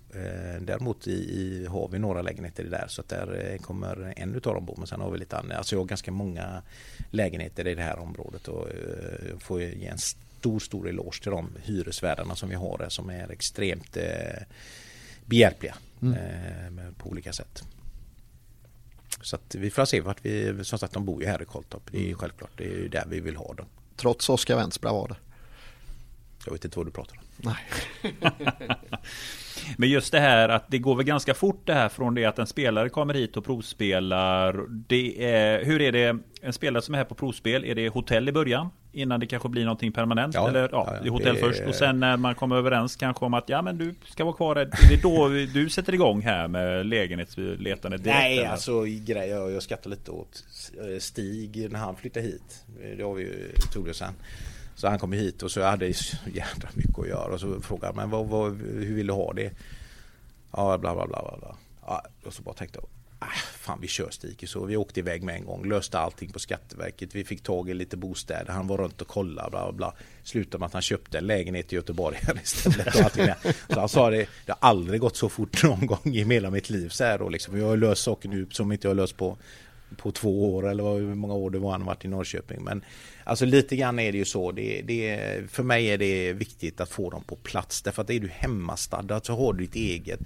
Däremot 0.60 1.06
i, 1.06 1.12
i, 1.12 1.66
har 1.66 1.88
vi 1.88 1.98
några 1.98 2.22
lägenheter 2.22 2.64
där 2.64 2.84
så 2.88 3.00
att 3.00 3.08
där 3.08 3.58
kommer 3.58 4.12
en 4.16 4.34
utav 4.34 4.54
dem 4.54 4.64
bo. 4.64 4.74
Men 4.76 4.86
sen 4.86 5.00
har 5.00 5.10
vi 5.10 5.18
lite 5.18 5.38
annat. 5.38 5.58
Alltså 5.58 5.74
jag 5.74 5.80
har 5.80 5.86
ganska 5.86 6.12
många 6.12 6.62
lägenheter 7.10 7.66
i 7.66 7.74
det 7.74 7.82
här 7.82 7.98
området 7.98 8.48
och 8.48 8.68
får 9.38 9.62
ge 9.62 9.86
en 9.86 9.98
stor, 9.98 10.58
stor 10.58 10.88
eloge 10.88 11.22
till 11.22 11.30
de 11.30 11.50
hyresvärdarna 11.62 12.34
som 12.34 12.48
vi 12.48 12.54
har 12.54 12.78
där 12.78 12.88
som 12.88 13.10
är 13.10 13.30
extremt 13.30 13.96
behjälpliga 15.26 15.74
mm. 16.02 16.94
på 16.94 17.08
olika 17.08 17.32
sätt. 17.32 17.64
Så 19.20 19.36
att 19.36 19.54
vi 19.54 19.70
får 19.70 19.84
se 19.84 20.00
vart 20.00 20.24
vi, 20.24 20.64
som 20.64 20.78
sagt 20.78 20.92
de 20.92 21.04
bor 21.04 21.22
ju 21.22 21.28
här 21.28 21.42
i 21.42 21.44
Kolltorp. 21.44 21.82
Det 21.90 21.98
är 21.98 22.04
mm. 22.04 22.18
självklart, 22.18 22.50
det 22.56 22.64
är 22.64 22.88
där 22.88 23.04
vi 23.08 23.20
vill 23.20 23.36
ha 23.36 23.54
dem. 23.54 23.66
Trots 23.96 24.28
Oskar 24.28 24.56
Wendts 24.56 24.80
bravader. 24.80 25.16
Jag 26.44 26.52
vet 26.52 26.64
inte 26.64 26.78
vad 26.78 26.86
du 26.86 26.90
pratar 26.90 27.16
om. 27.16 27.24
Nej. 27.36 27.56
Men 29.76 29.88
just 29.88 30.12
det 30.12 30.20
här 30.20 30.48
att 30.48 30.64
det 30.70 30.78
går 30.78 30.94
väl 30.96 31.06
ganska 31.06 31.34
fort 31.34 31.62
det 31.64 31.74
här 31.74 31.88
från 31.88 32.14
det 32.14 32.24
att 32.24 32.38
en 32.38 32.46
spelare 32.46 32.88
kommer 32.88 33.14
hit 33.14 33.36
och 33.36 33.44
provspelar. 33.44 34.64
Det 34.68 35.24
är, 35.24 35.64
hur 35.64 35.80
är 35.80 35.92
det, 35.92 36.18
en 36.42 36.52
spelare 36.52 36.82
som 36.82 36.94
är 36.94 36.98
här 36.98 37.04
på 37.04 37.14
provspel, 37.14 37.64
är 37.64 37.74
det 37.74 37.88
hotell 37.88 38.28
i 38.28 38.32
början? 38.32 38.68
Innan 38.92 39.20
det 39.20 39.26
kanske 39.26 39.48
blir 39.48 39.64
någonting 39.64 39.92
permanent? 39.92 40.34
Ja, 40.34 40.48
eller 40.48 40.60
ja, 40.60 40.68
ja, 40.72 41.02
det 41.02 41.08
är 41.08 41.10
hotell 41.10 41.34
Det- 41.34 41.40
först 41.40 41.62
och 41.68 41.74
sen 41.74 42.00
när 42.00 42.16
man 42.16 42.34
kommer 42.34 42.56
överens 42.56 42.96
kanske 42.96 43.24
om 43.24 43.34
att 43.34 43.48
ja 43.48 43.62
men 43.62 43.78
du 43.78 43.94
ska 44.04 44.24
vara 44.24 44.36
kvar 44.36 44.56
här. 44.56 44.70
Det 44.88 44.94
är 44.94 45.02
då 45.02 45.28
du 45.54 45.68
sätter 45.70 45.94
igång 45.94 46.22
här 46.22 46.48
med 46.48 46.86
lägenhetsletande 46.86 47.96
direkt? 47.96 48.18
Nej, 48.18 48.38
eller? 48.38 48.48
alltså 48.48 48.82
grej, 48.82 49.28
jag, 49.28 49.52
jag 49.52 49.62
skrattar 49.62 49.90
lite 49.90 50.10
åt 50.10 50.44
eh, 50.80 50.98
Stig 50.98 51.72
när 51.72 51.78
han 51.78 51.96
flyttade 51.96 52.26
hit. 52.26 52.64
Det 52.96 53.02
har 53.02 53.14
vi 53.14 53.22
ju 53.22 53.52
tog 53.72 53.86
det 53.86 53.94
sen. 53.94 54.12
Så 54.78 54.88
han 54.88 54.98
kom 54.98 55.12
hit 55.12 55.42
och 55.42 55.50
så 55.50 55.60
jag 55.60 55.70
hade 55.70 55.94
så 55.94 56.16
jävla 56.34 56.68
mycket 56.74 56.98
att 56.98 57.08
göra 57.08 57.34
och 57.34 57.40
så 57.40 57.60
frågade 57.60 57.86
han 57.86 57.96
men 57.96 58.10
vad, 58.10 58.26
vad, 58.26 58.56
hur 58.60 58.94
vill 58.94 59.06
du 59.06 59.12
ha 59.12 59.32
det? 59.32 59.52
Ja, 60.52 60.78
bla 60.78 60.94
bla 60.94 61.06
bla 61.06 61.22
bla. 61.22 61.38
bla. 61.38 61.56
Ja, 61.86 62.04
och 62.24 62.32
så 62.32 62.42
bara 62.42 62.54
tänkte 62.54 62.78
jag, 62.78 62.88
ah, 63.18 63.38
fan 63.58 63.78
vi 63.80 63.88
kör 63.88 64.10
Stig. 64.10 64.48
Så 64.48 64.64
vi 64.64 64.76
åkte 64.76 65.00
iväg 65.00 65.22
med 65.22 65.34
en 65.34 65.44
gång, 65.44 65.68
löste 65.68 65.98
allting 65.98 66.32
på 66.32 66.38
Skatteverket. 66.38 67.14
Vi 67.14 67.24
fick 67.24 67.42
tag 67.42 67.70
i 67.70 67.74
lite 67.74 67.96
bostäder, 67.96 68.52
han 68.52 68.66
var 68.66 68.78
runt 68.78 69.00
och 69.00 69.08
kollade, 69.08 69.50
bla 69.50 69.62
bla 69.62 69.72
bla. 69.72 69.94
Slutade 70.22 70.58
med 70.58 70.66
att 70.66 70.72
han 70.72 70.82
köpte 70.82 71.18
en 71.18 71.26
lägenhet 71.26 71.72
i 71.72 71.76
Göteborg 71.76 72.18
istället. 72.42 72.94
Och 72.94 73.00
allting. 73.00 73.28
Så 73.68 73.80
han 73.80 73.88
sa 73.88 74.10
det, 74.10 74.26
det 74.46 74.52
har 74.52 74.68
aldrig 74.68 75.00
gått 75.00 75.16
så 75.16 75.28
fort 75.28 75.62
någon 75.62 75.86
gång 75.86 76.14
i 76.14 76.24
hela 76.24 76.50
mitt 76.50 76.70
liv. 76.70 76.88
Så 76.88 77.04
här 77.04 77.18
då, 77.18 77.28
liksom. 77.28 77.58
Jag 77.58 77.66
har 77.66 77.76
löst 77.76 78.02
saker 78.02 78.28
nu 78.28 78.46
som 78.50 78.72
inte 78.72 78.86
jag 78.86 78.90
har 78.90 78.96
löst 78.96 79.16
på 79.16 79.38
på 79.96 80.12
två 80.12 80.54
år 80.54 80.70
eller 80.70 80.94
hur 80.94 81.14
många 81.14 81.34
år 81.34 81.50
det 81.50 81.58
var 81.58 81.70
han 81.70 81.84
varit 81.84 82.04
i 82.04 82.08
Norrköping. 82.08 82.64
Men 82.64 82.84
alltså 83.24 83.44
lite 83.44 83.76
grann 83.76 83.98
är 83.98 84.12
det 84.12 84.18
ju 84.18 84.24
så. 84.24 84.52
Det, 84.52 84.82
det, 84.82 85.50
för 85.50 85.62
mig 85.62 85.86
är 85.86 85.98
det 85.98 86.32
viktigt 86.32 86.80
att 86.80 86.88
få 86.88 87.10
dem 87.10 87.22
på 87.24 87.36
plats. 87.36 87.82
Därför 87.82 88.02
att 88.02 88.10
är 88.10 88.20
du 88.20 88.28
hemmastaddad 88.28 89.08
så 89.08 89.14
alltså, 89.14 89.32
har 89.32 89.52
du 89.52 89.66
ditt 89.66 89.74
eget 89.74 90.20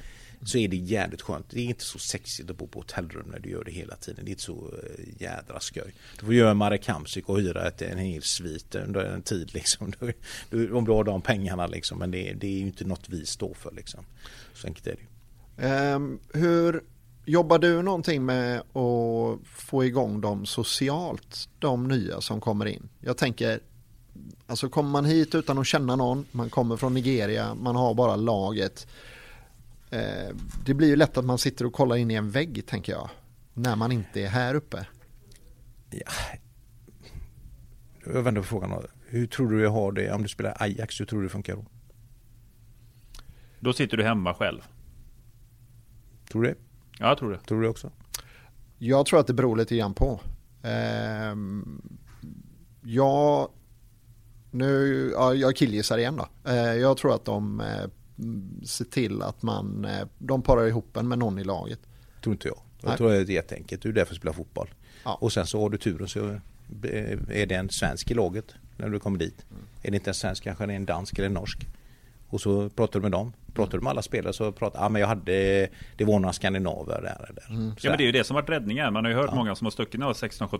så 0.44 0.58
är 0.58 0.68
det 0.68 0.76
jävligt 0.76 1.22
skönt. 1.22 1.50
Det 1.50 1.60
är 1.60 1.64
inte 1.64 1.84
så 1.84 1.98
sexigt 1.98 2.50
att 2.50 2.56
bo 2.56 2.66
på 2.66 2.78
hotellrum 2.78 3.26
när 3.30 3.38
du 3.38 3.50
gör 3.50 3.64
det 3.64 3.70
hela 3.70 3.96
tiden. 3.96 4.24
Det 4.24 4.28
är 4.28 4.32
inte 4.32 4.42
så 4.42 4.52
eh, 4.52 5.22
jädra 5.22 5.60
skoj. 5.60 5.94
Du 6.20 6.26
får 6.26 6.34
göra 6.34 6.54
Marek 6.54 6.88
Hamsik 6.88 7.28
och 7.28 7.40
hyra 7.40 7.68
ett, 7.68 7.82
en 7.82 7.98
hel 7.98 8.22
svit 8.22 8.74
under 8.74 9.04
en 9.04 9.22
tid 9.22 9.54
liksom. 9.54 9.92
Du, 10.00 10.12
du, 10.50 10.72
om 10.72 10.84
du 10.84 10.92
har 10.92 11.04
de 11.04 11.22
pengarna 11.22 11.66
liksom. 11.66 11.98
Men 11.98 12.10
det, 12.10 12.32
det 12.32 12.46
är 12.46 12.50
ju 12.50 12.66
inte 12.66 12.84
något 12.84 13.08
vi 13.08 13.26
står 13.26 13.54
för 13.54 13.72
liksom. 13.72 14.04
Så 14.54 14.66
enkelt 14.66 14.86
är 14.86 14.96
det 14.96 15.02
ju. 15.02 15.06
Um, 15.56 16.20
hur 16.34 16.82
jobbar 17.24 17.58
du 17.58 17.82
någonting 17.82 18.24
med 18.24 18.60
att 18.60 19.38
få 19.44 19.84
igång 19.84 20.20
dem 20.20 20.46
socialt, 20.46 21.48
de 21.58 21.88
nya 21.88 22.20
som 22.20 22.40
kommer 22.40 22.66
in? 22.66 22.88
Jag 23.00 23.16
tänker, 23.16 23.60
alltså 24.46 24.68
kommer 24.68 24.90
man 24.90 25.04
hit 25.04 25.34
utan 25.34 25.58
att 25.58 25.66
känna 25.66 25.96
någon, 25.96 26.26
man 26.32 26.50
kommer 26.50 26.76
från 26.76 26.94
Nigeria, 26.94 27.54
man 27.54 27.76
har 27.76 27.94
bara 27.94 28.16
laget. 28.16 28.86
Eh, 29.90 30.36
det 30.64 30.74
blir 30.74 30.88
ju 30.88 30.96
lätt 30.96 31.16
att 31.16 31.24
man 31.24 31.38
sitter 31.38 31.66
och 31.66 31.72
kollar 31.72 31.96
in 31.96 32.10
i 32.10 32.14
en 32.14 32.30
vägg, 32.30 32.66
tänker 32.66 32.92
jag, 32.92 33.10
när 33.54 33.76
man 33.76 33.92
inte 33.92 34.22
är 34.22 34.28
här 34.28 34.54
uppe. 34.54 34.86
Jag 38.04 38.22
vänder 38.22 38.40
på 38.40 38.46
frågan. 38.46 38.86
Hur 39.06 39.26
tror 39.26 39.50
du 39.50 39.62
jag 39.62 39.70
har 39.70 39.92
det 39.92 40.12
om 40.12 40.22
du 40.22 40.28
spelar 40.28 40.56
Ajax? 40.62 41.00
Hur 41.00 41.06
tror 41.06 41.20
du 41.20 41.26
det 41.26 41.32
funkar 41.32 41.56
då? 41.56 41.64
Då 43.60 43.72
sitter 43.72 43.96
du 43.96 44.04
hemma 44.04 44.34
själv. 44.34 44.60
Tror 46.30 46.42
du 46.42 46.48
det? 46.48 46.56
Ja, 46.98 47.08
jag 47.08 47.18
tror 47.18 47.30
det. 47.30 47.38
Tror 47.38 47.62
du 47.62 47.68
också? 47.68 47.90
Jag 48.78 49.06
tror 49.06 49.20
att 49.20 49.26
det 49.26 49.34
beror 49.34 49.56
lite 49.56 49.76
grann 49.76 49.94
på. 49.94 50.20
Ehm, 50.62 51.82
jag, 52.82 53.48
nu, 54.50 55.10
ja, 55.14 55.34
jag 55.34 55.56
killgissar 55.56 55.98
igen 55.98 56.16
då. 56.16 56.50
Eh, 56.50 56.56
jag 56.56 56.96
tror 56.96 57.14
att 57.14 57.24
de 57.24 57.60
eh, 57.60 57.88
ser 58.66 58.84
till 58.84 59.22
att 59.22 59.42
man, 59.42 59.84
eh, 59.84 60.06
de 60.18 60.42
parar 60.42 60.66
ihop 60.66 60.96
en 60.96 61.08
med 61.08 61.18
någon 61.18 61.38
i 61.38 61.44
laget. 61.44 61.80
Tror 62.22 62.32
inte 62.32 62.48
jag. 62.48 62.58
Jag 62.80 62.88
Nej. 62.88 62.96
tror 62.96 63.10
det 63.10 63.16
är 63.16 63.30
jätteenkelt. 63.30 63.82
Du 63.82 63.88
är 63.88 63.92
där 63.92 64.04
för 64.04 64.14
att 64.14 64.18
spela 64.18 64.32
fotboll. 64.32 64.68
Ja. 65.04 65.18
Och 65.20 65.32
sen 65.32 65.46
så 65.46 65.60
har 65.60 65.70
du 65.70 65.78
turen 65.78 66.08
så 66.08 66.40
är 67.28 67.46
det 67.46 67.54
en 67.54 67.70
svensk 67.70 68.10
i 68.10 68.14
laget 68.14 68.54
när 68.76 68.88
du 68.88 69.00
kommer 69.00 69.18
dit. 69.18 69.44
Är 69.82 69.90
det 69.90 69.96
inte 69.96 70.10
en 70.10 70.14
svensk 70.14 70.44
kanske 70.44 70.66
det 70.66 70.72
är 70.72 70.76
en 70.76 70.86
dansk 70.86 71.18
eller 71.18 71.26
en 71.26 71.34
norsk. 71.34 71.66
Och 72.28 72.40
så 72.40 72.68
pratar 72.68 73.00
du 73.00 73.02
med 73.02 73.12
dem. 73.12 73.32
Pratar 73.54 73.78
du 73.78 73.84
med 73.84 73.90
alla 73.90 74.02
spelare 74.02 74.32
så 74.32 74.52
pratar 74.52 74.80
ja 74.82 74.88
men 74.88 75.00
jag 75.00 75.08
hade 75.08 75.68
Det 75.96 76.04
var 76.04 76.18
några 76.18 76.32
skandinaver 76.32 77.02
där. 77.02 77.30
där. 77.34 77.42
Så 77.80 77.86
Ja 77.86 77.90
men 77.90 77.98
det 77.98 78.02
är 78.04 78.06
ju 78.06 78.12
det 78.12 78.24
som 78.24 78.34
varit 78.34 78.48
räddningen. 78.50 78.92
Man 78.92 79.04
har 79.04 79.10
ju 79.12 79.16
hört 79.18 79.34
många 79.34 79.54
som 79.54 79.64
har 79.66 79.70
stuckit 79.70 80.00
när 80.00 80.06
de 80.06 80.06
var 80.06 80.14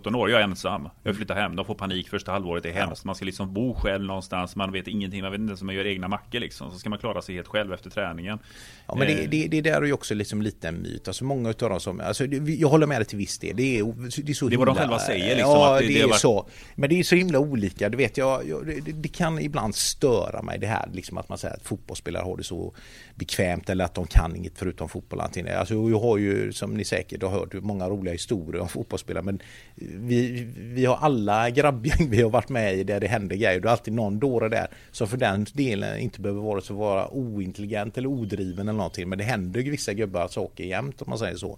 16-17 0.09 0.15
år. 0.15 0.29
Jag 0.29 0.39
är 0.39 0.43
ensam. 0.43 0.89
Jag 1.03 1.15
flyttar 1.15 1.35
hem. 1.35 1.55
De 1.55 1.65
får 1.65 1.75
panik 1.75 2.09
första 2.09 2.31
halvåret. 2.31 2.63
Det 2.63 2.69
är 2.69 2.73
hemskt. 2.73 3.05
Man 3.05 3.15
ska 3.15 3.25
liksom 3.25 3.53
bo 3.53 3.73
själv 3.75 4.03
någonstans. 4.05 4.55
Man 4.55 4.71
vet 4.71 4.87
ingenting. 4.87 5.21
Man 5.21 5.31
vet 5.31 5.39
inte 5.39 5.49
ens 5.51 5.61
om 5.61 5.65
man 5.67 5.75
gör 5.75 5.87
egna 5.87 6.07
mackor 6.07 6.39
liksom. 6.39 6.71
Så 6.71 6.79
ska 6.79 6.89
man 6.89 6.99
klara 6.99 7.21
sig 7.21 7.35
helt 7.35 7.47
själv 7.47 7.73
efter 7.73 7.89
träningen. 7.89 8.39
Ja 8.87 8.95
men 8.95 9.07
det, 9.07 9.13
Eh, 9.23 9.29
det, 9.29 9.47
det 9.47 9.61
där 9.61 9.81
är 9.81 9.85
ju 9.85 9.93
också 9.93 10.13
liksom 10.15 10.41
lite 10.41 10.67
en 10.67 10.81
myt. 10.81 11.07
Alltså 11.07 11.25
många 11.25 11.49
utav 11.49 11.69
dem 11.69 11.79
som, 11.79 11.99
alltså 11.99 12.25
jag 12.25 12.67
håller 12.69 12.87
med 12.87 12.97
dig 13.01 13.05
till 13.05 13.17
viss 13.17 13.39
del. 13.39 13.55
Det 13.55 13.79
är, 13.79 13.83
det 14.23 14.31
är 14.31 14.33
så 14.33 14.47
Det 14.47 14.55
är 14.55 14.57
vad 14.57 14.67
de 14.67 14.75
själva 14.75 14.99
säger, 14.99 15.35
liksom, 15.35 15.51
Ja 15.51 15.73
att 15.75 15.79
det, 15.81 15.87
det- 15.87 16.01
är 16.01 16.07
varit- 16.07 16.19
så. 16.19 16.49
Men 16.75 16.89
det 16.89 16.99
är 16.99 17.03
så 17.03 17.15
himla 17.15 17.39
olika. 17.39 17.89
Du 17.89 17.97
vet 17.97 18.17
jag, 18.17 18.47
jag 18.49 18.65
det, 18.65 18.91
det 18.91 19.09
kan 19.09 19.39
ibland 19.39 19.75
störa 19.75 20.41
mig 20.41 20.59
det 20.59 20.67
här 20.67 20.89
liksom 20.93 21.17
att 21.17 21.29
man 21.29 21.37
säger 21.37 21.55
att 21.55 21.63
fotbollsspelare 21.63 22.23
har 22.23 22.37
det 22.37 22.43
så 22.43 22.73
bekvämt 23.15 23.69
eller 23.69 23.85
att 23.85 23.93
de 23.93 24.07
kan 24.07 24.35
inget 24.35 24.57
förutom 24.57 24.89
fotboll. 24.89 25.21
Antingen. 25.21 25.57
Alltså 25.57 25.73
jag 25.73 25.99
har 25.99 26.17
ju 26.17 26.53
som 26.53 26.73
ni 26.73 26.85
säkert 26.85 27.21
har 27.21 27.29
hört 27.29 27.53
många 27.53 27.89
roliga 27.89 28.11
historier 28.11 28.61
om 28.61 28.69
fotbollsspelare 28.69 29.23
men 29.23 29.41
vi, 29.75 30.47
vi 30.57 30.85
har 30.85 30.95
alla 30.95 31.49
grabbgäng 31.49 32.09
vi 32.09 32.21
har 32.21 32.29
varit 32.29 32.49
med 32.49 32.75
i 32.75 32.83
där 32.83 32.99
det 32.99 33.07
händer 33.07 33.35
grejer. 33.35 33.59
Det 33.59 33.67
är 33.67 33.71
alltid 33.71 33.93
någon 33.93 34.19
dåre 34.19 34.49
där 34.49 34.67
som 34.91 35.07
för 35.07 35.17
den 35.17 35.45
delen 35.53 35.99
inte 35.99 36.21
behöver 36.21 36.41
vara 36.41 36.61
så 36.61 36.73
vara 36.73 37.13
ointelligent 37.13 37.97
eller 37.97 38.07
odriven 38.07 38.67
eller 38.67 38.77
någonting. 38.77 39.09
Men 39.09 39.17
det 39.17 39.23
händer 39.23 39.59
ju 39.59 39.71
vissa 39.71 39.93
gubbar 39.93 40.27
saker 40.27 40.63
jämt 40.63 41.01
om 41.01 41.09
man 41.09 41.19
säger 41.19 41.35
så. 41.35 41.57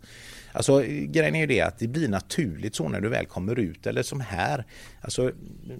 Alltså 0.55 0.81
grejen 0.87 1.35
är 1.35 1.39
ju 1.39 1.45
det 1.45 1.61
att 1.61 1.79
det 1.79 1.87
blir 1.87 2.07
naturligt 2.07 2.75
så 2.75 2.89
när 2.89 3.01
du 3.01 3.09
väl 3.09 3.25
kommer 3.25 3.59
ut 3.59 3.87
eller 3.87 4.03
som 4.03 4.19
här. 4.21 4.65
Alltså 5.01 5.31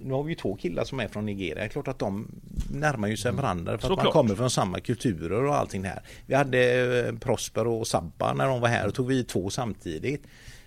nu 0.03 0.13
har 0.13 0.23
vi 0.23 0.29
ju 0.29 0.35
två 0.35 0.55
killar 0.55 0.83
som 0.83 0.99
är 0.99 1.07
från 1.07 1.25
Nigeria. 1.25 1.55
Det 1.55 1.61
är 1.61 1.67
klart 1.67 1.87
att 1.87 1.99
de 1.99 2.27
närmar 2.71 3.07
ju 3.07 3.17
sig 3.17 3.31
varandra 3.31 3.65
för 3.65 3.73
att 3.73 3.89
man 3.89 3.97
Såklart. 3.97 4.13
kommer 4.13 4.35
från 4.35 4.49
samma 4.49 4.79
kulturer 4.79 5.43
och 5.43 5.55
allting 5.55 5.83
här. 5.83 6.01
Vi 6.25 6.35
hade 6.35 6.59
eh, 7.07 7.15
Prosper 7.15 7.67
och 7.67 7.87
Sabba 7.87 8.33
när 8.33 8.47
de 8.47 8.61
var 8.61 8.67
här 8.67 8.87
och 8.87 8.93
tog 8.93 9.07
vi 9.07 9.23
två 9.23 9.49
samtidigt. 9.49 10.23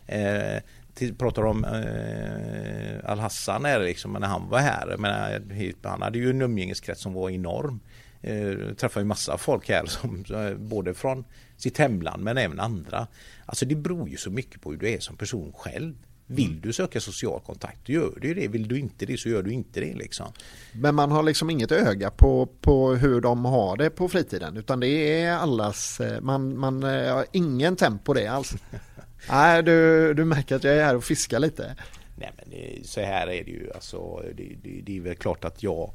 Eh, 0.06 0.62
till, 0.94 1.14
pratar 1.14 1.44
om 1.44 1.64
eh, 1.64 3.10
Al-Hassan 3.10 3.62
liksom 3.62 4.12
när 4.12 4.26
han 4.26 4.48
var 4.48 4.58
här. 4.58 4.88
Jag 4.90 5.00
menar, 5.00 5.88
han 5.88 6.02
hade 6.02 6.18
ju 6.18 6.30
en 6.30 6.42
umgängeskrets 6.42 7.02
som 7.02 7.12
var 7.12 7.30
enorm. 7.30 7.80
Eh, 8.22 8.74
träffade 8.74 9.04
ju 9.04 9.08
massa 9.08 9.38
folk 9.38 9.68
här 9.68 9.86
som, 9.86 10.24
eh, 10.30 10.54
både 10.54 10.94
från 10.94 11.24
sitt 11.56 11.78
hemland 11.78 12.22
men 12.22 12.38
även 12.38 12.60
andra. 12.60 13.06
Alltså 13.46 13.66
det 13.66 13.74
beror 13.74 14.08
ju 14.08 14.16
så 14.16 14.30
mycket 14.30 14.60
på 14.60 14.70
hur 14.70 14.78
du 14.78 14.88
är 14.88 15.00
som 15.00 15.16
person 15.16 15.52
själv. 15.56 15.94
Vill 16.30 16.60
du 16.60 16.72
söka 16.72 17.00
social 17.00 17.40
kontakt, 17.40 17.78
då 17.86 17.92
gör 17.92 18.18
du 18.20 18.34
det. 18.34 18.48
Vill 18.48 18.68
du 18.68 18.78
inte 18.78 19.06
det 19.06 19.20
så 19.20 19.28
gör 19.28 19.42
du 19.42 19.52
inte 19.52 19.80
det 19.80 19.94
liksom. 19.94 20.26
Men 20.72 20.94
man 20.94 21.10
har 21.10 21.22
liksom 21.22 21.50
inget 21.50 21.72
öga 21.72 22.10
på, 22.10 22.46
på 22.60 22.94
hur 22.94 23.20
de 23.20 23.44
har 23.44 23.76
det 23.76 23.90
på 23.90 24.08
fritiden 24.08 24.56
utan 24.56 24.80
det 24.80 25.22
är 25.22 25.32
allas, 25.32 26.00
eh, 26.00 26.20
man, 26.20 26.58
man 26.58 26.82
eh, 26.82 27.14
har 27.14 27.26
ingen 27.32 27.76
tempo 27.76 28.12
det 28.12 28.26
alls. 28.26 28.54
Nej, 29.30 29.62
du, 29.62 30.14
du 30.14 30.24
märker 30.24 30.56
att 30.56 30.64
jag 30.64 30.76
är 30.76 30.84
här 30.84 30.96
och 30.96 31.04
fiskar 31.04 31.38
lite. 31.38 31.76
Nej 32.16 32.32
men 32.36 32.84
så 32.84 33.00
här 33.00 33.26
är 33.26 33.44
det 33.44 33.50
ju 33.50 33.72
alltså. 33.74 34.22
Det, 34.34 34.56
det, 34.62 34.80
det 34.86 34.96
är 34.96 35.00
väl 35.00 35.14
klart 35.14 35.44
att 35.44 35.62
jag, 35.62 35.92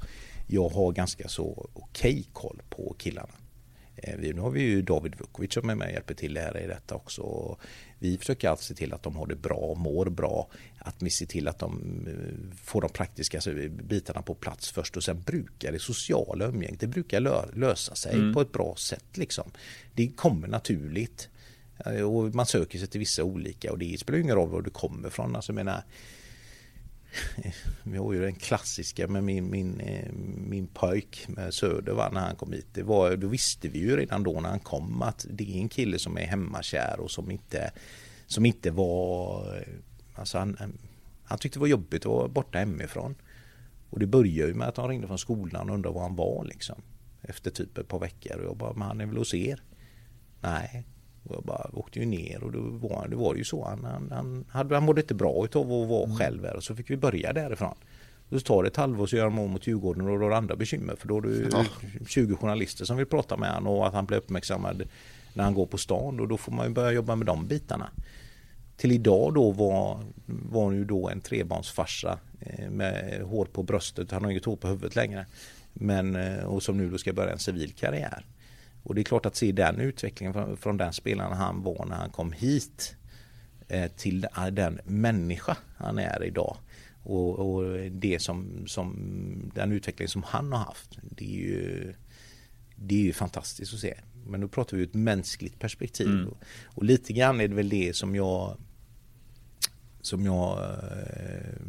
jag 0.48 0.70
har 0.70 0.91
ganska 0.91 1.28
så 1.28 1.70
okej 1.74 2.26
koll 2.34 2.62
på 2.70 2.96
killarna. 3.00 3.34
Eh, 3.96 4.16
vi, 4.20 4.34
nu 4.34 4.41
har 4.41 4.50
vi 4.52 4.62
ju 4.62 4.82
David 4.82 5.16
Vukovic 5.16 5.54
som 5.54 5.70
är 5.70 5.76
med 5.76 5.88
och 5.88 5.94
hjälper 5.94 6.14
till 6.14 6.38
här 6.38 6.58
i 6.64 6.68
detta 6.68 6.96
också. 6.96 7.58
Vi 8.00 8.18
försöker 8.18 8.50
alltid 8.50 8.64
se 8.66 8.74
till 8.76 8.94
att 8.94 9.04
de 9.04 9.16
har 9.16 9.28
det 9.28 9.36
bra, 9.36 9.76
mår 9.78 10.06
bra. 10.06 10.50
Att 10.80 10.96
vi 11.00 11.10
ser 11.10 11.26
till 11.26 11.48
att 11.48 11.60
de 11.60 11.82
eh, 12.08 12.56
får 12.64 12.82
de 12.82 12.89
praktiska 12.89 13.39
bitarna 13.70 14.22
på 14.22 14.36
plats 14.36 14.72
först 14.72 14.98
och 14.98 15.04
sen 15.04 15.22
brukar 15.22 15.72
det 15.72 15.80
sociala 15.80 16.46
umgänget, 16.46 16.80
det 16.80 16.88
brukar 16.88 17.20
lö, 17.20 17.46
lösa 17.54 17.96
sig 17.96 18.34
på 18.34 18.41
ett 18.41 18.52
bra 18.52 18.76
sätt 18.78 19.18
liksom. 19.18 19.52
Det 19.94 20.08
kommer 20.08 20.48
naturligt. 20.48 21.30
Eh, 21.86 22.02
Och 22.02 22.36
man 22.36 22.46
söker 22.46 22.80
sig 22.80 22.88
till 22.88 23.00
vissa 23.00 23.24
olika 23.24 23.72
och 23.72 23.78
det 23.80 24.00
spelar 24.00 24.20
ingen 24.20 24.36
roll 24.36 24.50
var 24.50 24.62
du 24.62 24.70
kommer 24.70 25.08
ifrån. 25.08 25.36
Alltså 25.36 25.52
jag 25.52 25.56
menar, 25.56 25.84
vi 27.84 27.97
har 27.97 28.14
ju 28.14 28.22
den 28.22 28.36
klassiska 28.36 29.07
med 29.07 29.24
min, 29.24 29.49
min, 29.49 29.80
eh, 29.80 30.11
min 30.47 30.68
pojk 30.68 31.26
med 31.28 31.53
Söder 31.53 31.93
va, 31.93 32.09
när 32.14 32.20
han 32.22 32.36
kom 32.36 32.51
hit. 32.53 32.68
Det 32.74 32.84
var, 32.84 33.16
då 33.16 33.28
visste 33.28 33.68
vi 33.68 33.80
ju 33.80 33.97
redan 33.97 34.24
då 34.24 34.39
när 34.41 34.49
han 34.49 34.59
kom 34.59 35.01
att 35.01 35.26
det 35.30 35.43
är 35.55 35.61
en 35.61 35.70
kille 35.70 35.99
som 35.99 36.18
är 36.18 36.26
hemmakär 36.26 36.99
och 36.99 37.11
som 37.11 37.32
inte, 37.32 37.72
som 38.28 38.45
inte 38.45 38.72
var... 38.72 39.41
Eh, 39.57 39.74
alltså 40.16 40.38
han, 40.38 40.55
han- 40.59 40.78
han 41.26 41.38
tyckte 41.38 41.59
det 41.59 41.61
var 41.61 41.68
jobbigt 41.68 42.01
att 42.01 42.11
vara 42.11 42.28
borta 42.28 42.57
hemifrån. 42.57 43.16
Och 43.89 43.99
det 43.99 44.07
började 44.07 44.47
ju 44.51 44.53
med 44.53 44.68
att 44.68 44.78
han 44.78 44.89
ringde 44.89 45.07
från 45.07 45.18
skolan 45.20 45.70
och 45.70 45.76
undrade 45.76 45.95
var 45.95 46.01
han 46.01 46.16
var 46.16 46.45
liksom. 46.45 46.82
Efter 47.22 47.51
typ 47.51 47.78
ett 47.78 47.88
par 47.88 47.99
veckor 47.99 48.38
och 48.38 48.45
jag 48.45 48.57
bara, 48.57 48.74
men 48.74 48.88
han 48.88 49.01
är 49.01 49.05
väl 49.05 49.18
hos 49.18 49.34
er? 49.34 49.64
Nej. 50.41 50.84
Och 51.24 51.36
jag 51.36 51.43
bara 51.43 51.69
åkte 51.74 51.99
ju 51.99 52.05
ner 52.05 52.43
och 52.43 52.51
då 52.51 52.59
var, 52.59 53.07
det 53.07 53.15
var 53.15 53.36
ju 53.36 53.43
så. 53.43 53.65
Han, 53.65 53.86
han, 53.86 54.11
han, 54.11 54.45
hade, 54.49 54.76
han 54.76 54.84
mådde 54.84 55.01
inte 55.01 55.13
bra 55.13 55.45
utav 55.45 55.71
att 55.71 55.89
vara 55.89 56.15
själv 56.15 56.45
här 56.45 56.55
och 56.55 56.63
så 56.63 56.76
fick 56.76 56.89
vi 56.89 56.97
börja 56.97 57.34
därifrån. 57.34 57.76
Så 58.30 58.39
tar 58.39 58.63
det 58.63 58.67
ett 58.67 58.76
halvår 58.78 59.07
så 59.07 59.15
gör 59.15 59.24
han 59.24 59.34
mål 59.34 59.49
mot 59.49 59.67
Djurgården 59.67 60.01
och 60.01 60.07
då 60.07 60.24
har 60.24 60.30
du 60.30 60.36
andra 60.36 60.55
bekymmer 60.55 60.95
för 60.95 61.07
då 61.07 61.13
har 61.13 61.21
du 61.21 61.49
ja. 61.51 61.65
20 62.07 62.36
journalister 62.36 62.86
som 62.86 62.97
vill 62.97 63.05
prata 63.05 63.38
med 63.38 63.53
honom 63.53 63.74
och 63.74 63.88
att 63.88 63.93
han 63.93 64.05
blir 64.05 64.17
uppmärksammad 64.17 64.84
när 65.34 65.43
han 65.43 65.53
går 65.53 65.65
på 65.65 65.78
stan 65.78 66.19
och 66.19 66.28
då 66.28 66.38
får 66.38 66.51
man 66.51 66.67
ju 66.67 66.74
börja 66.74 66.91
jobba 66.91 67.15
med 67.15 67.28
de 67.28 67.47
bitarna. 67.47 67.89
Till 68.78 68.91
idag 68.91 69.34
då 69.34 69.51
var, 69.51 69.99
var 70.26 70.71
ju 70.71 70.86
då 70.86 71.09
en 71.09 71.21
trebarnsfarsa 71.21 72.19
eh, 72.39 72.69
med 72.69 73.21
hår 73.21 73.45
på 73.45 73.63
bröstet, 73.63 74.11
han 74.11 74.24
har 74.24 74.32
inget 74.32 74.45
hår 74.45 74.55
på 74.55 74.67
huvudet 74.67 74.95
längre. 74.95 75.26
Men, 75.74 76.15
eh, 76.15 76.43
och 76.43 76.63
som 76.63 76.78
nu 76.78 76.89
då 76.89 76.97
ska 76.97 77.13
börja 77.13 77.32
en 77.32 77.39
civil 77.39 77.71
karriär. 77.71 78.26
Och 78.84 78.96
det 78.96 79.02
är 79.02 79.04
klart 79.04 79.26
att 79.26 79.36
se 79.36 79.52
den 79.52 79.80
utvecklingen 79.80 80.34
från, 80.34 80.58
från 80.58 80.78
den 80.78 80.94
spelaren 80.94 81.38
han 81.38 81.64
var 81.64 81.86
när 81.86 81.96
han 81.96 82.10
kom 82.10 82.32
hit 82.32 82.96
eh, 83.68 83.92
till 83.92 84.28
den 84.52 84.80
människa 84.86 85.58
han 85.78 86.00
är 86.00 86.24
idag. 86.24 86.58
Och, 87.04 87.40
och, 87.40 87.80
det 87.92 88.22
som, 88.22 88.68
som 88.68 89.52
den 89.56 89.72
utveckling 89.72 90.08
som 90.08 90.24
han 90.24 90.52
har 90.52 90.60
haft. 90.60 90.98
Det 91.02 91.26
är 91.26 91.40
ju, 91.40 91.94
det 92.76 92.96
är 92.96 93.04
ju 93.04 93.14
fantastiskt 93.14 93.74
att 93.74 93.80
se. 93.80 93.94
Men 94.26 94.42
då 94.42 94.48
pratar 94.48 94.78
vi 94.78 94.84
ur 94.84 94.88
ett 94.88 94.94
mänskligt 94.94 95.60
perspektiv. 95.60 96.08
Mm. 96.08 96.28
Och, 96.28 96.38
och, 96.66 96.84
lite 96.84 97.14
grann 97.14 97.42
är 97.42 97.48
det 97.48 97.56
väl 97.56 97.70
det 97.70 97.96
som 97.96 98.16
jag 98.16 98.58
som 100.02 100.26
jag 100.26 100.64
eh, 100.64 101.62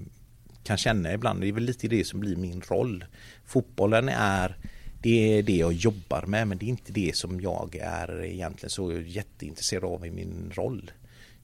kan 0.65 0.77
känna 0.77 1.13
ibland. 1.13 1.41
Det 1.41 1.49
är 1.49 1.53
väl 1.53 1.65
lite 1.65 1.89
det 1.89 2.07
som 2.07 2.21
blir 2.21 2.37
min 2.37 2.61
roll. 2.61 3.05
Fotbollen 3.45 4.09
är 4.09 4.57
det 5.05 5.39
är 5.39 5.43
det 5.43 5.57
jag 5.57 5.73
jobbar 5.73 6.27
med 6.27 6.49
men 6.49 6.59
det 6.59 6.67
är 6.67 6.69
inte 6.69 6.93
det 6.93 7.17
som 7.17 7.41
jag 7.41 7.77
är 7.83 8.25
egentligen 8.25 8.71
så 8.71 8.93
jätteintresserad 8.93 9.85
av 9.85 10.07
i 10.07 10.11
min 10.11 10.53
roll. 10.55 10.91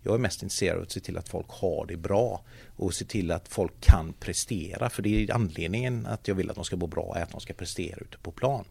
Jag 0.03 0.15
är 0.15 0.19
mest 0.19 0.43
intresserad 0.43 0.77
av 0.77 0.83
att 0.83 0.91
se 0.91 1.01
till 1.01 1.19
att 1.19 1.29
folk 1.29 1.47
har 1.49 1.87
det 1.87 1.97
bra 1.97 2.45
och 2.77 2.95
se 2.95 3.05
till 3.05 3.31
att 3.31 3.49
folk 3.49 3.81
kan 3.81 4.13
prestera. 4.21 4.91
För 4.91 5.03
det 5.03 5.25
är 5.25 5.35
anledningen 5.35 6.07
att 6.07 6.29
jag 6.29 6.35
vill 6.35 6.51
att 6.51 6.57
de 6.57 6.65
ska 6.65 6.77
må 6.77 6.87
bra 6.87 7.17
är 7.17 7.23
att 7.23 7.31
de 7.31 7.41
ska 7.41 7.53
prestera 7.53 8.01
ute 8.01 8.19
på 8.19 8.31
plan. 8.31 8.65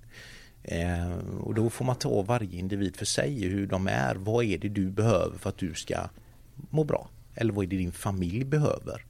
Eh, 0.63 1.17
och 1.41 1.53
då 1.53 1.69
får 1.69 1.85
man 1.85 1.95
ta 1.95 2.21
varje 2.21 2.59
individ 2.59 2.95
för 2.95 3.05
sig, 3.05 3.47
hur 3.47 3.67
de 3.67 3.87
är. 3.87 4.15
Vad 4.15 4.45
är 4.45 4.57
det 4.57 4.69
du 4.69 4.89
behöver 4.89 5.37
för 5.37 5.49
att 5.49 5.57
du 5.57 5.73
ska 5.73 6.09
må 6.69 6.83
bra? 6.83 7.09
Eller 7.35 7.53
vad 7.53 7.65
är 7.65 7.69
det 7.69 7.77
din 7.77 7.91
familj 7.91 8.43
behöver? 8.43 9.05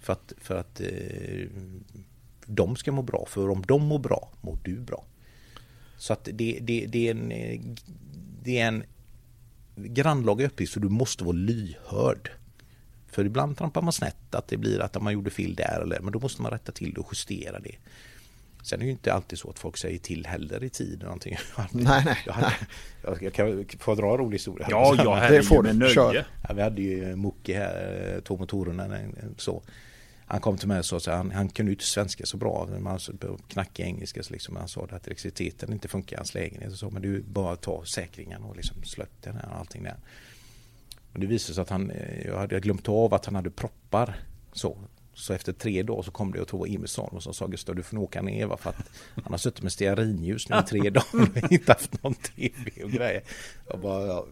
För 0.00 0.12
att, 0.12 0.32
för 0.38 0.56
att 0.56 0.80
eh, 0.80 1.46
de 2.46 2.76
ska 2.76 2.92
må 2.92 3.02
bra. 3.02 3.26
För 3.28 3.50
om 3.50 3.62
de 3.66 3.82
mår 3.82 3.98
bra, 3.98 4.30
mår 4.40 4.58
du 4.62 4.80
bra. 4.80 5.04
Så 5.96 6.12
att 6.12 6.24
det, 6.24 6.58
det, 6.62 6.86
det, 6.86 7.08
är, 7.08 7.10
en, 7.10 7.28
det 8.42 8.58
är 8.58 8.68
en 8.68 8.84
grannlaga 9.76 10.46
uppgift 10.46 10.72
så 10.72 10.80
du 10.80 10.88
måste 10.88 11.24
vara 11.24 11.36
lyhörd. 11.36 12.30
För 13.06 13.24
ibland 13.24 13.58
trampar 13.58 13.82
man 13.82 13.92
snett 13.92 14.34
att 14.34 14.48
det 14.48 14.56
blir 14.56 14.80
att 14.80 15.02
man 15.02 15.12
gjorde 15.12 15.30
fel 15.30 15.54
där 15.54 15.80
eller 15.82 16.00
men 16.00 16.12
då 16.12 16.20
måste 16.20 16.42
man 16.42 16.50
rätta 16.50 16.72
till 16.72 16.94
det 16.94 17.00
och 17.00 17.08
justera 17.12 17.58
det. 17.58 17.74
Sen 18.62 18.78
är 18.78 18.80
det 18.80 18.86
ju 18.86 18.90
inte 18.90 19.12
alltid 19.12 19.38
så 19.38 19.50
att 19.50 19.58
folk 19.58 19.76
säger 19.76 19.98
till 19.98 20.26
heller 20.26 20.64
i 20.64 20.68
tid. 20.68 21.02
Någonting. 21.02 21.36
Nej, 21.72 22.02
nej. 22.04 22.18
Jag, 22.26 22.32
hade, 22.32 22.54
jag, 23.02 23.22
jag 23.22 23.32
kan 23.32 23.68
få 23.78 23.94
dra 23.94 24.12
en 24.12 24.18
rolig 24.18 24.34
historia. 24.34 24.66
Ja, 24.70 24.94
ja 24.98 25.28
det 25.30 25.42
får 25.42 25.62
du. 25.62 25.72
Nöje. 25.72 26.24
Ja, 26.48 26.54
vi 26.54 26.62
hade 26.62 26.82
ju 26.82 27.16
Mocke 27.16 27.48
här, 27.48 28.12
eh, 28.14 28.20
två 28.20 28.36
motorerna 28.36 28.98
så. 29.36 29.62
Han 30.28 30.40
kom 30.40 30.58
till 30.58 30.68
mig 30.68 30.78
och 30.78 30.84
sa 30.84 30.96
att 30.96 31.06
han, 31.06 31.30
han 31.30 31.48
kunde 31.48 31.72
inte 31.72 31.84
svenska 31.84 32.26
så 32.26 32.36
bra. 32.36 32.68
Man 32.80 32.98
knackig 33.48 33.82
engelska 33.82 34.22
så 34.22 34.32
liksom, 34.32 34.56
han 34.56 34.68
sa 34.68 34.84
att 34.84 35.06
elektriciteten 35.06 35.72
inte 35.72 35.88
funkar 35.88 36.16
i 36.16 36.18
hans 36.18 36.34
lägenhet. 36.34 36.72
Och 36.72 36.78
så, 36.78 36.90
men 36.90 37.02
du 37.02 37.22
bara 37.22 37.56
ta 37.56 37.84
säkringen 37.84 38.42
och 38.42 38.56
liksom 38.56 38.82
slött 38.84 39.22
den 39.22 39.36
här 39.36 39.48
och 39.48 39.58
allting 39.58 39.82
där. 39.82 39.96
Men 41.12 41.20
det 41.20 41.26
visade 41.26 41.54
sig 41.54 41.62
att 41.62 41.70
han, 41.70 41.90
eh, 41.90 42.26
jag 42.26 42.38
hade 42.38 42.60
glömt 42.60 42.88
av 42.88 43.14
att 43.14 43.26
han 43.26 43.34
hade 43.34 43.50
proppar. 43.50 44.16
Så, 44.52 44.78
så 45.14 45.32
efter 45.32 45.52
tre 45.52 45.82
dagar 45.82 46.02
så 46.02 46.10
kom 46.10 46.32
det 46.32 46.40
och 46.40 46.48
tog 46.48 46.74
Emilsson 46.74 47.16
och 47.16 47.22
så 47.22 47.32
sa 47.32 47.46
Gustav 47.46 47.76
du 47.76 47.82
får 47.82 47.94
nog 47.94 48.04
åka 48.04 48.22
ner 48.22 48.46
va, 48.46 48.56
för 48.56 48.70
att 48.70 48.90
han 49.14 49.32
har 49.32 49.38
suttit 49.38 49.62
med 49.62 49.72
stearinljus 49.72 50.48
nu 50.48 50.56
i 50.56 50.62
tre 50.68 50.90
dagar 50.90 51.42
och 51.44 51.52
inte 51.52 51.72
haft 51.72 52.02
någon 52.02 52.14
tv 52.14 52.84
och 52.84 52.90
grejer. 52.90 53.22
Jag 53.68 53.80
bara, 53.80 54.22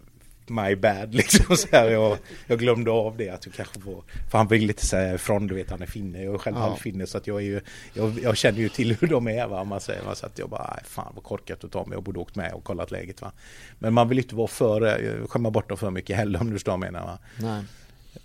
my 0.46 0.76
bad 0.76 1.14
liksom. 1.14 1.56
Så 1.56 1.68
här, 1.72 1.90
jag, 1.90 2.18
jag 2.46 2.58
glömde 2.58 2.90
av 2.90 3.16
det 3.16 3.28
att 3.28 3.40
du 3.40 3.50
kanske 3.50 3.80
får, 3.80 4.04
för 4.30 4.38
han 4.38 4.48
vill 4.48 4.66
lite 4.66 4.86
säga 4.86 5.14
ifrån, 5.14 5.46
du 5.46 5.54
vet 5.54 5.70
han 5.70 5.82
är 5.82 5.86
finne, 5.86 6.22
jag 6.22 6.34
är 6.34 6.38
själv 6.38 6.56
ja. 6.56 6.76
finne 6.76 7.06
så 7.06 7.18
att 7.18 7.26
jag 7.26 7.36
är 7.36 7.44
ju, 7.44 7.60
jag, 7.94 8.18
jag, 8.22 8.36
känner 8.36 8.58
ju 8.58 8.68
till 8.68 8.96
hur 9.00 9.08
de 9.08 9.28
är 9.28 9.46
va, 9.46 9.64
man 9.64 9.80
säger, 9.80 10.02
va? 10.02 10.14
så 10.14 10.26
att 10.26 10.38
jag 10.38 10.48
bara, 10.48 10.78
fan 10.84 11.12
vad 11.14 11.24
korkat 11.24 11.64
att 11.64 11.72
ta 11.72 11.84
mig, 11.84 11.96
jag 11.96 12.02
borde 12.02 12.20
åkt 12.20 12.36
med 12.36 12.52
och 12.52 12.64
kollat 12.64 12.90
läget 12.90 13.22
va. 13.22 13.32
Men 13.78 13.94
man 13.94 14.08
vill 14.08 14.18
inte 14.18 14.34
vara 14.34 14.48
för, 14.48 14.86
eh, 14.86 15.26
skämma 15.26 15.50
bort 15.50 15.68
dem 15.68 15.78
för 15.78 15.90
mycket 15.90 16.16
heller 16.16 16.40
om 16.40 16.46
du 16.46 16.52
förstår 16.52 16.72
vad 16.72 16.86
jag 16.86 16.92
menar 16.92 17.06
va. 17.06 17.18
Nej. 17.40 17.62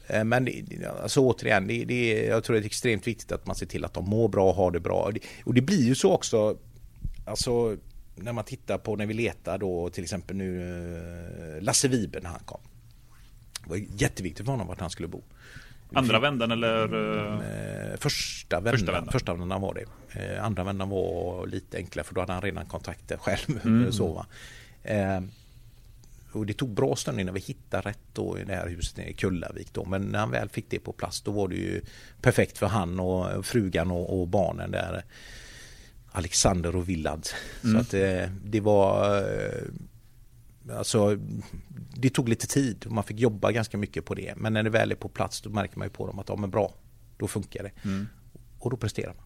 Eh, 0.08 0.24
men 0.24 0.50
alltså 1.02 1.20
återigen, 1.20 1.68
det, 1.68 1.86
det, 1.86 2.26
jag 2.26 2.44
tror 2.44 2.56
det 2.56 2.62
är 2.62 2.66
extremt 2.66 3.08
viktigt 3.08 3.32
att 3.32 3.46
man 3.46 3.56
ser 3.56 3.66
till 3.66 3.86
att 3.86 3.94
de 3.94 4.10
mår 4.10 4.28
bra 4.28 4.50
och 4.50 4.56
har 4.56 4.72
det 4.72 4.80
bra. 4.80 5.12
Och 5.46 5.54
det 5.54 5.62
blir 5.62 5.84
ju 5.84 5.96
så 5.96 6.12
också, 6.12 6.58
alltså 7.26 7.78
när 8.22 8.34
man 8.34 8.44
tittar 8.44 8.78
på 8.78 8.96
när 8.96 9.06
vi 9.06 9.14
letar 9.14 9.58
då 9.58 9.90
till 9.90 10.04
exempel 10.04 10.36
nu 10.36 10.62
eh, 11.58 11.64
Lasse 11.64 11.88
Vibe 11.88 12.20
när 12.20 12.30
han 12.30 12.40
kom. 12.40 12.62
Det 13.64 13.70
var 13.70 13.78
jätteviktigt 13.78 14.46
för 14.46 14.52
honom 14.52 14.68
vart 14.68 14.80
han 14.80 14.90
skulle 14.90 15.08
bo. 15.08 15.24
Andra 15.94 16.20
vändan 16.20 16.52
eller? 16.52 16.84
Eh, 16.84 17.98
första 17.98 18.60
vändan, 18.60 18.74
första 18.74 18.92
vändan. 18.92 19.12
Första 19.12 19.34
vändan 19.34 19.62
var 19.62 19.74
det. 19.74 20.40
Andra 20.42 20.64
vändan 20.64 20.90
var 20.90 21.48
lite 21.48 21.78
enklare 21.78 22.06
för 22.06 22.16
då 22.16 22.22
hade 22.22 22.34
han 22.34 22.42
redan 22.42 22.66
kontakter 22.66 23.18
själv. 23.18 23.60
Mm. 23.66 23.92
så, 23.92 24.14
va? 24.14 24.26
Och 26.32 26.46
det 26.46 26.54
tog 26.54 26.70
bra 26.70 26.96
stund 26.96 27.20
innan 27.20 27.34
vi 27.34 27.40
hittade 27.40 27.90
rätt 27.90 28.00
då 28.14 28.40
i 28.40 28.44
det 28.44 28.56
här 28.56 28.68
huset 28.68 29.00
i 29.00 29.14
Kullavik 29.14 29.74
då. 29.74 29.86
Men 29.86 30.02
när 30.02 30.20
han 30.20 30.32
väl 30.32 30.50
fick 30.50 30.70
det 30.70 30.80
på 30.80 30.92
plats 30.92 31.22
då 31.22 31.32
var 31.32 31.48
det 31.48 31.56
ju 31.56 31.82
perfekt 32.22 32.58
för 32.58 32.68
han 32.68 33.00
och 33.00 33.46
frugan 33.46 33.92
och, 33.92 34.20
och 34.20 34.28
barnen 34.28 34.72
där. 34.72 35.04
Alexander 36.12 36.76
och 36.76 36.90
Willard. 36.90 37.22
Mm. 37.64 37.76
Så 37.76 37.82
att 37.82 37.90
det, 37.92 38.24
eh, 38.24 38.30
det 38.44 38.60
var 38.60 39.18
eh, 39.18 39.64
Alltså 40.78 41.18
det 41.94 42.10
tog 42.10 42.30
lite 42.30 42.48
tid 42.48 42.86
och 42.86 42.92
man 42.92 43.04
fick 43.04 43.20
jobba 43.20 43.52
ganska 43.52 43.78
mycket 43.78 44.06
på 44.06 44.16
det. 44.16 44.34
Men 44.38 44.54
när 44.54 44.64
det 44.64 44.70
väl 44.70 44.92
är 44.92 44.96
på 44.96 45.10
plats 45.10 45.42
då 45.42 45.50
märker 45.50 45.78
man 45.78 45.86
ju 45.86 45.90
på 45.90 46.08
dem 46.08 46.20
att 46.20 46.30
ja 46.30 46.36
men 46.36 46.50
bra, 46.50 46.74
då 47.18 47.28
funkar 47.28 47.64
det. 47.64 47.72
Mm. 47.90 48.08
Och 48.60 48.72
då 48.72 48.78
presterar 48.78 49.14
man. 49.18 49.26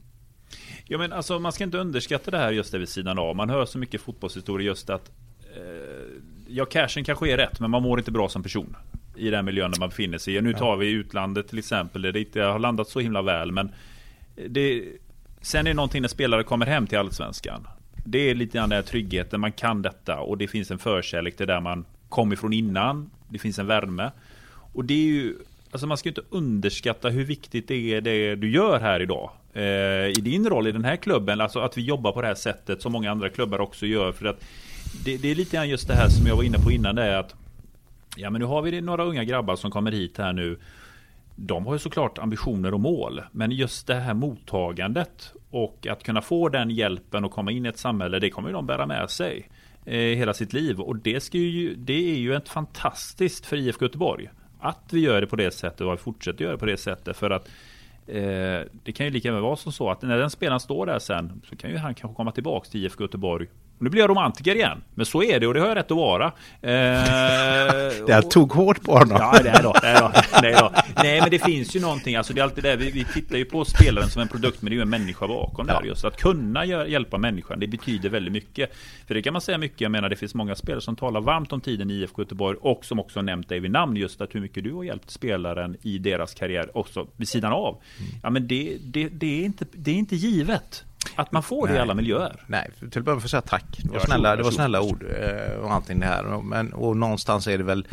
Ja 0.86 0.98
men 0.98 1.14
alltså 1.14 1.40
man 1.40 1.52
ska 1.52 1.64
inte 1.64 1.78
underskatta 1.78 2.32
det 2.32 2.38
här 2.38 2.52
just 2.52 2.72
det 2.72 2.78
vid 2.78 2.90
sidan 2.90 3.20
av. 3.20 3.36
Man 3.36 3.50
hör 3.50 3.66
så 3.66 3.78
mycket 3.78 4.02
fotbollshistoria 4.02 4.66
just 4.66 4.90
att 4.90 5.12
eh, 5.56 6.22
Ja 6.48 6.66
cashen 6.66 7.04
kanske 7.04 7.32
är 7.32 7.38
rätt 7.38 7.60
men 7.60 7.72
man 7.72 7.84
mår 7.84 8.00
inte 8.00 8.12
bra 8.12 8.30
som 8.30 8.44
person. 8.44 8.76
I 9.16 9.30
den 9.30 9.46
miljön 9.46 9.72
där 9.72 9.80
man 9.80 9.90
befinner 9.90 10.18
sig. 10.18 10.42
Nu 10.42 10.54
tar 10.54 10.78
vi 10.78 10.92
utlandet 10.92 11.48
till 11.48 11.60
exempel 11.60 12.02
där 12.02 12.12
det 12.12 12.20
inte 12.20 12.42
har 12.42 12.60
landat 12.60 12.90
så 12.90 13.00
himla 13.00 13.22
väl 13.22 13.52
men 13.52 13.72
det, 14.50 14.84
Sen 15.44 15.68
är 15.68 15.70
det 15.70 15.74
någonting 15.74 16.02
när 16.02 16.10
spelare 16.10 16.44
kommer 16.44 16.66
hem 16.66 16.88
till 16.88 16.98
Allsvenskan. 16.98 17.68
Det 18.06 18.30
är 18.30 18.36
lite 18.36 18.58
grann 18.58 18.70
den 18.70 18.76
här 18.76 18.84
tryggheten, 18.84 19.41
man 19.41 19.52
kan 19.52 19.82
detta 19.82 20.20
och 20.20 20.38
det 20.38 20.48
finns 20.48 20.72
en 20.72 20.80
förkärlek 20.80 21.38
till 21.38 21.48
där 21.48 21.60
man 21.60 21.86
kom 22.10 22.34
ifrån 22.34 22.54
innan. 22.54 23.10
Det 23.30 23.39
finns 23.39 23.60
en 23.60 23.68
värme. 23.68 24.12
Och 24.74 24.86
det 24.86 24.94
är 24.94 25.06
ju, 25.06 25.36
alltså 25.72 25.88
man 25.88 25.98
ska 25.98 26.10
inte 26.10 26.22
underskatta 26.30 27.10
hur 27.10 27.26
viktigt 27.26 27.68
det 27.68 27.94
är 27.94 28.02
det 28.02 28.36
du 28.36 28.52
gör 28.52 28.80
här 28.80 29.00
idag. 29.00 29.32
Eh, 29.54 29.64
I 30.08 30.22
din 30.22 30.50
roll 30.50 30.68
i 30.68 30.72
den 30.72 30.86
här 30.86 30.96
klubben, 30.96 31.41
alltså 31.41 31.60
att 31.60 31.78
vi 31.78 31.82
jobbar 31.82 32.12
på 32.12 32.22
det 32.22 32.28
här 32.28 32.36
sättet 32.36 32.82
som 32.82 32.91
många 32.91 33.12
andra 33.12 33.30
klubbar 33.30 33.62
också 33.62 33.86
gör. 33.86 34.12
För 34.12 34.26
att 34.26 34.46
det, 35.06 35.18
det 35.18 35.32
är 35.32 35.36
lite 35.36 35.56
grann 35.56 35.70
just 35.70 35.88
det 35.88 35.94
här 35.94 36.10
som 36.10 36.28
jag 36.28 36.36
var 36.36 36.44
inne 36.44 36.58
på 36.58 36.72
innan, 36.72 36.96
det 36.96 37.04
är 37.04 37.18
att 37.18 37.36
Ja 38.18 38.30
men 38.30 38.41
nu 38.41 38.48
har 38.48 38.62
vi 38.62 38.82
några 38.82 39.04
unga 39.04 39.24
grabbar 39.24 39.56
som 39.56 39.72
kommer 39.72 39.91
hit 39.91 40.18
här 40.18 40.34
nu 40.34 40.58
de 41.36 41.66
har 41.66 41.74
ju 41.74 41.80
såklart 41.80 42.18
ambitioner 42.18 42.74
och 42.74 42.80
mål. 42.80 43.22
Men 43.32 43.52
just 43.52 43.88
det 43.88 43.96
här 43.96 44.14
mottagandet 44.14 45.34
och 45.50 45.88
att 45.88 46.04
kunna 46.04 46.22
få 46.22 46.50
den 46.50 46.70
hjälpen 46.70 47.26
och 47.26 47.32
komma 47.32 47.52
in 47.52 47.66
i 47.66 47.70
ett 47.70 47.78
samhälle, 47.78 48.20
det 48.20 48.30
kommer 48.30 48.50
ju 48.50 48.54
de 48.54 48.66
bära 48.66 48.86
med 48.86 49.10
sig 49.10 49.50
eh, 49.86 49.96
hela 49.96 50.34
sitt 50.34 50.54
liv. 50.54 50.80
Och 50.80 50.96
det, 50.96 51.24
ska 51.24 51.38
ju, 51.38 51.76
det 51.76 52.12
är 52.12 52.18
ju 52.18 52.36
ett 52.36 52.50
fantastiskt 52.50 53.46
för 53.46 53.58
IFK 53.58 53.86
Göteborg. 53.86 54.30
Att 54.60 54.84
vi 54.92 55.00
gör 55.00 55.22
det 55.22 55.28
på 55.28 55.36
det 55.36 55.52
sättet 55.52 55.82
och 55.82 56.00
fortsätter 56.00 56.44
göra 56.44 56.54
det 56.54 56.60
på 56.60 56.66
det 56.66 56.78
sättet. 56.78 57.18
För 57.18 57.30
att 57.30 57.50
eh, 58.08 58.60
det 58.84 58.92
kan 58.96 59.06
ju 59.06 59.12
lika 59.12 59.32
väl 59.32 59.42
vara 59.42 59.56
som 59.56 59.72
så 59.72 59.90
att 59.90 60.02
när 60.02 60.18
den 60.18 60.30
spelaren 60.30 60.60
står 60.60 60.86
där 60.86 61.00
sen 61.00 61.42
så 61.50 61.56
kan 61.56 61.70
ju 61.70 61.78
han 61.78 61.96
kanske 61.96 62.16
komma 62.16 62.32
tillbaks 62.32 62.70
till 62.70 62.86
IFK 62.86 63.04
Göteborg 63.04 63.48
nu 63.84 63.90
blir 63.90 64.02
jag 64.02 64.10
romantiker 64.10 64.56
igen. 64.56 64.84
Men 64.96 65.06
så 65.06 65.24
är 65.24 65.40
det 65.40 65.48
och 65.48 65.54
det 65.54 65.60
har 65.60 65.68
jag 65.68 65.76
rätt 65.78 65.92
att 65.92 65.98
vara. 65.98 66.26
Eh, 66.26 66.32
det 66.62 68.14
här 68.14 68.22
tog 68.22 68.52
hårt 68.52 68.84
på 68.84 68.98
honom. 68.98 69.18
Ja, 69.20 69.40
det 69.44 69.50
är 69.50 69.64
då, 69.64 69.74
det 69.82 69.88
är 69.88 70.02
då, 70.02 70.12
nej, 70.42 70.56
då. 70.60 70.72
nej, 70.96 71.22
men 71.22 71.30
det 71.30 71.40
finns 71.40 71.76
ju 71.76 71.80
någonting. 71.80 72.16
Alltså, 72.16 72.34
det 72.34 72.42
är 72.42 72.44
alltid 72.44 72.64
det. 72.64 72.76
Vi, 72.76 72.92
vi 72.92 73.06
tittar 73.06 73.38
ju 73.38 73.46
på 73.46 73.66
spelaren 73.66 74.10
som 74.10 74.22
en 74.22 74.28
produkt, 74.28 74.62
men 74.62 74.70
det 74.70 74.74
är 74.74 74.78
ju 74.78 74.82
en 74.82 74.90
människa 74.90 75.28
bakom 75.28 75.68
ja. 75.68 75.80
där. 75.80 75.88
Just 75.88 76.06
att 76.06 76.18
kunna 76.18 76.66
hjälpa 76.66 77.18
människan, 77.18 77.60
det 77.60 77.68
betyder 77.68 78.10
väldigt 78.10 78.34
mycket. 78.34 78.74
För 79.08 79.14
det 79.14 79.22
kan 79.22 79.34
man 79.34 79.42
säga 79.42 79.58
mycket. 79.58 79.82
Jag 79.82 79.92
menar, 79.92 80.10
det 80.10 80.16
finns 80.16 80.36
många 80.36 80.55
spelare 80.55 80.82
som 80.82 80.96
talar 80.96 81.22
varmt 81.22 81.54
om 81.54 81.62
tiden 81.62 81.92
i 81.92 81.93
IFK 81.93 82.22
Göteborg 82.22 82.58
och 82.62 82.86
som 82.86 83.00
också 83.00 83.22
nämnt 83.22 83.50
dig 83.50 83.60
vid 83.60 83.72
namn 83.72 83.96
just 83.96 84.22
att 84.22 84.36
hur 84.36 84.42
mycket 84.42 84.64
du 84.64 84.74
har 84.74 84.84
hjälpt 84.84 85.12
spelaren 85.12 85.78
i 85.82 85.97
deras 85.97 86.34
karriär 86.34 86.78
också 86.78 87.08
vid 87.18 87.28
sidan 87.28 87.54
av. 87.54 87.82
Mm. 88.00 88.12
Ja, 88.24 88.30
men 88.30 88.47
det, 88.47 88.78
det, 88.82 89.10
det, 89.10 89.42
är 89.42 89.46
inte, 89.46 89.66
det 89.72 89.92
är 89.92 89.96
inte 89.96 90.16
givet. 90.16 90.84
Att 91.16 91.32
man 91.32 91.43
får 91.43 91.67
det 91.67 91.75
i 91.75 91.78
alla 91.78 91.93
miljöer? 91.93 92.43
Nej, 92.47 92.70
till 92.80 92.86
att 92.86 92.93
börja 92.93 93.16
med 93.16 93.21
får 93.21 93.24
jag 93.24 93.30
säga 93.30 93.42
tack. 93.42 93.80
Det 93.84 93.92
var, 93.92 94.00
snälla, 94.00 94.36
det 94.36 94.43
var 94.43 94.51
snälla 94.51 94.82
ord 94.82 95.05
eh, 95.20 95.59
och 95.59 95.74
allting 95.74 96.00
det 96.00 96.05
här. 96.05 96.42
Men, 96.42 96.74
och 96.74 96.97
någonstans 96.97 97.47
är 97.47 97.58
det 97.58 97.63
väl 97.63 97.88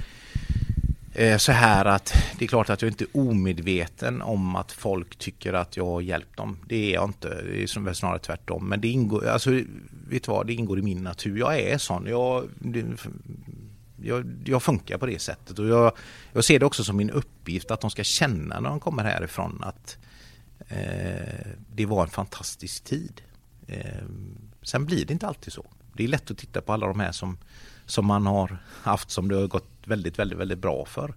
eh, 1.14 1.36
så 1.36 1.52
här 1.52 1.84
att 1.84 2.14
det 2.38 2.44
är 2.44 2.48
klart 2.48 2.70
att 2.70 2.82
jag 2.82 2.90
inte 2.90 3.04
är 3.04 3.08
omedveten 3.12 4.22
om 4.22 4.56
att 4.56 4.72
folk 4.72 5.16
tycker 5.16 5.52
att 5.52 5.76
jag 5.76 5.86
har 5.86 6.00
hjälpt 6.00 6.36
dem. 6.36 6.56
Det 6.66 6.90
är 6.90 6.94
jag 6.94 7.04
inte. 7.04 7.42
Det 7.42 7.62
är 7.62 7.92
snarare 7.92 8.18
tvärtom. 8.18 8.68
Men 8.68 8.80
det 8.80 8.88
ingår, 8.88 9.28
alltså, 9.28 9.50
vet 10.08 10.28
vad, 10.28 10.46
det 10.46 10.52
ingår 10.52 10.78
i 10.78 10.82
min 10.82 11.02
natur. 11.02 11.38
Jag 11.38 11.58
är 11.60 11.78
sån. 11.78 12.06
Jag, 12.06 12.48
jag, 14.02 14.24
jag 14.44 14.62
funkar 14.62 14.98
på 14.98 15.06
det 15.06 15.18
sättet 15.18 15.58
och 15.58 15.66
jag, 15.66 15.92
jag 16.32 16.44
ser 16.44 16.58
det 16.58 16.66
också 16.66 16.84
som 16.84 16.96
min 16.96 17.10
uppgift 17.10 17.70
att 17.70 17.80
de 17.80 17.90
ska 17.90 18.04
känna 18.04 18.60
när 18.60 18.70
de 18.70 18.80
kommer 18.80 19.04
härifrån 19.04 19.62
att 19.64 19.98
det 21.68 21.86
var 21.86 22.02
en 22.02 22.10
fantastisk 22.10 22.84
tid. 22.84 23.22
Eh, 23.66 24.04
sen 24.62 24.86
blir 24.86 25.06
det 25.06 25.12
inte 25.12 25.26
alltid 25.26 25.52
så. 25.52 25.66
Det 25.92 26.04
är 26.04 26.08
lätt 26.08 26.30
att 26.30 26.38
titta 26.38 26.60
på 26.60 26.72
alla 26.72 26.86
de 26.86 27.00
här 27.00 27.12
som, 27.12 27.38
som 27.86 28.06
man 28.06 28.26
har 28.26 28.58
haft 28.82 29.10
som 29.10 29.28
det 29.28 29.36
har 29.36 29.46
gått 29.46 29.70
väldigt, 29.84 30.18
väldigt, 30.18 30.38
väldigt 30.38 30.58
bra 30.58 30.84
för. 30.84 31.14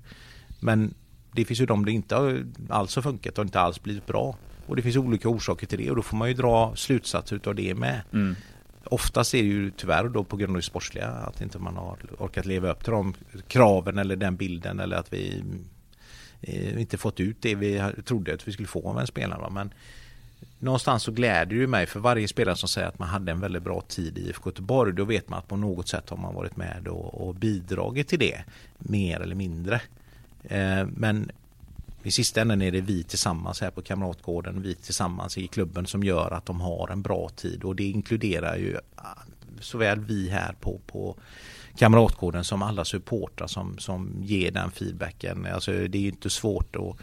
Men 0.60 0.94
det 1.32 1.46
finns 1.46 1.62
ju 1.62 1.66
de 1.66 1.86
det 1.86 1.92
inte 1.92 2.46
alls 2.70 2.96
har 2.96 3.02
funkat 3.02 3.38
och 3.38 3.46
inte 3.46 3.60
alls 3.60 3.84
blivit 3.84 4.06
bra. 4.06 4.38
Och 4.68 4.76
det 4.76 4.82
finns 4.82 4.96
olika 4.96 5.30
orsaker 5.30 5.68
till 5.68 5.78
det 5.78 5.90
och 5.90 5.96
då 5.96 6.02
får 6.02 6.18
man 6.18 6.28
ju 6.28 6.34
dra 6.34 6.76
slutsatser 6.76 7.40
av 7.46 7.56
det 7.56 7.76
med. 7.76 8.02
Mm. 8.14 8.36
Oftast 8.86 9.34
är 9.34 9.42
det 9.42 9.50
ju 9.50 9.72
tyvärr 9.72 10.10
då 10.10 10.24
på 10.24 10.38
grund 10.38 10.50
av 10.52 10.56
det 10.56 10.62
sportsliga 10.62 11.08
att 11.08 11.42
inte 11.42 11.60
man 11.60 11.78
har 11.78 11.98
orkat 12.18 12.46
leva 12.46 12.72
upp 12.72 12.84
till 12.84 12.94
de 12.94 13.14
kraven 13.48 13.98
eller 13.98 14.16
den 14.16 14.36
bilden 14.36 14.80
eller 14.80 14.98
att 14.98 15.14
vi 15.14 15.44
eh, 16.44 16.82
inte 16.82 16.98
fått 16.98 17.20
ut 17.20 17.38
det 17.42 17.56
vi 17.56 17.84
trodde 18.06 18.34
att 18.34 18.48
vi 18.48 18.52
skulle 18.52 18.68
få 18.68 18.90
av 18.90 19.00
en 19.00 19.08
spelare. 19.08 19.50
Men 19.52 19.74
någonstans 20.60 21.04
så 21.04 21.12
gläder 21.12 21.56
det 21.56 21.68
mig 21.68 21.86
för 21.86 22.00
varje 22.00 22.28
spelare 22.28 22.56
som 22.56 22.70
säger 22.70 22.88
att 22.88 23.00
man 23.00 23.08
hade 23.08 23.32
en 23.32 23.40
väldigt 23.40 23.64
bra 23.64 23.82
tid 23.82 24.18
i 24.18 24.30
IFK 24.30 24.50
Göteborg. 24.50 24.94
Då 24.94 25.06
vet 25.06 25.30
man 25.30 25.40
att 25.40 25.48
på 25.48 25.56
något 25.56 25.88
sätt 25.88 26.10
har 26.10 26.18
man 26.18 26.36
varit 26.36 26.58
med 26.58 26.88
och, 26.88 27.28
och 27.28 27.36
bidragit 27.36 28.08
till 28.08 28.20
det 28.20 28.44
mer 28.78 29.20
eller 29.20 29.36
mindre. 29.36 29.82
Eh, 30.44 30.88
men 30.96 31.32
i 32.04 32.12
sista 32.12 32.42
änden 32.42 32.62
är 32.62 32.72
det 32.72 32.82
vi 32.82 33.04
tillsammans 33.04 33.62
här 33.62 33.72
på 33.72 33.82
Kamratgården, 33.82 34.62
vi 34.62 34.76
tillsammans 34.76 35.38
i 35.38 35.48
klubben 35.48 35.86
som 35.86 36.04
gör 36.04 36.32
att 36.32 36.46
de 36.46 36.62
har 36.62 36.90
en 36.92 37.02
bra 37.02 37.30
tid 37.30 37.64
och 37.64 37.76
det 37.76 37.84
inkluderar 37.84 38.56
ju 38.58 38.78
ah, 38.96 39.18
såväl 39.60 40.00
vi 40.00 40.30
här 40.30 40.54
på, 40.60 40.80
på 40.88 41.16
Kamratkoden 41.78 42.44
som 42.44 42.62
alla 42.62 42.86
supportrar 42.86 43.48
som, 43.48 43.78
som 43.78 44.12
ger 44.22 44.52
den 44.52 44.72
feedbacken. 44.72 45.48
Alltså 45.54 45.72
det 45.72 45.98
är 45.98 46.02
ju 46.02 46.08
inte 46.08 46.30
svårt 46.30 46.76
att 46.76 46.96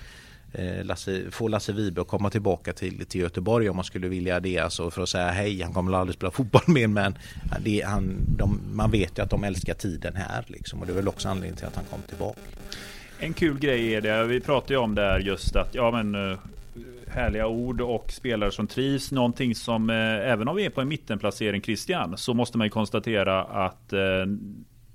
eh, 0.53 0.85
Lasse, 0.85 1.31
få 1.31 1.49
Lasse 1.49 1.73
Wibe 1.73 2.01
att 2.01 2.09
komma 2.09 2.31
tillbaka 2.31 2.73
till, 2.73 3.07
till 3.07 3.21
Göteborg 3.21 3.71
om 3.71 3.77
man 3.77 3.85
skulle 3.85 4.09
vilja 4.09 4.41
det. 4.41 4.59
Alltså 4.59 4.91
för 4.91 5.03
att 5.03 5.09
säga 5.09 5.31
hej, 5.31 5.63
han 5.63 5.73
kommer 5.73 5.93
aldrig 5.93 6.15
spela 6.15 6.31
fotboll 6.31 6.63
mer 6.67 6.87
men 6.87 7.19
det, 7.61 7.83
han, 7.87 8.17
de, 8.39 8.61
man 8.73 8.91
vet 8.91 9.19
ju 9.19 9.23
att 9.23 9.31
de 9.31 9.45
älskar 9.45 9.75
tiden 9.75 10.17
här 10.17 10.45
liksom, 10.47 10.81
och 10.81 10.87
det 10.87 10.93
är 10.93 10.97
väl 10.97 11.09
också 11.09 11.29
anledningen 11.29 11.57
till 11.57 11.67
att 11.67 11.77
han 11.77 11.85
kom 11.91 12.03
tillbaka. 12.09 12.41
En 13.19 13.33
kul 13.33 13.59
grej 13.59 13.95
är 13.95 14.01
det, 14.01 14.25
vi 14.25 14.41
pratade 14.41 14.75
ju 14.75 14.79
om 14.79 14.95
det 14.95 15.03
här 15.03 15.19
just 15.19 15.57
att, 15.57 15.75
ja 15.75 15.91
men 15.91 16.31
eh, 16.31 16.39
härliga 17.13 17.47
ord 17.47 17.81
och 17.81 18.13
spelare 18.13 18.51
som 18.51 18.67
trivs. 18.67 19.13
Någonting 19.13 19.55
som, 19.55 19.91
eh, 19.91 19.97
även 20.31 20.49
om 20.49 20.57
vi 20.57 20.65
är 20.65 20.71
på 20.71 20.81
en 20.81 20.89
mittenplacering 20.89 21.63
Christian, 21.63 22.17
så 22.17 22.35
måste 22.35 22.59
man 22.59 22.67
ju 22.67 22.71
konstatera 22.71 23.43
att 23.43 23.93
eh, 23.93 24.01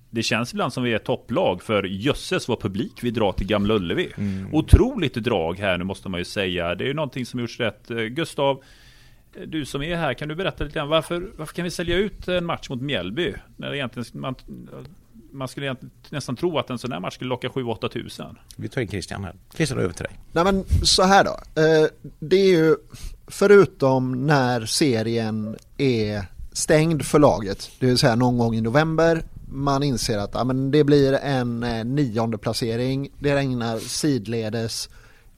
det 0.10 0.24
känns 0.24 0.54
ibland 0.54 0.74
som 0.74 0.84
vi 0.84 0.92
är 0.92 0.96
ett 0.96 1.04
topplag 1.04 1.64
för 1.64 1.84
jösses 1.84 2.48
vad 2.48 2.60
publik 2.60 2.94
vi 3.02 3.12
drar 3.12 3.32
till 3.32 3.48
Gamla 3.48 3.74
Ullevi. 3.74 4.12
Mm. 4.18 4.54
Otroligt 4.54 5.14
drag 5.14 5.60
här 5.60 5.78
nu 5.78 5.84
måste 5.84 6.10
man 6.10 6.20
ju 6.20 6.26
säga. 6.26 6.76
Det 6.76 6.84
är 6.84 6.88
ju 6.88 6.94
någonting 6.94 7.26
som 7.26 7.40
gjorts 7.40 7.60
rätt. 7.60 7.88
Gustav, 7.88 8.64
du 9.46 9.66
som 9.66 9.84
är 9.84 9.96
här, 9.96 10.14
kan 10.14 10.28
du 10.28 10.36
berätta 10.36 10.64
lite 10.64 10.80
grann 10.80 10.88
varför, 10.88 11.28
varför 11.38 11.54
kan 11.56 11.64
vi 11.64 11.72
sälja 11.72 11.98
ut 11.98 12.28
en 12.28 12.46
match 12.46 12.70
mot 12.70 12.82
Mjällby? 12.82 13.34
När 13.58 13.74
egentligen 13.74 14.06
man, 14.14 14.36
man 15.36 15.48
skulle 15.48 15.76
nästan 16.10 16.36
tro 16.36 16.60
att 16.60 16.70
en 16.70 16.78
sån 16.78 16.92
här 16.92 17.00
match 17.00 17.14
skulle 17.14 17.30
locka 17.30 17.48
7-8 17.48 17.90
tusen. 17.90 18.38
Vi 18.56 18.70
tar 18.70 18.82
in 18.82 18.88
Christian 18.88 19.24
här. 19.24 19.36
Christian 19.56 19.80
över 19.80 19.94
till 19.94 20.04
dig. 20.04 20.20
Nej 20.32 20.44
men 20.44 20.66
så 20.84 21.04
här 21.04 21.24
då. 21.24 21.62
Eh, 21.62 21.88
det 22.20 22.36
är 22.36 22.48
ju 22.48 22.76
förutom 23.28 24.28
när 24.28 24.66
serien 24.66 25.58
är 25.78 26.26
stängd 26.52 27.06
för 27.06 27.20
laget, 27.20 27.72
det 27.80 27.86
vill 27.86 27.98
säga 27.98 28.16
någon 28.16 28.38
gång 28.38 28.56
i 28.56 28.62
november. 28.62 29.24
Man 29.48 29.84
inser 29.84 30.18
att 30.18 30.32
ja, 30.34 30.44
men 30.44 30.72
det 30.72 30.84
blir 30.84 31.14
en 31.14 31.64
eh, 31.64 31.86
nionde 31.86 32.38
placering. 32.38 33.10
Det 33.20 33.36
regnar 33.36 33.80
sidledes. 33.80 34.90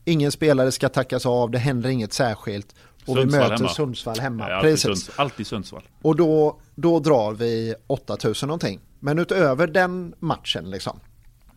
Ingen 0.05 0.31
spelare 0.31 0.71
ska 0.71 0.89
tackas 0.89 1.25
av, 1.25 1.51
det 1.51 1.57
händer 1.57 1.89
inget 1.89 2.13
särskilt. 2.13 2.75
Och 3.05 3.15
Sundsvall 3.15 3.25
vi 3.25 3.31
möter 3.31 3.57
hemma. 3.57 3.69
Sundsvall 3.69 4.19
hemma. 4.19 4.49
Ja, 4.49 4.55
alltid, 4.55 4.71
Precis. 4.71 4.83
Sunds, 4.83 5.19
alltid 5.19 5.47
Sundsvall. 5.47 5.83
Och 6.01 6.15
då, 6.15 6.59
då 6.75 6.99
drar 6.99 7.33
vi 7.33 7.75
8000 7.87 8.47
någonting. 8.47 8.79
Men 8.99 9.19
utöver 9.19 9.67
den 9.67 10.15
matchen 10.19 10.69
liksom 10.69 10.99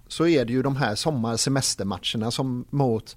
så 0.09 0.27
är 0.27 0.45
det 0.45 0.53
ju 0.53 0.63
de 0.63 0.77
här 0.77 0.95
sommarsemestermatcherna 0.95 2.31
som 2.31 2.65
mot 2.71 3.17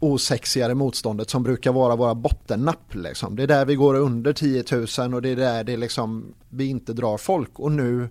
osexigare 0.00 0.74
motståndet 0.74 1.30
som 1.30 1.42
brukar 1.42 1.72
vara 1.72 1.96
våra 1.96 2.14
bottennapp. 2.14 2.94
Liksom. 2.94 3.36
Det 3.36 3.42
är 3.42 3.46
där 3.46 3.66
vi 3.66 3.74
går 3.74 3.94
under 3.94 4.32
10 4.32 4.64
000 4.98 5.14
och 5.14 5.22
det 5.22 5.28
är 5.28 5.36
där 5.36 5.64
det 5.64 5.76
liksom, 5.76 6.34
vi 6.48 6.66
inte 6.66 6.92
drar 6.92 7.18
folk 7.18 7.58
och 7.58 7.72
nu 7.72 8.08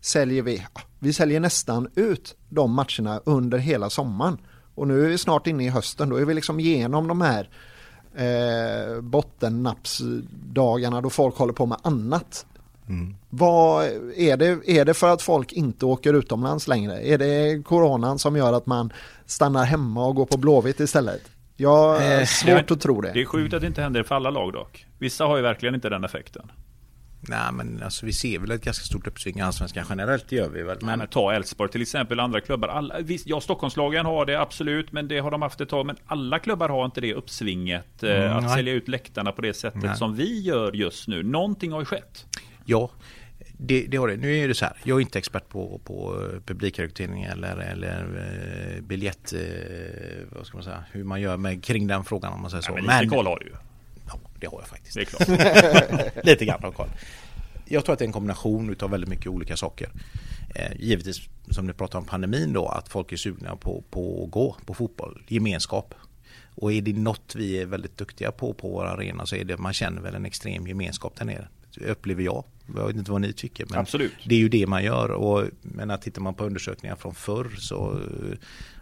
säljer 0.00 0.42
vi, 0.42 0.66
vi 0.98 1.12
säljer 1.12 1.40
nästan 1.40 1.88
ut 1.94 2.36
de 2.48 2.72
matcherna 2.72 3.20
under 3.24 3.58
hela 3.58 3.90
sommaren. 3.90 4.38
Och 4.74 4.88
nu 4.88 5.04
är 5.04 5.08
vi 5.08 5.18
snart 5.18 5.46
inne 5.46 5.64
i 5.64 5.68
hösten, 5.68 6.08
då 6.08 6.16
är 6.16 6.24
vi 6.24 6.34
liksom 6.34 6.60
igenom 6.60 7.06
de 7.06 7.20
här 7.20 7.50
eh, 8.14 9.00
bottennappsdagarna 9.00 11.00
då 11.00 11.10
folk 11.10 11.36
håller 11.36 11.52
på 11.52 11.66
med 11.66 11.78
annat. 11.82 12.46
Mm. 12.88 13.16
Vad 13.30 13.84
är 14.16 14.36
det, 14.36 14.58
är 14.66 14.84
det 14.84 14.94
för 14.94 15.08
att 15.08 15.22
folk 15.22 15.52
inte 15.52 15.86
åker 15.86 16.14
utomlands 16.14 16.68
längre? 16.68 17.00
Är 17.00 17.18
det 17.18 17.62
coronan 17.64 18.18
som 18.18 18.36
gör 18.36 18.52
att 18.52 18.66
man 18.66 18.92
stannar 19.26 19.64
hemma 19.64 20.06
och 20.06 20.14
går 20.14 20.26
på 20.26 20.38
Blåvitt 20.38 20.80
istället? 20.80 21.22
Jag 21.56 21.76
har 21.76 22.18
eh, 22.20 22.24
svårt 22.24 22.70
att 22.70 22.80
tro 22.80 23.00
det. 23.00 23.10
Det 23.12 23.20
är 23.20 23.24
sjukt 23.24 23.54
att 23.54 23.60
det 23.60 23.66
inte 23.66 23.82
händer 23.82 24.02
för 24.02 24.14
alla 24.14 24.30
lag 24.30 24.52
dock. 24.52 24.86
Vissa 24.98 25.24
har 25.24 25.36
ju 25.36 25.42
verkligen 25.42 25.74
inte 25.74 25.88
den 25.88 26.04
effekten. 26.04 26.50
Nej 27.20 27.52
men 27.52 27.82
alltså 27.82 28.06
vi 28.06 28.12
ser 28.12 28.38
väl 28.38 28.50
ett 28.50 28.64
ganska 28.64 28.84
stort 28.84 29.06
uppsving 29.06 29.38
i 29.38 29.40
Allsvenskan 29.40 29.84
generellt, 29.88 30.28
det 30.28 30.36
gör 30.36 30.48
vi 30.48 30.62
väl. 30.62 30.76
Men... 30.80 30.98
men 30.98 31.08
ta 31.08 31.32
Elfsborg 31.32 31.70
till 31.70 31.82
exempel, 31.82 32.20
andra 32.20 32.40
klubbar. 32.40 32.68
Alla, 32.68 33.00
visst, 33.00 33.26
ja, 33.26 33.40
Stockholmslagen 33.40 34.06
har 34.06 34.26
det 34.26 34.40
absolut, 34.40 34.92
men 34.92 35.08
det 35.08 35.18
har 35.18 35.30
de 35.30 35.42
haft 35.42 35.60
ett 35.60 35.68
tag. 35.68 35.86
Men 35.86 35.96
alla 36.06 36.38
klubbar 36.38 36.68
har 36.68 36.84
inte 36.84 37.00
det 37.00 37.14
uppsvinget. 37.14 38.02
Eh, 38.02 38.10
mm, 38.10 38.36
att 38.36 38.42
nej. 38.42 38.54
sälja 38.54 38.72
ut 38.72 38.88
läktarna 38.88 39.32
på 39.32 39.42
det 39.42 39.54
sättet 39.54 39.82
nej. 39.82 39.96
som 39.96 40.14
vi 40.14 40.40
gör 40.40 40.72
just 40.72 41.08
nu. 41.08 41.22
Någonting 41.22 41.72
har 41.72 41.80
ju 41.80 41.84
skett. 41.84 42.26
Ja, 42.70 42.90
det, 43.58 43.86
det, 43.86 43.96
har 43.96 44.08
det. 44.08 44.16
Nu 44.16 44.38
är 44.38 44.48
det 44.48 44.54
så 44.54 44.64
här, 44.64 44.76
jag 44.84 44.96
är 44.96 45.00
inte 45.00 45.18
expert 45.18 45.48
på, 45.48 45.80
på 45.84 46.24
publikrekrytering 46.46 47.22
eller, 47.22 47.56
eller 47.56 48.02
eh, 48.76 48.82
biljett, 48.82 49.32
eh, 49.32 49.40
vad 50.30 50.46
ska 50.46 50.56
man 50.56 50.64
säga, 50.64 50.84
hur 50.92 51.04
man 51.04 51.20
gör 51.20 51.36
med, 51.36 51.64
kring 51.64 51.86
den 51.86 52.04
frågan 52.04 52.32
om 52.32 52.40
man 52.42 52.50
säger 52.50 52.62
så. 52.62 52.72
Ja, 52.76 52.82
men 52.82 53.02
lite 53.02 53.16
koll 53.16 53.26
har 53.26 53.38
du 53.38 53.46
ju. 53.46 53.52
Ja, 54.06 54.20
det 54.40 54.46
har 54.46 54.58
jag 54.58 54.68
faktiskt. 54.68 54.94
Det 54.94 55.00
är 55.00 55.04
klart. 55.04 56.24
lite 56.24 56.44
grann 56.44 56.60
har 56.62 56.72
koll. 56.72 56.88
Jag 57.64 57.84
tror 57.84 57.92
att 57.92 57.98
det 57.98 58.04
är 58.04 58.06
en 58.06 58.12
kombination 58.12 58.76
av 58.80 58.90
väldigt 58.90 59.10
mycket 59.10 59.26
olika 59.26 59.56
saker. 59.56 59.88
Eh, 60.54 60.72
givetvis, 60.76 61.20
som 61.50 61.66
ni 61.66 61.72
pratar 61.72 61.98
om 61.98 62.04
pandemin 62.04 62.52
då, 62.52 62.66
att 62.66 62.88
folk 62.88 63.12
är 63.12 63.16
sugna 63.16 63.56
på, 63.56 63.84
på 63.90 64.24
att 64.24 64.30
gå 64.30 64.56
på 64.66 64.74
fotboll, 64.74 65.22
gemenskap. 65.28 65.94
Och 66.54 66.72
är 66.72 66.82
det 66.82 66.92
något 66.92 67.34
vi 67.36 67.58
är 67.58 67.66
väldigt 67.66 67.96
duktiga 67.96 68.32
på 68.32 68.52
på 68.52 68.68
vår 68.68 68.84
arena 68.84 69.26
så 69.26 69.36
är 69.36 69.44
det 69.44 69.54
att 69.54 69.60
man 69.60 69.72
känner 69.72 70.02
väl 70.02 70.14
en 70.14 70.26
extrem 70.26 70.66
gemenskap 70.66 71.16
där 71.16 71.24
nere 71.24 71.48
upplever 71.86 72.22
jag. 72.22 72.44
Jag 72.76 72.86
vet 72.86 72.96
inte 72.96 73.10
vad 73.10 73.20
ni 73.20 73.32
tycker. 73.32 73.66
Men 73.70 73.78
Absolut. 73.78 74.12
Det 74.24 74.34
är 74.34 74.38
ju 74.38 74.48
det 74.48 74.66
man 74.66 74.84
gör. 74.84 75.10
Och, 75.10 75.44
men 75.62 75.98
tittar 76.00 76.22
man 76.22 76.34
på 76.34 76.44
undersökningar 76.44 76.96
från 76.96 77.14
förr 77.14 77.50
så 77.58 78.00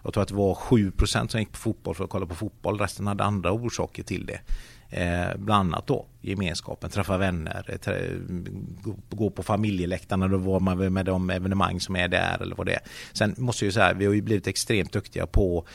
jag 0.05 0.13
tror 0.13 0.23
att 0.23 0.29
det 0.29 0.35
var 0.35 0.55
7% 0.55 1.29
som 1.29 1.41
gick 1.41 1.53
på 1.53 1.59
fotboll 1.59 1.95
för 1.95 2.05
att 2.05 2.11
kolla 2.11 2.27
på 2.27 2.35
fotboll. 2.35 2.79
Resten 2.79 3.07
hade 3.07 3.25
andra 3.25 3.53
orsaker 3.53 4.03
till 4.03 4.27
det. 4.27 4.41
Eh, 4.91 5.37
bland 5.37 5.75
annat 5.75 5.87
då 5.87 6.07
gemenskapen, 6.21 6.91
träffa 6.91 7.19
vänner, 7.19 7.79
trä, 7.83 8.11
gå 9.11 9.31
på 9.31 9.43
familjeläktarna, 9.43 10.29
då 10.29 10.39
var 10.39 10.61
man 10.61 10.93
med 10.93 11.07
de 11.07 11.31
evenemang 11.31 11.81
som 11.81 11.97
är 11.97 12.09
där 12.09 12.43
eller 12.43 12.57
vad 12.57 12.67
det 12.67 12.75
är. 12.75 12.81
Sen 13.13 13.35
måste 13.39 13.65
jag 13.65 13.75
säga, 13.75 13.93
vi 13.93 14.07
har 14.07 14.13
ju 14.13 14.23
blivit 14.23 14.47
extremt 14.47 14.93
duktiga 14.93 15.27
på 15.27 15.67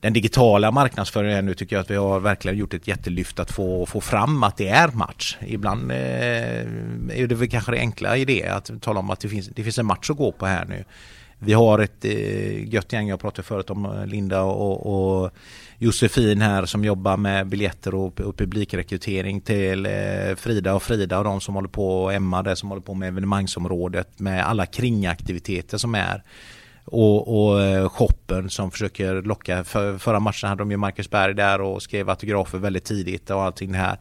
den 0.00 0.12
digitala 0.12 0.70
marknadsföringen 0.70 1.46
nu 1.46 1.54
tycker 1.54 1.76
jag 1.76 1.80
att 1.80 1.90
vi 1.90 1.96
har 1.96 2.20
verkligen 2.20 2.58
gjort 2.58 2.74
ett 2.74 2.88
jättelyft 2.88 3.38
att 3.38 3.50
få, 3.50 3.86
få 3.86 4.00
fram 4.00 4.42
att 4.42 4.56
det 4.56 4.68
är 4.68 4.88
match. 4.88 5.36
Ibland 5.46 5.92
eh, 5.92 5.96
är 5.98 7.26
det 7.26 7.34
väl 7.34 7.48
kanske 7.48 7.72
det 7.72 7.78
enkla 7.78 8.16
i 8.16 8.24
det 8.24 8.44
att 8.44 8.82
tala 8.82 9.00
om 9.00 9.10
att 9.10 9.20
det 9.20 9.28
finns, 9.28 9.48
det 9.48 9.62
finns 9.62 9.78
en 9.78 9.86
match 9.86 10.10
att 10.10 10.16
gå 10.16 10.32
på 10.32 10.46
här 10.46 10.64
nu. 10.64 10.84
Vi 11.38 11.52
har 11.52 11.78
ett 11.78 12.04
eh, 12.04 12.74
gött 12.74 12.92
gäng, 12.92 13.08
jag 13.08 13.20
pratade 13.20 13.42
förut 13.42 13.70
om 13.70 13.84
eh, 13.84 14.06
Linda 14.06 14.42
och, 14.42 15.22
och 15.22 15.30
Josefin 15.78 16.40
här 16.40 16.66
som 16.66 16.84
jobbar 16.84 17.16
med 17.16 17.46
biljetter 17.46 17.94
och, 17.94 18.20
och 18.20 18.36
publikrekrytering 18.36 19.40
till 19.40 19.86
eh, 19.86 20.34
Frida 20.36 20.74
och 20.74 20.82
Frida 20.82 21.18
och 21.18 21.24
de 21.24 21.40
som 21.40 21.54
håller 21.54 21.68
på 21.68 22.02
och 22.02 22.12
Emma 22.12 22.42
där 22.42 22.54
som 22.54 22.68
håller 22.68 22.82
på 22.82 22.94
med 22.94 23.08
evenemangsområdet 23.08 24.20
med 24.20 24.46
alla 24.46 24.66
kringaktiviteter 24.66 25.78
som 25.78 25.94
är 25.94 26.22
och, 26.90 27.48
och 27.48 27.62
eh, 27.62 27.88
shoppen 27.88 28.50
som 28.50 28.70
försöker 28.70 29.22
locka. 29.22 29.64
För, 29.64 29.98
förra 29.98 30.20
matchen 30.20 30.48
hade 30.48 30.60
de 30.60 30.70
ju 30.70 30.76
Marcus 30.76 31.10
Berg 31.10 31.34
där 31.34 31.60
och 31.60 31.82
skrev 31.82 32.10
autografer 32.10 32.58
väldigt 32.58 32.84
tidigt 32.84 33.30
och 33.30 33.42
allting 33.42 33.72
det 33.72 33.78
här. 33.78 33.98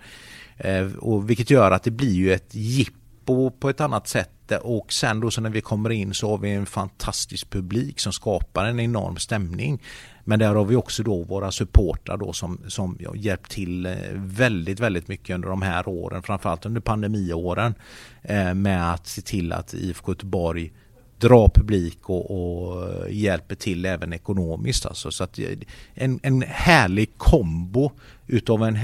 Eh, 0.57 0.95
och 0.95 1.29
vilket 1.29 1.49
gör 1.49 1.71
att 1.71 1.83
det 1.83 1.91
blir 1.91 2.13
ju 2.13 2.33
ett 2.33 2.55
jippo 2.55 3.51
på 3.51 3.69
ett 3.69 3.81
annat 3.81 4.07
sätt 4.07 4.29
och 4.61 4.93
sen 4.93 5.19
då 5.19 5.31
så 5.31 5.41
när 5.41 5.49
vi 5.49 5.61
kommer 5.61 5.89
in 5.89 6.13
så 6.13 6.29
har 6.29 6.37
vi 6.37 6.51
en 6.51 6.65
fantastisk 6.65 7.49
publik 7.49 7.99
som 7.99 8.13
skapar 8.13 8.65
en 8.65 8.79
enorm 8.79 9.17
stämning. 9.17 9.81
Men 10.23 10.39
där 10.39 10.55
har 10.55 10.65
vi 10.65 10.75
också 10.75 11.03
då 11.03 11.23
våra 11.23 11.51
supportrar 11.51 12.17
då 12.17 12.33
som, 12.33 12.59
som 12.67 12.97
hjälpt 13.15 13.51
till 13.51 13.85
eh, 13.85 13.93
väldigt, 14.13 14.79
väldigt 14.79 15.07
mycket 15.07 15.35
under 15.35 15.49
de 15.49 15.61
här 15.61 15.87
åren, 15.87 16.23
framförallt 16.23 16.65
under 16.65 16.81
pandemiåren 16.81 17.75
eh, 18.21 18.53
med 18.53 18.93
att 18.93 19.07
se 19.07 19.21
till 19.21 19.53
att 19.53 19.73
IFK 19.73 20.11
Göteborg 20.11 20.71
drar 21.19 21.49
publik 21.53 22.09
och, 22.09 22.31
och, 22.31 23.11
hjälper 23.11 23.55
till 23.55 23.85
även 23.85 24.13
ekonomiskt. 24.13 24.85
Alltså. 24.85 25.11
Så 25.11 25.23
att 25.23 25.39
en, 25.93 26.19
en 26.23 26.41
härlig 26.41 27.17
kombo 27.17 27.91
utav 28.27 28.63
en 28.63 28.79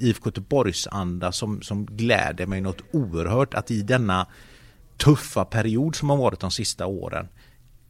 IFK 0.00 0.28
Göteborgsanda 0.28 1.32
som, 1.32 1.62
som 1.62 1.86
gläder 1.86 2.46
mig 2.46 2.60
något 2.60 2.82
oerhört 2.92 3.54
att 3.54 3.70
i 3.70 3.82
denna 3.82 4.26
tuffa 4.96 5.44
period 5.44 5.96
som 5.96 6.10
har 6.10 6.16
varit 6.16 6.40
de 6.40 6.50
sista 6.50 6.86
åren 6.86 7.28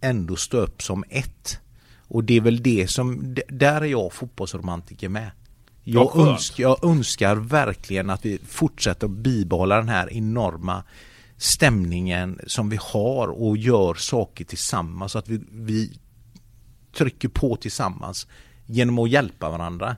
ändå 0.01 0.37
stå 0.37 0.57
upp 0.57 0.83
som 0.83 1.05
ett. 1.09 1.61
Och 1.99 2.25
det 2.25 2.37
är 2.37 2.41
väl 2.41 2.63
det 2.63 2.91
som, 2.91 3.37
där 3.49 3.81
är 3.81 3.87
jag 3.87 4.13
fotbollsromantiker 4.13 5.09
med. 5.09 5.31
Jag, 5.85 6.17
önskar, 6.17 6.63
jag 6.63 6.85
önskar 6.85 7.37
verkligen 7.37 8.11
att 8.11 8.25
vi 8.25 8.39
fortsätter 8.47 9.07
att 9.07 9.11
bibehålla 9.11 9.77
den 9.77 9.89
här 9.89 10.13
enorma 10.13 10.83
stämningen 11.41 12.41
som 12.47 12.69
vi 12.69 12.79
har 12.83 13.29
och 13.29 13.57
gör 13.57 13.95
saker 13.95 14.45
tillsammans 14.45 15.13
så 15.13 15.19
att 15.19 15.29
vi, 15.29 15.41
vi 15.51 15.99
trycker 16.93 17.29
på 17.29 17.57
tillsammans 17.57 18.27
genom 18.67 18.99
att 18.99 19.11
hjälpa 19.11 19.51
varandra. 19.51 19.97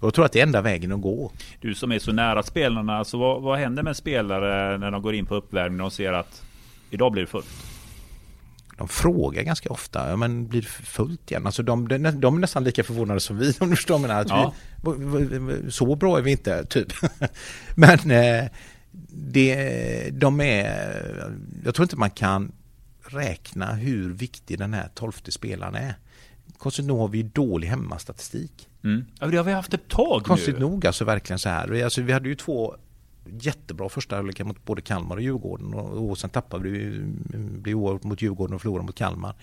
Jag 0.00 0.14
tror 0.14 0.24
att 0.24 0.32
det 0.32 0.38
är 0.38 0.42
enda 0.42 0.60
vägen 0.62 0.92
att 0.92 1.00
gå. 1.00 1.32
Du 1.60 1.74
som 1.74 1.92
är 1.92 1.98
så 1.98 2.12
nära 2.12 2.42
spelarna, 2.42 2.98
alltså 2.98 3.18
vad, 3.18 3.42
vad 3.42 3.58
händer 3.58 3.82
med 3.82 3.96
spelare 3.96 4.78
när 4.78 4.90
de 4.90 5.02
går 5.02 5.14
in 5.14 5.26
på 5.26 5.34
uppvärmning 5.34 5.80
och 5.80 5.92
ser 5.92 6.12
att 6.12 6.42
idag 6.90 7.12
blir 7.12 7.22
det 7.22 7.28
fullt? 7.28 7.46
De 8.78 8.88
frågar 8.88 9.42
ganska 9.42 9.68
ofta, 9.68 10.10
ja, 10.10 10.16
men 10.16 10.48
blir 10.48 10.62
det 10.62 10.68
fullt 10.68 11.30
igen? 11.30 11.46
Alltså 11.46 11.62
de, 11.62 11.88
de, 11.88 11.98
de 11.98 12.36
är 12.36 12.40
nästan 12.40 12.64
lika 12.64 12.84
förvånade 12.84 13.20
som 13.20 13.38
vi 13.38 13.54
om 13.60 13.70
du 13.70 13.76
förstår 13.76 13.98
mig. 13.98 14.10
Att 14.10 14.28
ja. 14.28 14.54
vi, 14.98 15.70
så 15.70 15.94
bra 15.94 16.18
är 16.18 16.22
vi 16.22 16.30
inte, 16.30 16.64
typ. 16.64 16.92
men 17.74 18.10
eh, 18.10 18.44
det, 19.08 20.10
de 20.10 20.40
är, 20.40 21.32
jag 21.64 21.74
tror 21.74 21.84
inte 21.84 21.96
man 21.96 22.10
kan 22.10 22.52
räkna 23.00 23.72
hur 23.72 24.12
viktig 24.12 24.58
den 24.58 24.74
här 24.74 24.88
tolfte 24.94 25.32
spelaren 25.32 25.74
är. 25.74 25.94
Konstigt 26.58 26.86
nog 26.86 26.98
har 26.98 27.08
vi 27.08 27.22
dålig 27.22 27.68
hemmastatistik. 27.68 28.68
Mm. 28.84 29.04
Ja, 29.20 29.26
det 29.26 29.36
har 29.36 29.44
vi 29.44 29.52
haft 29.52 29.74
ett 29.74 29.88
tag 29.88 30.24
Konstigt 30.24 30.54
nu. 30.54 30.60
nog 30.60 30.86
alltså 30.86 31.04
verkligen 31.04 31.38
så 31.38 31.48
här. 31.48 31.84
Alltså, 31.84 32.02
vi 32.02 32.12
hade 32.12 32.28
ju 32.28 32.34
två 32.34 32.76
jättebra 33.40 33.88
första 33.88 34.16
halvlekar 34.16 34.44
mot 34.44 34.64
både 34.64 34.82
Kalmar 34.82 35.16
och 35.16 35.22
Djurgården 35.22 35.74
och, 35.74 36.10
och 36.10 36.18
sen 36.18 36.30
tappade 36.30 36.68
vi, 36.68 37.00
vi 37.62 37.74
oavgjort 37.74 38.04
mot 38.04 38.22
Djurgården 38.22 38.54
och 38.54 38.60
förlorade 38.62 38.86
mot 38.86 38.96
Kalmar. 38.96 39.34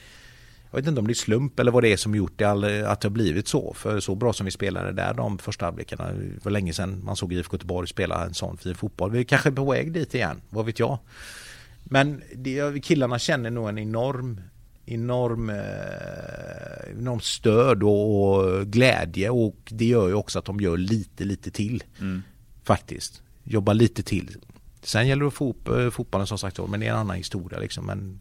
Jag 0.74 0.78
vet 0.78 0.88
inte 0.88 1.00
om 1.00 1.08
det 1.08 1.14
är 1.14 1.16
slump 1.16 1.60
eller 1.60 1.72
vad 1.72 1.84
det 1.84 1.94
är 1.94 1.98
som 1.98 2.16
gjort 2.16 2.34
det, 2.36 2.46
att 2.90 3.02
det 3.02 3.08
har 3.08 3.10
blivit 3.10 3.48
så. 3.48 3.74
För 3.74 4.00
så 4.00 4.16
bra 4.16 4.34
som 4.34 4.46
vi 4.46 4.52
spelade 4.52 4.92
där 4.92 5.14
de 5.14 5.38
första 5.38 5.66
halvlekarna. 5.66 6.12
Det 6.12 6.46
var 6.46 6.52
länge 6.52 6.74
sedan 6.74 7.02
man 7.04 7.16
såg 7.16 7.34
IFK 7.34 7.56
Göteborg 7.56 7.88
spela 7.88 8.26
en 8.26 8.34
sån 8.34 8.58
fin 8.58 8.76
fotboll. 8.76 9.12
Vi 9.12 9.20
är 9.20 9.24
kanske 9.24 9.50
är 9.50 9.54
på 9.54 9.72
väg 9.72 9.92
dit 9.92 10.16
igen, 10.16 10.42
vad 10.50 10.66
vet 10.66 10.80
jag. 10.80 11.00
Men 11.84 12.22
det, 12.36 12.84
killarna 12.84 13.20
känner 13.20 13.50
nog 13.50 13.70
en 13.70 13.78
enorm 13.78 14.42
enorm, 14.86 15.50
eh, 15.50 17.00
enorm 17.00 17.20
stöd 17.20 17.84
och, 17.84 18.24
och, 18.24 18.68
glädje 18.68 19.30
och 19.30 19.58
det 19.66 19.86
gör 19.86 20.08
ju 20.08 20.14
också 20.14 20.40
att 20.40 20.46
de 20.46 20.60
gör 20.60 20.78
lite, 20.78 21.26
lite 21.26 21.52
till. 21.52 21.84
Mm. 22.00 22.24
Faktiskt. 22.64 23.22
Jobbar 23.44 23.74
lite 23.74 24.04
till. 24.04 24.38
Sen 24.82 25.08
gäller 25.08 25.22
det 25.22 25.28
att 25.28 25.34
få 25.34 25.50
upp 25.50 25.68
eh, 25.68 25.90
fotbollen 25.90 26.28
som 26.28 26.38
sagt 26.38 26.60
men 26.70 26.80
det 26.80 26.86
är 26.86 26.92
en 26.92 26.98
annan 26.98 27.18
historia 27.18 27.60
liksom. 27.60 27.86
Men 27.86 28.20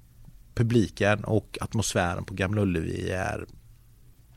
publiken 0.54 1.24
och 1.24 1.58
atmosfären 1.60 2.24
på 2.24 2.34
Gamla 2.34 2.62
Ullevi 2.62 3.10
är 3.10 3.46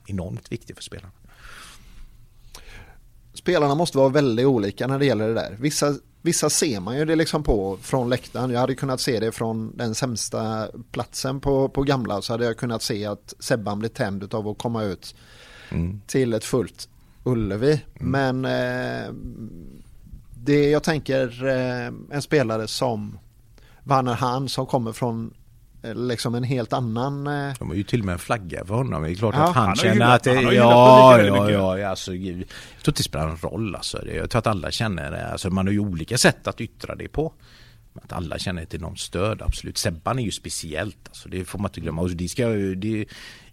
enormt 0.08 0.52
viktig 0.52 0.76
för 0.76 0.84
spelarna. 0.84 1.12
Spelarna 3.34 3.76
måste 3.76 3.98
vara 3.98 4.10
väldigt 4.10 4.46
olika 4.46 4.88
när 4.88 5.00
det 5.00 5.06
gäller 5.06 5.28
det 5.28 5.34
där. 5.34 5.58
Vissa, 5.60 5.96
vissa 6.22 6.50
ser 6.50 6.80
man 6.80 6.98
ju 6.98 7.06
det 7.06 7.16
liksom 7.16 7.44
på 7.44 7.78
från 7.82 8.10
läktaren. 8.10 8.50
Jag 8.50 8.60
hade 8.60 8.76
kunnat 8.76 9.02
se 9.02 9.20
det 9.20 9.32
från 9.32 9.78
den 9.78 9.96
sämsta 9.96 10.68
platsen 10.92 11.40
på, 11.40 11.70
på 11.70 11.84
Gamla 11.84 12.22
så 12.22 12.34
hade 12.34 12.46
jag 12.46 12.58
kunnat 12.58 12.82
se 12.82 13.06
att 13.06 13.34
Sebban 13.40 13.80
blir 13.80 13.90
tänd 13.90 14.34
av 14.34 14.48
att 14.48 14.58
komma 14.58 14.84
ut 14.84 15.16
mm. 15.72 16.02
till 16.08 16.34
ett 16.34 16.46
fullt 16.46 16.90
Ullevi. 17.24 17.82
Mm. 18.00 18.12
Men 18.12 18.46
eh, 18.46 19.14
det 20.36 20.70
jag 20.70 20.84
tänker 20.84 21.48
eh, 21.48 21.94
en 22.12 22.22
spelare 22.22 22.68
som 22.68 23.20
Vanner 23.84 24.14
Han 24.14 24.50
som 24.50 24.66
kommer 24.66 24.92
från 24.92 25.34
liksom 25.94 26.36
en 26.36 26.44
helt 26.44 26.74
annan... 26.74 27.28
Eh, 27.28 27.54
De 27.60 27.68
har 27.68 27.76
ju 27.76 27.84
till 27.84 28.00
och 28.00 28.06
med 28.06 28.14
en 28.14 28.20
flagga 28.20 28.66
för 28.66 28.74
honom. 28.76 29.04
Det 29.04 29.12
är 29.12 29.16
klart 29.16 29.36
ja, 29.38 29.44
att 29.44 29.56
han, 29.56 29.68
han 29.68 29.76
känner 29.76 30.16
att... 30.16 30.24
Det, 30.24 30.42
ja, 30.42 31.22
ja, 31.22 31.80
ja, 31.80 31.88
alltså, 31.88 32.14
jag 32.16 32.34
tror 32.34 32.88
inte 32.88 32.92
det 32.92 33.04
spelar 33.04 33.30
en 33.30 33.38
roll 33.38 33.76
alltså. 33.76 34.08
Jag 34.08 34.30
tror 34.30 34.40
att 34.40 34.48
alla 34.48 34.72
känner 34.72 35.12
det. 35.12 35.28
Alltså, 35.32 35.50
man 35.50 35.68
har 35.68 35.74
ju 35.74 35.80
olika 35.80 36.18
sätt 36.18 36.48
att 36.48 36.62
yttra 36.62 36.96
det 36.96 37.08
på. 37.08 37.34
Att 38.04 38.14
alla 38.14 38.38
känner 38.38 38.64
ett 38.64 38.74
enormt 38.74 39.00
stöd, 39.00 39.42
absolut. 39.42 39.78
Sebban 39.78 40.20
är 40.20 40.24
ju 40.24 40.32
speciellt, 40.32 40.98
alltså, 41.08 41.30
det 41.30 41.46
får 41.46 41.60
man 41.60 41.70
inte 41.70 41.82
glömma. 41.82 42.02
Och 42.02 42.10
det, 42.10 42.28
ska, 42.28 42.48
det, 42.48 43.06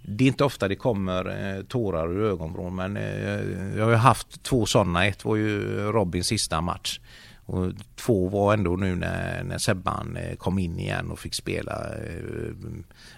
det 0.02 0.24
är 0.24 0.28
inte 0.28 0.44
ofta 0.44 0.68
det 0.68 0.76
kommer 0.76 1.56
eh, 1.56 1.62
tårar 1.62 2.12
ur 2.12 2.24
ögonvrån 2.24 2.74
men 2.74 2.96
eh, 2.96 3.76
jag 3.76 3.84
har 3.84 3.90
ju 3.90 3.96
haft 3.96 4.42
två 4.42 4.66
sådana. 4.66 5.06
Ett 5.06 5.24
var 5.24 5.36
ju 5.36 5.60
Robins 5.92 6.26
sista 6.26 6.60
match. 6.60 7.00
Och 7.46 7.72
två 7.96 8.28
var 8.28 8.54
ändå 8.54 8.76
nu 8.76 8.96
när, 8.96 9.42
när 9.44 9.58
Sebban 9.58 10.16
eh, 10.16 10.36
kom 10.36 10.58
in 10.58 10.78
igen 10.78 11.10
och 11.10 11.18
fick 11.18 11.34
spela 11.34 11.72
eh, 11.72 12.52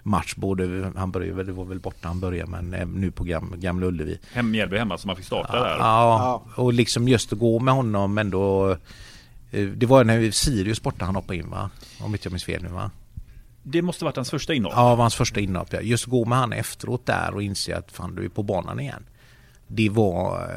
match. 0.03 0.35
Både, 0.37 0.93
han 0.97 1.11
började, 1.11 1.45
det 1.45 1.53
var 1.53 1.65
väl 1.65 1.81
borta 1.81 2.09
han 2.09 2.21
började 2.21 2.51
men 2.51 2.75
eh, 2.75 2.87
nu 2.87 3.11
på 3.11 3.25
Gam, 3.25 3.55
Gamla 3.57 3.87
Ullevi. 3.87 4.19
Hem, 4.33 4.51
Mjällby 4.51 4.79
hemma 4.79 4.99
som 4.99 5.09
han 5.09 5.17
fick 5.17 5.27
starta 5.27 5.57
ja, 5.57 5.65
där. 5.65 5.79
Ja, 5.79 6.45
och 6.57 6.73
liksom 6.73 7.09
just 7.09 7.33
att 7.33 7.39
gå 7.39 7.59
med 7.59 7.75
honom 7.75 8.19
ändå. 8.19 8.77
Det 9.77 9.87
var 9.87 10.05
när 10.05 10.31
Sirius 10.31 10.83
borta 10.83 11.05
han 11.05 11.15
hoppade 11.15 11.39
in 11.39 11.51
va? 11.51 11.71
Om 12.01 12.15
inte 12.15 12.27
jag 12.27 12.33
minns 12.33 12.45
fel 12.45 12.63
nu 12.63 12.69
va? 12.69 12.91
Det 13.63 13.83
måste 13.83 14.05
varit 14.05 14.17
hans 14.17 14.31
första 14.31 14.55
inhopp. 14.55 14.73
Ja, 14.77 14.95
var 14.95 15.05
hans 15.05 15.15
första 15.15 15.41
inhopp. 15.41 15.75
Just 15.83 16.05
att 16.05 16.11
gå 16.11 16.25
med 16.25 16.39
han 16.39 16.53
efteråt 16.53 17.07
där 17.07 17.35
och 17.35 17.43
inse 17.43 17.77
att 17.77 17.93
fan 17.93 18.15
du 18.15 18.25
är 18.25 18.29
på 18.29 18.43
banan 18.43 18.81
igen 18.81 19.05
det 19.67 19.89
var... 19.89 20.49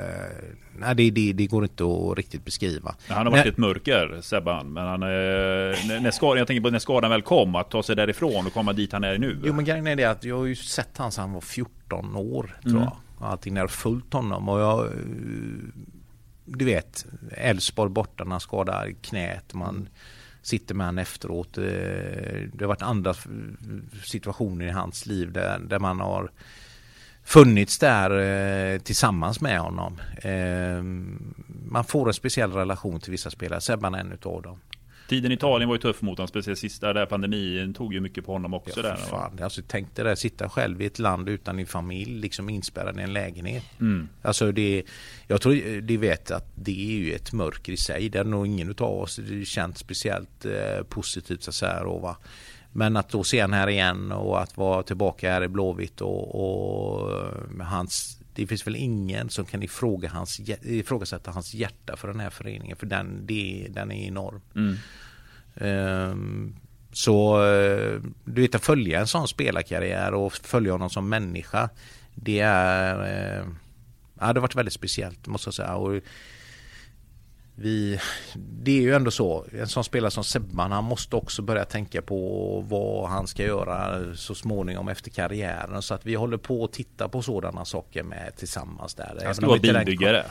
Eh, 0.78 0.86
nej, 0.86 0.96
det, 0.96 1.12
det, 1.12 1.34
det, 1.34 1.48
går 1.48 1.64
inte 1.64 1.84
att 1.84 2.18
riktigt 2.18 2.46
beskriva. 2.46 2.96
Han 3.08 3.18
har 3.18 3.32
varit 3.32 3.46
men, 3.46 3.54
ett 3.54 3.58
mörker, 3.58 4.20
Sebban. 4.22 4.74
Men 4.74 4.88
han, 4.88 5.00
när, 5.00 6.00
när 6.00 6.12
skadan, 6.12 6.38
jag 6.38 6.48
tänker 6.48 6.62
på 6.62 6.70
när 6.70 6.80
skadan 6.80 7.12
väl 7.12 7.22
kom, 7.22 7.56
att 7.56 7.70
ta 7.70 7.84
sig 7.84 7.96
därifrån 7.96 8.48
och 8.48 8.54
komma 8.54 8.74
dit 8.74 8.92
han 8.92 9.04
är 9.04 9.18
nu. 9.18 9.40
Jo, 9.44 9.54
men 9.54 9.66
grejen 9.66 9.88
är 9.88 9.96
det 9.96 10.06
att 10.06 10.24
jag 10.24 10.38
har 10.38 10.46
ju 10.46 10.56
sett 10.56 10.98
han 10.98 11.12
sedan 11.12 11.22
han 11.22 11.34
var 11.34 11.42
14 11.42 12.16
år, 12.16 12.60
tror 12.62 12.72
mm. 12.72 12.84
jag. 12.84 12.98
Allting 13.22 13.56
jag 13.56 13.72
följt 13.72 14.14
honom 14.14 14.50
och 14.50 14.60
jag... 14.60 14.90
Du 16.46 16.66
vet, 16.66 17.06
Elfsborg 17.32 17.92
borta 17.92 18.24
när 18.24 18.32
han 18.32 18.40
skadar 18.40 18.94
knät. 19.02 19.54
Man 19.54 19.90
sitter 20.42 20.76
med 20.76 20.86
honom 20.86 21.00
efteråt. 21.00 21.58
Eh, 21.58 21.64
det 22.54 22.60
har 22.60 22.68
varit 22.68 22.82
andra 22.82 23.14
situationer 24.04 24.66
i 24.66 24.70
hans 24.70 25.06
liv 25.06 25.32
där, 25.32 25.60
där 25.60 25.80
man 25.80 26.00
har 26.00 26.32
funnits 27.28 27.80
där 27.80 28.10
eh, 28.74 28.80
tillsammans 28.80 29.42
med 29.42 29.60
honom. 29.60 30.02
Eh, 30.22 30.84
man 31.72 31.84
får 31.84 32.08
en 32.08 32.14
speciell 32.14 32.52
relation 32.52 33.00
till 33.00 33.12
vissa 33.12 33.30
spelare. 33.30 33.62
Sebban 33.62 33.96
är 33.96 34.00
en 34.00 34.12
utav 34.12 34.42
dem. 34.42 34.60
Tiden 35.08 35.32
i 35.32 35.36
Italien 35.36 35.70
var 35.70 35.76
ju 35.76 35.82
tuff 35.82 36.02
mot 36.02 36.18
honom, 36.18 36.28
speciellt 36.28 36.60
sista 36.60 36.94
där 36.94 37.06
pandemin 37.06 37.74
tog 37.74 37.94
ju 37.94 38.00
mycket 38.00 38.26
på 38.26 38.32
honom 38.32 38.54
också. 38.54 38.80
Ja, 38.80 38.90
där, 38.90 38.96
fan. 38.96 39.40
Alltså, 39.42 39.62
tänk 39.68 39.96
dig 39.96 40.06
där, 40.06 40.16
sitta 40.16 40.50
själv 40.50 40.82
i 40.82 40.86
ett 40.86 41.00
land 41.00 41.30
utan 41.30 41.58
din 41.58 41.66
familj, 41.66 42.20
liksom 42.20 42.50
inspärrad 42.50 43.00
i 43.00 43.02
en 43.02 43.14
lägenhet. 43.14 43.64
Mm. 43.80 44.10
Alltså 44.22 44.52
det, 44.52 44.84
jag 45.28 45.42
tror 45.42 45.82
de 45.82 45.98
vet 45.98 46.32
att 46.32 46.52
det 46.56 46.96
är 46.96 47.00
ju 47.00 47.14
ett 47.14 47.34
mörker 47.34 47.74
i 47.74 47.78
sig. 47.78 48.10
Det 48.10 48.20
är 48.20 48.24
nog 48.24 48.48
ingen 48.48 48.70
utav 48.70 49.00
oss 49.00 49.20
känt 49.46 49.78
speciellt 49.78 50.46
eh, 50.46 50.84
positivt 50.90 51.44
så 51.44 51.52
säga. 51.52 51.84
Då, 51.84 51.98
va? 51.98 52.18
Men 52.78 52.98
att 52.98 53.10
då 53.10 53.24
se 53.24 53.42
han 53.42 53.54
här 53.54 53.70
igen 53.70 54.12
och 54.12 54.42
att 54.42 54.58
vara 54.58 54.84
tillbaka 54.84 55.32
här 55.32 55.44
i 55.44 55.48
Blåvitt 55.48 56.02
och, 56.02 56.36
och 56.36 57.12
eh, 57.12 57.66
hans 57.66 58.20
det 58.34 58.48
finns 58.48 58.68
väl 58.68 58.76
ingen 58.76 59.30
som 59.30 59.46
kan 59.46 59.64
ifråga 59.64 60.10
hans, 60.10 60.40
ifrågasätta 60.62 61.32
hans 61.32 61.54
hjärta 61.54 61.96
för 61.98 62.08
den 62.08 62.20
här 62.20 62.30
föreningen 62.30 62.78
för 62.78 62.86
den, 62.86 63.26
det, 63.26 63.68
den 63.70 63.92
är 63.92 64.08
enorm. 64.08 64.42
Mm. 64.56 64.76
Um, 66.12 66.56
så 66.92 67.46
eh, 67.46 68.02
du 68.26 68.42
vet 68.42 68.56
att 68.56 68.66
följa 68.66 69.00
en 69.00 69.08
sån 69.08 69.28
spelarkarriär 69.28 70.14
och 70.14 70.34
följa 70.34 70.72
honom 70.72 70.90
som 70.90 71.10
människa 71.10 71.70
det 72.16 72.40
är 72.40 72.96
uh, 73.00 73.48
ja, 74.20 74.34
det 74.34 74.40
har 74.40 74.42
varit 74.42 74.56
väldigt 74.56 74.74
speciellt 74.74 75.28
måste 75.28 75.48
jag 75.48 75.54
säga. 75.54 75.76
Och 75.76 76.02
vi, 77.60 78.00
det 78.36 78.72
är 78.72 78.82
ju 78.82 78.96
ändå 78.96 79.12
så, 79.12 79.46
en 79.52 79.68
sån 79.68 79.84
spelare 79.84 80.12
som 80.12 80.24
Sebban 80.24 80.72
han 80.72 80.84
måste 80.84 81.16
också 81.16 81.42
börja 81.42 81.66
tänka 81.66 82.02
på 82.02 82.60
vad 82.70 83.10
han 83.10 83.28
ska 83.28 83.44
göra 83.44 84.04
så 84.16 84.36
småningom 84.36 84.88
efter 84.88 85.10
karriären. 85.12 85.82
Så 85.82 85.94
att 85.94 86.06
vi 86.06 86.16
håller 86.16 86.38
på 86.38 86.64
att 86.64 86.74
titta 86.74 87.10
på 87.10 87.22
sådana 87.22 87.66
saker 87.66 88.04
med 88.04 88.36
tillsammans 88.38 88.96
där. 88.96 89.22
Han 89.26 89.36
ska 89.36 89.48
vara 89.48 89.60
bilbyggare. 89.60 90.26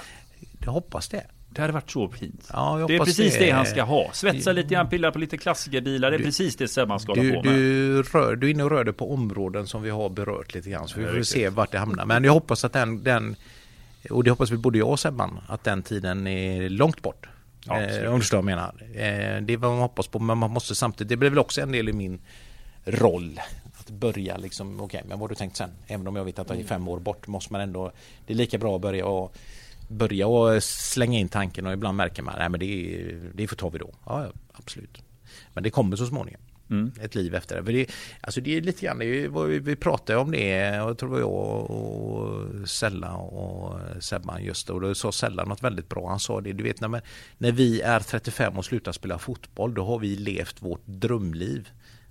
Jag 0.65 0.73
hoppas 0.73 1.09
det. 1.09 1.27
Det 1.48 1.61
hade 1.61 1.73
varit 1.73 1.90
så 1.90 2.09
fint. 2.09 2.48
Ja, 2.53 2.85
det 2.89 2.94
är 2.94 2.98
precis 2.98 3.35
det, 3.35 3.44
det, 3.44 3.51
han 3.51 3.66
ska 3.66 3.82
ha. 3.82 4.11
Svetsa 4.12 4.53
lite 4.53 4.74
grann, 4.74 4.89
pilla 4.89 5.12
på 5.12 5.19
lite 5.19 5.36
klassikerbilar. 5.36 6.11
Det 6.11 6.16
är 6.16 6.19
du, 6.19 6.24
precis 6.24 6.57
det 6.57 6.69
Sebban 6.69 7.01
ska 7.01 7.15
du, 7.15 7.20
hålla 7.20 7.43
på 7.43 7.48
med. 7.48 7.55
Du, 7.55 8.03
rör, 8.03 8.36
du 8.36 8.47
är 8.47 8.51
inne 8.51 8.65
och 8.65 8.70
rör 8.70 8.85
dig 8.85 8.94
på 8.94 9.12
områden 9.12 9.66
som 9.66 9.82
vi 9.82 9.90
har 9.90 10.09
berört 10.09 10.55
lite 10.55 10.70
grann. 10.70 10.89
Så 10.89 11.01
vi 11.01 11.07
får 11.07 11.23
se 11.23 11.48
vart 11.48 11.73
det 11.73 11.78
hamnar. 11.78 12.05
Men 12.05 12.24
jag 12.24 12.32
hoppas 12.32 12.65
att 12.65 12.73
den, 12.73 13.03
den 13.03 13.36
och 14.11 14.24
det 14.24 14.31
hoppas 14.31 14.51
vi 14.51 14.57
både 14.57 14.78
jag 14.78 14.89
och 14.89 15.01
Sebban, 15.01 15.41
att 15.49 15.65
den 15.65 15.83
tiden 15.83 16.27
är 16.27 16.69
långt 16.69 17.03
bort. 17.03 17.27
Ja, 17.66 17.81
eh, 17.81 18.09
om 18.09 18.15
du 18.15 18.20
förstår 18.20 18.43
vad 18.43 18.51
jag 18.51 18.57
menar. 18.57 18.74
Eh, 18.81 19.43
det 19.43 19.53
är 19.53 19.57
vad 19.57 19.70
man 19.70 19.81
hoppas 19.81 20.07
på, 20.07 20.19
men 20.19 20.39
man 20.39 20.51
måste 20.51 20.74
samtidigt, 20.74 21.09
det 21.09 21.16
blir 21.16 21.31
väl 21.31 21.39
också 21.39 21.61
en 21.61 21.73
del 21.73 21.89
i 21.89 21.93
min 21.93 22.20
roll. 22.85 23.41
Att 23.78 23.91
börja 23.91 24.37
liksom, 24.37 24.81
okej, 24.81 24.85
okay, 24.85 25.01
men 25.09 25.19
vad 25.19 25.20
har 25.20 25.28
du 25.28 25.35
tänkt 25.35 25.57
sen? 25.57 25.70
Även 25.87 26.07
om 26.07 26.16
jag 26.16 26.24
vet 26.24 26.39
att 26.39 26.49
det 26.49 26.55
är 26.55 26.65
fem 26.65 26.89
år 26.89 26.99
bort 26.99 27.27
måste 27.27 27.53
man 27.53 27.61
ändå, 27.61 27.93
det 28.27 28.33
är 28.33 28.37
lika 28.37 28.59
bra 28.59 28.77
att 28.77 28.83
börja 28.83 29.07
och 29.07 29.37
börja 29.89 30.27
och 30.27 30.62
slänga 30.62 31.19
in 31.19 31.28
tanken 31.28 31.66
och 31.66 31.73
ibland 31.73 31.97
märker 31.97 32.23
man, 32.23 32.35
nej 32.39 32.49
men 32.49 32.61
det, 32.61 33.15
det 33.35 33.47
får 33.47 33.57
ta 33.57 33.69
vi 33.69 33.78
då. 33.78 33.91
Ja, 34.07 34.27
absolut. 34.53 35.03
Men 35.53 35.62
det 35.62 35.70
kommer 35.70 35.97
så 35.97 36.07
småningom. 36.07 36.41
Mm. 36.71 36.93
Ett 37.01 37.15
liv 37.15 37.35
efter 37.35 37.57
det. 37.57 37.65
För 37.65 37.73
det, 37.73 37.87
alltså 38.21 38.41
det 38.41 38.57
är 38.57 38.61
lite 38.61 38.87
grann, 38.87 38.99
det 38.99 39.25
är, 39.25 39.61
vi, 39.61 39.77
pratade 39.77 40.19
om 40.19 40.31
det, 40.31 40.81
och 40.81 40.91
jag 40.91 40.99
tror 40.99 41.21
jag 41.21 41.31
och 41.71 42.69
Sella 42.69 43.13
och 43.13 43.81
Sebban 44.01 44.45
just 44.45 44.71
och 44.71 44.81
då 44.81 44.95
sa 44.95 45.13
Sella 45.13 45.45
något 45.45 45.63
väldigt 45.63 45.89
bra. 45.89 46.09
Han 46.09 46.21
sa 46.21 46.41
det, 46.41 46.53
du 46.53 46.65
vet 46.65 46.81
när, 46.81 47.03
när 47.39 47.53
vi 47.53 47.81
är 47.81 48.01
35 48.01 48.59
och 48.59 48.65
slutar 48.65 48.93
spela 48.93 49.19
fotboll, 49.19 49.75
då 49.75 49.85
har 49.85 49.99
vi 49.99 50.17
levt 50.17 50.63
vårt 50.63 50.87
drömliv. 50.87 51.69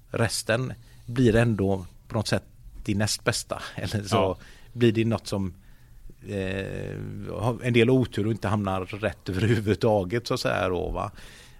Resten 0.10 0.73
blir 1.06 1.36
ändå 1.36 1.86
på 2.07 2.15
något 2.18 2.27
sätt 2.27 2.44
det 2.86 2.95
näst 2.95 3.23
bästa. 3.23 3.61
Eller 3.76 4.03
så 4.03 4.15
ja. 4.15 4.38
blir 4.73 4.91
det 4.91 5.06
något 5.06 5.27
som 5.27 5.53
eh, 6.27 6.95
en 7.64 7.73
del 7.73 7.90
otur 7.90 8.26
och 8.26 8.32
inte 8.32 8.48
hamnar 8.48 8.86
rätt 8.86 9.30
överhuvudtaget 9.30 10.27
så 10.27 10.34
att 10.34 10.40
säga 10.40 10.69
då, 10.69 10.90
va. 10.90 11.11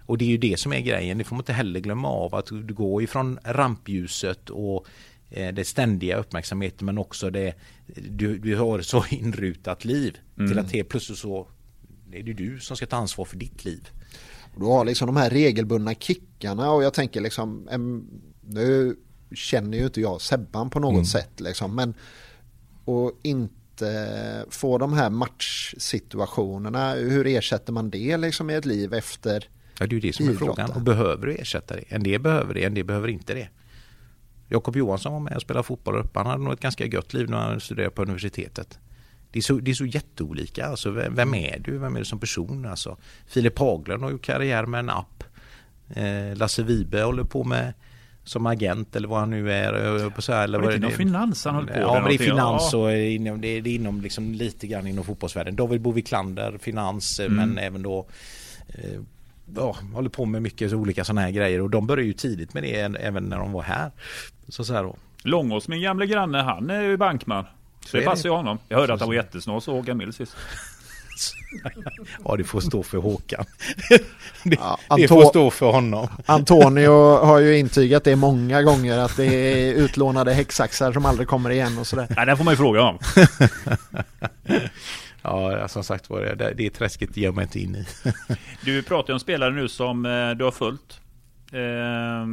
Och 0.06 0.18
det 0.18 0.24
är 0.24 0.28
ju 0.28 0.38
det 0.38 0.58
som 0.58 0.72
är 0.72 0.80
grejen. 0.80 1.18
Det 1.18 1.24
får 1.24 1.36
man 1.36 1.40
inte 1.40 1.52
heller 1.52 1.80
glömma 1.80 2.08
av 2.08 2.34
att 2.34 2.46
du 2.46 2.74
går 2.74 3.02
ifrån 3.02 3.38
rampljuset 3.44 4.50
och 4.50 4.86
eh, 5.30 5.54
det 5.54 5.64
ständiga 5.64 6.16
uppmärksamheten 6.16 6.86
men 6.86 6.98
också 6.98 7.30
det 7.30 7.54
du, 7.96 8.38
du 8.38 8.56
har 8.56 8.80
så 8.80 9.04
inrutat 9.10 9.84
liv 9.84 10.18
mm. 10.38 10.50
till 10.50 10.58
att 10.58 10.72
helt 10.72 10.88
plötsligt 10.88 11.18
så 11.18 11.48
är 12.12 12.22
det 12.22 12.32
du 12.32 12.60
som 12.60 12.76
ska 12.76 12.86
ta 12.86 12.96
ansvar 12.96 13.24
för 13.24 13.36
ditt 13.36 13.64
liv. 13.64 13.88
Du 14.56 14.64
har 14.64 14.84
liksom 14.84 15.06
de 15.06 15.16
här 15.16 15.30
regelbundna 15.30 15.94
kickarna 15.94 16.70
och 16.70 16.84
jag 16.84 16.94
tänker 16.94 17.20
liksom 17.20 17.68
nu 18.40 18.96
känner 19.34 19.78
ju 19.78 19.84
inte 19.84 20.00
jag 20.00 20.20
Sebban 20.20 20.70
på 20.70 20.80
något 20.80 20.92
mm. 20.92 21.04
sätt 21.04 21.40
liksom 21.40 21.74
men 21.74 21.94
och 22.84 23.12
inte 23.22 24.44
få 24.50 24.78
de 24.78 24.92
här 24.92 25.10
matchsituationerna 25.10 26.92
hur 26.92 27.26
ersätter 27.26 27.72
man 27.72 27.90
det 27.90 28.16
liksom 28.16 28.50
i 28.50 28.54
ett 28.54 28.64
liv 28.64 28.94
efter 28.94 29.48
Ja, 29.80 29.86
det 29.86 29.92
är 29.92 29.94
ju 29.94 30.00
det 30.00 30.12
som 30.12 30.28
är 30.28 30.34
frågan. 30.34 30.70
Och 30.70 30.80
behöver 30.80 31.26
du 31.26 31.34
ersätta 31.34 31.76
det? 31.76 31.84
En 31.88 32.02
del 32.02 32.20
behöver 32.20 32.54
det, 32.54 32.64
en 32.64 32.74
del 32.74 32.84
behöver 32.84 33.08
inte 33.08 33.34
det. 33.34 33.48
Jakob 34.48 34.76
Johansson 34.76 35.12
var 35.12 35.20
med 35.20 35.36
och 35.36 35.42
spelade 35.42 35.64
fotboll 35.64 35.96
uppe. 35.96 36.18
Han 36.18 36.26
hade 36.26 36.44
nog 36.44 36.52
ett 36.52 36.60
ganska 36.60 36.86
gött 36.86 37.14
liv 37.14 37.30
när 37.30 37.38
han 37.38 37.60
studerade 37.60 37.90
på 37.90 38.02
universitetet. 38.02 38.78
Det 39.30 39.38
är 39.38 39.42
så, 39.42 39.58
det 39.58 39.70
är 39.70 39.74
så 39.74 39.86
jätteolika. 39.86 40.66
Alltså, 40.66 40.90
vem 40.90 41.34
är 41.34 41.58
du? 41.58 41.78
Vem 41.78 41.94
är 41.96 41.98
du 41.98 42.04
som 42.04 42.20
person? 42.20 42.66
Alltså, 42.66 42.96
Filip 43.26 43.58
Haglund 43.58 44.02
har 44.02 44.10
gjort 44.10 44.24
karriär 44.24 44.66
med 44.66 44.78
en 44.80 44.90
app. 44.90 45.24
Eh, 45.88 46.36
Lasse 46.36 46.62
Vibe 46.62 47.02
håller 47.02 47.24
på 47.24 47.44
med 47.44 47.72
som 48.24 48.46
agent 48.46 48.96
eller 48.96 49.08
vad 49.08 49.18
han 49.20 49.30
nu 49.30 49.52
är. 49.52 50.10
På 50.10 50.22
så 50.22 50.32
här, 50.32 50.44
eller 50.44 50.58
var 50.58 50.70
det 50.70 50.76
inom 50.76 50.90
finans 50.90 51.44
han 51.44 51.54
höll 51.54 51.66
på 51.66 51.78
Ja, 51.78 51.94
men 51.94 52.08
det 52.08 52.14
är 52.14 52.18
finans 52.18 52.74
och 52.74 52.92
inom, 52.92 53.40
det 53.40 53.48
är, 53.48 53.66
inom 53.66 54.00
liksom 54.00 54.32
lite 54.32 54.66
grann 54.66 54.86
inom 54.86 55.04
fotbollsvärlden. 55.04 55.56
David 55.56 55.80
Boviklander, 55.80 56.58
finans, 56.60 57.20
mm. 57.20 57.34
men 57.34 57.58
även 57.58 57.82
då 57.82 58.08
eh, 58.68 59.00
ja, 59.54 59.76
håller 59.94 60.08
på 60.08 60.24
med 60.24 60.42
mycket 60.42 60.72
olika 60.72 61.04
sådana 61.04 61.20
här 61.20 61.30
grejer 61.30 61.60
och 61.60 61.70
de 61.70 61.86
började 61.86 62.06
ju 62.06 62.12
tidigt 62.12 62.54
med 62.54 62.62
det 62.62 62.80
även 62.80 63.24
när 63.24 63.38
de 63.38 63.52
var 63.52 63.62
här. 63.62 63.90
Så 64.48 64.64
så 64.64 64.74
här 64.74 64.82
då. 64.82 64.96
Långås, 65.22 65.68
min 65.68 65.82
gamla 65.82 66.06
granne, 66.06 66.38
han 66.38 66.70
är 66.70 66.82
ju 66.82 66.96
bankman. 66.96 67.44
Så 67.86 67.96
det 67.96 68.02
passar 68.02 68.28
ju 68.28 68.34
honom. 68.34 68.58
Jag 68.68 68.78
hörde 68.78 68.94
att 68.94 69.00
han 69.00 69.08
var 69.08 69.14
jättesnål 69.14 69.62
så 69.62 69.72
Håkan 69.72 69.96
Mild 69.96 70.14
sist. 70.14 70.36
ja, 72.24 72.36
det 72.36 72.44
får 72.44 72.60
stå 72.60 72.82
för 72.82 72.98
Håkan. 72.98 73.44
det, 74.44 74.56
ja, 74.60 74.78
det 74.96 75.08
får 75.08 75.24
stå 75.24 75.50
för 75.50 75.72
honom. 75.72 76.08
Antonio 76.26 77.18
har 77.24 77.38
ju 77.38 77.58
intygat 77.58 78.04
det 78.04 78.16
många 78.16 78.62
gånger 78.62 78.98
att 78.98 79.16
det 79.16 79.26
är 79.26 79.74
utlånade 79.74 80.32
häcksaxar 80.32 80.92
som 80.92 81.06
aldrig 81.06 81.28
kommer 81.28 81.50
igen 81.50 81.78
och 81.78 81.86
sådär. 81.86 82.06
Nej, 82.16 82.26
det 82.26 82.36
får 82.36 82.44
man 82.44 82.52
ju 82.52 82.58
fråga 82.58 82.82
om. 82.82 82.98
Ja, 85.26 85.68
som 85.68 85.84
sagt 85.84 86.10
var, 86.10 86.20
det, 86.20 86.54
det 86.56 86.70
träsket 86.70 87.16
ger 87.16 87.32
mig 87.32 87.42
inte 87.42 87.60
in 87.60 87.76
i. 87.76 87.86
du 88.64 88.82
pratar 88.82 89.10
ju 89.10 89.14
om 89.14 89.20
spelare 89.20 89.50
nu 89.50 89.68
som 89.68 90.06
eh, 90.06 90.30
du 90.30 90.44
har 90.44 90.50
följt. 90.50 91.00
Eh, 91.52 92.26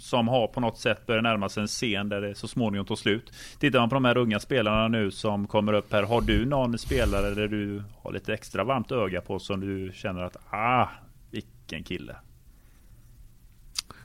som 0.00 0.28
har 0.28 0.46
på 0.46 0.60
något 0.60 0.78
sätt 0.78 1.06
börjat 1.06 1.22
närma 1.22 1.48
sig 1.48 1.60
en 1.60 1.66
scen 1.66 2.08
där 2.08 2.20
det 2.20 2.34
så 2.34 2.48
småningom 2.48 2.86
tar 2.86 2.96
slut. 2.96 3.32
Tittar 3.58 3.78
man 3.78 3.88
på 3.88 3.94
de 3.94 4.04
här 4.04 4.16
unga 4.16 4.40
spelarna 4.40 4.88
nu 4.88 5.10
som 5.10 5.46
kommer 5.46 5.72
upp 5.72 5.92
här. 5.92 6.02
Har 6.02 6.20
du 6.20 6.46
någon 6.46 6.78
spelare 6.78 7.34
där 7.34 7.48
du 7.48 7.82
har 8.02 8.12
lite 8.12 8.34
extra 8.34 8.64
varmt 8.64 8.92
öga 8.92 9.20
på 9.20 9.38
som 9.38 9.60
du 9.60 9.92
känner 9.94 10.22
att 10.22 10.36
ah, 10.50 10.88
vilken 11.30 11.84
kille. 11.84 12.16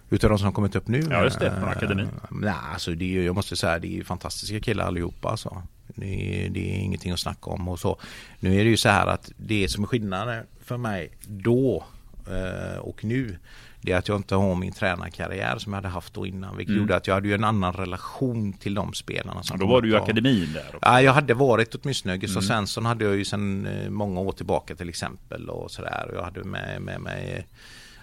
Utav 0.09 0.29
de 0.29 0.39
som 0.39 0.45
har 0.45 0.53
kommit 0.53 0.75
upp 0.75 0.87
nu? 0.87 1.03
Ja 1.09 1.23
just 1.23 1.39
det, 1.39 1.51
från 1.51 1.69
akademin. 1.69 2.05
Uh, 2.05 2.11
nej, 2.31 2.53
alltså 2.73 2.91
det 2.91 3.17
är, 3.17 3.23
jag 3.23 3.35
måste 3.35 3.55
säga 3.55 3.79
det 3.79 3.99
är 3.99 4.03
fantastiska 4.03 4.59
killar 4.59 4.85
allihopa 4.85 5.29
alltså. 5.29 5.63
Det 5.95 6.45
är, 6.45 6.49
det 6.49 6.59
ingenting 6.59 7.11
att 7.11 7.19
snacka 7.19 7.49
om 7.49 7.67
och 7.67 7.79
så. 7.79 7.99
Nu 8.39 8.59
är 8.59 8.63
det 8.63 8.69
ju 8.69 8.77
så 8.77 8.89
här 8.89 9.07
att 9.07 9.31
det 9.37 9.69
som 9.69 9.83
är 9.83 9.87
skillnaden 9.87 10.45
för 10.61 10.77
mig 10.77 11.11
då 11.27 11.83
uh, 12.29 12.79
och 12.79 13.03
nu 13.03 13.37
det 13.85 13.91
är 13.91 13.97
att 13.97 14.07
jag 14.07 14.17
inte 14.17 14.35
har 14.35 14.55
min 14.55 14.73
tränarkarriär 14.73 15.57
som 15.57 15.73
jag 15.73 15.77
hade 15.77 15.87
haft 15.87 16.13
då 16.13 16.25
innan. 16.25 16.57
Vilket 16.57 16.71
mm. 16.71 16.81
gjorde 16.81 16.95
att 16.95 17.07
jag 17.07 17.13
hade 17.13 17.27
ju 17.27 17.33
en 17.33 17.43
annan 17.43 17.73
relation 17.73 18.53
till 18.53 18.73
de 18.73 18.93
spelarna. 18.93 19.43
Som 19.43 19.59
då 19.59 19.67
var 19.67 19.81
du 19.81 19.89
ju 19.89 19.95
akademin 19.95 20.53
där. 20.53 20.65
Också. 20.67 20.79
Ja, 20.81 21.01
jag 21.01 21.13
hade 21.13 21.33
varit 21.33 21.75
åtminstone. 21.75 22.17
Gustav 22.17 22.43
mm. 22.43 22.47
Svensson 22.47 22.85
hade 22.85 23.05
jag 23.05 23.15
ju 23.15 23.25
sedan 23.25 23.65
eh, 23.65 23.89
många 23.89 24.19
år 24.19 24.31
tillbaka 24.31 24.75
till 24.75 24.89
exempel. 24.89 25.49
Och 25.49 25.71
sådär. 25.71 26.11
Jag 26.13 26.23
hade 26.23 26.43
med 26.43 27.01
mig 27.01 27.47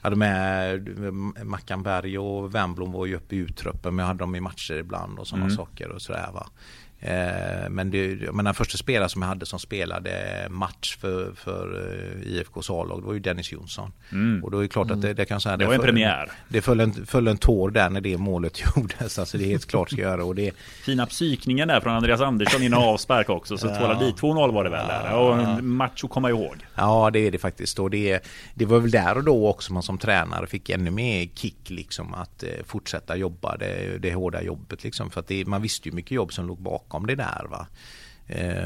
hade 0.02 0.16
med 0.16 0.90
Mackan 1.44 1.82
Berg 1.82 2.19
och 2.19 2.55
Wernbloom 2.55 2.93
var 2.93 3.06
ju 3.06 3.14
uppe 3.16 3.36
i 3.36 3.39
uttruppen 3.39 3.94
men 3.94 4.02
jag 4.02 4.06
hade 4.06 4.19
dem 4.19 4.35
i 4.35 4.40
matcher 4.40 4.74
ibland 4.74 5.19
och 5.19 5.27
sådana 5.27 5.44
mm. 5.44 5.56
saker 5.56 5.89
och 5.89 6.02
sådär 6.02 6.31
va. 6.35 6.47
Eh, 7.05 7.70
men 7.70 7.91
det, 7.91 8.33
men 8.33 8.45
den 8.45 8.55
första 8.55 8.79
spelaren 8.79 9.09
som 9.09 9.23
jag 9.23 9.29
hade 9.29 9.47
som 9.47 9.59
spelade 9.59 10.47
match 10.51 10.97
för, 10.97 11.33
för 11.35 11.91
eh, 12.24 12.33
IFKs 12.33 12.70
A-lag 12.70 13.01
det 13.01 13.07
var 13.07 13.12
ju 13.12 13.20
Dennis 13.20 13.53
Jonsson. 13.53 13.93
Mm. 14.12 14.45
Och 14.45 14.51
då 14.51 14.59
är 14.59 14.62
det 14.62 14.69
klart 14.69 14.91
att 14.91 15.03
det, 15.03 15.15
det 15.15 15.24
kan 15.24 15.41
säga 15.41 15.57
Det 15.57 15.66
var 15.66 15.74
en 15.74 15.81
premiär. 15.81 16.31
Det 16.49 16.61
föll 16.61 16.81
en, 16.81 17.07
föll 17.07 17.29
en 17.29 17.37
tår 17.37 17.70
där 17.70 17.91
när 17.91 18.01
det 18.01 18.19
målet 18.19 18.62
gjordes. 18.77 19.19
Alltså 19.19 19.39
det 19.39 19.45
är 19.45 19.49
helt 19.49 19.66
klart 19.66 19.91
ska 19.91 20.01
göra. 20.01 20.24
Och 20.24 20.35
det... 20.35 20.53
Fina 20.85 21.07
psykningen 21.07 21.69
där 21.69 21.81
från 21.81 21.93
Andreas 21.93 22.20
Andersson 22.20 22.62
innan 22.62 22.83
avspark 22.83 23.29
också. 23.29 23.59
Så 23.59 23.66
ja. 23.66 23.77
tvåla 23.77 23.99
dit 23.99 24.16
2-0 24.16 24.53
var 24.53 24.65
det 24.65 24.70
väl 24.70 24.87
där. 24.87 25.16
Och 25.16 25.39
en 25.39 25.66
match 25.66 26.05
att 26.05 26.11
komma 26.11 26.31
ihåg. 26.31 26.57
Ja 26.74 27.11
det 27.12 27.27
är 27.27 27.31
det 27.31 27.39
faktiskt. 27.39 27.79
Och 27.79 27.91
det, 27.91 28.24
det 28.55 28.65
var 28.65 28.79
väl 28.79 28.91
där 28.91 29.16
och 29.16 29.24
då 29.24 29.49
också 29.49 29.73
man 29.73 29.83
som 29.83 29.99
tränare 29.99 30.47
fick 30.47 30.70
ännu 30.70 30.91
mer 30.91 31.27
kick 31.35 31.70
liksom 31.70 32.15
att 32.15 32.43
eh, 32.43 32.49
fortsätta 32.66 33.16
jobba 33.16 33.57
det, 33.57 33.99
det 33.99 34.15
hårda 34.15 34.43
jobbet 34.43 34.85
liksom. 34.85 35.11
För 35.11 35.20
att 35.20 35.29
det, 35.29 35.47
man 35.47 35.62
visste 35.62 35.89
ju 35.89 35.95
mycket 35.95 36.12
jobb 36.12 36.33
som 36.33 36.47
låg 36.47 36.59
bakom 36.59 36.91
bakom 36.93 37.06
det 37.06 37.14
där. 37.14 37.47
Va? 37.51 37.66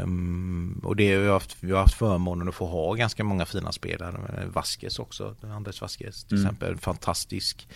Um, 0.02 0.80
och 0.84 0.96
det, 0.96 1.18
vi, 1.18 1.26
har 1.26 1.32
haft, 1.32 1.56
vi 1.60 1.72
har 1.72 1.80
haft 1.80 1.94
förmånen 1.94 2.48
att 2.48 2.54
få 2.54 2.66
ha 2.66 2.94
ganska 2.94 3.24
många 3.24 3.46
fina 3.46 3.72
spelare. 3.72 4.46
Vaskes 4.52 4.98
också, 4.98 5.34
Andres 5.42 5.80
Vaskes 5.80 6.24
till 6.24 6.36
mm. 6.36 6.46
exempel. 6.46 6.76
Fantastisk 6.76 7.68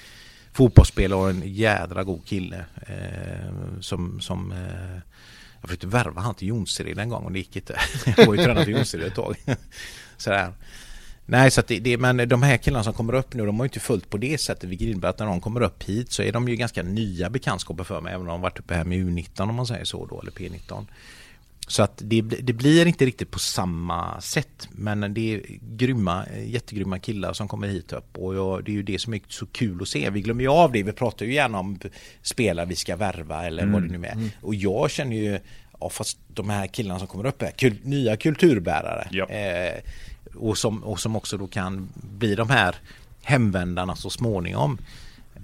fotbollsspelare 0.52 1.20
och 1.20 1.31
en 1.31 1.43
jädra 1.44 2.05
god 2.05 2.27
kille. 2.27 2.64
Eh, 2.86 3.81
som, 3.81 4.20
som 4.20 4.52
eh, 4.52 5.01
jag 5.60 5.68
försökte 5.68 5.86
värva 5.86 6.20
han 6.20 6.35
till 6.35 6.48
Jonsered 6.48 6.98
en 6.98 7.09
gång 7.09 7.24
och 7.24 7.32
det 7.32 7.39
gick 7.39 7.56
inte. 7.56 7.81
jag 8.16 8.27
var 8.27 8.35
ju 8.35 8.44
tränare 8.44 8.64
för 8.64 8.72
Jonsered 8.72 9.06
ett 9.06 9.14
tag. 9.14 9.36
Sådär. 10.16 10.52
Nej, 11.31 11.51
så 11.51 11.61
att 11.61 11.69
det, 11.69 11.78
det, 11.78 11.97
men 11.98 12.28
de 12.28 12.43
här 12.43 12.57
killarna 12.57 12.85
som 12.85 12.93
kommer 12.93 13.15
upp 13.15 13.35
nu, 13.35 13.47
de 13.47 13.59
har 13.59 13.65
ju 13.65 13.69
inte 13.69 13.81
följt 13.81 14.11
på 14.11 14.16
det 14.16 14.40
sättet, 14.40 14.70
vilket 14.70 14.89
innebär 14.89 15.09
att 15.09 15.19
när 15.19 15.27
de 15.27 15.40
kommer 15.40 15.62
upp 15.62 15.82
hit 15.82 16.12
så 16.12 16.23
är 16.23 16.32
de 16.32 16.48
ju 16.48 16.57
ganska 16.57 16.82
nya 16.82 17.31
bekantskaper 17.31 17.85
för 17.85 18.01
mig, 18.01 18.12
även 18.12 18.20
om 18.20 18.27
de 18.27 18.32
har 18.32 18.39
varit 18.39 18.59
uppe 18.59 18.74
här 18.74 18.85
med 18.85 18.98
U19 18.98 19.48
om 19.48 19.55
man 19.55 19.66
säger 19.66 19.85
så 19.85 20.07
då, 20.07 20.20
eller 20.20 20.32
P19. 20.32 20.86
Så 21.70 21.82
att 21.82 22.02
det, 22.05 22.20
det, 22.20 22.52
blir 22.52 22.86
inte 22.86 23.07
riktigt 23.07 23.31
på 23.31 23.39
samma 23.39 24.20
sätt. 24.20 24.69
Men 24.70 25.15
det 25.15 25.35
är 25.35 25.43
grymma, 25.77 26.27
jättegrymma 26.47 26.98
killar 26.98 27.32
som 27.32 27.48
kommer 27.48 27.69
hit 27.69 27.93
upp. 27.93 28.19
Och 28.19 28.35
jag, 28.35 28.65
det 28.65 28.70
är 28.70 28.74
ju 28.74 28.82
det 28.82 28.98
som 28.98 29.15
är 29.15 29.20
så 29.28 29.47
kul 29.47 29.82
att 29.82 29.89
se. 29.89 30.11
Vi 30.11 30.20
glömmer 30.20 30.43
ju 30.43 30.48
av 30.48 30.73
det. 30.73 30.82
Vi 30.82 30.93
pratar 30.93 31.27
ju 31.27 31.35
gärna 31.35 31.59
om 31.59 31.78
spelare 32.23 32.66
vi 32.66 32.77
ska 32.77 32.97
värva 32.97 33.47
eller 33.47 33.62
mm. 33.62 33.73
vad 33.73 33.82
det 33.82 33.98
nu 33.98 34.07
är. 34.07 34.12
Mm. 34.12 34.31
Och 34.43 34.55
jag 34.55 34.90
känner 34.90 35.16
ju, 35.16 35.39
ja, 35.81 35.90
fast 35.90 36.19
de 36.28 36.51
här 36.51 36.66
killarna 36.66 36.98
som 36.98 37.09
kommer 37.09 37.27
upp 37.27 37.43
är 37.43 37.51
kul, 37.51 37.77
nya 37.82 38.16
kulturbärare. 38.16 39.09
Ja. 39.11 39.27
Eh, 39.27 39.81
och 40.35 40.59
som, 40.59 40.85
och 40.85 41.01
som 41.01 41.16
också 41.16 41.36
då 41.36 41.47
kan 41.47 41.89
bli 41.94 42.35
de 42.35 42.51
här 42.51 42.77
hemvändarna 43.23 43.97
så 43.97 44.11
småningom. 44.11 44.78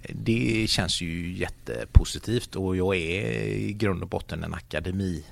Det 0.08 0.66
känns 0.68 1.00
ju 1.00 1.32
jättepositivt 1.32 2.56
och 2.56 2.76
jag 2.76 2.96
är 2.96 3.32
i 3.42 3.72
grund 3.72 4.02
och 4.02 4.08
botten 4.08 4.44
en 4.44 4.54
akademi 4.54 5.24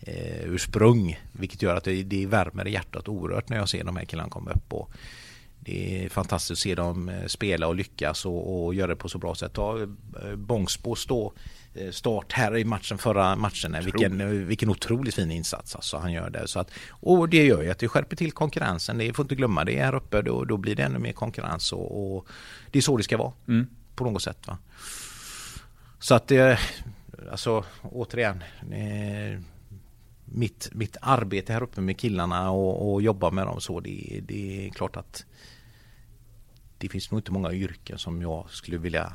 eh, 0.00 0.44
ursprung. 0.44 1.20
Vilket 1.32 1.62
gör 1.62 1.76
att 1.76 1.84
det, 1.84 2.02
det 2.02 2.26
värmer 2.26 2.66
i 2.66 2.72
hjärtat 2.72 3.08
oerhört 3.08 3.48
när 3.48 3.56
jag 3.56 3.68
ser 3.68 3.84
de 3.84 3.96
här 3.96 4.04
killarna 4.04 4.28
komma 4.28 4.50
upp. 4.50 4.72
Och 4.72 4.90
det 5.60 6.04
är 6.04 6.08
fantastiskt 6.08 6.50
att 6.50 6.58
se 6.58 6.74
dem 6.74 7.08
eh, 7.08 7.26
spela 7.26 7.66
och 7.66 7.74
lyckas 7.74 8.26
och, 8.26 8.64
och 8.64 8.74
göra 8.74 8.86
det 8.86 8.96
på 8.96 9.08
så 9.08 9.18
bra 9.18 9.34
sätt. 9.34 9.52
Ta 9.52 9.82
eh, 9.82 10.36
Bångsbo 10.36 10.94
stå 10.94 11.32
start 11.90 12.32
här 12.32 12.56
i 12.56 12.64
matchen 12.64 12.98
förra 12.98 13.36
matchen. 13.36 13.76
Vilken, 13.84 14.46
vilken 14.46 14.70
otroligt 14.70 15.14
fin 15.14 15.30
insats 15.30 15.76
alltså 15.76 15.96
han 15.96 16.12
gör 16.12 16.30
det. 16.30 16.48
Så 16.48 16.60
att, 16.60 16.70
och 16.90 17.28
det 17.28 17.44
gör 17.44 17.62
ju 17.62 17.70
att 17.70 17.78
det 17.78 17.88
skärper 17.88 18.16
till 18.16 18.32
konkurrensen. 18.32 18.98
Det 18.98 19.12
får 19.12 19.24
inte 19.24 19.34
glömma 19.34 19.64
det 19.64 19.82
här 19.82 19.94
uppe. 19.94 20.22
Då, 20.22 20.44
då 20.44 20.56
blir 20.56 20.76
det 20.76 20.82
ännu 20.82 20.98
mer 20.98 21.12
konkurrens 21.12 21.72
och, 21.72 22.16
och 22.16 22.26
det 22.70 22.78
är 22.78 22.82
så 22.82 22.96
det 22.96 23.02
ska 23.02 23.16
vara. 23.16 23.32
Mm. 23.48 23.66
På 23.94 24.04
något 24.04 24.22
sätt. 24.22 24.46
Va? 24.46 24.58
Så 25.98 26.14
att 26.14 26.28
det, 26.28 26.58
alltså 27.30 27.64
återigen. 27.82 28.42
Eh, 28.72 29.40
mitt, 30.24 30.68
mitt 30.72 30.96
arbete 31.00 31.52
här 31.52 31.62
uppe 31.62 31.80
med 31.80 31.98
killarna 31.98 32.50
och, 32.50 32.92
och 32.92 33.02
jobba 33.02 33.30
med 33.30 33.46
dem 33.46 33.60
så 33.60 33.80
det, 33.80 34.20
det 34.22 34.66
är 34.66 34.70
klart 34.70 34.96
att 34.96 35.24
det 36.78 36.88
finns 36.88 37.10
nog 37.10 37.18
inte 37.18 37.32
många 37.32 37.52
yrken 37.52 37.98
som 37.98 38.22
jag 38.22 38.50
skulle 38.50 38.78
vilja 38.78 39.14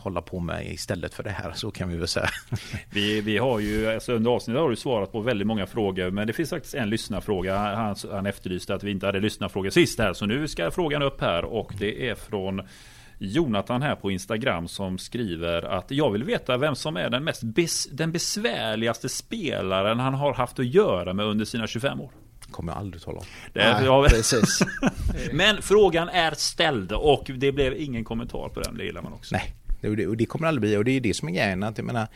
hålla 0.00 0.22
på 0.22 0.40
med 0.40 0.72
istället 0.72 1.14
för 1.14 1.22
det 1.22 1.30
här. 1.30 1.52
Så 1.52 1.70
kan 1.70 1.88
vi 1.88 1.96
väl 1.96 2.08
säga. 2.08 2.28
Vi, 2.90 3.20
vi 3.20 3.38
har 3.38 3.58
ju, 3.58 3.92
alltså 3.92 4.12
under 4.12 4.30
avsnittet 4.30 4.60
har 4.60 4.70
du 4.70 4.76
svarat 4.76 5.12
på 5.12 5.20
väldigt 5.20 5.46
många 5.46 5.66
frågor. 5.66 6.10
Men 6.10 6.26
det 6.26 6.32
finns 6.32 6.50
faktiskt 6.50 6.74
en 6.74 6.90
lyssnarfråga. 6.90 7.56
Han, 7.58 7.96
han 8.10 8.26
efterlyste 8.26 8.74
att 8.74 8.82
vi 8.82 8.90
inte 8.90 9.06
hade 9.06 9.20
lyssnarfrågor 9.20 9.70
sist 9.70 9.98
här. 9.98 10.12
Så 10.12 10.26
nu 10.26 10.48
ska 10.48 10.70
frågan 10.70 11.02
upp 11.02 11.20
här 11.20 11.44
och 11.44 11.72
det 11.78 12.08
är 12.08 12.14
från 12.14 12.62
Jonathan 13.18 13.82
här 13.82 13.94
på 13.94 14.10
Instagram 14.10 14.68
som 14.68 14.98
skriver 14.98 15.62
att 15.62 15.90
jag 15.90 16.10
vill 16.10 16.24
veta 16.24 16.56
vem 16.56 16.74
som 16.74 16.96
är 16.96 17.10
den 17.10 17.24
mest 17.24 17.42
bes, 17.42 17.86
den 17.86 18.12
besvärligaste 18.12 19.08
spelaren 19.08 20.00
han 20.00 20.14
har 20.14 20.34
haft 20.34 20.58
att 20.58 20.66
göra 20.66 21.12
med 21.12 21.26
under 21.26 21.44
sina 21.44 21.66
25 21.66 22.00
år 22.00 22.10
kommer 22.50 22.72
jag 22.72 22.80
aldrig 22.80 23.02
tala 23.02 23.18
om. 23.18 23.24
Det, 23.52 23.72
Nej, 23.72 23.84
ja, 23.84 24.06
precis. 24.08 24.62
Men 25.32 25.62
frågan 25.62 26.08
är 26.08 26.30
ställd 26.30 26.92
och 26.92 27.30
det 27.36 27.52
blev 27.52 27.80
ingen 27.80 28.04
kommentar 28.04 28.48
på 28.48 28.60
den. 28.60 28.76
Det 28.76 28.84
gillar 28.84 29.02
man 29.02 29.12
också. 29.12 29.34
Nej, 29.34 29.54
och 29.88 30.16
det, 30.16 30.26
kommer 30.26 30.48
aldrig 30.48 30.60
bli 30.60 30.76
och 30.76 30.84
det 30.84 30.90
är 30.90 31.00
det 31.00 31.14
som 31.14 31.28
är 31.28 31.32
grejen. 31.32 31.62
Att 31.62 31.78
jag 31.78 31.84
menar, 31.84 32.08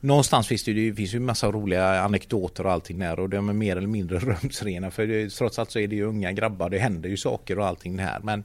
Någonstans 0.00 0.46
finns 0.48 0.64
det, 0.64 0.72
det 0.72 0.94
finns 0.94 1.14
ju 1.14 1.20
massa 1.20 1.50
roliga 1.50 2.00
anekdoter 2.00 2.66
och 2.66 2.72
allting 2.72 2.98
där 2.98 3.20
och 3.20 3.28
de 3.28 3.48
är 3.48 3.52
mer 3.52 3.76
eller 3.76 3.88
mindre 3.88 4.18
rumsrena 4.18 4.90
för 4.90 5.06
det, 5.06 5.30
trots 5.30 5.58
allt 5.58 5.70
så 5.70 5.78
är 5.78 5.88
det 5.88 5.96
ju 5.96 6.04
unga 6.04 6.32
grabbar, 6.32 6.70
det 6.70 6.78
händer 6.78 7.08
ju 7.08 7.16
saker 7.16 7.58
och 7.58 7.66
allting 7.66 7.96
där 7.96 8.20
men 8.22 8.44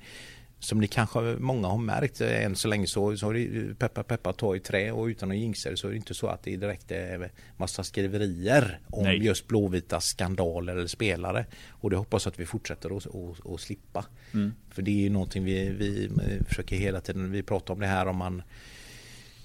som 0.64 0.80
ni 0.80 0.88
kanske 0.88 1.19
många 1.19 1.68
har 1.68 1.77
märkt 1.77 2.22
eh, 2.22 2.45
än 2.45 2.56
så 2.56 2.68
länge 2.68 2.88
så, 2.88 3.18
så 3.18 3.34
peppa 3.80 4.03
peppa 4.03 4.34
ta 4.34 4.56
i 4.56 4.60
trä 4.60 4.91
och 4.91 5.06
utan 5.06 5.31
att 5.31 5.38
jinxa 5.38 5.76
så 5.76 5.88
är 5.88 5.91
det 5.91 5.98
inte 5.98 6.14
så 6.14 6.27
att 6.27 6.44
det 6.44 6.56
direkt 6.57 6.91
är 6.91 7.31
massa 7.57 7.84
skriverier 7.84 8.80
om 8.88 9.03
Nej. 9.03 9.26
just 9.26 9.48
blåvita 9.48 10.02
skandaler 10.02 10.76
eller 10.76 10.88
spelare. 10.88 11.45
Och 11.69 11.90
det 11.90 11.95
hoppas 11.95 12.27
att 12.27 12.40
vi 12.40 12.45
fortsätter 12.45 12.98
att, 12.98 13.06
att, 13.06 13.53
att 13.53 13.61
slippa. 13.61 14.06
Mm. 14.34 14.53
För 14.69 14.81
det 14.81 14.91
är 14.91 15.03
ju 15.03 15.10
någonting 15.10 15.44
vi, 15.45 15.69
vi 15.69 16.10
försöker 16.48 16.76
hela 16.76 17.02
tiden, 17.02 17.31
vi 17.31 17.44
pratar 17.44 17.73
om 17.73 17.80
det 17.80 17.88
här 17.88 18.06
om 18.06 18.18
man 18.18 18.44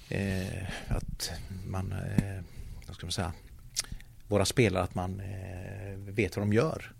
eh, 0.09 0.63
att 0.87 1.31
man, 1.67 1.91
eh, 1.91 2.43
vad 2.87 2.95
ska 2.95 3.05
man 3.05 3.11
säga, 3.11 3.33
våra 4.27 4.45
spelare 4.45 4.83
att 4.83 4.95
man 4.95 5.19
eh, 5.19 5.97
vet 5.97 6.37
vad 6.37 6.47
de 6.47 6.53
gör. 6.53 6.93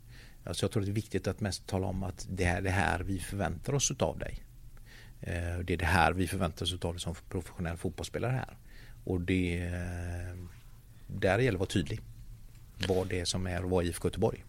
Alltså 0.49 0.63
jag 0.63 0.71
tror 0.71 0.83
det 0.83 0.91
är 0.91 0.93
viktigt 0.93 1.27
att 1.27 1.39
mest 1.39 1.67
tala 1.67 1.87
om 1.87 2.03
att 2.03 2.27
det 2.29 2.43
är 2.43 2.61
det 2.61 2.69
här 2.69 2.99
vi 2.99 3.19
förväntar 3.19 3.73
oss 3.73 3.91
av 3.99 4.19
dig. 4.19 4.43
Eh, 5.21 5.59
det 5.63 5.73
är 5.73 5.77
det 5.77 5.85
här 5.85 6.13
vi 6.13 6.27
förväntar 6.27 6.65
oss 6.65 6.85
av 6.85 6.93
dig 6.93 7.01
som 7.01 7.15
professionell 7.29 7.77
fotbollsspelare 7.77 8.31
här. 8.31 8.57
Och 9.03 9.21
det, 9.21 9.57
eh, 9.57 10.37
där 11.07 11.39
gäller 11.39 11.55
att 11.55 11.59
vara 11.59 11.69
tydlig. 11.69 12.01
Vad 12.87 13.07
det 13.07 13.19
är 13.19 13.25
som 13.25 13.47
är 13.47 13.63
att 13.63 13.69
vara 13.69 13.83
IFK 13.83 14.07
Göteborg. 14.07 14.45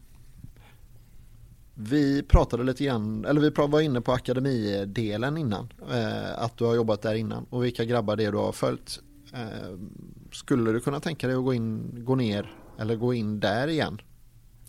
Vi 1.74 2.22
pratade 2.22 2.64
lite 2.64 2.84
grann, 2.84 3.24
eller 3.24 3.40
vi 3.40 3.50
var 3.50 3.80
inne 3.80 4.00
på 4.00 4.12
akademidelen 4.12 5.36
innan. 5.36 5.72
Eh, 5.92 6.42
att 6.42 6.56
du 6.56 6.64
har 6.64 6.74
jobbat 6.74 7.02
där 7.02 7.14
innan 7.14 7.46
och 7.50 7.64
vilka 7.64 7.84
grabbar 7.84 8.16
det 8.16 8.24
är 8.24 8.32
du 8.32 8.38
har 8.38 8.52
följt. 8.52 9.00
Skulle 10.32 10.72
du 10.72 10.80
kunna 10.80 11.00
tänka 11.00 11.26
dig 11.26 11.36
att 11.36 11.44
gå, 11.44 11.54
in, 11.54 11.90
gå 12.04 12.14
ner 12.14 12.54
eller 12.78 12.96
gå 12.96 13.14
in 13.14 13.40
där 13.40 13.68
igen? 13.68 14.00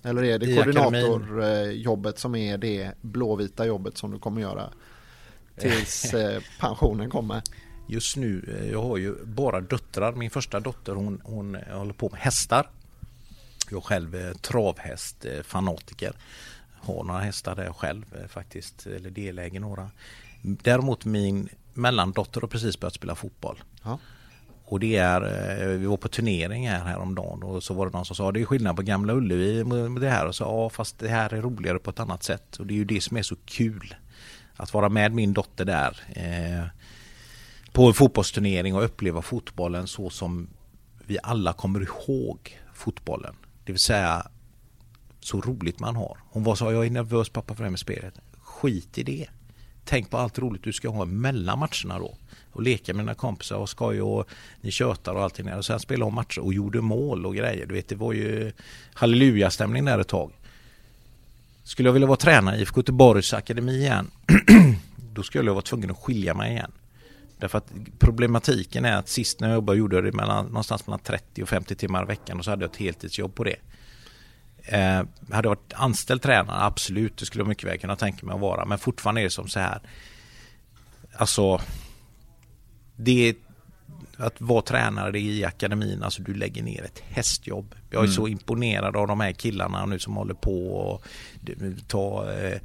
Eller 0.03 0.23
är 0.23 0.39
det 0.39 0.55
koordinatorjobbet 0.55 2.19
som 2.19 2.35
är 2.35 2.57
det 2.57 2.91
blåvita 3.01 3.65
jobbet 3.65 3.97
som 3.97 4.11
du 4.11 4.19
kommer 4.19 4.41
göra 4.41 4.69
tills 5.57 6.13
eh, 6.13 6.41
pensionen 6.59 7.09
kommer? 7.09 7.41
Just 7.87 8.17
nu, 8.17 8.57
eh, 8.59 8.71
jag 8.71 8.81
har 8.81 8.97
ju 8.97 9.25
bara 9.25 9.61
döttrar. 9.61 10.13
Min 10.13 10.29
första 10.29 10.59
dotter 10.59 10.95
hon, 10.95 11.21
hon 11.23 11.57
håller 11.71 11.93
på 11.93 12.09
med 12.09 12.19
hästar. 12.19 12.69
Jag 13.69 13.83
själv 13.83 14.33
travhästfanatiker. 14.33 16.13
Har 16.81 17.03
några 17.03 17.19
hästar 17.19 17.55
där 17.55 17.73
själv 17.73 18.27
faktiskt, 18.27 18.85
eller 18.85 19.09
deläger 19.09 19.59
några. 19.59 19.89
Däremot 20.41 21.05
min 21.05 21.49
mellandotter 21.73 22.41
har 22.41 22.47
precis 22.47 22.79
börjat 22.79 22.93
spela 22.93 23.15
fotboll. 23.15 23.63
Ja. 23.83 23.99
Och 24.71 24.79
det 24.79 24.95
är, 24.95 25.21
eh, 25.21 25.67
vi 25.67 25.85
var 25.85 25.97
på 25.97 26.07
turnering 26.07 26.69
här 26.69 26.85
häromdagen 26.85 27.43
och 27.43 27.63
så 27.63 27.73
var 27.73 27.85
det 27.85 27.91
någon 27.91 28.05
som 28.05 28.15
sa 28.15 28.31
det 28.31 28.41
är 28.41 28.45
skillnad 28.45 28.75
på 28.75 28.81
Gamla 28.81 29.13
Ullevi 29.13 29.63
med 29.63 30.01
det 30.01 30.09
här 30.09 30.27
och 30.27 30.35
så 30.35 30.43
ja 30.43 30.69
fast 30.69 30.99
det 30.99 31.07
här 31.07 31.33
är 31.33 31.41
roligare 31.41 31.79
på 31.79 31.89
ett 31.89 31.99
annat 31.99 32.23
sätt 32.23 32.57
och 32.57 32.67
det 32.67 32.73
är 32.73 32.75
ju 32.75 32.85
det 32.85 33.01
som 33.01 33.17
är 33.17 33.21
så 33.21 33.35
kul. 33.45 33.95
Att 34.55 34.73
vara 34.73 34.89
med 34.89 35.11
min 35.13 35.33
dotter 35.33 35.65
där 35.65 35.99
eh, 36.09 36.67
på 37.71 37.87
en 37.87 37.93
fotbollsturnering 37.93 38.75
och 38.75 38.83
uppleva 38.83 39.21
fotbollen 39.21 39.87
så 39.87 40.09
som 40.09 40.47
vi 41.05 41.17
alla 41.23 41.53
kommer 41.53 41.81
ihåg 41.81 42.59
fotbollen. 42.73 43.35
Det 43.65 43.71
vill 43.71 43.81
säga 43.81 44.27
så 45.19 45.41
roligt 45.41 45.79
man 45.79 45.95
har. 45.95 46.17
Hon 46.29 46.43
var 46.43 46.55
så, 46.55 46.71
jag 46.71 46.85
är 46.85 46.89
nervös 46.89 47.29
pappa 47.29 47.53
för 47.53 47.63
det 47.63 47.65
här 47.65 47.71
med 47.71 47.79
spelet. 47.79 48.13
Skit 48.41 48.97
i 48.97 49.03
det. 49.03 49.27
Tänk 49.83 50.09
på 50.09 50.17
allt 50.17 50.39
roligt 50.39 50.63
du 50.63 50.73
ska 50.73 50.89
ha 50.89 51.05
mellan 51.05 51.59
matcherna 51.59 51.99
då 51.99 52.17
och 52.51 52.61
leka 52.61 52.93
med 52.93 53.05
dina 53.05 53.13
kompisar 53.13 53.55
och 53.55 53.69
skoja 53.69 54.05
och 54.05 54.29
ni 54.61 54.71
tjötar 54.71 55.13
och 55.13 55.23
allting 55.23 55.45
där. 55.45 55.57
Och 55.57 55.65
sen 55.65 55.79
spelade 55.79 56.05
om 56.05 56.15
matcher 56.15 56.39
och 56.39 56.53
gjorde 56.53 56.81
mål 56.81 57.25
och 57.25 57.35
grejer. 57.35 57.65
Du 57.65 57.73
vet, 57.73 57.87
det 57.87 57.95
var 57.95 58.13
ju 58.13 58.51
halleluja-stämning 58.93 59.85
där 59.85 59.99
ett 59.99 60.07
tag. 60.07 60.31
Skulle 61.63 61.87
jag 61.87 61.93
vilja 61.93 62.07
vara 62.07 62.17
tränare 62.17 62.57
i 62.57 62.61
IFK 62.61 62.79
Göteborgs 62.79 63.33
akademi 63.33 63.77
igen 63.77 64.11
då 65.13 65.23
skulle 65.23 65.49
jag 65.49 65.53
vara 65.53 65.61
tvungen 65.61 65.91
att 65.91 65.97
skilja 65.97 66.33
mig 66.33 66.51
igen. 66.51 66.71
Därför 67.37 67.57
att 67.57 67.71
problematiken 67.99 68.85
är 68.85 68.97
att 68.97 69.09
sist 69.09 69.39
när 69.39 69.47
jag 69.47 69.55
jobbade 69.55 69.79
gjorde 69.79 69.95
jag 69.95 70.03
det 70.03 70.11
mellan, 70.11 70.45
någonstans 70.45 70.87
mellan 70.87 70.99
30 70.99 71.43
och 71.43 71.49
50 71.49 71.75
timmar 71.75 72.03
i 72.03 72.05
veckan 72.05 72.37
och 72.37 72.45
så 72.45 72.51
hade 72.51 72.63
jag 72.63 72.71
ett 72.71 72.77
heltidsjobb 72.77 73.35
på 73.35 73.43
det. 73.43 73.55
Eh, 74.63 75.03
hade 75.31 75.47
jag 75.47 75.49
varit 75.49 75.73
anställd 75.73 76.21
tränare, 76.21 76.63
absolut, 76.63 77.17
det 77.17 77.25
skulle 77.25 77.41
jag 77.41 77.47
mycket 77.47 77.69
väl 77.69 77.79
kunna 77.79 77.95
tänka 77.95 78.25
mig 78.25 78.35
att 78.35 78.41
vara. 78.41 78.65
Men 78.65 78.77
fortfarande 78.77 79.21
är 79.21 79.23
det 79.23 79.29
som 79.29 79.47
så 79.47 79.59
här. 79.59 79.79
Alltså 81.17 81.61
det 82.95 83.35
att 84.17 84.41
vara 84.41 84.61
tränare 84.61 85.19
i 85.19 85.45
akademin, 85.45 86.03
alltså 86.03 86.21
du 86.21 86.33
lägger 86.33 86.63
ner 86.63 86.83
ett 86.83 87.03
hästjobb. 87.09 87.75
Jag 87.89 87.99
är 87.99 88.03
mm. 88.03 88.15
så 88.15 88.27
imponerad 88.27 88.95
av 88.95 89.07
de 89.07 89.19
här 89.19 89.31
killarna 89.31 89.85
nu 89.85 89.99
som 89.99 90.15
håller 90.15 90.33
på 90.33 90.67
och 90.67 91.05
ta 91.87 92.31
eh, 92.31 92.59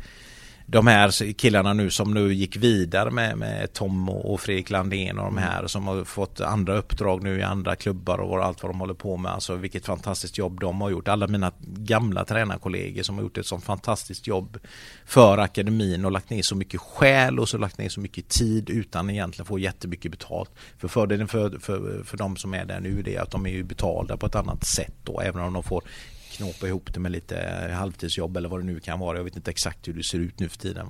de 0.68 0.86
här 0.86 1.32
killarna 1.32 1.72
nu 1.72 1.90
som 1.90 2.14
nu 2.14 2.34
gick 2.34 2.56
vidare 2.56 3.10
med, 3.10 3.38
med 3.38 3.72
Tom 3.72 4.08
och 4.08 4.40
Fredrik 4.40 4.70
Landén 4.70 5.18
och 5.18 5.24
de 5.24 5.38
här 5.38 5.66
som 5.66 5.86
har 5.86 6.04
fått 6.04 6.40
andra 6.40 6.76
uppdrag 6.76 7.22
nu 7.22 7.38
i 7.38 7.42
andra 7.42 7.76
klubbar 7.76 8.18
och 8.18 8.44
allt 8.44 8.62
vad 8.62 8.72
de 8.72 8.80
håller 8.80 8.94
på 8.94 9.16
med. 9.16 9.32
Alltså 9.32 9.54
vilket 9.54 9.86
fantastiskt 9.86 10.38
jobb 10.38 10.60
de 10.60 10.80
har 10.80 10.90
gjort. 10.90 11.08
Alla 11.08 11.26
mina 11.26 11.52
gamla 11.60 12.24
tränarkollegor 12.24 13.02
som 13.02 13.14
har 13.14 13.22
gjort 13.22 13.38
ett 13.38 13.46
sånt 13.46 13.64
fantastiskt 13.64 14.26
jobb 14.26 14.58
för 15.04 15.38
akademin 15.38 16.04
och 16.04 16.12
lagt 16.12 16.30
ner 16.30 16.42
så 16.42 16.56
mycket 16.56 16.80
själ 16.80 17.38
och 17.38 17.48
så 17.48 17.58
lagt 17.58 17.78
ner 17.78 17.88
så 17.88 18.00
mycket 18.00 18.28
tid 18.28 18.70
utan 18.70 19.10
egentligen 19.10 19.46
få 19.46 19.58
jättemycket 19.58 20.10
betalt. 20.10 20.50
För 20.78 20.88
fördelen 20.88 21.28
för, 21.28 21.58
för, 21.58 22.02
för 22.04 22.16
de 22.16 22.36
som 22.36 22.54
är 22.54 22.64
där 22.64 22.80
nu 22.80 23.04
är 23.06 23.20
att 23.20 23.30
de 23.30 23.46
är 23.46 23.50
ju 23.50 23.62
betalda 23.62 24.16
på 24.16 24.26
ett 24.26 24.34
annat 24.34 24.66
sätt 24.66 24.94
då 25.04 25.20
även 25.20 25.42
om 25.42 25.52
de 25.52 25.62
får 25.62 25.82
knåpa 26.36 26.68
ihop 26.68 26.94
det 26.94 27.00
med 27.00 27.12
lite 27.12 27.70
halvtidsjobb 27.72 28.36
eller 28.36 28.48
vad 28.48 28.60
det 28.60 28.64
nu 28.64 28.80
kan 28.80 28.98
vara. 28.98 29.16
Jag 29.16 29.24
vet 29.24 29.36
inte 29.36 29.50
exakt 29.50 29.88
hur 29.88 29.94
det 29.94 30.02
ser 30.02 30.18
ut 30.18 30.40
nu 30.40 30.48
för 30.48 30.58
tiden. 30.58 30.86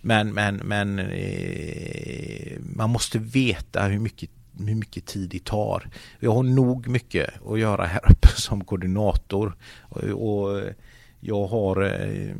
Men, 0.00 0.34
men, 0.34 0.56
men 0.56 0.98
eh, 0.98 2.58
man 2.60 2.90
måste 2.90 3.18
veta 3.18 3.84
hur 3.84 3.98
mycket 3.98 4.30
hur 4.58 4.74
mycket 4.74 5.06
tid 5.06 5.30
det 5.30 5.44
tar. 5.44 5.88
Jag 6.20 6.34
har 6.34 6.42
nog 6.42 6.88
mycket 6.88 7.30
att 7.46 7.58
göra 7.58 7.86
här 7.86 8.10
uppe 8.10 8.28
som 8.36 8.64
koordinator. 8.64 9.56
Och, 9.80 10.02
och 10.02 10.62
jag 11.20 11.46
har 11.46 11.82
eh, 11.82 12.34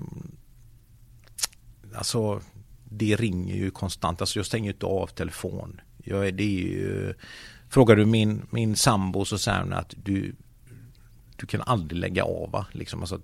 Alltså 1.94 2.40
det 2.84 3.16
ringer 3.16 3.56
ju 3.56 3.70
konstant. 3.70 4.20
Alltså 4.20 4.38
jag 4.38 4.46
stänger 4.46 4.72
inte 4.72 4.86
av 4.86 5.06
telefon. 5.06 5.80
Jag, 6.04 6.34
det 6.34 6.44
är 6.44 6.62
ju, 6.62 7.14
frågar 7.68 7.96
du 7.96 8.06
min, 8.06 8.42
min 8.50 8.76
sambo 8.76 9.24
så 9.24 9.38
säger 9.38 9.60
hon 9.60 9.72
att 9.72 9.94
du 10.04 10.34
du 11.42 11.46
kan 11.46 11.62
aldrig 11.66 12.00
lägga 12.00 12.24
av 12.24 12.50
va? 12.50 12.66
Liksom, 12.72 13.00
alltså, 13.00 13.20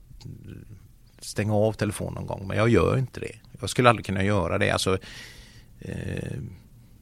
stänga 1.19 1.55
av 1.55 1.73
telefonen 1.73 2.15
någon 2.15 2.27
gång. 2.27 2.49
Men 2.49 2.57
jag 2.57 2.69
gör 2.69 2.99
inte 2.99 3.21
det. 3.21 3.33
Jag 3.61 3.71
skulle 3.71 3.89
aldrig 3.89 4.07
kunna 4.07 4.25
göra 4.25 4.59
det. 4.59 4.71
Alltså, 4.71 4.99
eh, 5.81 6.39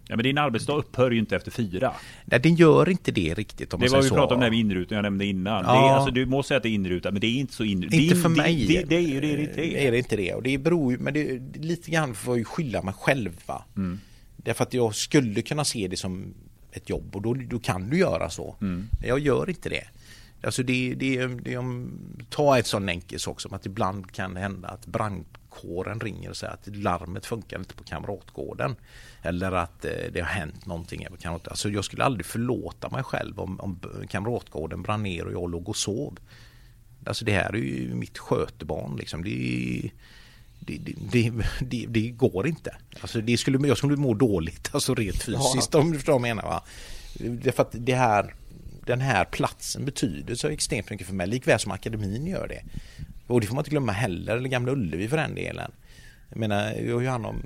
Ja 0.08 0.16
men 0.16 0.22
din 0.22 0.38
arbetsdag 0.38 0.72
upphör 0.72 1.10
ju 1.10 1.18
inte 1.18 1.36
efter 1.36 1.50
fyra. 1.50 1.92
Nej 2.24 2.40
den 2.40 2.54
gör 2.54 2.88
inte 2.88 3.12
det 3.12 3.34
riktigt 3.34 3.74
om 3.74 3.80
Det 3.80 3.88
var 3.88 4.02
vi 4.02 4.08
pratade 4.08 4.34
om 4.34 4.40
det 4.40 4.46
här 4.46 4.50
med 4.50 4.58
inrutan 4.58 4.96
jag 4.96 5.02
nämnde 5.02 5.26
innan. 5.26 5.64
Ja. 5.64 5.72
Det 5.72 5.78
är, 5.78 5.92
alltså, 5.92 6.10
du 6.10 6.26
må 6.26 6.42
säga 6.42 6.56
att 6.56 6.62
det 6.62 6.68
är 6.68 6.74
inrutat 6.74 7.12
men 7.12 7.20
det 7.20 7.26
är 7.26 7.34
inte 7.34 7.52
så 7.52 7.64
inrutat. 7.64 8.00
Inte 8.00 8.14
Det 8.14 8.20
för 8.20 8.28
mig. 8.28 8.66
Det, 8.66 8.82
det, 8.82 8.96
är 8.96 9.00
ju 9.00 9.20
det 9.20 9.36
det 9.36 9.76
är. 9.76 9.86
Är 9.86 9.92
det 9.92 9.98
inte 9.98 10.16
det? 10.16 10.34
Och 10.34 10.42
det 10.42 10.58
beror 10.58 10.92
ju, 10.92 10.98
men 10.98 11.14
det, 11.14 11.40
lite 11.54 11.90
grann 11.90 12.14
får 12.14 12.38
jag 12.38 12.46
skylla 12.46 12.82
mig 12.82 12.94
själv 12.94 13.30
va. 13.46 13.64
Mm. 13.76 14.00
Därför 14.36 14.62
att 14.62 14.74
jag 14.74 14.94
skulle 14.94 15.42
kunna 15.42 15.64
se 15.64 15.88
det 15.88 15.96
som 15.96 16.34
ett 16.72 16.90
jobb 16.90 17.16
och 17.16 17.22
då, 17.22 17.34
då 17.34 17.58
kan 17.58 17.90
du 17.90 17.98
göra 17.98 18.30
så. 18.30 18.56
Mm. 18.60 18.88
Men 19.00 19.08
jag 19.08 19.18
gör 19.18 19.48
inte 19.48 19.68
det. 19.68 19.84
Alltså 20.46 20.62
det, 20.62 20.94
det, 20.94 21.26
det 21.26 21.56
om, 21.56 21.98
ta 22.30 22.58
ett 22.58 22.66
sån 22.66 22.88
enkel 22.88 23.20
sak 23.20 23.40
som 23.40 23.54
att 23.54 23.66
ibland 23.66 24.12
kan 24.12 24.34
det 24.34 24.40
hända 24.40 24.68
att 24.68 24.86
brandkåren 24.86 26.00
ringer 26.00 26.30
och 26.30 26.36
säger 26.36 26.52
att 26.52 26.66
larmet 26.66 27.26
funkar 27.26 27.58
inte 27.58 27.74
på 27.74 27.84
Kamratgården. 27.84 28.76
Eller 29.22 29.52
att 29.52 29.84
eh, 29.84 29.90
det 30.12 30.20
har 30.20 30.28
hänt 30.28 30.66
någonting 30.66 31.06
på. 31.22 31.38
Alltså 31.44 31.68
jag 31.68 31.84
skulle 31.84 32.04
aldrig 32.04 32.26
förlåta 32.26 32.90
mig 32.90 33.02
själv 33.02 33.40
om, 33.40 33.60
om 33.60 33.80
Kamratgården 34.08 34.82
brann 34.82 35.02
ner 35.02 35.24
och 35.24 35.32
jag 35.32 35.50
låg 35.50 35.68
och 35.68 35.76
sov. 35.76 36.18
Alltså 37.06 37.24
det 37.24 37.32
här 37.32 37.54
är 37.54 37.58
ju 37.58 37.94
mitt 37.94 38.18
skötebarn 38.18 38.96
liksom. 38.96 39.24
Det, 39.24 39.90
det, 40.60 40.78
det, 41.12 41.32
det, 41.60 41.86
det, 41.88 42.08
går 42.08 42.46
inte. 42.46 42.76
Alltså 43.00 43.20
det 43.20 43.36
skulle, 43.36 43.68
jag 43.68 43.78
skulle 43.78 43.96
må 43.96 44.14
dåligt, 44.14 44.70
alltså 44.72 44.94
rent 44.94 45.22
fysiskt 45.22 45.74
om 45.74 45.92
du 45.92 45.98
förstår 45.98 46.12
vad 46.12 46.28
jag 46.28 46.36
menar. 46.36 46.48
Va? 46.48 46.62
Därför 47.18 47.62
att 47.62 47.70
det 47.72 47.94
här, 47.94 48.34
den 48.86 49.00
här 49.00 49.24
platsen 49.24 49.84
betyder 49.84 50.34
så 50.34 50.48
extremt 50.48 50.90
mycket 50.90 51.06
för 51.06 51.14
mig, 51.14 51.26
likväl 51.26 51.58
som 51.58 51.72
akademin 51.72 52.26
gör 52.26 52.48
det. 52.48 52.62
Och 53.26 53.40
det 53.40 53.46
får 53.46 53.54
man 53.54 53.60
inte 53.60 53.70
glömma 53.70 53.92
heller, 53.92 54.36
eller 54.36 54.48
Gamla 54.48 54.72
Ullevi 54.72 55.08
för 55.08 55.16
den 55.16 55.34
delen. 55.34 55.72
Jag 56.28 56.38
menar, 56.38 56.72
jag 56.72 56.94
har 56.94 57.00
ju 57.00 57.08
hand 57.08 57.26
om 57.26 57.42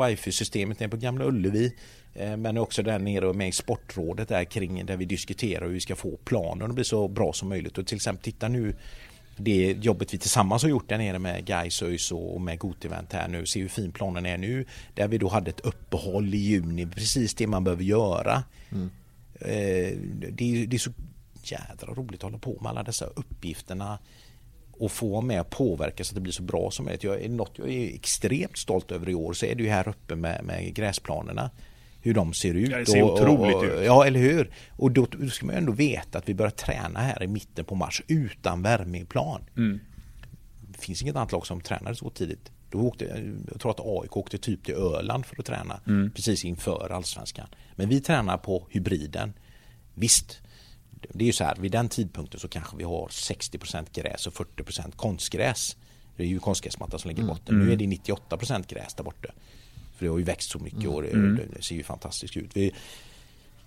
wifi-systemet 0.00 0.80
nere 0.80 0.88
på 0.88 0.96
Gamla 0.96 1.24
Ullevi. 1.24 1.74
Eh, 2.14 2.36
men 2.36 2.58
också 2.58 2.82
där 2.82 2.98
nere 2.98 3.32
med 3.32 3.48
i 3.48 3.52
sportrådet 3.52 4.28
där 4.28 4.44
kring 4.44 4.86
där 4.86 4.96
vi 4.96 5.04
diskuterar 5.04 5.66
hur 5.66 5.72
vi 5.72 5.80
ska 5.80 5.96
få 5.96 6.16
planen 6.24 6.68
att 6.68 6.74
bli 6.74 6.84
så 6.84 7.08
bra 7.08 7.32
som 7.32 7.48
möjligt. 7.48 7.78
Och 7.78 7.86
till 7.86 7.96
exempel 7.96 8.24
titta 8.24 8.48
nu 8.48 8.74
det 9.36 9.76
jobbet 9.80 10.14
vi 10.14 10.18
tillsammans 10.18 10.62
har 10.62 10.70
gjort 10.70 10.88
där 10.88 10.98
nere 10.98 11.18
med 11.18 11.44
Gais 11.44 11.82
ÖIS 11.82 12.12
och 12.12 12.40
med 12.40 12.58
Gotevent 12.58 13.12
här 13.12 13.28
nu. 13.28 13.46
Se 13.46 13.60
hur 13.60 13.68
fin 13.68 13.92
planen 13.92 14.26
är 14.26 14.38
nu. 14.38 14.64
Där 14.94 15.08
vi 15.08 15.18
då 15.18 15.28
hade 15.28 15.50
ett 15.50 15.60
uppehåll 15.60 16.34
i 16.34 16.38
juni. 16.38 16.86
Precis 16.86 17.34
det 17.34 17.46
man 17.46 17.64
behöver 17.64 17.84
göra. 17.84 18.42
Mm 18.72 18.90
det, 19.44 20.40
är, 20.40 20.66
det 20.66 20.76
är 20.76 20.78
så 20.78 20.92
jädra 21.42 21.94
roligt 21.94 22.20
att 22.20 22.22
hålla 22.22 22.38
på 22.38 22.58
med 22.60 22.70
alla 22.70 22.82
dessa 22.82 23.06
uppgifterna 23.06 23.98
och 24.72 24.92
få 24.92 25.08
vara 25.08 25.20
med 25.20 25.40
och 25.40 25.50
påverka 25.50 26.04
så 26.04 26.10
att 26.10 26.14
det 26.14 26.20
blir 26.20 26.32
så 26.32 26.42
bra 26.42 26.70
som 26.70 26.84
möjligt. 26.84 27.04
Jag 27.04 27.20
är, 27.20 27.28
något 27.28 27.52
jag 27.54 27.70
är 27.70 27.94
extremt 27.94 28.58
stolt 28.58 28.92
över 28.92 29.08
i 29.08 29.14
år 29.14 29.32
så 29.32 29.46
är 29.46 29.54
det 29.54 29.62
ju 29.62 29.68
här 29.68 29.88
uppe 29.88 30.16
med, 30.16 30.44
med 30.44 30.74
gräsplanerna. 30.74 31.50
Hur 32.00 32.14
de 32.14 32.34
ser 32.34 32.54
ut. 32.54 32.70
Ja, 32.70 32.78
det 32.78 32.86
ser 32.86 33.02
och, 33.02 33.12
otroligt 33.12 33.56
och, 33.56 33.64
ut. 33.64 33.84
Ja, 33.84 34.06
eller 34.06 34.20
hur? 34.20 34.54
Och 34.70 34.90
då, 34.90 35.06
då 35.10 35.28
ska 35.28 35.46
man 35.46 35.54
ju 35.54 35.58
ändå 35.58 35.72
veta 35.72 36.18
att 36.18 36.28
vi 36.28 36.34
börjar 36.34 36.50
träna 36.50 37.00
här 37.00 37.22
i 37.22 37.26
mitten 37.26 37.64
på 37.64 37.74
mars 37.74 38.02
utan 38.06 38.62
värme 38.62 38.98
i 38.98 39.04
plan. 39.04 39.40
Mm. 39.56 39.80
Det 40.68 40.78
finns 40.78 41.02
inget 41.02 41.16
annat 41.16 41.32
lag 41.32 41.46
som 41.46 41.60
tränade 41.60 41.96
så 41.96 42.10
tidigt. 42.10 42.50
Då 42.70 42.78
åkte, 42.78 43.04
jag 43.50 43.60
tror 43.60 43.70
att 43.70 43.80
AIK 43.80 44.16
åkte 44.16 44.38
typ 44.38 44.64
till 44.64 44.74
Öland 44.74 45.26
för 45.26 45.36
att 45.38 45.46
träna 45.46 45.80
Mm. 45.86 46.10
precis 46.10 46.44
inför 46.44 46.92
allsvenskan. 46.92 47.46
Men 47.76 47.88
vi 47.88 48.00
tränar 48.00 48.38
på 48.38 48.66
hybriden. 48.70 49.32
Visst, 49.94 50.40
det 51.12 51.24
är 51.24 51.26
ju 51.26 51.32
så 51.32 51.44
här, 51.44 51.56
vid 51.56 51.72
den 51.72 51.88
tidpunkten 51.88 52.40
så 52.40 52.48
kanske 52.48 52.76
vi 52.76 52.84
har 52.84 53.08
60% 53.08 53.86
gräs 53.92 54.26
och 54.26 54.32
40% 54.32 54.96
konstgräs. 54.96 55.76
Det 56.16 56.22
är 56.22 56.26
ju 56.26 56.38
konstgräsmattan 56.38 57.00
som 57.00 57.08
ligger 57.08 57.22
i 57.22 57.26
botten. 57.26 57.58
Nu 57.58 57.72
är 57.72 57.76
det 57.76 57.84
98% 57.84 58.64
gräs 58.68 58.94
där 58.94 59.04
borta. 59.04 59.28
För 59.96 60.04
det 60.06 60.10
har 60.10 60.18
ju 60.18 60.24
växt 60.24 60.50
så 60.50 60.58
mycket 60.58 60.88
och 60.88 61.02
det, 61.02 61.08
det 61.56 61.62
ser 61.62 61.74
ju 61.74 61.82
fantastiskt 61.82 62.36
ut. 62.36 62.50
Vi, 62.56 62.74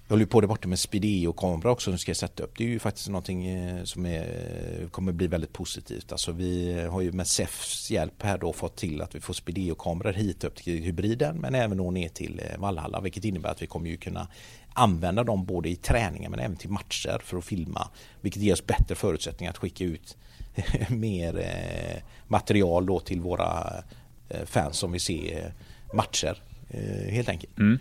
jag 0.07 0.13
håller 0.13 0.23
ju 0.25 0.29
på 0.29 0.41
där 0.41 0.47
borta 0.47 0.67
med 0.67 0.79
Speedeo-kamera 0.79 1.71
också 1.71 1.91
som 1.91 1.97
ska 1.97 2.09
jag 2.09 2.17
sätta 2.17 2.43
upp. 2.43 2.57
Det 2.57 2.63
är 2.63 2.67
ju 2.67 2.79
faktiskt 2.79 3.07
någonting 3.07 3.47
eh, 3.47 3.83
som 3.83 4.05
är, 4.05 4.87
kommer 4.91 5.11
bli 5.11 5.27
väldigt 5.27 5.53
positivt. 5.53 6.11
Alltså 6.11 6.31
vi 6.31 6.71
eh, 6.71 6.91
har 6.91 7.01
ju 7.01 7.11
med 7.11 7.27
SEFs 7.27 7.91
hjälp 7.91 8.23
här 8.23 8.37
då 8.37 8.53
fått 8.53 8.75
till 8.75 9.01
att 9.01 9.15
vi 9.15 9.19
får 9.19 9.33
Speedeo-kameror 9.33 10.13
hit 10.13 10.43
upp 10.43 10.55
till 10.55 10.83
hybriden 10.83 11.37
men 11.37 11.55
även 11.55 11.77
då 11.77 11.91
ner 11.91 12.09
till 12.09 12.41
eh, 12.43 12.59
Valhalla 12.59 13.01
vilket 13.01 13.25
innebär 13.25 13.49
att 13.49 13.61
vi 13.61 13.67
kommer 13.67 13.89
ju 13.89 13.97
kunna 13.97 14.27
använda 14.73 15.23
dem 15.23 15.45
både 15.45 15.69
i 15.69 15.75
träningar 15.75 16.29
men 16.29 16.39
även 16.39 16.57
till 16.57 16.69
matcher 16.69 17.21
för 17.23 17.37
att 17.37 17.45
filma. 17.45 17.87
Vilket 18.21 18.41
ger 18.41 18.53
oss 18.53 18.65
bättre 18.65 18.95
förutsättningar 18.95 19.51
att 19.51 19.57
skicka 19.57 19.83
ut 19.83 20.17
mer 20.89 21.43
material 22.27 22.85
då 22.85 22.99
till 22.99 23.21
våra 23.21 23.73
fans 24.45 24.77
som 24.77 24.91
vill 24.91 25.01
se 25.01 25.43
matcher 25.93 26.43
helt 27.09 27.29
enkelt. 27.29 27.57
Mm. 27.57 27.79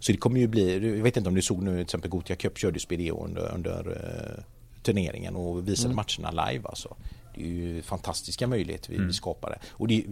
Så 0.00 0.12
det 0.12 0.18
kommer 0.18 0.40
ju 0.40 0.46
bli, 0.46 0.96
jag 0.96 1.02
vet 1.02 1.16
inte 1.16 1.28
om 1.28 1.34
du 1.34 1.42
såg 1.42 1.62
nu 1.62 1.72
till 1.72 1.82
exempel 1.82 2.10
Gothia 2.10 2.36
Cup 2.36 2.58
körde 2.58 2.80
Spideo 2.80 3.24
under, 3.24 3.54
under 3.54 3.78
eh, 3.90 4.44
turneringen 4.82 5.36
och 5.36 5.68
visade 5.68 5.94
matcherna 5.94 6.46
live 6.46 6.68
alltså. 6.68 6.96
Det 7.34 7.42
är 7.42 7.46
ju 7.46 7.82
fantastiska 7.82 8.46
möjligheter 8.46 8.92
vi, 8.92 8.98
vi 8.98 9.12
skapade. 9.12 9.58
Och 9.70 9.88
det, 9.88 10.04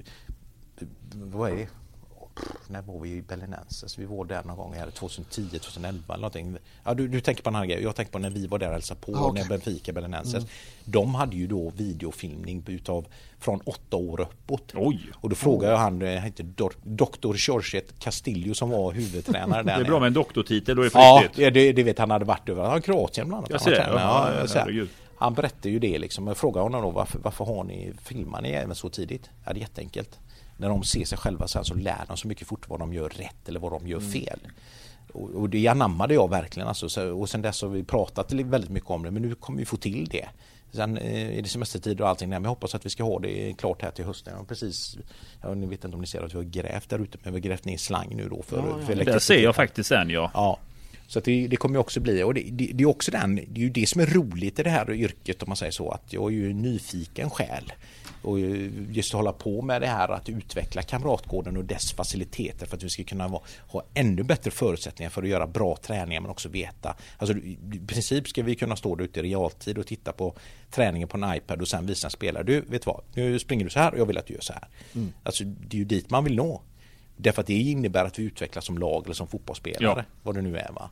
vad 1.12 1.50
är 1.50 1.56
det? 1.56 1.68
När 2.68 2.82
var 2.82 3.00
vi 3.00 3.10
i 3.10 3.22
Belenenses? 3.22 3.98
Vi 3.98 4.04
var 4.04 4.24
där 4.24 4.44
någon 4.44 4.56
gång, 4.56 4.74
här 4.74 4.90
2010, 4.90 5.48
2011 5.58 6.02
eller 6.08 6.16
någonting. 6.16 6.56
Ja, 6.84 6.94
du, 6.94 7.08
du 7.08 7.20
tänker 7.20 7.42
på 7.42 7.48
en 7.48 7.56
annan 7.56 7.68
grej. 7.68 7.82
Jag 7.82 7.96
tänker 7.96 8.12
på 8.12 8.18
när 8.18 8.30
vi 8.30 8.46
var 8.46 8.58
där 8.58 8.66
och 8.66 8.72
hälsade 8.72 9.00
på, 9.00 9.12
okej. 9.12 9.42
när 9.42 9.48
Benfica, 9.48 9.92
Belenenses. 9.92 10.44
De 10.84 11.14
hade 11.14 11.36
ju 11.36 11.46
då 11.46 11.70
videofilmning 11.70 12.64
utav 12.66 13.06
från 13.38 13.60
åtta 13.60 13.96
år 13.96 14.20
uppåt. 14.20 14.72
Oj. 14.74 15.10
Och 15.14 15.28
då 15.28 15.36
frågade 15.36 15.72
jag 15.72 15.78
han, 15.78 16.02
eh, 16.02 16.20
hette 16.20 16.42
Dr. 16.84 17.34
Jorget 17.36 17.98
Castillo 17.98 18.54
som 18.54 18.70
var 18.70 18.92
huvudtränare 18.92 19.62
där 19.62 19.76
Det 19.76 19.82
är 19.82 19.84
bra 19.84 20.00
med 20.00 20.06
en 20.06 20.12
doktortitel, 20.12 20.76
då 20.76 20.82
är 20.82 20.84
det 20.84 20.90
på 20.90 20.98
Ja, 21.42 21.50
det, 21.50 21.72
det 21.72 21.82
vet 21.82 21.98
han 21.98 22.10
hade 22.10 22.24
varit 22.24 22.48
över. 22.48 22.64
Han 22.64 22.82
Kroatien 22.82 23.28
bland 23.28 23.38
annat. 23.38 23.50
Jag 23.50 23.58
Han 23.58 23.64
ser 23.64 23.92
det. 23.92 24.00
Ja, 24.00 24.30
Ja, 24.32 24.40
ja, 24.40 24.46
så 24.46 24.54
här. 24.54 24.60
herregud. 24.60 24.88
han 25.16 25.34
berättade 25.34 25.70
ju 25.70 25.78
det 25.78 25.98
liksom. 25.98 26.26
Jag 26.26 26.36
frågade 26.36 26.62
honom 26.62 26.82
då 26.82 26.90
varför, 26.90 27.18
varför 27.18 27.44
har 27.44 27.64
ni, 27.64 27.92
filmar 28.02 28.40
ni 28.42 28.50
även 28.50 28.74
så 28.74 28.88
tidigt? 28.88 29.30
Ja, 29.44 29.52
det 29.52 29.58
är 29.58 29.60
jätteenkelt. 29.60 30.18
När 30.58 30.68
de 30.68 30.84
ser 30.84 31.04
sig 31.04 31.18
själva 31.18 31.48
sen 31.48 31.64
så 31.64 31.74
lär 31.74 32.04
de 32.08 32.16
så 32.16 32.28
mycket 32.28 32.48
fort 32.48 32.68
vad 32.68 32.78
de 32.78 32.92
gör 32.92 33.08
rätt 33.08 33.48
eller 33.48 33.60
vad 33.60 33.72
de 33.72 33.86
gör 33.88 34.00
fel. 34.00 34.38
Och, 35.12 35.30
och 35.30 35.48
det 35.50 35.68
anammade 35.68 36.14
jag 36.14 36.30
verkligen 36.30 36.68
alltså. 36.68 36.88
Så, 36.88 37.12
och 37.12 37.28
sen 37.28 37.42
dess 37.42 37.62
har 37.62 37.68
vi 37.68 37.84
pratat 37.84 38.32
väldigt 38.32 38.70
mycket 38.70 38.90
om 38.90 39.02
det 39.02 39.10
men 39.10 39.22
nu 39.22 39.34
kommer 39.34 39.58
vi 39.58 39.64
få 39.64 39.76
till 39.76 40.08
det. 40.10 40.28
Sen 40.72 40.96
eh, 40.96 41.38
är 41.38 41.42
det 41.42 41.48
semestertid 41.48 42.00
och 42.00 42.08
allting 42.08 42.28
men 42.28 42.42
jag 42.42 42.48
hoppas 42.48 42.74
att 42.74 42.86
vi 42.86 42.90
ska 42.90 43.04
ha 43.04 43.18
det 43.18 43.54
klart 43.58 43.82
här 43.82 43.90
till 43.90 44.04
hösten. 44.04 44.36
Och 44.36 44.48
precis, 44.48 44.98
ja, 45.42 45.54
ni 45.54 45.66
vet 45.66 45.84
inte 45.84 45.94
om 45.94 46.00
ni 46.00 46.06
ser 46.06 46.22
att 46.22 46.34
vi 46.34 46.36
har 46.36 46.44
grävt 46.44 46.88
där 46.88 46.98
ute 46.98 47.18
men 47.22 47.32
vi 47.32 47.40
har 47.40 47.44
grävt 47.44 47.64
ner 47.64 47.76
slang 47.76 48.16
nu 48.16 48.28
då 48.28 48.42
för, 48.42 48.82
för 48.86 49.04
Där 49.04 49.18
ser 49.18 49.42
jag 49.42 49.56
faktiskt 49.56 49.92
en 49.92 50.10
ja. 50.10 50.30
Ja. 50.34 50.58
Så 51.06 51.18
att 51.18 51.24
det, 51.24 51.46
det 51.46 51.56
kommer 51.56 51.78
också 51.78 52.00
bli, 52.00 52.22
och 52.22 52.34
det, 52.34 52.40
det, 52.50 52.70
det 52.74 52.84
är 52.84 52.88
också 52.88 53.10
den, 53.10 53.34
det 53.34 53.60
är 53.60 53.64
ju 53.64 53.70
det 53.70 53.88
som 53.88 54.00
är 54.00 54.06
roligt 54.06 54.58
i 54.58 54.62
det 54.62 54.70
här 54.70 54.92
yrket 54.92 55.42
om 55.42 55.48
man 55.48 55.56
säger 55.56 55.72
så, 55.72 55.90
att 55.90 56.12
jag 56.12 56.32
är 56.32 56.36
ju 56.36 56.50
en 56.50 56.62
nyfiken 56.62 57.30
själ. 57.30 57.72
Och 58.22 58.40
just 58.90 59.12
hålla 59.12 59.32
på 59.32 59.62
med 59.62 59.82
det 59.82 59.86
här 59.86 60.08
att 60.08 60.28
utveckla 60.28 60.82
Kamratgården 60.82 61.56
och 61.56 61.64
dess 61.64 61.92
faciliteter 61.92 62.66
för 62.66 62.76
att 62.76 62.82
vi 62.82 62.88
ska 62.88 63.04
kunna 63.04 63.40
ha 63.66 63.84
ännu 63.94 64.22
bättre 64.22 64.50
förutsättningar 64.50 65.10
för 65.10 65.22
att 65.22 65.28
göra 65.28 65.46
bra 65.46 65.76
träningar 65.76 66.20
men 66.20 66.30
också 66.30 66.48
veta. 66.48 66.96
Alltså 67.18 67.36
i 67.36 67.80
princip 67.86 68.28
ska 68.28 68.42
vi 68.42 68.54
kunna 68.54 68.76
stå 68.76 68.94
där 68.94 69.04
ute 69.04 69.20
i 69.20 69.22
realtid 69.22 69.78
och 69.78 69.86
titta 69.86 70.12
på 70.12 70.34
träningen 70.70 71.08
på 71.08 71.16
en 71.16 71.34
iPad 71.34 71.60
och 71.60 71.68
sen 71.68 71.86
visa 71.86 72.06
en 72.06 72.10
spelare. 72.10 72.42
Du, 72.44 72.60
vet 72.60 72.86
vad? 72.86 73.00
Nu 73.14 73.38
springer 73.38 73.64
du 73.64 73.70
så 73.70 73.78
här 73.78 73.92
och 73.92 73.98
jag 73.98 74.06
vill 74.06 74.18
att 74.18 74.26
du 74.26 74.34
gör 74.34 74.40
så 74.40 74.52
här. 74.52 74.68
Alltså 75.22 75.44
det 75.44 75.76
är 75.76 75.78
ju 75.78 75.84
dit 75.84 76.10
man 76.10 76.24
vill 76.24 76.36
nå. 76.36 76.62
Därför 77.16 77.40
att 77.40 77.46
det 77.46 77.54
innebär 77.54 78.04
att 78.04 78.18
vi 78.18 78.22
utvecklas 78.22 78.64
som 78.64 78.78
lag 78.78 79.04
eller 79.04 79.14
som 79.14 79.26
fotbollsspelare. 79.26 79.94
Ja. 79.96 80.04
Vad 80.22 80.34
det 80.34 80.42
nu 80.42 80.58
är 80.58 80.72
va. 80.72 80.90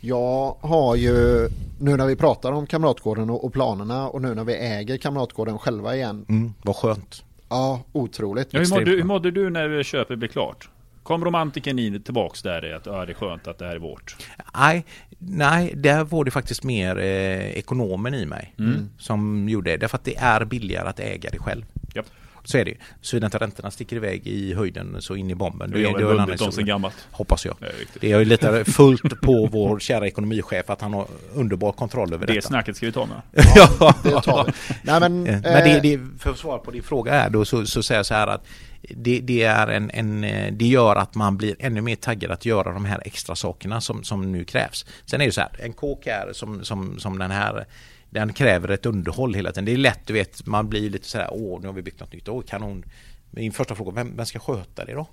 Jag 0.00 0.56
har 0.60 0.96
ju, 0.96 1.48
nu 1.78 1.96
när 1.96 2.06
vi 2.06 2.16
pratar 2.16 2.52
om 2.52 2.66
Kamratgården 2.66 3.30
och, 3.30 3.44
och 3.44 3.52
planerna 3.52 4.08
och 4.08 4.22
nu 4.22 4.34
när 4.34 4.44
vi 4.44 4.54
äger 4.54 4.96
Kamratgården 4.96 5.58
själva 5.58 5.96
igen. 5.96 6.26
Mm, 6.28 6.54
vad 6.62 6.76
skönt. 6.76 7.24
Ja, 7.48 7.82
otroligt. 7.92 8.48
ja 8.50 8.60
hur, 8.60 8.70
mådde, 8.70 8.90
hur 8.90 9.04
mådde 9.04 9.30
du 9.30 9.50
när 9.50 9.82
köpet 9.82 10.18
blev 10.18 10.28
klart? 10.28 10.68
Kom 11.02 11.24
romantiken 11.24 11.78
in 11.78 12.02
tillbaks 12.02 12.42
där 12.42 12.64
i 12.64 12.72
att 12.72 12.86
ja, 12.86 13.06
det 13.06 13.12
är 13.12 13.14
skönt 13.14 13.46
att 13.46 13.58
det 13.58 13.66
här 13.66 13.74
är 13.74 13.78
vårt? 13.78 14.16
Nej, 14.54 14.84
nej, 15.18 15.72
där 15.76 16.04
var 16.04 16.24
det 16.24 16.30
faktiskt 16.30 16.64
mer 16.64 16.98
eh, 16.98 17.58
ekonomen 17.58 18.14
i 18.14 18.26
mig 18.26 18.54
som 18.98 19.48
gjorde 19.48 19.70
det. 19.70 19.76
Därför 19.76 19.96
att 19.96 20.04
det 20.04 20.16
är 20.16 20.44
billigare 20.44 20.88
att 20.88 21.00
äga 21.00 21.30
det 21.30 21.38
själv. 21.38 21.64
Japp. 21.94 22.06
Så 22.50 22.58
är 22.58 22.64
det 22.64 22.70
ju. 22.70 22.76
Såvida 23.00 23.26
inte 23.26 23.38
räntorna 23.38 23.70
sticker 23.70 23.96
iväg 23.96 24.26
i 24.26 24.54
höjden 24.54 24.96
så 25.02 25.16
in 25.16 25.30
i 25.30 25.34
bomben. 25.34 25.70
Det 25.70 25.84
har 25.84 25.90
är- 25.94 25.96
är 25.98 26.00
en 26.02 26.08
väl 26.08 26.18
annan 26.20 26.52
sen 26.52 26.66
gammalt. 26.66 26.94
Hoppas 27.10 27.46
jag. 27.46 27.56
Det 27.60 27.66
är. 27.66 27.72
Det 28.00 28.08
jag 28.08 28.26
litar 28.26 28.64
fullt 28.64 29.20
på 29.20 29.48
vår 29.52 29.78
kära 29.78 30.06
ekonomichef 30.06 30.70
att 30.70 30.80
han 30.80 30.94
har 30.94 31.06
underbar 31.34 31.72
kontroll 31.72 32.14
över 32.14 32.26
Det 32.26 32.32
detta. 32.34 32.48
snacket 32.48 32.76
ska 32.76 32.86
vi 32.86 32.92
ta 32.92 33.06
med. 33.06 33.20
ja, 33.54 33.94
Det 34.02 34.10
tar 34.22 34.44
vi. 34.44 34.52
Nej 34.82 35.00
men, 35.00 35.26
Eh, 35.26 35.32
Men 35.42 35.42
det, 35.42 35.70
eh, 35.76 35.82
det, 35.82 36.00
för 36.18 36.30
att 36.30 36.38
svara 36.38 36.58
på 36.58 36.70
din 36.70 36.82
fråga 36.82 37.12
är 37.14 37.30
då 37.30 37.44
så, 37.44 37.66
så 37.66 37.82
säger 37.82 37.98
jag 37.98 38.06
så 38.06 38.14
här 38.14 38.26
att 38.26 38.46
det, 38.90 39.20
det, 39.20 39.42
är 39.42 39.66
en, 39.68 39.90
en, 39.90 40.24
eh, 40.24 40.52
det 40.52 40.66
gör 40.66 40.96
att 40.96 41.14
man 41.14 41.36
blir 41.36 41.56
ännu 41.58 41.80
mer 41.80 41.96
taggad 41.96 42.30
att 42.30 42.44
göra 42.46 42.72
de 42.72 42.84
här 42.84 43.02
extra 43.04 43.36
sakerna 43.36 43.80
som, 43.80 44.04
som 44.04 44.32
nu 44.32 44.44
krävs. 44.44 44.86
Sen 45.06 45.20
är 45.20 45.26
det 45.26 45.32
så 45.32 45.40
här, 45.40 45.50
en 45.58 45.72
kåk 45.72 46.06
är 46.06 46.32
som, 46.32 46.64
som, 46.64 46.98
som 46.98 47.18
den 47.18 47.30
här 47.30 47.66
den 48.10 48.32
kräver 48.32 48.68
ett 48.68 48.86
underhåll 48.86 49.34
hela 49.34 49.50
tiden. 49.50 49.64
Det 49.64 49.72
är 49.72 49.76
lätt, 49.76 50.00
du 50.06 50.12
vet, 50.12 50.46
man 50.46 50.68
blir 50.68 50.90
lite 50.90 51.08
så 51.08 51.18
här, 51.18 51.28
åh, 51.30 51.60
nu 51.60 51.66
har 51.66 51.74
vi 51.74 51.82
byggt 51.82 52.00
något 52.00 52.12
nytt, 52.12 52.28
åh, 52.28 52.42
kanon. 52.42 52.84
Min 53.30 53.52
första 53.52 53.74
fråga, 53.74 53.90
vem, 53.90 54.16
vem 54.16 54.26
ska 54.26 54.38
sköta 54.38 54.84
det 54.84 54.92
då? 54.92 55.06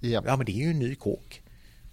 ja. 0.00 0.22
Ja, 0.26 0.36
men 0.36 0.46
det 0.46 0.52
är 0.52 0.64
ju 0.64 0.70
en 0.70 0.78
ny 0.78 0.94
kåk. 0.94 1.42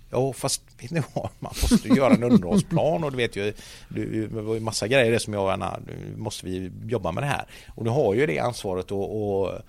Ja 0.09 0.33
fast 0.33 0.61
vet 0.81 0.91
ni 0.91 1.01
vad, 1.13 1.29
man 1.39 1.53
måste 1.61 1.87
göra 1.87 2.13
en 2.13 2.23
underhållsplan 2.23 3.03
och 3.03 3.11
du 3.11 3.17
vet 3.17 3.35
ju 3.35 3.53
Det 3.89 4.27
var 4.27 4.53
ju 4.53 4.59
massa 4.59 4.87
grejer 4.87 5.11
det 5.11 5.19
som 5.19 5.33
jag 5.33 5.49
gärna, 5.49 5.79
nu 5.87 6.17
måste 6.17 6.45
vi 6.45 6.71
jobba 6.87 7.11
med 7.11 7.23
det 7.23 7.27
här. 7.27 7.45
Och 7.75 7.83
du 7.83 7.89
har 7.89 8.13
ju 8.13 8.25
det 8.25 8.39
ansvaret 8.39 8.91
och, 8.91 9.41
och 9.41 9.61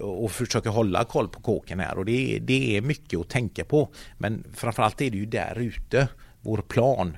och 0.00 0.30
försöka 0.30 0.70
hålla 0.70 1.04
koll 1.04 1.28
på 1.28 1.40
kåken 1.40 1.80
här 1.80 1.98
och 1.98 2.04
det 2.04 2.36
är, 2.36 2.40
det 2.40 2.76
är 2.76 2.80
mycket 2.80 3.20
att 3.20 3.28
tänka 3.28 3.64
på. 3.64 3.88
Men 4.18 4.44
framförallt 4.54 5.00
är 5.00 5.10
det 5.10 5.16
ju 5.16 5.26
där 5.26 5.58
ute, 5.58 6.08
vår 6.40 6.58
plan. 6.58 7.16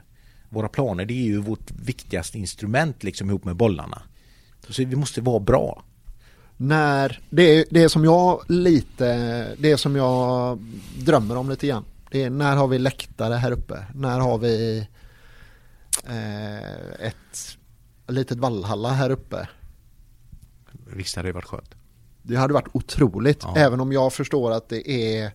Våra 0.48 0.68
planer 0.68 1.04
det 1.04 1.14
är 1.14 1.24
ju 1.24 1.38
vårt 1.38 1.70
viktigaste 1.70 2.38
instrument 2.38 3.02
liksom 3.02 3.28
ihop 3.28 3.44
med 3.44 3.56
bollarna. 3.56 4.02
Så 4.68 4.84
vi 4.84 4.96
måste 4.96 5.20
vara 5.20 5.40
bra. 5.40 5.84
När, 6.56 7.20
det, 7.30 7.64
det 7.70 7.88
som 7.88 8.04
jag 8.04 8.50
lite, 8.50 9.54
det 9.58 9.78
som 9.78 9.96
jag 9.96 10.58
drömmer 10.98 11.36
om 11.36 11.50
lite 11.50 11.66
grann. 11.66 11.84
Det 12.10 12.22
är 12.22 12.30
när 12.30 12.56
har 12.56 12.68
vi 12.68 12.78
läktare 12.78 13.34
här 13.34 13.50
uppe? 13.50 13.84
När 13.94 14.20
har 14.20 14.38
vi 14.38 14.86
eh, 16.06 17.06
ett 17.06 17.58
litet 18.08 18.38
Vallhalla 18.38 18.90
här 18.90 19.10
uppe? 19.10 19.48
Visst 20.86 21.16
hade 21.16 21.28
det 21.28 21.32
varit 21.32 21.44
skönt. 21.44 21.74
Det 22.22 22.36
hade 22.36 22.54
varit 22.54 22.68
otroligt, 22.72 23.42
ja. 23.42 23.54
även 23.56 23.80
om 23.80 23.92
jag 23.92 24.12
förstår 24.12 24.50
att 24.50 24.68
det 24.68 24.90
är 24.90 25.32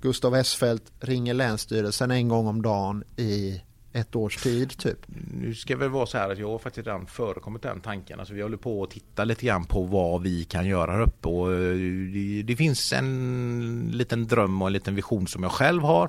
Gustav 0.00 0.36
Esfält 0.36 0.92
ringer 1.00 1.34
Länsstyrelsen 1.34 2.10
en 2.10 2.28
gång 2.28 2.46
om 2.46 2.62
dagen 2.62 3.04
i 3.16 3.62
ett 3.92 4.16
års 4.16 4.36
tid 4.36 4.78
typ. 4.78 4.98
Nu 5.34 5.54
ska 5.54 5.74
det 5.74 5.80
väl 5.80 5.88
vara 5.88 6.06
så 6.06 6.18
här 6.18 6.30
att 6.30 6.38
jag 6.38 6.48
har 6.48 6.58
faktiskt 6.58 6.86
redan 6.86 7.06
förekommit 7.06 7.62
den 7.62 7.80
tanken. 7.80 8.18
Alltså 8.18 8.34
vi 8.34 8.42
håller 8.42 8.56
på 8.56 8.82
att 8.82 8.90
titta 8.90 9.24
lite 9.24 9.46
grann 9.46 9.64
på 9.64 9.82
vad 9.82 10.22
vi 10.22 10.44
kan 10.44 10.66
göra 10.66 10.92
här 10.92 11.00
uppe 11.00 11.28
och 11.28 11.52
eh, 11.52 11.76
det, 12.12 12.42
det 12.42 12.56
finns 12.56 12.92
en 12.92 13.90
liten 13.92 14.26
dröm 14.26 14.62
och 14.62 14.68
en 14.68 14.72
liten 14.72 14.94
vision 14.94 15.26
som 15.26 15.42
jag 15.42 15.52
själv 15.52 15.82
har. 15.82 16.08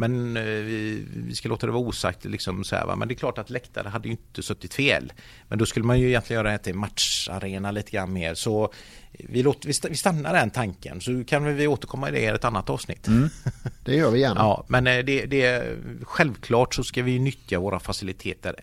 Men 0.00 0.36
eh, 0.36 0.42
vi, 0.42 1.06
vi, 1.16 1.34
ska 1.34 1.48
låta 1.48 1.66
det 1.66 1.72
vara 1.72 1.82
osagt. 1.82 2.24
Liksom 2.24 2.64
så 2.64 2.76
här, 2.76 2.86
va? 2.86 2.96
Men 2.96 3.08
det 3.08 3.14
är 3.14 3.16
klart 3.16 3.38
att 3.38 3.50
läktare 3.50 3.88
hade 3.88 4.08
ju 4.08 4.12
inte 4.12 4.42
suttit 4.42 4.74
fel. 4.74 5.12
Men 5.48 5.58
då 5.58 5.66
skulle 5.66 5.86
man 5.86 6.00
ju 6.00 6.08
egentligen 6.08 6.42
göra 6.42 6.52
det 6.52 6.58
till 6.58 6.74
matcharena 6.74 7.70
lite 7.70 7.90
grann 7.90 8.12
mer. 8.12 8.34
Så 8.34 8.72
vi, 9.12 9.42
låter, 9.42 9.88
vi 9.88 9.96
stannar 9.96 10.32
den 10.32 10.50
tanken 10.50 11.00
så 11.00 11.24
kan 11.24 11.56
vi 11.56 11.66
återkomma 11.66 12.08
i 12.08 12.12
det 12.12 12.20
i 12.20 12.26
ett 12.26 12.44
annat 12.44 12.70
avsnitt. 12.70 13.06
Mm. 13.06 13.28
Det 13.84 13.94
gör 13.94 14.10
vi 14.10 14.20
gärna. 14.20 14.40
Ja, 14.40 14.64
men 14.68 14.86
eh, 14.86 14.98
det, 14.98 15.26
det, 15.26 15.76
självklart 16.02 16.74
så 16.74 16.84
ska 16.84 17.02
vi 17.02 17.18
nyttja 17.18 17.58
våra 17.58 17.80
faciliteter 17.80 18.54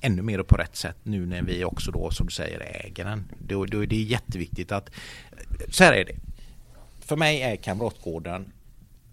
ännu 0.00 0.22
mer 0.22 0.42
på 0.42 0.56
rätt 0.56 0.76
sätt 0.76 0.96
nu 1.02 1.26
när 1.26 1.42
vi 1.42 1.64
också 1.64 1.90
då 1.90 2.10
som 2.10 2.26
du 2.26 2.32
säger 2.32 2.60
äger 2.84 3.04
den. 3.04 3.24
Då, 3.38 3.64
då 3.64 3.82
är 3.82 3.86
det 3.86 3.96
jätteviktigt 3.96 4.72
att 4.72 4.90
så 5.70 5.84
här 5.84 5.92
är 5.92 6.04
det. 6.04 6.16
För 7.00 7.16
mig 7.16 7.42
är 7.42 7.56
Kamratgården 7.56 8.52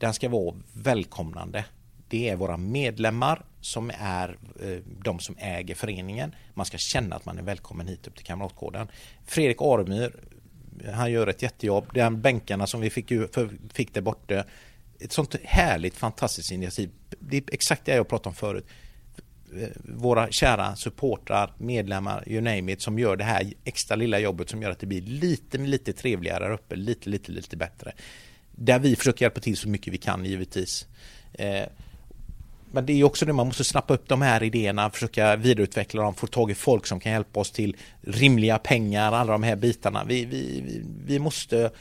den 0.01 0.13
ska 0.13 0.29
vara 0.29 0.55
välkomnande. 0.73 1.65
Det 2.07 2.29
är 2.29 2.35
våra 2.35 2.57
medlemmar 2.57 3.45
som 3.61 3.91
är 3.99 4.37
eh, 4.61 4.77
de 5.03 5.19
som 5.19 5.35
äger 5.39 5.75
föreningen. 5.75 6.35
Man 6.53 6.65
ska 6.65 6.77
känna 6.77 7.15
att 7.15 7.25
man 7.25 7.37
är 7.37 7.41
välkommen 7.41 7.87
hit 7.87 8.07
upp 8.07 8.15
till 8.15 8.25
Kamratgården. 8.25 8.87
Fredrik 9.25 9.57
Aremyr, 9.61 10.15
han 10.93 11.11
gör 11.11 11.27
ett 11.27 11.41
jättejobb. 11.41 11.93
De 11.93 12.21
bänkarna 12.21 12.67
som 12.67 12.81
vi 12.81 12.89
fick, 12.89 13.11
fick 13.73 13.93
där 13.93 14.01
borta. 14.01 14.43
Ett 14.99 15.11
sånt 15.11 15.35
härligt 15.43 15.97
fantastiskt 15.97 16.51
initiativ. 16.51 16.89
Det 17.19 17.37
är 17.37 17.43
exakt 17.51 17.85
det 17.85 17.95
jag 17.95 18.07
pratade 18.07 18.29
om 18.29 18.35
förut. 18.35 18.65
Eh, 19.57 19.69
våra 19.75 20.31
kära 20.31 20.75
supportrar, 20.75 21.53
medlemmar, 21.57 22.23
you 22.27 22.41
name 22.41 22.71
it, 22.71 22.81
som 22.81 22.99
gör 22.99 23.15
det 23.15 23.23
här 23.23 23.53
extra 23.63 23.95
lilla 23.95 24.19
jobbet 24.19 24.49
som 24.49 24.61
gör 24.61 24.71
att 24.71 24.79
det 24.79 24.87
blir 24.87 25.01
lite, 25.01 25.57
lite 25.57 25.93
trevligare 25.93 26.43
här 26.43 26.51
uppe, 26.51 26.75
lite, 26.75 27.09
lite, 27.09 27.31
lite 27.31 27.57
bättre. 27.57 27.93
Där 28.63 28.79
vi 28.79 28.95
försöker 28.95 29.25
hjälpa 29.25 29.41
till 29.41 29.57
så 29.57 29.69
mycket 29.69 29.93
vi 29.93 29.97
kan 29.97 30.25
givetvis. 30.25 30.87
Eh, 31.33 31.63
men 32.71 32.85
det 32.85 32.93
är 32.93 33.03
också 33.03 33.25
det 33.25 33.33
man 33.33 33.47
måste 33.47 33.63
snappa 33.63 33.93
upp 33.93 34.07
de 34.07 34.21
här 34.21 34.43
idéerna, 34.43 34.89
försöka 34.89 35.35
vidareutveckla 35.35 36.03
dem, 36.03 36.15
få 36.15 36.27
tag 36.27 36.51
i 36.51 36.55
folk 36.55 36.85
som 36.85 36.99
kan 36.99 37.11
hjälpa 37.11 37.39
oss 37.39 37.51
till 37.51 37.77
rimliga 38.01 38.57
pengar, 38.57 39.11
alla 39.11 39.31
de 39.31 39.43
här 39.43 39.55
bitarna. 39.55 40.03
Vi, 40.03 40.25
vi, 40.25 40.81
vi, 41.05 41.19
måste, 41.19 41.71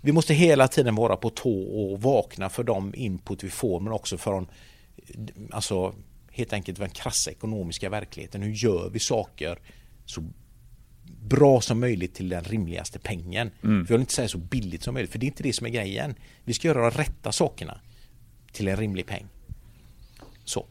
vi 0.00 0.12
måste 0.12 0.34
hela 0.34 0.68
tiden 0.68 0.94
vara 0.94 1.16
på 1.16 1.30
tå 1.30 1.62
och 1.62 2.02
vakna 2.02 2.48
för 2.48 2.64
de 2.64 2.94
input 2.94 3.44
vi 3.44 3.50
får 3.50 3.80
men 3.80 3.92
också 3.92 4.18
från 4.18 4.46
alltså, 5.50 5.94
helt 6.30 6.52
enkelt 6.52 6.78
den 6.78 6.90
krassa 6.90 7.30
ekonomiska 7.30 7.90
verkligheten. 7.90 8.42
Hur 8.42 8.52
gör 8.52 8.90
vi 8.90 8.98
saker 8.98 9.58
så 10.04 10.24
bra 11.28 11.60
som 11.60 11.80
möjligt 11.80 12.14
till 12.14 12.28
den 12.28 12.44
rimligaste 12.44 12.98
pengen. 12.98 13.50
Mm. 13.62 13.86
För 13.86 13.92
jag 13.92 13.98
vill 13.98 14.02
inte 14.02 14.14
säga 14.14 14.28
så 14.28 14.38
billigt 14.38 14.82
som 14.82 14.94
möjligt, 14.94 15.12
för 15.12 15.18
det 15.18 15.24
är 15.24 15.28
inte 15.28 15.42
det 15.42 15.52
som 15.52 15.66
är 15.66 15.70
grejen. 15.70 16.14
Vi 16.44 16.54
ska 16.54 16.68
göra 16.68 16.90
de 16.90 16.90
rätta 16.90 17.32
sakerna 17.32 17.80
till 18.52 18.68
en 18.68 18.76
rimlig 18.76 19.06
peng. 19.06 19.26
Så. 20.44 20.66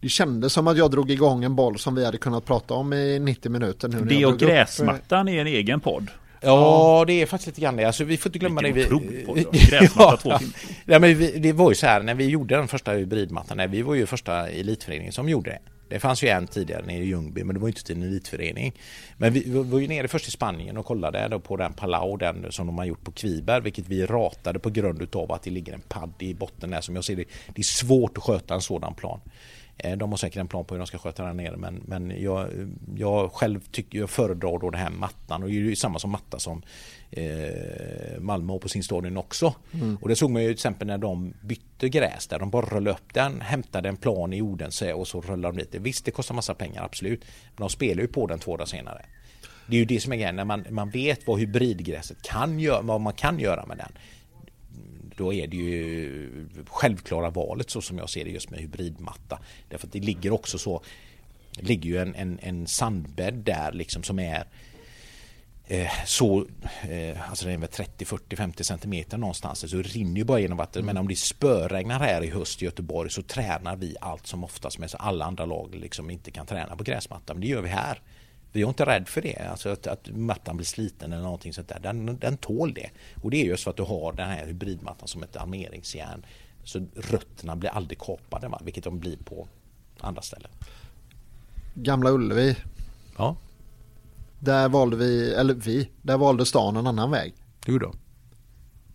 Det 0.00 0.08
kändes 0.08 0.52
som 0.52 0.66
att 0.66 0.78
jag 0.78 0.90
drog 0.90 1.10
igång 1.10 1.44
en 1.44 1.56
boll 1.56 1.78
som 1.78 1.94
vi 1.94 2.04
hade 2.04 2.18
kunnat 2.18 2.44
prata 2.44 2.74
om 2.74 2.92
i 2.92 3.18
90 3.18 3.50
minuter 3.50 3.88
nu. 3.88 4.04
Det 4.04 4.26
och 4.26 4.38
gräsmattan 4.38 5.28
är 5.28 5.40
en 5.40 5.46
egen 5.46 5.80
podd. 5.80 6.10
Ja, 6.40 7.04
det 7.06 7.22
är 7.22 7.26
faktiskt 7.26 7.46
lite 7.46 7.60
grann 7.60 7.76
det. 7.76 7.84
Alltså, 7.84 8.04
vi 8.04 8.16
får 8.16 8.28
inte 8.28 8.38
glömma 8.38 8.62
det. 8.62 8.72
Vi, 8.72 8.82
ja, 9.96 10.40
ja, 10.84 10.98
men 10.98 11.18
vi, 11.18 11.38
det 11.38 11.52
var 11.52 11.70
ju 11.70 11.74
så 11.74 11.86
här 11.86 12.02
när 12.02 12.14
vi 12.14 12.26
gjorde 12.26 12.56
den 12.56 12.68
första 12.68 12.92
hybridmattan. 12.92 13.70
Vi 13.70 13.82
var 13.82 13.94
ju 13.94 14.06
första 14.06 14.48
elitföreningen 14.48 15.12
som 15.12 15.28
gjorde 15.28 15.50
det. 15.50 15.58
Det 15.88 16.00
fanns 16.00 16.22
ju 16.22 16.28
en 16.28 16.46
tidigare 16.46 16.86
nere 16.86 17.02
i 17.02 17.06
Ljungby 17.06 17.44
men 17.44 17.54
det 17.54 17.60
var 17.60 17.68
inte 17.68 17.84
till 17.84 17.96
en 17.96 18.02
elitförening. 18.02 18.72
Men 19.16 19.32
vi 19.32 19.50
var 19.50 19.78
ju 19.78 19.88
nere 19.88 20.08
först 20.08 20.28
i 20.28 20.30
Spanien 20.30 20.76
och 20.76 20.86
kollade 20.86 21.28
då 21.28 21.40
på 21.40 21.56
den 21.56 21.72
Palau 21.72 22.16
den 22.16 22.46
som 22.52 22.66
de 22.66 22.78
har 22.78 22.84
gjort 22.84 23.04
på 23.04 23.12
Kviberg 23.12 23.62
vilket 23.62 23.88
vi 23.88 24.06
ratade 24.06 24.58
på 24.58 24.70
grund 24.70 25.02
utav 25.02 25.32
att 25.32 25.42
det 25.42 25.50
ligger 25.50 25.72
en 25.72 25.80
padd 25.80 26.12
i 26.18 26.34
botten 26.34 26.70
där 26.70 26.80
som 26.80 26.94
jag 26.94 27.04
ser 27.04 27.16
det. 27.16 27.24
Det 27.54 27.60
är 27.60 27.62
svårt 27.62 28.18
att 28.18 28.24
sköta 28.24 28.54
en 28.54 28.60
sådan 28.60 28.94
plan. 28.94 29.20
Eh, 29.78 29.96
de 29.96 30.10
har 30.10 30.16
säkert 30.16 30.40
en 30.40 30.48
plan 30.48 30.64
på 30.64 30.74
hur 30.74 30.78
de 30.78 30.86
ska 30.86 30.98
sköta 30.98 31.24
den 31.24 31.36
nere 31.36 31.56
men, 31.56 31.82
men 31.86 32.22
jag, 32.22 32.48
jag 32.96 33.32
själv 33.32 33.60
tycker 33.70 33.98
jag 33.98 34.10
föredrar 34.10 34.58
då 34.58 34.70
den 34.70 34.80
här 34.80 34.90
mattan 34.90 35.42
och 35.42 35.48
det 35.48 35.54
är 35.54 35.60
ju 35.60 35.76
samma 35.76 35.98
som 35.98 36.10
matta 36.10 36.38
som 36.38 36.62
eh, 37.10 38.20
Malmö 38.20 38.52
har 38.52 38.58
på 38.58 38.68
sin 38.68 38.82
stadion 38.82 39.16
också. 39.16 39.54
Mm. 39.72 39.98
Och 40.00 40.08
det 40.08 40.16
såg 40.16 40.30
man 40.30 40.42
ju 40.42 40.48
till 40.48 40.54
exempel 40.54 40.86
när 40.86 40.98
de 40.98 41.34
bytte 41.40 41.88
gräs 41.88 42.26
där 42.26 42.38
de 42.38 42.50
bara 42.50 42.66
rullade 42.66 42.96
upp 42.96 43.14
den, 43.14 43.40
hämtade 43.40 43.88
en 43.88 43.96
plan 43.96 44.32
i 44.32 44.42
Odense 44.42 44.92
och 44.92 45.08
så 45.08 45.20
rullade 45.20 45.56
de 45.56 45.62
dit. 45.62 45.82
Visst 45.82 46.04
det 46.04 46.10
kostar 46.10 46.34
massa 46.34 46.54
pengar 46.54 46.84
absolut 46.84 47.20
men 47.20 47.56
de 47.56 47.70
spelar 47.70 48.02
ju 48.02 48.08
på 48.08 48.26
den 48.26 48.38
två 48.38 48.56
dagar 48.56 48.66
senare. 48.66 49.04
Det 49.66 49.76
är 49.76 49.78
ju 49.78 49.84
det 49.84 50.00
som 50.00 50.12
är 50.12 50.16
grejen 50.16 50.36
när 50.36 50.44
man, 50.44 50.66
man 50.70 50.90
vet 50.90 51.26
vad 51.26 51.40
hybridgräset 51.40 52.22
kan 52.22 52.60
göra, 52.60 52.82
vad 52.82 53.00
man 53.00 53.12
kan 53.12 53.38
göra 53.38 53.66
med 53.66 53.76
den 53.76 53.92
då 55.18 55.32
är 55.32 55.46
det 55.46 55.56
ju 55.56 56.48
självklara 56.66 57.30
valet 57.30 57.70
så 57.70 57.80
som 57.80 57.98
jag 57.98 58.10
ser 58.10 58.24
det 58.24 58.30
just 58.30 58.50
med 58.50 58.60
hybridmatta. 58.60 59.38
Därför 59.68 59.86
att 59.86 59.92
det 59.92 60.00
ligger 60.00 60.32
också 60.32 60.58
så, 60.58 60.82
det 61.52 61.62
ligger 61.62 61.90
ju 61.90 61.98
en, 61.98 62.14
en, 62.14 62.38
en 62.42 62.66
sandbädd 62.66 63.34
där 63.34 63.72
liksom 63.72 64.02
som 64.02 64.18
är 64.18 64.46
eh, 65.66 65.90
så, 66.06 66.46
eh, 66.90 67.30
alltså 67.30 67.46
den 67.46 67.62
är 67.62 67.66
30, 67.66 68.04
40, 68.04 68.36
50 68.36 68.64
centimeter 68.64 69.18
någonstans. 69.18 69.70
Så 69.70 69.76
det 69.76 69.82
rinner 69.82 70.16
ju 70.16 70.24
bara 70.24 70.40
genom 70.40 70.58
vattnet. 70.58 70.84
Men 70.84 70.96
om 70.96 71.08
det 71.08 71.16
spöregnar 71.16 72.00
här 72.00 72.24
i 72.24 72.30
höst 72.30 72.62
i 72.62 72.64
Göteborg 72.64 73.10
så 73.10 73.22
tränar 73.22 73.76
vi 73.76 73.96
allt 74.00 74.26
som 74.26 74.44
oftast 74.44 74.78
med 74.78 74.90
så 74.90 74.96
alla 74.96 75.24
andra 75.24 75.44
lag 75.44 75.74
liksom 75.74 76.10
inte 76.10 76.30
kan 76.30 76.46
träna 76.46 76.76
på 76.76 76.84
gräsmatta. 76.84 77.34
Men 77.34 77.40
det 77.40 77.46
gör 77.46 77.62
vi 77.62 77.68
här. 77.68 78.00
Vi 78.52 78.62
är 78.62 78.68
inte 78.68 78.86
rädd 78.86 79.08
för 79.08 79.22
det, 79.22 79.36
alltså 79.50 79.68
att, 79.68 79.86
att 79.86 80.08
mattan 80.10 80.56
blir 80.56 80.66
sliten 80.66 81.12
eller 81.12 81.22
någonting 81.22 81.52
sånt 81.52 81.68
där. 81.68 81.80
Den, 81.80 82.18
den 82.18 82.36
tål 82.36 82.74
det. 82.74 82.90
Och 83.22 83.30
det 83.30 83.36
är 83.42 83.44
just 83.44 83.64
för 83.64 83.70
att 83.70 83.76
du 83.76 83.82
har 83.82 84.12
den 84.12 84.28
här 84.28 84.46
hybridmattan 84.46 85.08
som 85.08 85.22
ett 85.22 85.36
armeringsjärn. 85.36 86.26
Så 86.64 86.86
rötterna 86.96 87.56
blir 87.56 87.70
aldrig 87.70 87.98
kapade, 87.98 88.48
va? 88.48 88.60
vilket 88.64 88.84
de 88.84 88.98
blir 88.98 89.16
på 89.16 89.48
andra 90.00 90.22
ställen. 90.22 90.50
Gamla 91.74 92.10
Ullevi. 92.10 92.56
Ja. 93.16 93.36
Där 94.38 94.68
valde 94.68 94.96
vi, 94.96 95.34
eller 95.34 95.54
vi, 95.54 95.90
där 96.02 96.18
valde 96.18 96.46
stan 96.46 96.76
en 96.76 96.86
annan 96.86 97.10
väg. 97.10 97.34
Jo 97.66 97.78
då. 97.78 97.92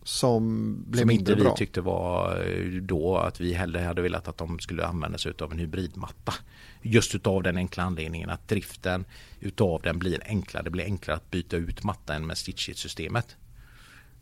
Som 0.04 0.76
blev 0.88 1.00
som 1.00 1.10
inte 1.10 1.34
vi 1.34 1.44
tyckte 1.56 1.80
var 1.80 2.42
eh, 2.46 2.82
då 2.82 3.16
att 3.16 3.40
vi 3.40 3.52
hellre 3.52 3.80
hade 3.80 4.02
velat 4.02 4.28
att 4.28 4.38
de 4.38 4.58
skulle 4.58 4.86
använda 4.86 5.18
sig 5.18 5.32
av 5.40 5.52
en 5.52 5.58
hybridmatta. 5.58 6.34
Just 6.82 7.14
utav 7.14 7.42
den 7.42 7.56
enkla 7.56 7.82
anledningen 7.82 8.30
att 8.30 8.48
driften 8.48 9.04
utav 9.40 9.82
den 9.82 9.98
blir 9.98 10.22
enklare. 10.26 10.64
Det 10.64 10.70
blir 10.70 10.84
enklare 10.84 11.16
att 11.16 11.30
byta 11.30 11.56
ut 11.56 11.84
mattan 11.84 12.26
med 12.26 12.38
stitchit-systemet. 12.38 13.36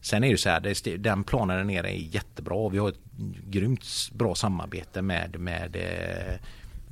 Sen 0.00 0.24
är 0.24 0.30
det 0.30 0.38
så 0.38 0.48
här, 0.48 0.98
den 0.98 1.24
planen 1.24 1.56
där 1.56 1.64
nere 1.64 1.90
är 1.90 2.14
jättebra. 2.14 2.68
Vi 2.68 2.78
har 2.78 2.88
ett 2.88 3.00
grymt 3.50 3.84
bra 4.12 4.34
samarbete 4.34 5.02
med, 5.02 5.40
med 5.40 5.76
eh, 5.76 6.40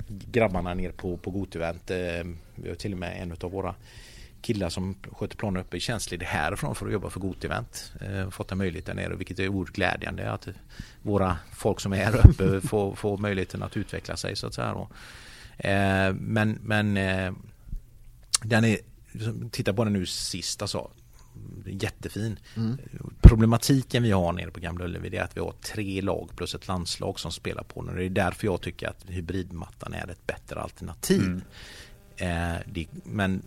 grabbarna 0.07 0.73
nere 0.73 0.91
på, 0.91 1.17
på 1.17 1.31
Gotevent. 1.31 1.91
Eh, 1.91 1.97
vi 2.55 2.69
har 2.69 2.75
till 2.75 2.93
och 2.93 2.99
med 2.99 3.21
en 3.21 3.35
av 3.41 3.51
våra 3.51 3.75
killar 4.41 4.69
som 4.69 4.95
sköter 5.11 5.37
planen 5.37 5.61
uppe 5.61 5.77
i 5.77 5.79
tjänstledig 5.79 6.25
härifrån 6.25 6.75
för 6.75 6.85
att 6.85 6.93
jobba 6.93 7.09
för 7.09 7.19
Gotevent. 7.19 7.93
Eh, 8.01 8.29
fått 8.29 8.51
en 8.51 8.57
möjlighet 8.57 8.85
där 8.85 8.93
nere 8.93 9.15
vilket 9.15 9.39
är 9.39 9.47
oerhört 9.47 9.75
glädjande 9.75 10.31
att 10.31 10.47
våra 11.01 11.37
folk 11.53 11.79
som 11.79 11.93
är 11.93 11.97
här 11.97 12.29
uppe 12.29 12.61
får, 12.67 12.95
får 12.95 13.17
möjligheten 13.17 13.63
att 13.63 13.77
utveckla 13.77 14.17
sig 14.17 14.35
så 14.35 14.47
att 14.47 14.53
säga. 14.53 14.87
Eh, 15.57 16.13
men 16.13 16.59
men 16.61 16.97
eh, 16.97 17.33
den 18.43 18.65
är, 18.65 18.77
titta 19.51 19.73
på 19.73 19.83
den 19.83 19.93
nu 19.93 20.05
sist 20.05 20.61
alltså. 20.61 20.91
jättefin. 21.65 22.39
Mm. 22.55 22.77
Problematiken 23.21 24.03
vi 24.03 24.11
har 24.11 24.33
nere 24.33 24.51
på 24.51 24.59
Gamla 24.59 24.85
Ullevi 24.85 25.17
är 25.17 25.23
att 25.23 25.37
vi 25.37 25.41
har 25.41 25.51
tre 25.51 26.01
lag 26.01 26.29
plus 26.35 26.55
ett 26.55 26.67
landslag 26.67 27.19
som 27.19 27.31
spelar 27.31 27.63
på 27.63 27.83
den. 27.83 27.95
Det 27.95 28.05
är 28.05 28.09
därför 28.09 28.47
jag 28.47 28.61
tycker 28.61 28.89
att 28.89 29.05
hybridmattan 29.07 29.93
är 29.93 30.11
ett 30.11 30.27
bättre 30.27 30.59
alternativ. 30.59 31.21
Mm. 31.21 31.41
Eh, 32.17 32.59
det, 32.65 32.87
men 33.03 33.43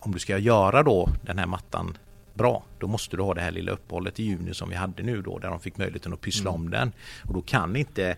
om 0.00 0.12
du 0.12 0.18
ska 0.18 0.38
göra 0.38 0.82
då 0.82 1.08
den 1.22 1.38
här 1.38 1.46
mattan 1.46 1.98
bra, 2.34 2.64
då 2.78 2.86
måste 2.86 3.16
du 3.16 3.22
ha 3.22 3.34
det 3.34 3.40
här 3.40 3.50
lilla 3.50 3.72
uppehållet 3.72 4.20
i 4.20 4.22
juni 4.22 4.54
som 4.54 4.68
vi 4.68 4.74
hade 4.74 5.02
nu 5.02 5.22
då 5.22 5.38
där 5.38 5.48
de 5.48 5.60
fick 5.60 5.78
möjligheten 5.78 6.12
att 6.12 6.20
pyssla 6.20 6.50
mm. 6.50 6.62
om 6.62 6.70
den. 6.70 6.92
Och 7.24 7.34
då 7.34 7.40
kan 7.40 7.76
inte 7.76 8.16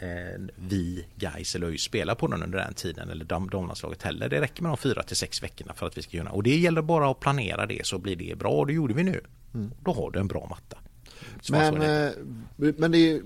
eh, 0.00 0.40
vi, 0.56 1.06
guys 1.16 1.54
eller 1.54 1.66
ÖIS 1.66 1.82
spela 1.82 2.14
på 2.14 2.26
den 2.26 2.42
under 2.42 2.58
den 2.58 2.74
tiden 2.74 3.10
eller 3.10 3.24
damlandslaget 3.24 4.02
heller. 4.02 4.28
Det 4.28 4.40
räcker 4.40 4.62
med 4.62 4.70
de 4.70 4.76
fyra 4.76 5.02
till 5.02 5.16
sex 5.16 5.42
veckorna 5.42 5.72
för 5.74 5.86
att 5.86 5.98
vi 5.98 6.02
ska 6.02 6.18
kunna 6.18 6.30
och 6.30 6.42
det 6.42 6.56
gäller 6.56 6.82
bara 6.82 7.10
att 7.10 7.20
planera 7.20 7.66
det 7.66 7.86
så 7.86 7.98
blir 7.98 8.16
det 8.16 8.38
bra 8.38 8.50
och 8.50 8.66
det 8.66 8.72
gjorde 8.72 8.94
vi 8.94 9.04
nu. 9.04 9.20
Mm. 9.54 9.70
Då 9.84 9.92
har 9.92 10.10
du 10.10 10.18
en 10.18 10.28
bra 10.28 10.46
matta. 10.50 10.78
men, 11.50 11.82
eh, 11.82 12.12
men 12.56 12.92
det 12.92 12.98
är, 12.98 13.22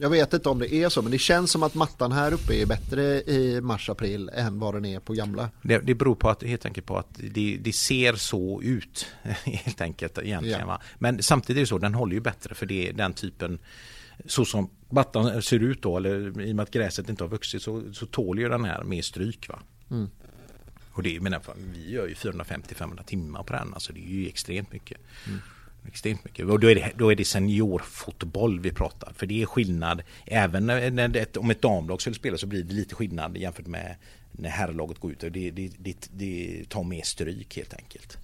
jag 0.00 0.10
vet 0.10 0.34
inte 0.34 0.48
om 0.48 0.58
det 0.58 0.74
är 0.74 0.88
så 0.88 1.02
men 1.02 1.12
det 1.12 1.18
känns 1.18 1.50
som 1.50 1.62
att 1.62 1.74
mattan 1.74 2.12
här 2.12 2.32
uppe 2.32 2.54
är 2.54 2.66
bättre 2.66 3.22
i 3.22 3.60
mars-april 3.60 4.30
än 4.34 4.58
vad 4.58 4.74
den 4.74 4.84
är 4.84 5.00
på 5.00 5.12
gamla. 5.12 5.50
Det, 5.62 5.78
det 5.78 5.94
beror 5.94 6.14
på 6.14 6.28
att, 6.28 6.42
helt 6.42 6.66
enkelt 6.66 6.86
på 6.86 6.98
att 6.98 7.20
det, 7.30 7.58
det 7.60 7.72
ser 7.72 8.14
så 8.14 8.62
ut 8.62 9.06
helt 9.44 9.80
enkelt 9.80 10.18
egentligen. 10.18 10.68
Ja. 10.68 10.80
Men 10.98 11.22
samtidigt 11.22 11.58
är 11.58 11.60
det 11.60 11.66
så, 11.66 11.78
den 11.78 11.94
håller 11.94 12.14
ju 12.14 12.20
bättre 12.20 12.54
för 12.54 12.66
det 12.66 12.88
är 12.88 12.92
den 12.92 13.12
typen 13.12 13.58
så 14.26 14.44
som 14.44 14.70
mattan 14.90 15.42
ser 15.42 15.58
ut 15.58 15.82
då, 15.82 15.96
eller 15.96 16.40
i 16.40 16.52
och 16.52 16.56
med 16.56 16.62
att 16.62 16.70
gräset 16.70 17.08
inte 17.08 17.24
har 17.24 17.28
vuxit 17.28 17.62
så, 17.62 17.92
så 17.92 18.06
tål 18.06 18.38
ju 18.38 18.48
den 18.48 18.64
här 18.64 18.84
mer 18.84 19.02
stryk. 19.02 19.48
Va? 19.48 19.58
Mm. 19.90 20.10
Och 20.92 21.02
det, 21.02 21.20
menar, 21.20 21.40
vi 21.56 21.90
gör 21.90 22.06
ju 22.06 22.14
450-500 22.14 23.04
timmar 23.04 23.42
på 23.42 23.52
den, 23.52 23.74
alltså 23.74 23.92
det 23.92 24.00
är 24.00 24.10
ju 24.10 24.28
extremt 24.28 24.72
mycket. 24.72 24.98
Mm. 25.26 25.40
Extremt 25.86 26.24
mycket. 26.24 26.46
Och 26.46 26.60
då 26.60 26.70
är, 26.70 26.74
det, 26.74 26.92
då 26.96 27.12
är 27.12 27.16
det 27.16 27.24
seniorfotboll 27.24 28.60
vi 28.60 28.72
pratar. 28.72 29.12
För 29.16 29.26
det 29.26 29.42
är 29.42 29.46
skillnad. 29.46 30.02
Även 30.26 30.66
när 30.66 31.08
det, 31.08 31.36
om 31.36 31.50
ett 31.50 31.62
damlag 31.62 32.00
skulle 32.00 32.16
spela 32.16 32.38
så 32.38 32.46
blir 32.46 32.64
det 32.64 32.74
lite 32.74 32.94
skillnad 32.94 33.36
jämfört 33.36 33.66
med 33.66 33.96
när 34.32 34.50
herrlaget 34.50 34.98
går 34.98 35.12
ut. 35.12 35.20
Det, 35.20 35.30
det, 35.30 35.70
det, 35.78 36.08
det 36.12 36.64
tar 36.68 36.84
mer 36.84 37.02
stryk 37.02 37.56
helt 37.56 37.74
enkelt. 37.74 38.18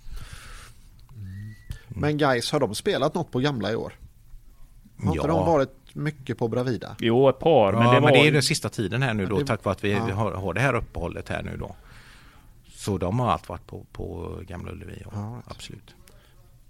Mm. 1.15 1.55
Men 1.89 2.19
guys, 2.19 2.53
har 2.53 2.61
de 2.61 2.75
spelat 2.75 3.15
något 3.15 3.31
på 3.31 3.39
gamla 3.39 3.73
i 3.73 3.77
år? 3.77 3.93
Har 4.99 5.15
inte 5.15 5.27
de 5.27 5.47
varit 5.47 5.95
mycket 5.95 6.39
på 6.39 6.49
Bravida? 6.49 6.97
Jo, 6.99 7.29
ett 7.29 7.39
par. 7.39 7.73
Men, 7.73 7.83
ja, 7.83 7.95
det, 7.95 8.01
var... 8.01 8.11
men 8.11 8.13
det 8.13 8.29
är 8.29 8.33
den 8.33 8.43
sista 8.43 8.69
tiden 8.69 9.03
här 9.03 9.15
nu 9.15 9.27
då, 9.27 9.39
det... 9.39 9.47
tack 9.47 9.65
vare 9.65 9.73
att 9.73 9.85
vi 9.85 9.93
ja. 9.93 9.99
har, 9.99 10.33
har 10.33 10.55
det 10.55 10.61
här 10.61 10.75
uppehållet 10.75 11.29
här 11.29 11.43
nu 11.43 11.57
då. 11.57 11.77
Så 12.69 12.99
de 12.99 13.21
har 13.21 13.31
allt 13.31 13.49
varit 13.49 13.67
på, 13.67 13.87
på 13.93 14.39
Gamla 14.47 14.73
Ullevi, 14.73 15.03
ja, 15.13 15.43
absolut. 15.47 15.95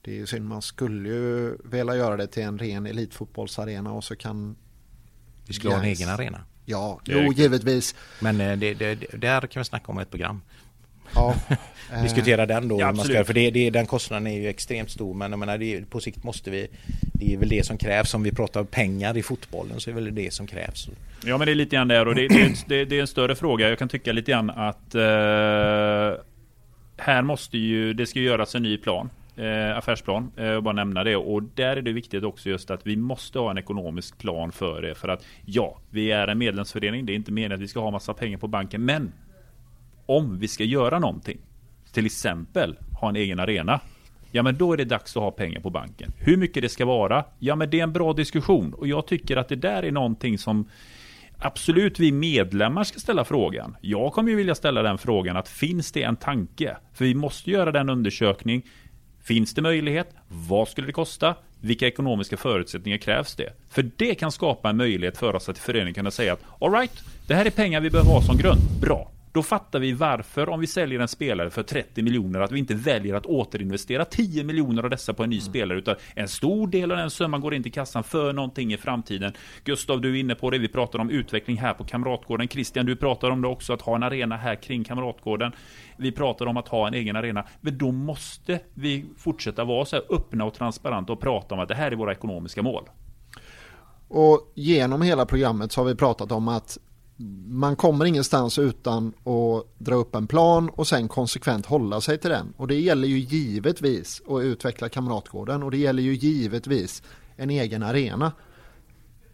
Det 0.07 0.21
är 0.21 0.27
synd, 0.27 0.49
man 0.49 0.63
skulle 0.63 1.09
ju 1.09 1.57
vilja 1.65 1.97
göra 1.97 2.17
det 2.17 2.27
till 2.27 2.43
en 2.43 2.59
ren 2.59 2.87
elitfotbollsarena 2.87 3.93
och 3.93 4.05
så 4.05 4.17
kan... 4.17 4.57
Vi 5.47 5.55
skulle 5.55 5.75
ha 5.75 5.81
en 5.81 5.89
egen 5.89 6.09
arena. 6.09 6.45
Ja, 6.65 7.01
jo, 7.05 7.33
givetvis. 7.33 7.95
Men 8.21 8.41
eh, 8.41 8.59
det, 8.59 8.75
det, 8.75 8.95
där 9.13 9.41
kan 9.41 9.61
vi 9.61 9.65
snacka 9.65 9.93
om 9.93 9.99
ett 9.99 10.11
program. 10.11 10.43
Ja, 11.15 11.35
Diskutera 12.03 12.47
den 12.47 12.69
då. 12.69 12.81
Ja, 12.81 12.93
man 12.93 13.05
ska, 13.05 13.25
för 13.25 13.35
det, 13.35 13.51
det, 13.51 13.71
den 13.71 13.87
kostnaden 13.87 14.27
är 14.27 14.41
ju 14.41 14.49
extremt 14.49 14.91
stor. 14.91 15.15
Men 15.15 15.31
jag 15.31 15.39
menar, 15.39 15.59
det, 15.59 15.91
på 15.91 16.01
sikt 16.01 16.25
måste 16.25 16.51
vi... 16.51 16.69
Det 17.13 17.35
är 17.35 17.39
väl 17.39 17.49
det 17.49 17.67
som 17.67 17.79
krävs. 17.79 18.15
Om 18.15 18.23
vi 18.23 18.33
pratar 18.33 18.65
pengar 18.65 19.17
i 19.17 19.23
fotbollen 19.23 19.81
så 19.81 19.91
är 19.91 19.95
det 19.95 20.01
väl 20.01 20.15
det 20.15 20.33
som 20.33 20.47
krävs. 20.47 20.89
Ja 21.25 21.39
men 21.39 21.47
det 21.47 21.53
är 21.53 21.55
lite 21.55 21.77
grann 21.77 21.89
där 21.89 22.09
och 22.09 22.15
det, 22.15 22.29
det, 22.67 22.85
det 22.85 22.97
är 22.97 23.01
en 23.01 23.07
större 23.07 23.37
fråga. 23.37 23.69
Jag 23.69 23.79
kan 23.79 23.89
tycka 23.89 24.13
lite 24.13 24.31
grann 24.31 24.51
att... 24.51 24.95
Eh, 24.95 26.21
här 26.97 27.23
måste 27.23 27.59
ju... 27.59 27.93
Det 27.93 28.07
ska 28.07 28.21
göras 28.21 28.55
en 28.55 28.63
ny 28.63 28.79
plan 28.79 29.11
eh, 29.37 29.77
affärsplan. 29.77 30.33
Eh, 30.37 30.61
bara 30.61 30.75
nämna 30.75 31.05
det. 31.05 31.17
Och 31.17 31.43
där 31.43 31.77
är 31.77 31.83
det 31.83 31.93
viktigt 31.93 32.25
också 32.25 32.49
just 32.49 32.71
att 32.71 32.87
vi 32.87 32.97
måste 32.97 33.39
ha 33.39 33.51
en 33.51 33.59
ekonomisk 33.59 34.19
plan 34.19 34.53
för 34.53 34.83
det. 34.83 34.95
För 34.95 35.09
att 35.09 35.25
ja, 35.45 35.79
vi 35.91 36.13
är 36.13 36.29
en 36.29 36.39
medlemsförening. 36.39 37.07
Det 37.07 37.13
är 37.13 37.15
inte 37.15 37.33
meningen 37.33 37.53
att 37.53 37.61
vi 37.61 37.69
ska 37.69 37.81
ha 37.81 37.91
massa 37.91 38.15
pengar 38.15 38.39
på 38.39 38.49
banken. 38.49 38.85
Men 38.85 39.13
om 40.07 40.39
vi 40.39 40.49
ska 40.49 40.65
göra 40.65 40.99
någonting, 40.99 41.39
till 41.93 42.07
exempel 42.07 42.77
ha 43.01 43.09
en 43.09 43.17
egen 43.17 43.41
arena. 43.41 43.81
Ja 44.31 44.43
men 44.43 44.57
då 44.57 44.73
är 44.73 44.77
det 44.77 44.85
dags 44.85 45.17
att 45.17 45.23
ha 45.23 45.31
pengar 45.31 45.61
på 45.61 45.71
banken. 45.71 46.13
Hur 46.19 46.37
mycket 46.37 46.63
det 46.63 46.69
ska 46.69 46.85
vara? 46.85 47.25
Ja 47.39 47.57
men 47.57 47.71
det 47.71 47.79
är 47.79 47.83
en 47.83 47.93
bra 47.93 48.13
diskussion. 48.13 48.75
Och 48.75 48.89
jag 48.89 49.07
tycker 49.07 49.37
att 49.37 49.49
det 49.49 49.57
där 49.57 49.83
är 49.83 49.93
någonting 49.93 50.39
som 50.39 50.69
Absolut 51.39 52.01
vi 52.01 52.13
medlemmar 52.13 52.85
ska 52.85 52.99
ställa 52.99 53.25
frågan. 53.25 53.77
Jag 53.81 54.13
kommer 54.13 54.31
ju 54.31 54.37
vilja 54.37 54.55
ställa 54.55 54.83
den 54.83 54.99
frågan 54.99 55.37
att 55.37 55.49
finns 55.49 55.93
det 55.93 56.03
en 56.03 56.17
tanke? 56.17 56.77
För 56.93 57.05
vi 57.05 57.15
måste 57.15 57.51
göra 57.51 57.73
den 57.73 57.91
undersökning. 57.91 58.63
Finns 59.27 59.55
det 59.55 59.63
möjlighet? 59.63 60.15
Vad 60.29 60.69
skulle 60.69 60.87
det 60.87 60.93
kosta? 60.93 61.35
Vilka 61.61 61.87
ekonomiska 61.87 62.37
förutsättningar 62.37 62.99
krävs 62.99 63.35
det? 63.35 63.53
För 63.71 63.91
det 63.97 64.15
kan 64.15 64.33
skapa 64.33 64.71
en 64.71 64.77
möjlighet 64.77 65.19
för 65.19 65.37
oss 65.37 65.49
att 65.49 65.57
i 65.59 65.61
föreningen 65.61 65.95
kunna 65.95 66.11
säga 66.11 66.33
att 66.33 66.41
alright, 66.61 67.03
det 67.27 67.35
här 67.35 67.45
är 67.45 67.51
pengar 67.51 67.81
vi 67.81 67.91
behöver 67.91 68.11
ha 68.11 68.23
som 68.23 68.37
grund. 68.37 68.61
Bra, 68.81 69.11
då 69.37 69.43
fattar 69.43 69.79
vi 69.79 69.93
varför 69.93 70.49
om 70.49 70.61
vi 70.61 70.67
säljer 70.67 71.01
en 71.01 71.09
spelare 71.09 71.51
för 71.51 71.63
30 71.63 72.03
miljoner 72.03 72.41
att 72.41 72.53
vi 72.53 72.59
inte 72.59 72.75
väljer 72.75 73.15
att 73.15 73.27
återinvestera 73.27 74.05
10 74.05 74.45
miljoner 74.45 74.83
av 74.83 74.91
dessa 74.91 75.15
på 75.15 75.23
en 75.23 75.31
ny 75.31 75.37
mm. 75.37 75.49
spelare 75.49 75.79
utan 75.79 75.97
en 76.15 76.29
stor 76.29 76.67
del 76.67 76.91
av 76.91 76.97
den 76.99 77.11
summan 77.11 77.41
går 77.41 77.55
in 77.55 77.63
till 77.63 77.73
kassan 77.73 78.05
för 78.05 78.33
någonting 78.33 78.73
i 78.73 78.77
framtiden. 78.77 79.33
Gustav, 79.65 80.01
du 80.01 80.17
är 80.17 80.21
inne 80.21 80.35
på 80.35 80.51
det. 80.51 80.59
Vi 80.59 80.69
pratar 80.69 80.99
om 80.99 81.11
utveckling 81.11 81.57
här 81.57 81.75
på 81.75 81.85
Kamratgården. 81.85 82.49
Christian, 82.49 82.87
du 82.87 82.97
pratar 82.97 83.31
om 83.31 83.43
det 83.43 83.49
också 83.49 83.73
att 83.73 83.83
ha 83.83 83.97
en 83.97 84.03
arena 84.03 84.37
här 84.37 84.55
kring 84.55 84.85
Kamratgården. 84.85 85.53
Vi 85.97 86.13
pratar 86.13 86.47
om 86.47 86.57
att 86.57 86.69
ha 86.69 86.87
en 86.87 86.95
egen 86.95 87.17
arena. 87.17 87.45
Men 87.61 87.79
då 87.79 87.93
måste 87.93 88.61
vi 88.75 89.05
fortsätta 89.17 89.65
vara 89.65 89.85
så 89.85 89.97
här 89.97 90.05
öppna 90.11 90.45
och 90.45 90.55
transparenta 90.55 91.13
och 91.13 91.21
prata 91.21 91.55
om 91.55 91.61
att 91.61 91.69
det 91.69 91.75
här 91.75 91.93
är 91.93 91.97
våra 91.97 92.13
ekonomiska 92.13 92.63
mål. 92.63 92.89
Och 94.09 94.53
genom 94.55 95.03
hela 95.03 95.27
programmet 95.27 95.73
så 95.73 95.81
har 95.81 95.87
vi 95.87 95.95
pratat 95.95 96.33
om 96.33 96.49
att 96.49 96.79
man 97.47 97.77
kommer 97.77 98.05
ingenstans 98.05 98.59
utan 98.59 99.09
att 99.09 99.79
dra 99.79 99.95
upp 99.95 100.15
en 100.15 100.27
plan 100.27 100.69
och 100.69 100.87
sen 100.87 101.09
konsekvent 101.09 101.67
hålla 101.67 102.01
sig 102.01 102.19
till 102.19 102.31
den. 102.31 102.53
Och 102.57 102.69
det 102.69 102.81
gäller 102.81 103.09
ju 103.09 103.19
givetvis 103.19 104.23
att 104.29 104.43
utveckla 104.43 104.89
Kamratgården 104.89 105.63
och 105.63 105.71
det 105.71 105.79
gäller 105.79 106.03
ju 106.03 106.15
givetvis 106.15 107.03
en 107.37 107.51
egen 107.51 107.83
arena. 107.83 108.33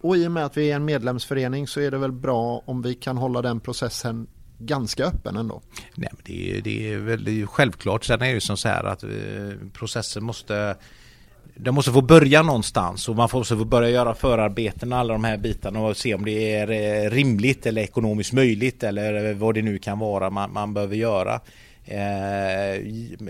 Och 0.01 0.17
i 0.17 0.27
och 0.27 0.31
med 0.31 0.45
att 0.45 0.57
vi 0.57 0.71
är 0.71 0.75
en 0.75 0.85
medlemsförening 0.85 1.67
så 1.67 1.79
är 1.79 1.91
det 1.91 1.97
väl 1.97 2.11
bra 2.11 2.63
om 2.65 2.81
vi 2.81 2.93
kan 2.93 3.17
hålla 3.17 3.41
den 3.41 3.59
processen 3.59 4.27
ganska 4.57 5.05
öppen 5.05 5.35
ändå. 5.35 5.61
Nej, 5.95 6.09
men 6.11 6.21
det, 6.25 6.57
är, 6.57 6.61
det 6.61 6.93
är 6.93 6.97
väl 6.97 7.47
självklart. 7.47 8.05
Sen 8.05 8.21
är 8.21 8.25
det 8.25 8.31
ju 8.31 8.39
som 8.39 8.57
så 8.57 8.67
här 8.67 8.83
att 8.83 9.03
eh, 9.03 9.09
processen 9.73 10.23
måste 10.23 10.77
det 11.55 11.71
måste 11.71 11.91
få 11.91 12.01
börja 12.01 12.41
någonstans 12.41 13.09
och 13.09 13.15
man 13.15 13.29
får 13.29 13.43
få 13.43 13.65
börja 13.65 13.89
göra 13.89 14.15
förarbeten 14.15 14.93
och 14.93 14.99
alla 14.99 15.13
de 15.13 15.23
här 15.23 15.37
bitarna 15.37 15.79
och 15.79 15.97
se 15.97 16.13
om 16.13 16.25
det 16.25 16.55
är 16.55 16.71
eh, 16.71 17.09
rimligt 17.09 17.65
eller 17.65 17.81
ekonomiskt 17.81 18.33
möjligt 18.33 18.83
eller 18.83 19.29
eh, 19.29 19.35
vad 19.35 19.55
det 19.55 19.61
nu 19.61 19.77
kan 19.77 19.99
vara 19.99 20.29
man, 20.29 20.53
man 20.53 20.73
behöver 20.73 20.95
göra. 20.95 21.39
Eh, 21.85 22.81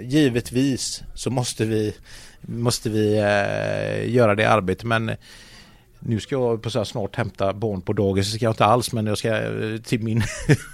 givetvis 0.01 1.03
så 1.13 1.29
måste 1.29 1.65
vi, 1.65 1.95
måste 2.41 2.89
vi 2.89 3.17
eh, 3.17 4.13
göra 4.13 4.35
det 4.35 4.45
arbetet 4.45 4.83
men 4.83 5.11
nu 6.05 6.19
ska 6.19 6.35
jag 6.35 6.61
på 6.61 6.69
så 6.69 6.79
här 6.79 6.83
snart 6.83 7.15
hämta 7.15 7.53
barn 7.53 7.81
på 7.81 7.93
dagis, 7.93 8.31
det 8.31 8.37
ska 8.37 8.45
jag 8.45 8.51
inte 8.51 8.65
alls 8.65 8.93
men 8.93 9.05
jag 9.05 9.17
ska 9.17 9.29
eh, 9.29 9.77
till 9.77 10.03
min, 10.03 10.23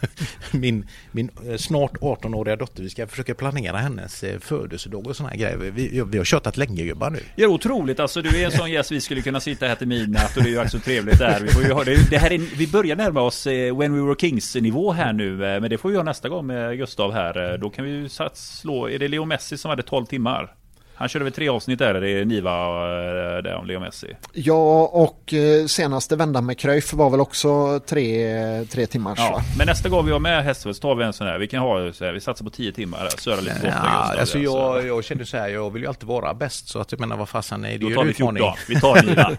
min, 0.52 0.88
min 1.12 1.30
eh, 1.48 1.58
snart 1.58 1.98
18-åriga 1.98 2.56
dotter, 2.56 2.84
vi 2.84 2.90
ska 2.90 3.08
försöka 3.08 3.36
planera 3.36 3.78
hennes 3.78 4.24
eh, 4.24 4.40
födelsedag 4.40 5.08
och 5.08 5.16
sådana 5.16 5.30
här 5.30 5.40
grejer. 5.40 5.58
Vi, 5.58 6.04
vi 6.08 6.18
har 6.18 6.26
tjötat 6.26 6.58
länge 6.58 6.84
gubbar 6.84 7.10
nu. 7.10 7.20
Ja 7.36 7.48
otroligt 7.48 8.00
alltså, 8.00 8.22
du 8.22 8.42
är 8.42 8.46
en 8.46 8.52
sån 8.52 8.72
gäst 8.72 8.92
vi 8.92 9.02
skulle 9.02 9.22
kunna 9.22 9.40
sitta 9.40 9.68
här 9.68 9.76
till 9.76 9.88
midnatt 9.88 10.38
och 10.38 10.44
det 10.44 10.50
är 10.50 10.52
ju 10.52 10.62
också 10.62 10.80
trevligt 10.80 11.20
där. 11.20 11.40
Vi, 11.42 11.48
får 11.48 11.64
ju 11.64 11.72
ha, 11.72 11.84
det, 11.84 12.10
det 12.10 12.18
här 12.18 12.32
är, 12.32 12.38
vi 12.38 12.68
börjar 12.68 12.96
närma 12.96 13.22
oss 13.22 13.48
When 13.48 13.94
We 13.94 14.02
Were 14.02 14.16
Kings 14.20 14.56
nivå 14.56 14.92
här 14.92 15.14
nu, 15.14 15.38
men 15.38 15.70
det 15.70 15.78
får 15.78 15.90
vi 15.90 15.96
göra 15.96 16.04
nästa 16.04 16.30
gång 16.30 16.48
med 16.48 16.78
Gustav 16.78 17.14
här. 17.14 17.58
Då 17.58 17.70
kan 17.70 17.86
vi 17.86 17.92
ju 17.92 18.10
slå, 18.34 18.90
är 18.90 19.00
det 19.00 19.08
Leo 19.08 19.26
Messi 19.26 19.58
som 19.58 19.70
hade 19.70 19.84
12 19.84 20.06
timmar? 20.06 20.56
Han 21.00 21.10
körde 21.10 21.26
väl 21.26 21.34
tre 21.34 21.50
avsnitt 21.50 21.80
där 21.80 22.06
i 22.06 22.26
Niva 22.26 22.52
eh, 22.52 23.44
där 23.44 23.56
om 23.56 23.68
Leo 23.68 23.80
Messi. 23.80 24.16
Ja 24.34 24.86
och 24.94 25.34
eh, 25.34 25.66
senaste 25.66 26.16
vändan 26.16 26.46
med 26.46 26.58
Cruyff 26.58 26.94
var 26.94 27.10
väl 27.10 27.22
också 27.22 27.80
tre, 27.80 28.66
tre 28.66 28.86
timmar. 28.86 29.14
Ja, 29.18 29.42
men 29.58 29.68
nästa 29.68 29.90
gång 29.90 30.06
vi 30.06 30.12
har 30.12 30.20
med 30.20 30.44
Hässelfeldt 30.44 30.78
så 30.78 30.82
tar 30.82 30.96
vi 30.96 31.04
en 31.04 31.14
sån 31.14 31.28
här. 31.28 31.40
Vi 31.40 31.48
kan 31.48 31.60
ha 31.60 31.94
så 31.94 32.06
här, 32.06 32.14
vi 32.14 32.20
satsar 32.20 32.46
på 32.46 32.52
tio 32.52 32.72
timmar. 32.72 33.10
Söra 33.18 33.42
lite 33.42 33.60
ja, 33.64 34.20
alltså 34.20 34.40
jag, 34.40 34.88
jag 34.88 35.04
känner 35.04 35.24
så 35.24 35.38
här, 35.38 35.50
jag 35.50 35.74
vill 35.74 35.82
ju 35.82 35.88
alltid 35.88 36.08
vara 36.08 36.34
bäst. 36.34 36.68
Så 36.68 36.80
att 36.80 36.92
jag 36.92 37.00
menar 37.00 37.18
vad 37.18 37.30
fasen 37.30 37.66
är 37.66 37.72
det 37.72 37.78
Då 37.78 37.96
tar 37.96 38.04
vi 38.04 38.14
14. 38.14 38.54
Vi 38.68 38.80
tar 38.80 39.04
Niva. 39.04 39.38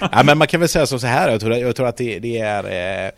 ja, 0.12 0.22
men 0.22 0.38
man 0.38 0.46
kan 0.46 0.60
väl 0.60 0.68
säga 0.68 0.86
så 0.86 1.06
här. 1.06 1.30
Jag 1.30 1.40
tror, 1.40 1.54
jag 1.54 1.76
tror 1.76 1.86
att 1.86 1.96
det, 1.96 2.18
det 2.18 2.38
är 2.38 2.64
eh, 3.04 3.10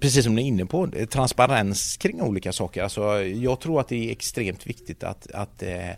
precis 0.00 0.24
som 0.24 0.34
ni 0.34 0.42
är 0.42 0.46
inne 0.46 0.66
på, 0.66 0.88
transparens 1.10 1.96
kring 1.96 2.22
olika 2.22 2.52
saker. 2.52 2.82
Alltså, 2.82 3.22
jag 3.22 3.60
tror 3.60 3.80
att 3.80 3.88
det 3.88 4.08
är 4.08 4.12
extremt 4.12 4.66
viktigt 4.66 5.04
att, 5.04 5.30
att 5.34 5.62
eh, 5.62 5.90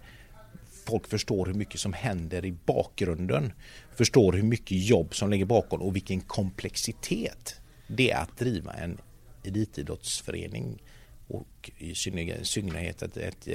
folk 0.89 1.09
förstår 1.09 1.47
hur 1.47 1.55
mycket 1.55 1.81
som 1.81 1.93
händer 1.93 2.45
i 2.45 2.53
bakgrunden. 2.53 3.53
Förstår 3.97 4.33
hur 4.33 4.43
mycket 4.43 4.85
jobb 4.87 5.15
som 5.15 5.31
ligger 5.31 5.45
bakom 5.45 5.83
och 5.83 5.97
vilken 5.97 6.21
komplexitet 6.21 7.61
det 7.87 8.11
är 8.11 8.19
att 8.19 8.39
driva 8.39 8.73
en 8.73 8.99
elitidrottsförening 9.45 10.83
och 11.29 11.71
i 11.79 11.95
synnerhet 12.43 13.03
ett, 13.03 13.17
ett, 13.17 13.49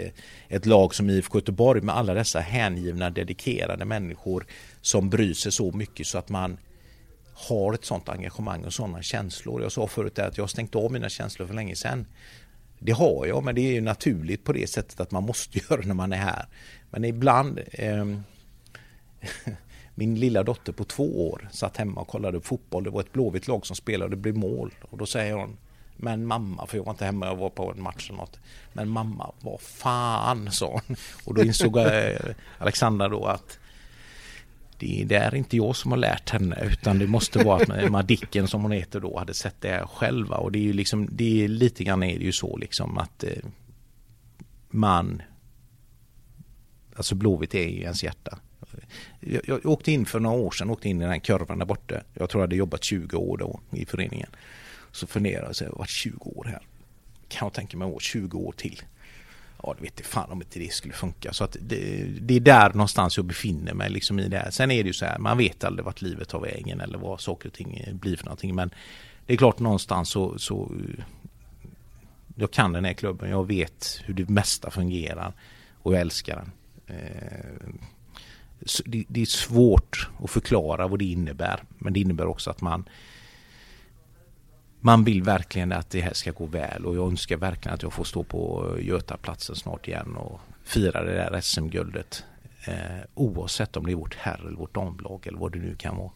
ett 0.47 0.65
lag 0.65 0.95
som 0.95 1.09
IFK 1.09 1.37
Göteborg 1.37 1.81
med 1.81 1.95
alla 1.95 2.13
dessa 2.13 2.39
hängivna 2.39 3.09
dedikerade 3.09 3.85
människor 3.85 4.45
som 4.81 5.09
bryr 5.09 5.33
sig 5.33 5.51
så 5.51 5.71
mycket 5.71 6.07
så 6.07 6.17
att 6.17 6.29
man 6.29 6.57
har 7.33 7.73
ett 7.73 7.85
sånt 7.85 8.09
engagemang 8.09 8.65
och 8.65 8.73
sådana 8.73 9.01
känslor. 9.01 9.61
Jag 9.61 9.71
sa 9.71 9.87
förut 9.87 10.19
att 10.19 10.37
jag 10.37 10.43
har 10.43 10.47
stängt 10.47 10.75
av 10.75 10.91
mina 10.91 11.09
känslor 11.09 11.47
för 11.47 11.53
länge 11.53 11.75
sedan. 11.75 12.05
Det 12.79 12.91
har 12.91 13.25
jag, 13.25 13.43
men 13.43 13.55
det 13.55 13.61
är 13.61 13.73
ju 13.73 13.81
naturligt 13.81 14.43
på 14.43 14.53
det 14.53 14.69
sättet 14.69 14.99
att 14.99 15.11
man 15.11 15.23
måste 15.23 15.59
göra 15.69 15.81
när 15.81 15.93
man 15.93 16.13
är 16.13 16.17
här. 16.17 16.45
Men 16.93 17.05
ibland 17.05 17.59
eh, 17.71 18.05
Min 19.95 20.15
lilla 20.15 20.43
dotter 20.43 20.73
på 20.73 20.83
två 20.83 21.29
år 21.29 21.49
satt 21.51 21.77
hemma 21.77 22.01
och 22.01 22.07
kollade 22.07 22.39
på 22.39 22.45
fotboll. 22.45 22.83
Det 22.83 22.89
var 22.89 23.01
ett 23.01 23.13
blåvitt 23.13 23.47
lag 23.47 23.65
som 23.65 23.75
spelade 23.75 24.03
och 24.03 24.09
det 24.09 24.17
blev 24.17 24.37
mål. 24.37 24.73
Och 24.81 24.97
då 24.97 25.05
säger 25.05 25.33
hon 25.33 25.57
men 25.97 26.25
mamma, 26.25 26.67
för 26.67 26.77
jag 26.77 26.83
var 26.83 26.91
inte 26.91 27.05
hemma, 27.05 27.25
jag 27.25 27.35
var 27.35 27.49
på 27.49 27.71
en 27.71 27.83
match 27.83 28.09
eller 28.09 28.19
något. 28.19 28.39
Men 28.73 28.89
mamma, 28.89 29.31
vad 29.39 29.61
fan, 29.61 30.51
sa 30.51 30.71
hon. 30.71 30.95
Och 31.25 31.33
då 31.33 31.43
insåg 31.43 31.77
eh, 31.77 32.19
Alexandra 32.57 33.09
då 33.09 33.25
att 33.25 33.59
det, 34.77 35.15
är 35.15 35.35
inte 35.35 35.57
jag 35.57 35.75
som 35.75 35.91
har 35.91 35.97
lärt 35.97 36.29
henne 36.29 36.59
utan 36.71 36.99
det 36.99 37.07
måste 37.07 37.43
vara 37.43 37.63
att 37.63 37.91
Madicken 37.91 38.47
som 38.47 38.61
hon 38.61 38.71
heter 38.71 38.99
då 38.99 39.19
hade 39.19 39.33
sett 39.33 39.61
det 39.61 39.69
här 39.69 39.85
själva 39.85 40.37
och 40.37 40.51
det 40.51 40.59
är 40.59 40.63
ju 40.63 40.73
liksom, 40.73 41.07
det 41.11 41.43
är 41.43 41.47
lite 41.47 41.83
grann 41.83 42.03
är 42.03 42.19
det 42.19 42.25
ju 42.25 42.31
så 42.31 42.57
liksom 42.57 42.97
att 42.97 43.23
eh, 43.23 43.29
man 44.69 45.21
Alltså 46.95 47.15
Blåvitt 47.15 47.55
är 47.55 47.67
ju 47.67 47.81
ens 47.81 48.03
hjärta. 48.03 48.39
Jag, 49.19 49.41
jag, 49.45 49.65
åkte 49.65 49.91
in 49.91 50.05
för 50.05 50.19
några 50.19 50.37
år 50.37 50.51
sedan, 50.51 50.69
åkte 50.69 50.89
in 50.89 50.97
i 50.97 51.03
den 51.03 51.11
här 51.11 51.19
kurvan 51.19 51.59
där 51.59 51.65
borta. 51.65 52.01
Jag 52.13 52.29
tror 52.29 52.41
jag 52.41 52.47
hade 52.47 52.55
jobbat 52.55 52.83
20 52.83 53.17
år 53.17 53.37
då 53.37 53.59
i 53.71 53.85
föreningen. 53.85 54.29
Så 54.91 55.07
funderade 55.07 55.45
jag, 55.45 55.55
så 55.55 55.63
jag 55.63 55.69
har 55.69 55.77
varit 55.77 55.89
20 55.89 56.29
år 56.29 56.45
här. 56.45 56.61
Kan 57.27 57.45
jag 57.45 57.53
tänka 57.53 57.77
mig 57.77 57.95
att 57.95 58.01
20 58.01 58.37
år 58.37 58.51
till? 58.51 58.81
Ja, 59.63 59.73
det 59.77 59.83
vet 59.83 59.93
jag 59.95 60.05
fan 60.05 60.31
om 60.31 60.41
inte 60.41 60.59
det 60.59 60.73
skulle 60.73 60.93
funka. 60.93 61.33
Så 61.33 61.43
att 61.43 61.57
det, 61.61 62.05
det, 62.21 62.35
är 62.35 62.39
där 62.39 62.69
någonstans 62.69 63.17
jag 63.17 63.25
befinner 63.25 63.73
mig 63.73 63.89
liksom 63.89 64.19
i 64.19 64.27
det 64.27 64.37
här. 64.37 64.51
Sen 64.51 64.71
är 64.71 64.83
det 64.83 64.87
ju 64.87 64.93
så 64.93 65.05
här, 65.05 65.19
man 65.19 65.37
vet 65.37 65.63
aldrig 65.63 65.85
vart 65.85 66.01
livet 66.01 66.29
tar 66.29 66.39
vägen 66.39 66.81
eller 66.81 66.97
vad 66.97 67.21
saker 67.21 67.49
och 67.49 67.53
ting 67.53 67.83
blir 67.93 68.17
för 68.17 68.25
någonting. 68.25 68.55
Men 68.55 68.71
det 69.25 69.33
är 69.33 69.37
klart 69.37 69.59
någonstans 69.59 70.09
så, 70.09 70.39
så 70.39 70.71
jag 72.35 72.51
kan 72.51 72.73
den 72.73 72.85
här 72.85 72.93
klubben, 72.93 73.29
jag 73.29 73.47
vet 73.47 74.01
hur 74.05 74.13
det 74.13 74.29
mesta 74.29 74.71
fungerar 74.71 75.33
och 75.73 75.93
jag 75.93 76.01
älskar 76.01 76.35
den. 76.35 76.51
Eh, 76.87 77.69
det 79.07 79.21
är 79.21 79.25
svårt 79.25 80.09
att 80.23 80.29
förklara 80.29 80.87
vad 80.87 80.99
det 80.99 81.05
innebär. 81.05 81.63
Men 81.77 81.93
det 81.93 81.99
innebär 81.99 82.25
också 82.25 82.49
att 82.49 82.61
man 82.61 82.89
man 84.85 85.03
vill 85.03 85.23
verkligen 85.23 85.71
att 85.71 85.89
det 85.89 86.01
här 86.01 86.13
ska 86.13 86.31
gå 86.31 86.45
väl 86.45 86.85
och 86.85 86.95
jag 86.95 87.07
önskar 87.07 87.37
verkligen 87.37 87.73
att 87.73 87.83
jag 87.83 87.93
får 87.93 88.03
stå 88.03 88.23
på 88.23 88.75
Götaplatsen 88.79 89.55
snart 89.55 89.87
igen 89.87 90.15
och 90.15 90.39
fira 90.63 91.03
det 91.03 91.13
där 91.13 91.41
SM-guldet. 91.41 92.23
Eh, 92.65 93.01
oavsett 93.13 93.77
om 93.77 93.85
det 93.85 93.91
är 93.91 93.95
vårt 93.95 94.15
herr 94.15 94.39
eller 94.47 94.57
vårt 94.57 94.75
damlag 94.75 95.27
eller 95.27 95.37
vad 95.37 95.51
det 95.51 95.59
nu 95.59 95.75
kan 95.75 95.97
vara 95.97 96.11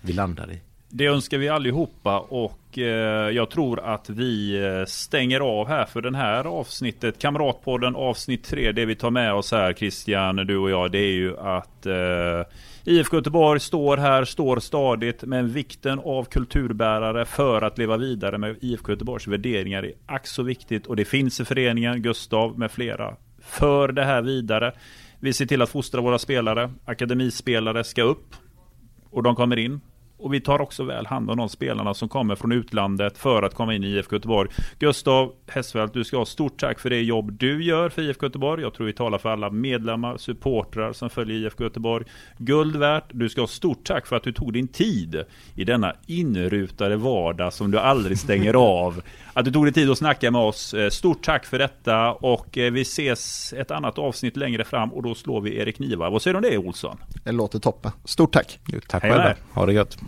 vi 0.00 0.12
landar 0.12 0.52
i. 0.52 0.60
Det 0.94 1.06
önskar 1.06 1.38
vi 1.38 1.48
allihopa 1.48 2.20
och 2.20 2.78
eh, 2.78 3.30
jag 3.30 3.50
tror 3.50 3.80
att 3.80 4.10
vi 4.10 4.64
eh, 4.64 4.84
stänger 4.86 5.40
av 5.40 5.68
här 5.68 5.84
för 5.84 6.00
den 6.00 6.14
här 6.14 6.44
avsnittet. 6.44 7.18
Kamratpodden 7.18 7.96
avsnitt 7.96 8.44
3. 8.44 8.72
Det 8.72 8.84
vi 8.84 8.94
tar 8.94 9.10
med 9.10 9.34
oss 9.34 9.52
här 9.52 9.72
Christian, 9.72 10.36
du 10.36 10.56
och 10.56 10.70
jag, 10.70 10.92
det 10.92 10.98
är 10.98 11.12
ju 11.12 11.38
att 11.38 11.86
eh, 11.86 12.42
IFK 12.84 13.16
Göteborg 13.16 13.60
står 13.60 13.96
här, 13.96 14.24
står 14.24 14.60
stadigt. 14.60 15.22
Men 15.22 15.48
vikten 15.48 15.98
av 15.98 16.24
kulturbärare 16.24 17.24
för 17.24 17.62
att 17.62 17.78
leva 17.78 17.96
vidare 17.96 18.38
med 18.38 18.56
IFK 18.60 18.92
Göteborgs 18.92 19.26
värderingar 19.26 19.82
är 19.82 19.92
ack 20.06 20.26
så 20.26 20.42
viktigt. 20.42 20.86
Och 20.86 20.96
det 20.96 21.04
finns 21.04 21.40
i 21.40 21.44
föreningen, 21.44 22.02
Gustav 22.02 22.58
med 22.58 22.70
flera, 22.70 23.16
för 23.42 23.88
det 23.88 24.04
här 24.04 24.22
vidare. 24.22 24.72
Vi 25.20 25.32
ser 25.32 25.46
till 25.46 25.62
att 25.62 25.70
fostra 25.70 26.00
våra 26.00 26.18
spelare. 26.18 26.72
Akademispelare 26.84 27.84
ska 27.84 28.02
upp. 28.02 28.34
Och 29.10 29.22
de 29.22 29.36
kommer 29.36 29.58
in. 29.58 29.80
Och 30.22 30.34
vi 30.34 30.40
tar 30.40 30.60
också 30.60 30.84
väl 30.84 31.06
hand 31.06 31.30
om 31.30 31.36
de 31.36 31.48
spelarna 31.48 31.94
som 31.94 32.08
kommer 32.08 32.34
från 32.34 32.52
utlandet 32.52 33.18
för 33.18 33.42
att 33.42 33.54
komma 33.54 33.74
in 33.74 33.84
i 33.84 33.86
IFK 33.86 34.16
Göteborg. 34.16 34.50
Gustav 34.78 35.32
Hessfeldt, 35.46 35.94
du 35.94 36.04
ska 36.04 36.16
ha 36.16 36.24
stort 36.24 36.60
tack 36.60 36.80
för 36.80 36.90
det 36.90 37.02
jobb 37.02 37.32
du 37.32 37.64
gör 37.64 37.88
för 37.88 38.02
IFK 38.02 38.26
Göteborg. 38.26 38.62
Jag 38.62 38.74
tror 38.74 38.86
vi 38.86 38.92
talar 38.92 39.18
för 39.18 39.28
alla 39.28 39.50
medlemmar, 39.50 40.16
supportrar 40.16 40.92
som 40.92 41.10
följer 41.10 41.36
IFK 41.36 41.64
Göteborg. 41.64 42.04
Guld 42.38 42.76
värt. 42.76 43.04
Du 43.12 43.28
ska 43.28 43.40
ha 43.40 43.48
stort 43.48 43.84
tack 43.84 44.06
för 44.06 44.16
att 44.16 44.22
du 44.22 44.32
tog 44.32 44.52
din 44.52 44.68
tid 44.68 45.24
i 45.54 45.64
denna 45.64 45.96
inrutade 46.06 46.96
vardag 46.96 47.52
som 47.52 47.70
du 47.70 47.78
aldrig 47.78 48.18
stänger 48.18 48.54
av. 48.84 49.02
Att 49.32 49.44
du 49.44 49.50
tog 49.50 49.64
dig 49.64 49.72
tid 49.72 49.90
att 49.90 49.98
snacka 49.98 50.30
med 50.30 50.40
oss. 50.40 50.74
Eh, 50.74 50.88
stort 50.88 51.24
tack 51.24 51.46
för 51.46 51.58
detta 51.58 52.12
och 52.12 52.58
eh, 52.58 52.72
vi 52.72 52.80
ses 52.80 53.52
ett 53.52 53.70
annat 53.70 53.98
avsnitt 53.98 54.36
längre 54.36 54.64
fram 54.64 54.92
och 54.92 55.02
då 55.02 55.14
slår 55.14 55.40
vi 55.40 55.56
Erik 55.56 55.78
Niva. 55.78 56.10
Vad 56.10 56.22
säger 56.22 56.34
du 56.34 56.38
om 56.38 56.52
det 56.52 56.58
Olsson? 56.58 56.98
Det 57.24 57.32
låter 57.32 57.58
toppen. 57.58 57.92
Stort 58.04 58.32
tack. 58.32 58.58
Tack 58.88 59.02
själv. 59.02 59.34
Ha 59.54 59.66
det 59.66 59.72
gött. 59.72 59.98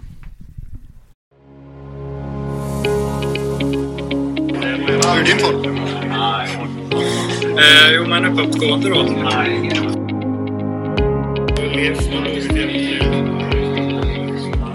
Hur 5.05 5.21
är 5.21 5.25
din 5.25 5.39
form? 5.39 5.65
Eh, 7.59 7.93
jo, 7.95 8.05
men 8.09 8.25
uppåtgående 8.25 8.89
då. 8.89 8.97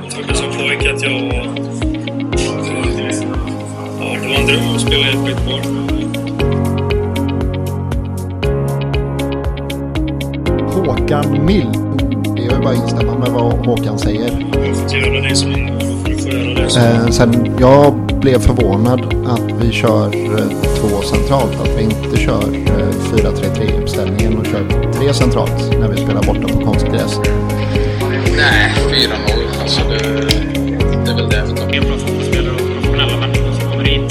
Jag 0.02 0.12
trodde 0.12 0.36
som 0.36 0.50
pojke 0.58 0.94
att 0.94 1.02
jag... 1.02 1.12
Ja, 4.00 4.18
det 4.22 4.28
var 4.28 4.36
en 4.36 4.48
dröm 4.48 4.76
att 4.76 4.82
spela 4.82 5.08
i 5.08 5.10
ett 5.10 5.16
skitboll. 5.26 5.62
Håkan 10.86 11.46
Mild. 11.46 11.78
Det 12.36 12.42
är 12.42 12.56
ju 12.56 12.64
bara 12.64 12.70
att 12.70 12.76
instämma 12.76 13.18
med 13.18 13.30
vad 13.30 13.66
Håkan 13.66 14.00
säger. 14.00 14.46
Jag 14.54 14.78
fått 14.78 14.94
göra 14.94 15.22
det 15.22 15.36
som 15.36 15.89
Eh, 16.32 17.08
sen 17.10 17.56
jag 17.60 17.94
blev 17.94 18.40
förvånad 18.40 19.26
att 19.28 19.52
vi 19.62 19.72
kör 19.72 20.06
eh, 20.06 20.48
två 20.76 21.02
centralt. 21.02 21.62
Att 21.62 21.78
vi 21.78 21.84
inte 21.84 22.18
kör 22.18 22.44
eh, 22.44 22.90
4-3-3 23.14 23.82
uppställningen 23.82 24.38
och 24.38 24.46
kör 24.46 24.92
tre 24.94 25.14
centralt 25.14 25.80
när 25.80 25.88
vi 25.88 25.98
spelar 25.98 26.24
borta 26.24 26.48
på 26.54 26.66
konstgräs. 26.66 27.20
Nej, 28.38 28.74
4-0. 28.90 29.62
Alltså 29.62 29.82
det, 29.90 29.98
det 31.06 31.12
är 31.12 31.16
väl 31.16 31.30
det. 31.30 31.78
En 31.78 31.84
bra 31.84 31.98
fotbollsspelare 31.98 32.54
och 32.54 32.60
professionella 32.60 33.18
människor 33.18 33.54
som 33.60 33.72
kommer 33.72 33.90
in. 33.90 34.04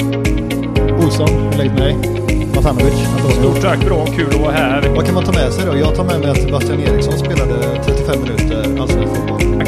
Olsson, 1.05 1.51
lägg 1.57 1.71
mig. 1.73 1.97
Matanovic, 2.55 2.95
Stort 3.39 3.63
tack, 3.63 3.85
bra, 3.85 4.07
kul 4.07 4.29
att 4.29 4.41
vara 4.41 4.53
här. 4.53 4.93
Vad 4.97 5.05
kan 5.07 5.15
man 5.15 5.25
ta 5.25 5.33
med 5.33 5.53
sig 5.53 5.65
då? 5.67 5.77
Jag 5.77 5.95
tar 5.95 6.05
med 6.05 6.21
mig 6.21 6.31
att 6.31 6.43
Sebastian 6.43 6.81
Eriksson 6.81 7.19
spelade 7.19 7.55
35 7.85 8.21
minuter 8.23 8.81
allsvensk 8.81 9.15
fotboll. 9.17 9.68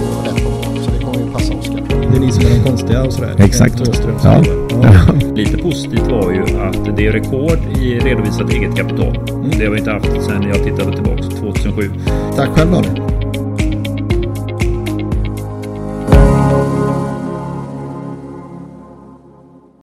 passa 1.33 1.53
Oskar. 1.53 1.83
Det 2.11 2.17
är 2.17 2.19
ni 2.19 2.31
som 2.31 2.45
är 2.45 2.49
de 2.49 2.69
konstiga 2.69 3.03
och 3.03 3.13
sådär. 3.13 3.35
Exakt. 3.39 3.75
Ja. 4.23 4.43
Ja. 4.83 5.13
Lite 5.35 5.57
positivt 5.57 6.07
var 6.07 6.31
ju 6.31 6.41
att 6.41 6.97
det 6.97 7.07
är 7.07 7.11
rekord 7.11 7.59
i 7.77 7.99
redovisat 7.99 8.53
eget 8.53 8.75
kapital. 8.77 9.15
Mm. 9.29 9.49
Det 9.49 9.65
har 9.65 9.71
vi 9.71 9.79
inte 9.79 9.91
haft 9.91 10.23
sedan 10.23 10.43
jag 10.43 10.63
tittade 10.63 10.95
tillbaka 10.95 11.23
2007. 11.23 11.91
Tack 12.35 12.49
själv 12.49 12.71
då. 12.71 13.10